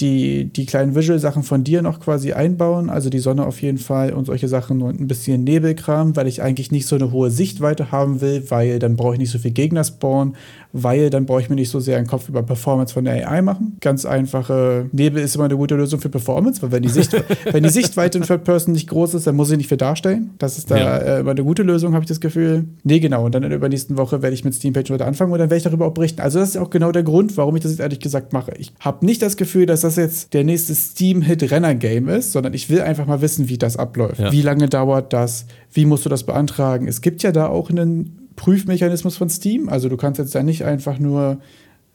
die, 0.00 0.46
die 0.46 0.66
kleinen 0.66 0.94
Visual-Sachen 0.94 1.42
von 1.42 1.62
dir 1.64 1.82
noch 1.82 2.00
quasi 2.00 2.32
einbauen, 2.32 2.90
also 2.90 3.10
die 3.10 3.18
Sonne 3.18 3.46
auf 3.46 3.60
jeden 3.60 3.78
Fall 3.78 4.12
und 4.12 4.24
solche 4.24 4.48
Sachen 4.48 4.82
und 4.82 5.00
ein 5.00 5.06
bisschen 5.06 5.44
Nebelkram, 5.44 6.16
weil 6.16 6.26
ich 6.26 6.42
eigentlich 6.42 6.72
nicht 6.72 6.86
so 6.86 6.96
eine 6.96 7.12
hohe 7.12 7.30
Sichtweite 7.30 7.92
haben 7.92 8.20
will, 8.20 8.50
weil 8.50 8.78
dann 8.78 8.96
brauche 8.96 9.14
ich 9.14 9.20
nicht 9.20 9.30
so 9.30 9.38
viel 9.38 9.50
Gegner 9.50 9.84
spawnen, 9.84 10.36
weil 10.72 11.10
dann 11.10 11.26
brauche 11.26 11.40
ich 11.40 11.48
mir 11.48 11.56
nicht 11.56 11.70
so 11.70 11.80
sehr 11.80 11.98
einen 11.98 12.06
Kopf 12.06 12.28
über 12.28 12.42
Performance 12.42 12.94
von 12.94 13.04
der 13.04 13.28
AI 13.28 13.42
machen. 13.42 13.76
Ganz 13.80 14.04
einfache, 14.04 14.86
Nebel 14.92 15.22
ist 15.22 15.34
immer 15.34 15.44
eine 15.44 15.56
gute 15.56 15.74
Lösung 15.74 16.00
für 16.00 16.08
Performance, 16.08 16.62
weil 16.62 16.72
wenn 16.72 16.82
die, 16.82 16.88
Sicht, 16.88 17.12
wenn 17.50 17.62
die 17.62 17.70
Sichtweite 17.70 18.18
in 18.18 18.24
Third 18.24 18.44
Person 18.44 18.72
nicht 18.72 18.88
groß 18.88 19.14
ist, 19.14 19.26
dann 19.26 19.36
muss 19.36 19.50
ich 19.50 19.56
nicht 19.56 19.68
viel 19.68 19.76
darstellen. 19.76 20.30
Das 20.38 20.58
ist 20.58 20.70
da 20.70 20.78
ja. 20.78 20.96
äh, 20.98 21.20
immer 21.20 21.32
eine 21.32 21.44
gute 21.44 21.62
Lösung, 21.62 21.94
habe 21.94 22.04
ich 22.04 22.08
das 22.08 22.20
Gefühl. 22.20 22.64
Nee, 22.84 23.00
genau. 23.00 23.24
Und 23.24 23.34
dann 23.34 23.42
in 23.42 23.50
der 23.50 23.58
übernächsten 23.58 23.96
Woche 23.96 24.22
werde 24.22 24.34
ich 24.34 24.44
mit 24.44 24.54
Steampage 24.54 24.92
wieder 24.92 25.06
anfangen 25.06 25.32
und 25.32 25.38
dann 25.38 25.50
werde 25.50 25.58
ich 25.58 25.64
darüber 25.64 25.86
auch 25.86 25.94
berichten. 25.94 26.20
Also 26.20 26.38
das 26.38 26.50
ist 26.50 26.56
auch 26.56 26.70
genau 26.70 26.92
der 26.92 27.02
Grund, 27.02 27.36
warum 27.36 27.56
ich 27.56 27.62
das 27.62 27.72
jetzt 27.72 27.80
ehrlich 27.80 28.00
gesagt 28.00 28.32
mache. 28.32 28.52
Ich 28.58 28.72
habe 28.80 29.04
nicht 29.04 29.22
das 29.22 29.36
Gefühl, 29.36 29.66
dass 29.66 29.80
das 29.80 29.96
jetzt 29.96 30.32
der 30.34 30.44
nächste 30.44 30.74
Steam-Hit-Renner-Game 30.74 32.08
ist, 32.08 32.32
sondern 32.32 32.54
ich 32.54 32.70
will 32.70 32.80
einfach 32.82 33.06
mal 33.06 33.20
wissen, 33.20 33.48
wie 33.48 33.58
das 33.58 33.76
abläuft. 33.76 34.20
Ja. 34.20 34.32
Wie 34.32 34.42
lange 34.42 34.68
dauert 34.68 35.12
das? 35.12 35.46
Wie 35.72 35.86
musst 35.86 36.04
du 36.04 36.08
das 36.08 36.24
beantragen? 36.24 36.88
Es 36.88 37.00
gibt 37.00 37.22
ja 37.22 37.32
da 37.32 37.46
auch 37.46 37.70
einen 37.70 38.29
Prüfmechanismus 38.40 39.18
von 39.18 39.28
Steam. 39.28 39.68
Also 39.68 39.90
du 39.90 39.98
kannst 39.98 40.18
jetzt 40.18 40.34
da 40.34 40.42
nicht 40.42 40.64
einfach 40.64 40.98
nur 40.98 41.40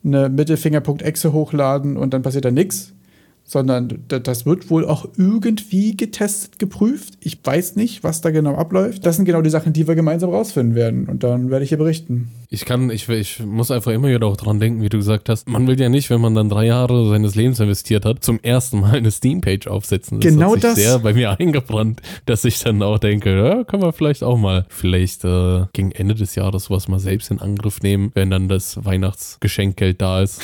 eine 0.03 0.29
Mittelfinger.exe 0.29 1.33
hochladen 1.33 1.97
und 1.97 2.13
dann 2.13 2.21
passiert 2.21 2.45
da 2.45 2.51
nichts, 2.51 2.93
sondern 3.47 3.99
das 4.07 4.45
wird 4.47 4.71
wohl 4.71 4.85
auch 4.85 5.07
irgendwie 5.17 5.95
getestet, 5.95 6.57
geprüft. 6.57 7.13
Ich 7.21 7.39
weiß 7.43 7.75
nicht, 7.75 8.03
was 8.03 8.21
da 8.21 8.31
genau 8.31 8.55
abläuft. 8.55 9.05
Das 9.05 9.17
sind 9.17 9.25
genau 9.25 9.41
die 9.43 9.51
Sachen, 9.51 9.71
die 9.71 9.87
wir 9.87 9.93
gemeinsam 9.93 10.31
rausfinden 10.31 10.73
werden. 10.73 11.05
Und 11.07 11.23
dann 11.23 11.51
werde 11.51 11.63
ich 11.63 11.69
hier 11.69 11.77
berichten. 11.77 12.31
Ich 12.49 12.65
kann, 12.65 12.89
ich, 12.89 13.07
ich 13.09 13.39
muss 13.45 13.69
einfach 13.69 13.91
immer 13.91 14.07
wieder 14.07 14.25
auch 14.25 14.37
dran 14.37 14.59
denken, 14.59 14.81
wie 14.81 14.89
du 14.89 14.97
gesagt 14.97 15.29
hast. 15.29 15.47
Man 15.47 15.67
will 15.67 15.79
ja 15.79 15.89
nicht, 15.89 16.09
wenn 16.09 16.21
man 16.21 16.33
dann 16.33 16.49
drei 16.49 16.65
Jahre 16.65 17.07
seines 17.09 17.35
Lebens 17.35 17.59
investiert 17.59 18.05
hat, 18.05 18.23
zum 18.23 18.39
ersten 18.41 18.79
Mal 18.79 18.95
eine 18.95 19.11
Steam-Page 19.11 19.67
aufsetzen. 19.67 20.19
Das 20.21 20.31
genau 20.31 20.47
hat 20.47 20.53
sich 20.53 20.61
das. 20.61 20.75
sehr 20.75 20.99
bei 20.99 21.13
mir 21.13 21.31
eingebrannt, 21.39 22.01
dass 22.25 22.45
ich 22.45 22.59
dann 22.59 22.81
auch 22.81 22.97
denke, 22.97 23.37
ja, 23.37 23.63
können 23.63 23.83
wir 23.83 23.93
vielleicht 23.93 24.23
auch 24.23 24.37
mal, 24.37 24.65
vielleicht 24.69 25.23
äh, 25.23 25.65
gegen 25.73 25.91
Ende 25.91 26.15
des 26.15 26.33
Jahres 26.35 26.65
sowas 26.65 26.87
mal 26.87 26.99
selbst 26.99 27.29
in 27.29 27.39
Angriff 27.39 27.81
nehmen, 27.81 28.11
wenn 28.15 28.29
dann 28.31 28.47
das 28.47 28.83
Weihnachtsgeschenkgeld 28.83 30.01
da 30.01 30.21
ist. 30.21 30.41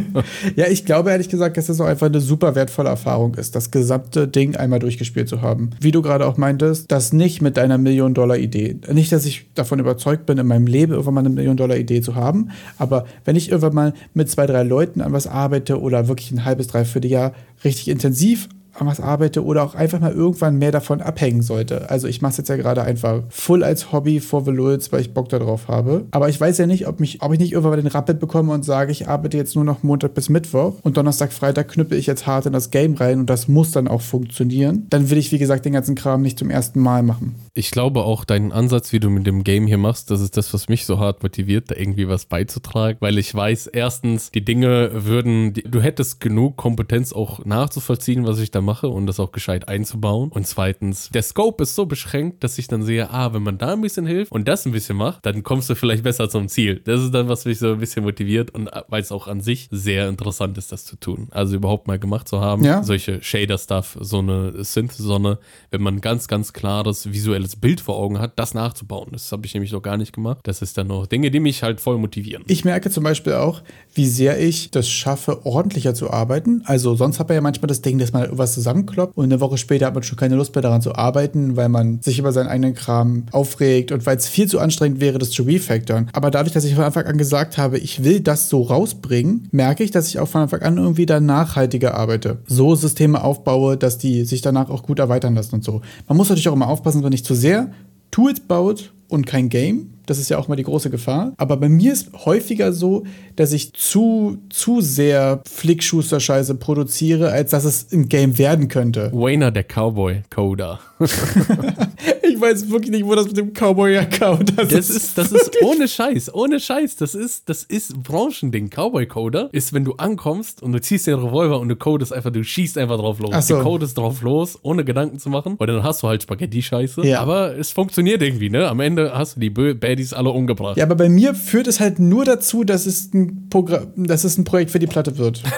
ja, 0.56 0.66
ich 0.68 0.84
glaube 0.84 1.10
ehrlich 1.10 1.28
gesagt, 1.28 1.56
das 1.56 1.80
auch 1.80 1.86
einfach 1.86 2.06
eine 2.06 2.20
super 2.20 2.33
super 2.34 2.56
wertvolle 2.56 2.88
Erfahrung 2.88 3.36
ist, 3.36 3.54
das 3.54 3.70
gesamte 3.70 4.26
Ding 4.26 4.56
einmal 4.56 4.80
durchgespielt 4.80 5.28
zu 5.28 5.40
haben. 5.40 5.70
Wie 5.80 5.92
du 5.92 6.02
gerade 6.02 6.26
auch 6.26 6.36
meintest, 6.36 6.90
das 6.90 7.12
nicht 7.12 7.40
mit 7.40 7.56
deiner 7.56 7.78
Million-Dollar-Idee. 7.78 8.78
Nicht, 8.92 9.12
dass 9.12 9.24
ich 9.24 9.46
davon 9.54 9.78
überzeugt 9.78 10.26
bin, 10.26 10.38
in 10.38 10.46
meinem 10.48 10.66
Leben 10.66 10.90
irgendwann 10.90 11.14
mal 11.14 11.20
eine 11.20 11.28
Million-Dollar-Idee 11.28 12.00
zu 12.00 12.16
haben, 12.16 12.50
aber 12.76 13.04
wenn 13.24 13.36
ich 13.36 13.50
irgendwann 13.50 13.74
mal 13.74 13.94
mit 14.14 14.28
zwei, 14.28 14.46
drei 14.46 14.64
Leuten 14.64 15.00
an 15.00 15.12
was 15.12 15.28
arbeite 15.28 15.80
oder 15.80 16.08
wirklich 16.08 16.32
ein 16.32 16.44
halbes, 16.44 16.66
dreiviertel 16.66 17.08
Jahr 17.08 17.34
richtig 17.62 17.86
intensiv 17.86 18.48
an 18.78 18.86
was 18.86 19.00
arbeite 19.00 19.44
oder 19.44 19.62
auch 19.62 19.74
einfach 19.74 20.00
mal 20.00 20.12
irgendwann 20.12 20.58
mehr 20.58 20.72
davon 20.72 21.00
abhängen 21.00 21.42
sollte. 21.42 21.90
Also 21.90 22.08
ich 22.08 22.22
mache 22.22 22.32
es 22.32 22.36
jetzt 22.38 22.48
ja 22.48 22.56
gerade 22.56 22.82
einfach 22.82 23.22
full 23.28 23.62
als 23.62 23.92
Hobby 23.92 24.20
for 24.20 24.44
the 24.44 24.50
Lulz, 24.50 24.92
weil 24.92 25.00
ich 25.00 25.14
Bock 25.14 25.28
darauf 25.28 25.68
habe. 25.68 26.06
Aber 26.10 26.28
ich 26.28 26.40
weiß 26.40 26.58
ja 26.58 26.66
nicht, 26.66 26.86
ob, 26.86 27.00
mich, 27.00 27.22
ob 27.22 27.32
ich 27.32 27.38
nicht 27.38 27.52
irgendwann 27.52 27.78
den 27.78 27.86
Rappel 27.86 28.14
bekomme 28.14 28.52
und 28.52 28.64
sage, 28.64 28.92
ich 28.92 29.08
arbeite 29.08 29.36
jetzt 29.36 29.54
nur 29.54 29.64
noch 29.64 29.82
Montag 29.82 30.14
bis 30.14 30.28
Mittwoch 30.28 30.74
und 30.82 30.96
Donnerstag, 30.96 31.32
Freitag 31.32 31.68
knüppel 31.68 31.98
ich 31.98 32.06
jetzt 32.06 32.26
hart 32.26 32.46
in 32.46 32.52
das 32.52 32.70
Game 32.70 32.94
rein 32.94 33.20
und 33.20 33.30
das 33.30 33.48
muss 33.48 33.70
dann 33.70 33.88
auch 33.88 34.00
funktionieren. 34.00 34.86
Dann 34.90 35.10
will 35.10 35.18
ich, 35.18 35.32
wie 35.32 35.38
gesagt, 35.38 35.64
den 35.64 35.72
ganzen 35.72 35.94
Kram 35.94 36.22
nicht 36.22 36.38
zum 36.38 36.50
ersten 36.50 36.80
Mal 36.80 37.02
machen. 37.02 37.34
Ich 37.54 37.70
glaube 37.70 38.04
auch, 38.04 38.24
deinen 38.24 38.52
Ansatz, 38.52 38.92
wie 38.92 39.00
du 39.00 39.10
mit 39.10 39.26
dem 39.26 39.44
Game 39.44 39.66
hier 39.66 39.78
machst, 39.78 40.10
das 40.10 40.20
ist 40.20 40.36
das, 40.36 40.52
was 40.52 40.68
mich 40.68 40.86
so 40.86 40.98
hart 40.98 41.22
motiviert, 41.22 41.70
da 41.70 41.76
irgendwie 41.76 42.08
was 42.08 42.26
beizutragen, 42.26 42.98
weil 43.00 43.18
ich 43.18 43.34
weiß, 43.34 43.68
erstens, 43.68 44.30
die 44.30 44.44
Dinge 44.44 44.90
würden, 44.92 45.52
du 45.52 45.80
hättest 45.80 46.20
genug 46.20 46.56
Kompetenz 46.56 47.12
auch 47.12 47.44
nachzuvollziehen, 47.44 48.26
was 48.26 48.40
ich 48.40 48.50
da 48.50 48.60
mache 48.64 48.88
und 48.88 49.06
das 49.06 49.20
auch 49.20 49.32
gescheit 49.32 49.68
einzubauen. 49.68 50.30
Und 50.30 50.46
zweitens, 50.46 51.10
der 51.10 51.22
Scope 51.22 51.62
ist 51.62 51.74
so 51.74 51.86
beschränkt, 51.86 52.42
dass 52.44 52.58
ich 52.58 52.68
dann 52.68 52.82
sehe, 52.82 53.10
ah, 53.10 53.32
wenn 53.32 53.42
man 53.42 53.58
da 53.58 53.72
ein 53.72 53.80
bisschen 53.80 54.06
hilft 54.06 54.32
und 54.32 54.48
das 54.48 54.66
ein 54.66 54.72
bisschen 54.72 54.96
macht, 54.96 55.24
dann 55.26 55.42
kommst 55.42 55.70
du 55.70 55.74
vielleicht 55.74 56.02
besser 56.02 56.28
zum 56.28 56.48
Ziel. 56.48 56.80
Das 56.84 57.00
ist 57.00 57.12
dann, 57.12 57.28
was 57.28 57.44
mich 57.44 57.58
so 57.58 57.72
ein 57.72 57.78
bisschen 57.78 58.04
motiviert 58.04 58.50
und 58.50 58.70
weil 58.88 59.02
es 59.02 59.12
auch 59.12 59.28
an 59.28 59.40
sich 59.40 59.68
sehr 59.70 60.08
interessant 60.08 60.58
ist, 60.58 60.72
das 60.72 60.84
zu 60.84 60.96
tun. 60.96 61.28
Also 61.30 61.56
überhaupt 61.56 61.86
mal 61.86 61.98
gemacht 61.98 62.28
zu 62.28 62.40
haben, 62.40 62.64
ja. 62.64 62.82
solche 62.82 63.22
Shader-Stuff, 63.22 63.98
so 64.00 64.18
eine 64.18 64.64
Synth-Sonne, 64.64 65.38
wenn 65.70 65.82
man 65.82 66.00
ganz, 66.00 66.28
ganz 66.28 66.52
klares 66.52 67.12
visuelles 67.12 67.56
Bild 67.56 67.80
vor 67.80 67.96
Augen 67.96 68.18
hat, 68.18 68.38
das 68.38 68.54
nachzubauen. 68.54 69.08
Das 69.12 69.30
habe 69.32 69.46
ich 69.46 69.54
nämlich 69.54 69.72
noch 69.72 69.82
gar 69.82 69.96
nicht 69.96 70.12
gemacht. 70.12 70.38
Das 70.44 70.62
ist 70.62 70.78
dann 70.78 70.88
noch 70.88 71.06
Dinge, 71.06 71.30
die 71.30 71.40
mich 71.40 71.62
halt 71.62 71.80
voll 71.80 71.98
motivieren. 71.98 72.44
Ich 72.46 72.64
merke 72.64 72.90
zum 72.90 73.04
Beispiel 73.04 73.34
auch, 73.34 73.62
wie 73.94 74.06
sehr 74.06 74.40
ich 74.40 74.70
das 74.70 74.88
schaffe, 74.88 75.44
ordentlicher 75.44 75.94
zu 75.94 76.10
arbeiten. 76.10 76.62
Also 76.64 76.94
sonst 76.94 77.18
hat 77.18 77.28
man 77.28 77.36
ja 77.36 77.40
manchmal 77.40 77.68
das 77.68 77.82
Ding, 77.82 77.98
dass 77.98 78.12
man 78.12 78.24
irgendwas 78.24 78.53
zusammenkommt 78.54 78.94
Club 78.94 79.12
und 79.14 79.24
eine 79.24 79.40
Woche 79.40 79.58
später 79.58 79.86
hat 79.86 79.94
man 79.94 80.02
schon 80.02 80.16
keine 80.16 80.36
Lust 80.36 80.54
mehr 80.54 80.62
daran 80.62 80.80
zu 80.80 80.94
arbeiten, 80.94 81.56
weil 81.56 81.68
man 81.68 82.00
sich 82.00 82.18
über 82.18 82.32
seinen 82.32 82.46
eigenen 82.46 82.74
Kram 82.74 83.24
aufregt 83.32 83.92
und 83.92 84.06
weil 84.06 84.16
es 84.16 84.28
viel 84.28 84.48
zu 84.48 84.58
anstrengend 84.60 85.00
wäre, 85.00 85.18
das 85.18 85.30
zu 85.30 85.42
refactoren. 85.42 86.08
Aber 86.12 86.30
dadurch, 86.30 86.54
dass 86.54 86.64
ich 86.64 86.74
von 86.74 86.84
Anfang 86.84 87.04
an 87.04 87.18
gesagt 87.18 87.58
habe, 87.58 87.78
ich 87.78 88.04
will 88.04 88.20
das 88.20 88.48
so 88.48 88.62
rausbringen, 88.62 89.48
merke 89.50 89.84
ich, 89.84 89.90
dass 89.90 90.08
ich 90.08 90.18
auch 90.18 90.28
von 90.28 90.42
Anfang 90.42 90.62
an 90.62 90.78
irgendwie 90.78 91.06
dann 91.06 91.26
nachhaltiger 91.26 91.94
arbeite. 91.94 92.38
So 92.46 92.74
Systeme 92.74 93.22
aufbaue, 93.22 93.76
dass 93.76 93.98
die 93.98 94.24
sich 94.24 94.40
danach 94.40 94.70
auch 94.70 94.82
gut 94.82 94.98
erweitern 94.98 95.34
lassen 95.34 95.56
und 95.56 95.64
so. 95.64 95.82
Man 96.08 96.16
muss 96.16 96.28
natürlich 96.28 96.48
auch 96.48 96.54
immer 96.54 96.68
aufpassen, 96.68 97.02
wenn 97.02 97.10
nicht 97.10 97.26
zu 97.26 97.34
sehr 97.34 97.70
Tools 98.10 98.40
baut 98.40 98.92
und 99.14 99.26
kein 99.26 99.48
Game. 99.48 99.90
Das 100.06 100.18
ist 100.18 100.28
ja 100.28 100.36
auch 100.36 100.48
mal 100.48 100.56
die 100.56 100.64
große 100.64 100.90
Gefahr. 100.90 101.32
Aber 101.38 101.56
bei 101.56 101.68
mir 101.68 101.92
ist 101.92 102.12
häufiger 102.26 102.72
so, 102.72 103.04
dass 103.36 103.52
ich 103.52 103.72
zu, 103.72 104.38
zu 104.50 104.82
sehr 104.82 105.40
Flickschuster-Scheiße 105.48 106.56
produziere, 106.56 107.30
als 107.30 107.52
dass 107.52 107.64
es 107.64 107.90
ein 107.92 108.08
Game 108.08 108.36
werden 108.36 108.68
könnte. 108.68 109.10
Wayner, 109.14 109.50
der 109.50 109.64
Cowboy-Coder. 109.64 110.80
ich 112.44 112.50
weiß 112.52 112.70
wirklich 112.70 112.90
nicht, 112.90 113.06
wo 113.06 113.14
das 113.14 113.26
mit 113.26 113.36
dem 113.36 113.52
Cowboy-Account 113.52 114.58
das, 114.58 114.68
das 114.68 114.90
ist. 114.90 115.18
Das 115.18 115.32
ist 115.32 115.62
ohne 115.62 115.88
Scheiß, 115.88 116.34
ohne 116.34 116.60
Scheiß. 116.60 116.96
Das 116.96 117.14
ist, 117.14 117.48
das 117.48 117.64
ist 117.64 118.02
Branchending. 118.02 118.70
Cowboy-Coder 118.70 119.48
ist, 119.52 119.72
wenn 119.72 119.84
du 119.84 119.94
ankommst 119.94 120.62
und 120.62 120.72
du 120.72 120.80
ziehst 120.80 121.06
den 121.06 121.14
Revolver 121.14 121.60
und 121.60 121.68
du 121.68 121.76
codest 121.76 122.12
einfach, 122.12 122.30
du 122.30 122.42
schießt 122.42 122.78
einfach 122.78 122.98
drauf 122.98 123.18
los. 123.18 123.30
Ach 123.32 123.42
so. 123.42 123.56
Du 123.56 123.62
codest 123.62 123.98
drauf 123.98 124.22
los, 124.22 124.58
ohne 124.62 124.84
Gedanken 124.84 125.18
zu 125.18 125.30
machen. 125.30 125.54
Und 125.56 125.66
dann 125.66 125.82
hast 125.82 126.02
du 126.02 126.08
halt 126.08 126.22
Spaghetti-Scheiße. 126.22 127.06
Ja. 127.06 127.20
Aber 127.20 127.56
es 127.56 127.70
funktioniert 127.70 128.22
irgendwie, 128.22 128.50
ne? 128.50 128.68
Am 128.68 128.80
Ende 128.80 129.12
hast 129.14 129.36
du 129.36 129.40
die 129.40 129.50
Baddies 129.50 130.12
alle 130.12 130.30
umgebracht. 130.30 130.76
Ja, 130.76 130.84
aber 130.84 130.96
bei 130.96 131.08
mir 131.08 131.34
führt 131.34 131.66
es 131.66 131.80
halt 131.80 131.98
nur 131.98 132.24
dazu, 132.24 132.64
dass 132.64 132.86
es 132.86 133.12
ein, 133.14 133.48
Programm, 133.50 133.88
dass 133.96 134.24
es 134.24 134.38
ein 134.38 134.44
Projekt 134.44 134.70
für 134.70 134.78
die 134.78 134.86
Platte 134.86 135.18
wird. 135.18 135.42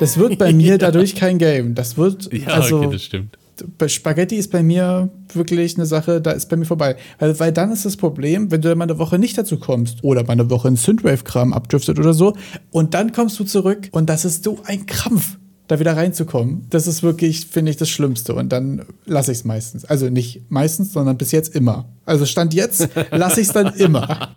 Das 0.00 0.16
wird 0.16 0.38
bei 0.38 0.50
mir 0.54 0.78
dadurch 0.78 1.14
kein 1.14 1.36
Game. 1.36 1.74
Das 1.74 1.98
wird, 1.98 2.32
Ja, 2.32 2.54
also, 2.54 2.78
okay, 2.78 2.88
das 2.92 3.02
stimmt. 3.02 3.36
Bei 3.78 3.88
Spaghetti 3.88 4.36
ist 4.36 4.50
bei 4.50 4.62
mir 4.62 5.10
wirklich 5.32 5.76
eine 5.76 5.86
Sache, 5.86 6.20
da 6.20 6.32
ist 6.32 6.48
bei 6.48 6.56
mir 6.56 6.64
vorbei. 6.64 6.96
Weil, 7.18 7.38
weil 7.38 7.52
dann 7.52 7.72
ist 7.72 7.84
das 7.84 7.96
Problem, 7.96 8.50
wenn 8.50 8.60
du 8.60 8.68
dann 8.68 8.78
mal 8.78 8.84
eine 8.84 8.98
Woche 8.98 9.18
nicht 9.18 9.36
dazu 9.38 9.58
kommst 9.58 10.02
oder 10.02 10.22
mal 10.22 10.32
eine 10.32 10.50
Woche 10.50 10.68
in 10.68 10.76
Synthwave-Kram 10.76 11.52
abdriftet 11.52 11.98
oder 11.98 12.14
so 12.14 12.34
und 12.70 12.94
dann 12.94 13.12
kommst 13.12 13.38
du 13.38 13.44
zurück 13.44 13.88
und 13.92 14.08
das 14.08 14.24
ist 14.24 14.44
so 14.44 14.58
ein 14.64 14.86
Krampf, 14.86 15.38
da 15.68 15.78
wieder 15.78 15.96
reinzukommen. 15.96 16.66
Das 16.70 16.86
ist 16.86 17.02
wirklich, 17.02 17.46
finde 17.46 17.70
ich, 17.70 17.76
das 17.76 17.88
Schlimmste 17.88 18.34
und 18.34 18.50
dann 18.50 18.84
lasse 19.06 19.32
ich 19.32 19.38
es 19.38 19.44
meistens. 19.44 19.84
Also 19.84 20.08
nicht 20.08 20.50
meistens, 20.50 20.92
sondern 20.92 21.16
bis 21.16 21.30
jetzt 21.30 21.54
immer. 21.54 21.88
Also 22.04 22.26
Stand 22.26 22.54
jetzt 22.54 22.88
lasse 23.10 23.40
ich 23.40 23.48
es 23.48 23.52
dann 23.52 23.74
immer. 23.74 24.34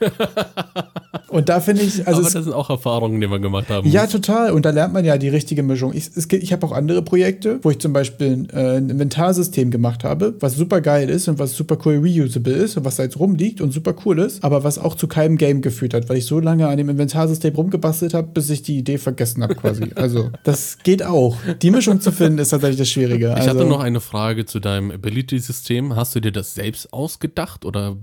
Und 1.32 1.48
da 1.48 1.60
finde 1.60 1.82
ich, 1.82 2.06
also 2.06 2.20
Aber 2.20 2.30
das 2.30 2.44
sind 2.44 2.52
auch 2.52 2.68
Erfahrungen, 2.68 3.18
die 3.18 3.30
wir 3.30 3.38
gemacht 3.38 3.70
haben. 3.70 3.88
ja, 3.88 4.06
total. 4.06 4.52
Und 4.52 4.66
da 4.66 4.70
lernt 4.70 4.92
man 4.92 5.02
ja 5.02 5.16
die 5.16 5.30
richtige 5.30 5.62
Mischung. 5.62 5.94
Ich, 5.94 6.10
es 6.14 6.30
ich 6.30 6.52
habe 6.52 6.66
auch 6.66 6.72
andere 6.72 7.00
Projekte, 7.00 7.58
wo 7.62 7.70
ich 7.70 7.78
zum 7.78 7.94
Beispiel 7.94 8.46
äh, 8.52 8.76
ein 8.76 8.90
Inventarsystem 8.90 9.70
gemacht 9.70 10.04
habe, 10.04 10.34
was 10.40 10.56
super 10.56 10.82
geil 10.82 11.08
ist 11.08 11.28
und 11.28 11.38
was 11.38 11.56
super 11.56 11.78
cool 11.86 12.02
reusable 12.04 12.52
ist 12.52 12.76
und 12.76 12.84
was 12.84 12.96
da 12.96 13.04
jetzt 13.04 13.18
rumliegt 13.18 13.62
und 13.62 13.72
super 13.72 13.94
cool 14.04 14.18
ist, 14.18 14.44
aber 14.44 14.62
was 14.62 14.78
auch 14.78 14.94
zu 14.94 15.08
keinem 15.08 15.38
Game 15.38 15.62
geführt 15.62 15.94
hat, 15.94 16.10
weil 16.10 16.18
ich 16.18 16.26
so 16.26 16.38
lange 16.38 16.68
an 16.68 16.76
dem 16.76 16.90
Inventarsystem 16.90 17.54
rumgebastelt 17.54 18.12
habe, 18.12 18.28
bis 18.28 18.50
ich 18.50 18.62
die 18.62 18.76
Idee 18.76 18.98
vergessen 18.98 19.42
habe 19.42 19.54
quasi. 19.54 19.90
Also 20.02 20.30
das 20.42 20.78
geht 20.82 21.04
auch. 21.04 21.36
Die 21.60 21.70
Mischung 21.70 22.00
zu 22.00 22.12
finden 22.12 22.38
ist 22.38 22.48
tatsächlich 22.50 22.78
das 22.78 22.90
Schwierige. 22.90 23.28
Ich 23.28 23.42
also, 23.42 23.50
hatte 23.50 23.64
noch 23.64 23.80
eine 23.80 24.00
Frage 24.00 24.46
zu 24.46 24.58
deinem 24.58 24.90
Ability-System. 24.90 25.94
Hast 25.94 26.14
du 26.14 26.20
dir 26.20 26.32
das 26.32 26.54
selbst 26.54 26.92
ausgedacht 26.92 27.64
oder 27.64 27.96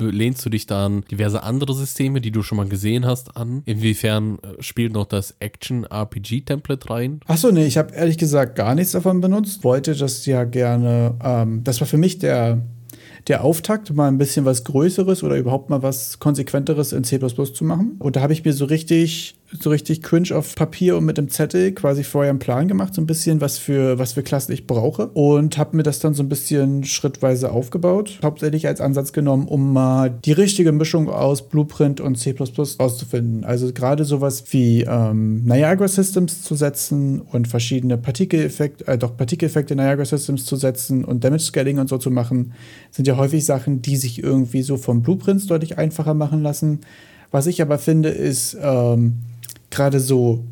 lehnst 0.00 0.44
du 0.44 0.50
dich 0.50 0.66
da 0.66 0.86
an 0.86 1.04
diverse 1.16 1.42
andere 1.42 1.74
Systeme, 1.74 2.20
die 2.20 2.30
du 2.30 2.42
schon 2.42 2.56
mal 2.56 2.68
gesehen 2.68 3.06
hast, 3.06 3.36
an? 3.36 3.62
Inwiefern 3.64 4.38
äh, 4.42 4.62
spielt 4.62 4.92
noch 4.92 5.06
das 5.06 5.34
Action-RPG-Template 5.40 6.90
rein? 6.90 7.20
Achso, 7.26 7.50
nee, 7.50 7.66
ich 7.66 7.78
habe 7.78 7.94
ehrlich 7.94 8.18
gesagt 8.18 8.56
gar 8.56 8.74
nichts 8.74 8.92
davon 8.92 9.20
benutzt. 9.20 9.64
Wollte 9.64 9.94
das 9.94 10.26
ja 10.26 10.44
gerne. 10.44 11.14
Ähm, 11.22 11.64
das 11.64 11.80
war 11.80 11.88
für 11.88 11.96
mich 11.96 12.18
der, 12.18 12.62
der 13.28 13.44
Auftakt, 13.44 13.92
mal 13.94 14.08
ein 14.08 14.18
bisschen 14.18 14.44
was 14.44 14.64
Größeres 14.64 15.22
oder 15.22 15.36
überhaupt 15.36 15.70
mal 15.70 15.82
was 15.82 16.18
Konsequenteres 16.18 16.92
in 16.92 17.04
C 17.04 17.18
zu 17.18 17.64
machen. 17.64 17.96
Und 17.98 18.16
da 18.16 18.20
habe 18.20 18.32
ich 18.32 18.44
mir 18.44 18.52
so 18.52 18.66
richtig, 18.66 19.36
so 19.52 19.70
richtig 19.70 20.02
cringe 20.02 20.34
auf 20.34 20.54
Papier 20.54 20.96
und 20.96 21.04
mit 21.04 21.18
dem 21.18 21.28
Zettel 21.28 21.72
quasi 21.72 22.02
vorher 22.04 22.30
einen 22.30 22.38
Plan 22.38 22.68
gemacht, 22.68 22.94
so 22.94 23.00
ein 23.00 23.06
bisschen, 23.06 23.40
was 23.40 23.58
für, 23.58 23.98
was 23.98 24.14
für 24.14 24.22
Klassen 24.22 24.52
ich 24.52 24.66
brauche. 24.66 25.08
Und 25.08 25.56
habe 25.58 25.76
mir 25.76 25.82
das 25.82 26.00
dann 26.00 26.14
so 26.14 26.22
ein 26.22 26.28
bisschen 26.28 26.84
schrittweise 26.84 27.52
aufgebaut. 27.52 28.18
Hauptsächlich 28.22 28.66
als 28.66 28.80
Ansatz 28.80 29.12
genommen, 29.12 29.46
um 29.46 29.72
mal 29.72 30.10
die 30.10 30.32
richtige 30.32 30.72
Mischung 30.72 31.08
aus 31.08 31.48
Blueprint 31.48 32.00
und 32.00 32.16
C 32.16 32.34
rauszufinden. 32.38 33.44
Also 33.44 33.72
gerade 33.72 34.04
sowas 34.04 34.44
wie 34.50 34.82
ähm, 34.82 35.44
Niagara 35.44 35.88
Systems 35.88 36.42
zu 36.42 36.54
setzen 36.54 37.20
und 37.20 37.48
verschiedene 37.48 37.98
Partikeleffekte, 37.98 38.86
äh, 38.86 38.98
doch 38.98 39.16
Partikeleffekte 39.16 39.76
Niagara 39.76 40.04
Systems 40.04 40.44
zu 40.44 40.56
setzen 40.56 41.04
und 41.04 41.22
Damage 41.22 41.44
Scaling 41.44 41.78
und 41.78 41.88
so 41.88 41.98
zu 41.98 42.10
machen, 42.10 42.52
sind 42.90 43.06
ja 43.06 43.16
häufig 43.16 43.44
Sachen, 43.44 43.80
die 43.82 43.96
sich 43.96 44.22
irgendwie 44.22 44.62
so 44.62 44.76
von 44.76 45.02
Blueprints 45.02 45.46
deutlich 45.46 45.78
einfacher 45.78 46.14
machen 46.14 46.42
lassen. 46.42 46.80
Was 47.30 47.46
ich 47.46 47.60
aber 47.60 47.78
finde, 47.78 48.08
ist 48.08 48.56
ähm, 48.60 49.18
gerade 49.70 50.00
so, 50.00 50.44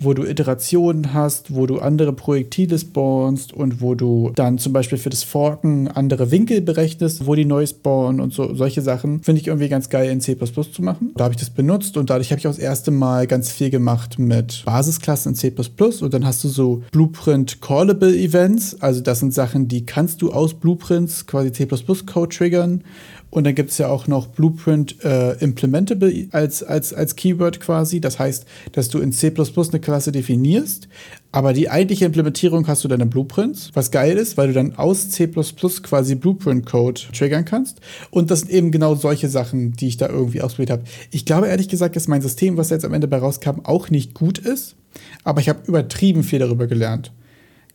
wo 0.00 0.14
du 0.14 0.24
Iterationen 0.24 1.12
hast, 1.12 1.54
wo 1.54 1.66
du 1.66 1.80
andere 1.80 2.12
Projektile 2.12 2.78
spawnst 2.78 3.52
und 3.52 3.80
wo 3.80 3.94
du 3.94 4.30
dann 4.34 4.58
zum 4.58 4.72
Beispiel 4.72 4.96
für 4.96 5.10
das 5.10 5.24
Forken 5.24 5.88
andere 5.88 6.30
Winkel 6.30 6.60
berechnest, 6.60 7.26
wo 7.26 7.34
die 7.34 7.44
neu 7.44 7.66
spawnen 7.66 8.20
und 8.20 8.32
so 8.32 8.54
solche 8.54 8.80
Sachen, 8.80 9.22
finde 9.22 9.40
ich 9.40 9.48
irgendwie 9.48 9.68
ganz 9.68 9.88
geil 9.88 10.10
in 10.10 10.20
C 10.20 10.36
zu 10.36 10.82
machen. 10.82 11.12
Da 11.16 11.24
habe 11.24 11.34
ich 11.34 11.40
das 11.40 11.50
benutzt 11.50 11.96
und 11.96 12.10
dadurch 12.10 12.30
habe 12.30 12.38
ich 12.38 12.46
auch 12.46 12.52
das 12.52 12.60
erste 12.60 12.90
Mal 12.92 13.26
ganz 13.26 13.50
viel 13.50 13.70
gemacht 13.70 14.18
mit 14.18 14.62
Basisklassen 14.64 15.32
in 15.32 15.36
C 15.36 15.52
und 16.00 16.14
dann 16.14 16.24
hast 16.24 16.44
du 16.44 16.48
so 16.48 16.82
Blueprint 16.92 17.60
Callable 17.60 18.16
Events, 18.16 18.80
also 18.80 19.00
das 19.00 19.18
sind 19.18 19.34
Sachen, 19.34 19.66
die 19.66 19.84
kannst 19.84 20.22
du 20.22 20.32
aus 20.32 20.54
Blueprints 20.54 21.26
quasi 21.26 21.50
C 21.52 21.66
Code 21.66 22.36
triggern 22.36 22.84
und 23.30 23.44
dann 23.44 23.54
gibt 23.54 23.70
es 23.70 23.78
ja 23.78 23.88
auch 23.88 24.06
noch 24.06 24.26
Blueprint 24.28 25.04
äh, 25.04 25.32
Implementable 25.34 26.28
als, 26.32 26.62
als, 26.62 26.94
als 26.94 27.14
Keyword 27.14 27.60
quasi. 27.60 28.00
Das 28.00 28.18
heißt, 28.18 28.46
dass 28.72 28.88
du 28.88 29.00
in 29.00 29.12
C 29.12 29.32
eine 29.36 29.80
Klasse 29.80 30.12
definierst, 30.12 30.88
aber 31.30 31.52
die 31.52 31.68
eigentliche 31.68 32.06
Implementierung 32.06 32.66
hast 32.68 32.84
du 32.84 32.88
dann 32.88 33.00
in 33.00 33.10
Blueprints, 33.10 33.70
was 33.74 33.90
geil 33.90 34.16
ist, 34.16 34.38
weil 34.38 34.48
du 34.48 34.54
dann 34.54 34.76
aus 34.76 35.10
C 35.10 35.26
quasi 35.28 36.14
Blueprint-Code 36.14 37.00
triggern 37.12 37.44
kannst. 37.44 37.80
Und 38.10 38.30
das 38.30 38.40
sind 38.40 38.50
eben 38.50 38.70
genau 38.70 38.94
solche 38.94 39.28
Sachen, 39.28 39.72
die 39.72 39.88
ich 39.88 39.98
da 39.98 40.08
irgendwie 40.08 40.40
ausprobiert 40.40 40.70
habe. 40.70 40.84
Ich 41.10 41.26
glaube 41.26 41.48
ehrlich 41.48 41.68
gesagt, 41.68 41.96
dass 41.96 42.08
mein 42.08 42.22
System, 42.22 42.56
was 42.56 42.70
jetzt 42.70 42.84
am 42.84 42.94
Ende 42.94 43.08
bei 43.08 43.18
rauskam, 43.18 43.60
auch 43.64 43.90
nicht 43.90 44.14
gut 44.14 44.38
ist, 44.38 44.74
aber 45.22 45.40
ich 45.40 45.50
habe 45.50 45.60
übertrieben 45.66 46.22
viel 46.22 46.38
darüber 46.38 46.66
gelernt. 46.66 47.12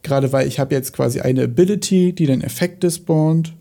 Gerade 0.02 0.34
weil 0.34 0.48
ich 0.48 0.60
habe 0.60 0.74
jetzt 0.74 0.92
quasi 0.94 1.22
eine 1.22 1.44
Ability, 1.44 2.14
die 2.14 2.26
dann 2.26 2.42
Effekte 2.42 2.90
spawnt 2.90 3.54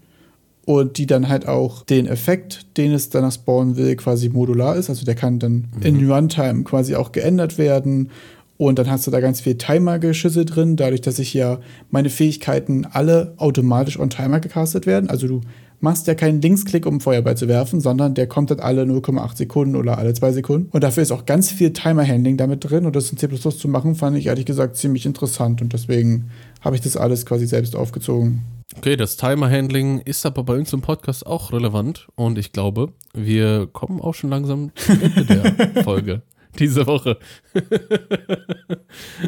und 0.64 0.98
die 0.98 1.06
dann 1.06 1.28
halt 1.28 1.48
auch 1.48 1.84
den 1.84 2.06
Effekt, 2.06 2.66
den 2.76 2.92
es 2.92 3.10
danach 3.10 3.32
spawnen 3.32 3.76
will, 3.76 3.96
quasi 3.96 4.28
modular 4.28 4.76
ist. 4.76 4.90
Also 4.90 5.04
der 5.04 5.14
kann 5.14 5.38
dann 5.38 5.68
in 5.80 6.10
Runtime 6.10 6.62
quasi 6.64 6.94
auch 6.94 7.12
geändert 7.12 7.58
werden. 7.58 8.10
Und 8.58 8.78
dann 8.78 8.88
hast 8.88 9.06
du 9.06 9.10
da 9.10 9.18
ganz 9.18 9.40
viel 9.40 9.56
Timer-Geschüsse 9.56 10.44
drin, 10.44 10.76
dadurch, 10.76 11.00
dass 11.00 11.18
ich 11.18 11.34
ja 11.34 11.58
meine 11.90 12.10
Fähigkeiten 12.10 12.86
alle 12.88 13.34
automatisch 13.38 13.98
on 13.98 14.08
Timer 14.08 14.38
gecastet 14.38 14.86
werden. 14.86 15.10
Also 15.10 15.26
du 15.26 15.40
machst 15.80 16.06
ja 16.06 16.14
keinen 16.14 16.40
Linksklick, 16.40 16.86
um 16.86 17.00
Feuerball 17.00 17.36
zu 17.36 17.48
werfen, 17.48 17.80
sondern 17.80 18.14
der 18.14 18.28
kommt 18.28 18.52
dann 18.52 18.60
alle 18.60 18.84
0,8 18.84 19.36
Sekunden 19.36 19.74
oder 19.74 19.98
alle 19.98 20.14
2 20.14 20.30
Sekunden. 20.30 20.68
Und 20.70 20.84
dafür 20.84 21.02
ist 21.02 21.10
auch 21.10 21.26
ganz 21.26 21.50
viel 21.50 21.72
Timer-Handling 21.72 22.36
damit 22.36 22.70
drin. 22.70 22.86
Und 22.86 22.94
das 22.94 23.10
in 23.10 23.18
C 23.18 23.28
zu 23.28 23.68
machen, 23.68 23.96
fand 23.96 24.16
ich 24.16 24.26
ehrlich 24.26 24.46
gesagt 24.46 24.76
ziemlich 24.76 25.06
interessant. 25.06 25.60
Und 25.60 25.72
deswegen 25.72 26.30
habe 26.60 26.76
ich 26.76 26.82
das 26.82 26.96
alles 26.96 27.26
quasi 27.26 27.48
selbst 27.48 27.74
aufgezogen. 27.74 28.42
Okay, 28.76 28.96
das 28.96 29.16
Timer-Handling 29.16 30.00
ist 30.00 30.24
aber 30.26 30.44
bei 30.44 30.54
uns 30.54 30.72
im 30.72 30.80
Podcast 30.80 31.26
auch 31.26 31.52
relevant 31.52 32.08
und 32.14 32.38
ich 32.38 32.52
glaube, 32.52 32.92
wir 33.14 33.66
kommen 33.66 34.00
auch 34.00 34.14
schon 34.14 34.30
langsam 34.30 34.72
zum 34.74 35.00
Ende 35.00 35.24
der 35.24 35.82
Folge 35.84 36.22
diese 36.58 36.86
Woche. 36.86 37.18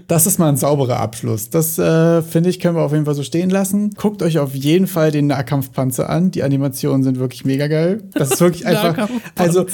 Das 0.08 0.26
ist 0.26 0.38
mal 0.38 0.50
ein 0.50 0.58
sauberer 0.58 1.00
Abschluss. 1.00 1.48
Das 1.48 1.78
äh, 1.78 2.20
finde 2.20 2.50
ich, 2.50 2.60
können 2.60 2.76
wir 2.76 2.82
auf 2.82 2.92
jeden 2.92 3.06
Fall 3.06 3.14
so 3.14 3.22
stehen 3.22 3.48
lassen. 3.48 3.92
Guckt 3.96 4.22
euch 4.22 4.38
auf 4.38 4.54
jeden 4.54 4.86
Fall 4.86 5.10
den 5.10 5.26
Nahkampfpanzer 5.26 6.10
an. 6.10 6.30
Die 6.30 6.42
Animationen 6.42 7.02
sind 7.02 7.18
wirklich 7.18 7.46
mega 7.46 7.66
geil. 7.66 8.02
Das 8.12 8.32
ist 8.32 8.40
wirklich 8.40 8.66
einfach. 8.66 9.08
Also, 9.36 9.64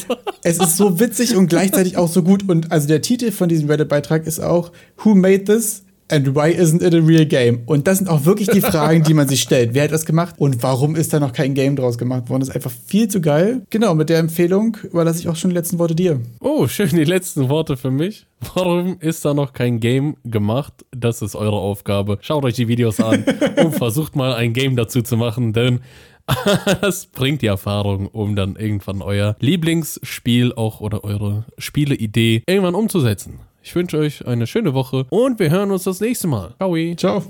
es 0.44 0.58
ist 0.58 0.76
so 0.76 1.00
witzig 1.00 1.34
und 1.34 1.48
gleichzeitig 1.48 1.96
auch 1.96 2.08
so 2.08 2.22
gut. 2.22 2.48
Und 2.48 2.70
also 2.70 2.86
der 2.86 3.02
Titel 3.02 3.32
von 3.32 3.48
diesem 3.48 3.68
Reddit-Beitrag 3.68 4.26
ist 4.26 4.40
auch 4.40 4.70
Who 4.98 5.16
made 5.16 5.44
this? 5.44 5.82
And 6.10 6.34
why 6.34 6.50
isn't 6.50 6.82
it 6.82 6.92
a 6.92 6.98
real 6.98 7.24
game? 7.24 7.62
Und 7.66 7.86
das 7.86 7.98
sind 7.98 8.08
auch 8.08 8.24
wirklich 8.24 8.48
die 8.48 8.60
Fragen, 8.60 9.04
die 9.04 9.14
man 9.14 9.28
sich 9.28 9.40
stellt. 9.40 9.74
Wer 9.74 9.84
hat 9.84 9.92
das 9.92 10.04
gemacht 10.04 10.34
und 10.38 10.62
warum 10.62 10.96
ist 10.96 11.12
da 11.12 11.20
noch 11.20 11.32
kein 11.32 11.54
Game 11.54 11.76
draus 11.76 11.98
gemacht 11.98 12.28
worden? 12.28 12.40
Das 12.40 12.48
ist 12.48 12.54
einfach 12.56 12.72
viel 12.86 13.08
zu 13.08 13.20
geil. 13.20 13.62
Genau, 13.70 13.94
mit 13.94 14.08
der 14.08 14.18
Empfehlung 14.18 14.76
überlasse 14.82 15.20
ich 15.20 15.28
auch 15.28 15.36
schon 15.36 15.50
die 15.50 15.56
letzten 15.56 15.78
Worte 15.78 15.94
dir. 15.94 16.20
Oh, 16.40 16.66
schön 16.66 16.90
die 16.90 17.04
letzten 17.04 17.48
Worte 17.48 17.76
für 17.76 17.92
mich. 17.92 18.26
Warum 18.54 18.98
ist 18.98 19.24
da 19.24 19.34
noch 19.34 19.52
kein 19.52 19.78
Game 19.78 20.16
gemacht? 20.24 20.72
Das 20.90 21.22
ist 21.22 21.36
eure 21.36 21.58
Aufgabe. 21.58 22.18
Schaut 22.22 22.44
euch 22.44 22.54
die 22.54 22.66
Videos 22.66 23.00
an 23.00 23.24
und 23.56 23.72
versucht 23.76 24.16
mal 24.16 24.34
ein 24.34 24.52
Game 24.52 24.74
dazu 24.74 25.02
zu 25.02 25.16
machen, 25.16 25.52
denn 25.52 25.80
das 26.80 27.06
bringt 27.06 27.42
die 27.42 27.46
Erfahrung, 27.46 28.06
um 28.06 28.36
dann 28.36 28.56
irgendwann 28.56 29.02
euer 29.02 29.36
Lieblingsspiel 29.40 30.52
auch 30.54 30.80
oder 30.80 31.04
eure 31.04 31.44
Spieleidee 31.58 32.42
irgendwann 32.46 32.74
umzusetzen. 32.74 33.40
Ich 33.62 33.74
wünsche 33.74 33.98
euch 33.98 34.26
eine 34.26 34.46
schöne 34.46 34.74
Woche 34.74 35.06
und 35.10 35.38
wir 35.38 35.50
hören 35.50 35.70
uns 35.70 35.84
das 35.84 36.00
nächste 36.00 36.28
Mal. 36.28 36.54
Ciao. 36.58 36.96
Ciao. 36.96 37.22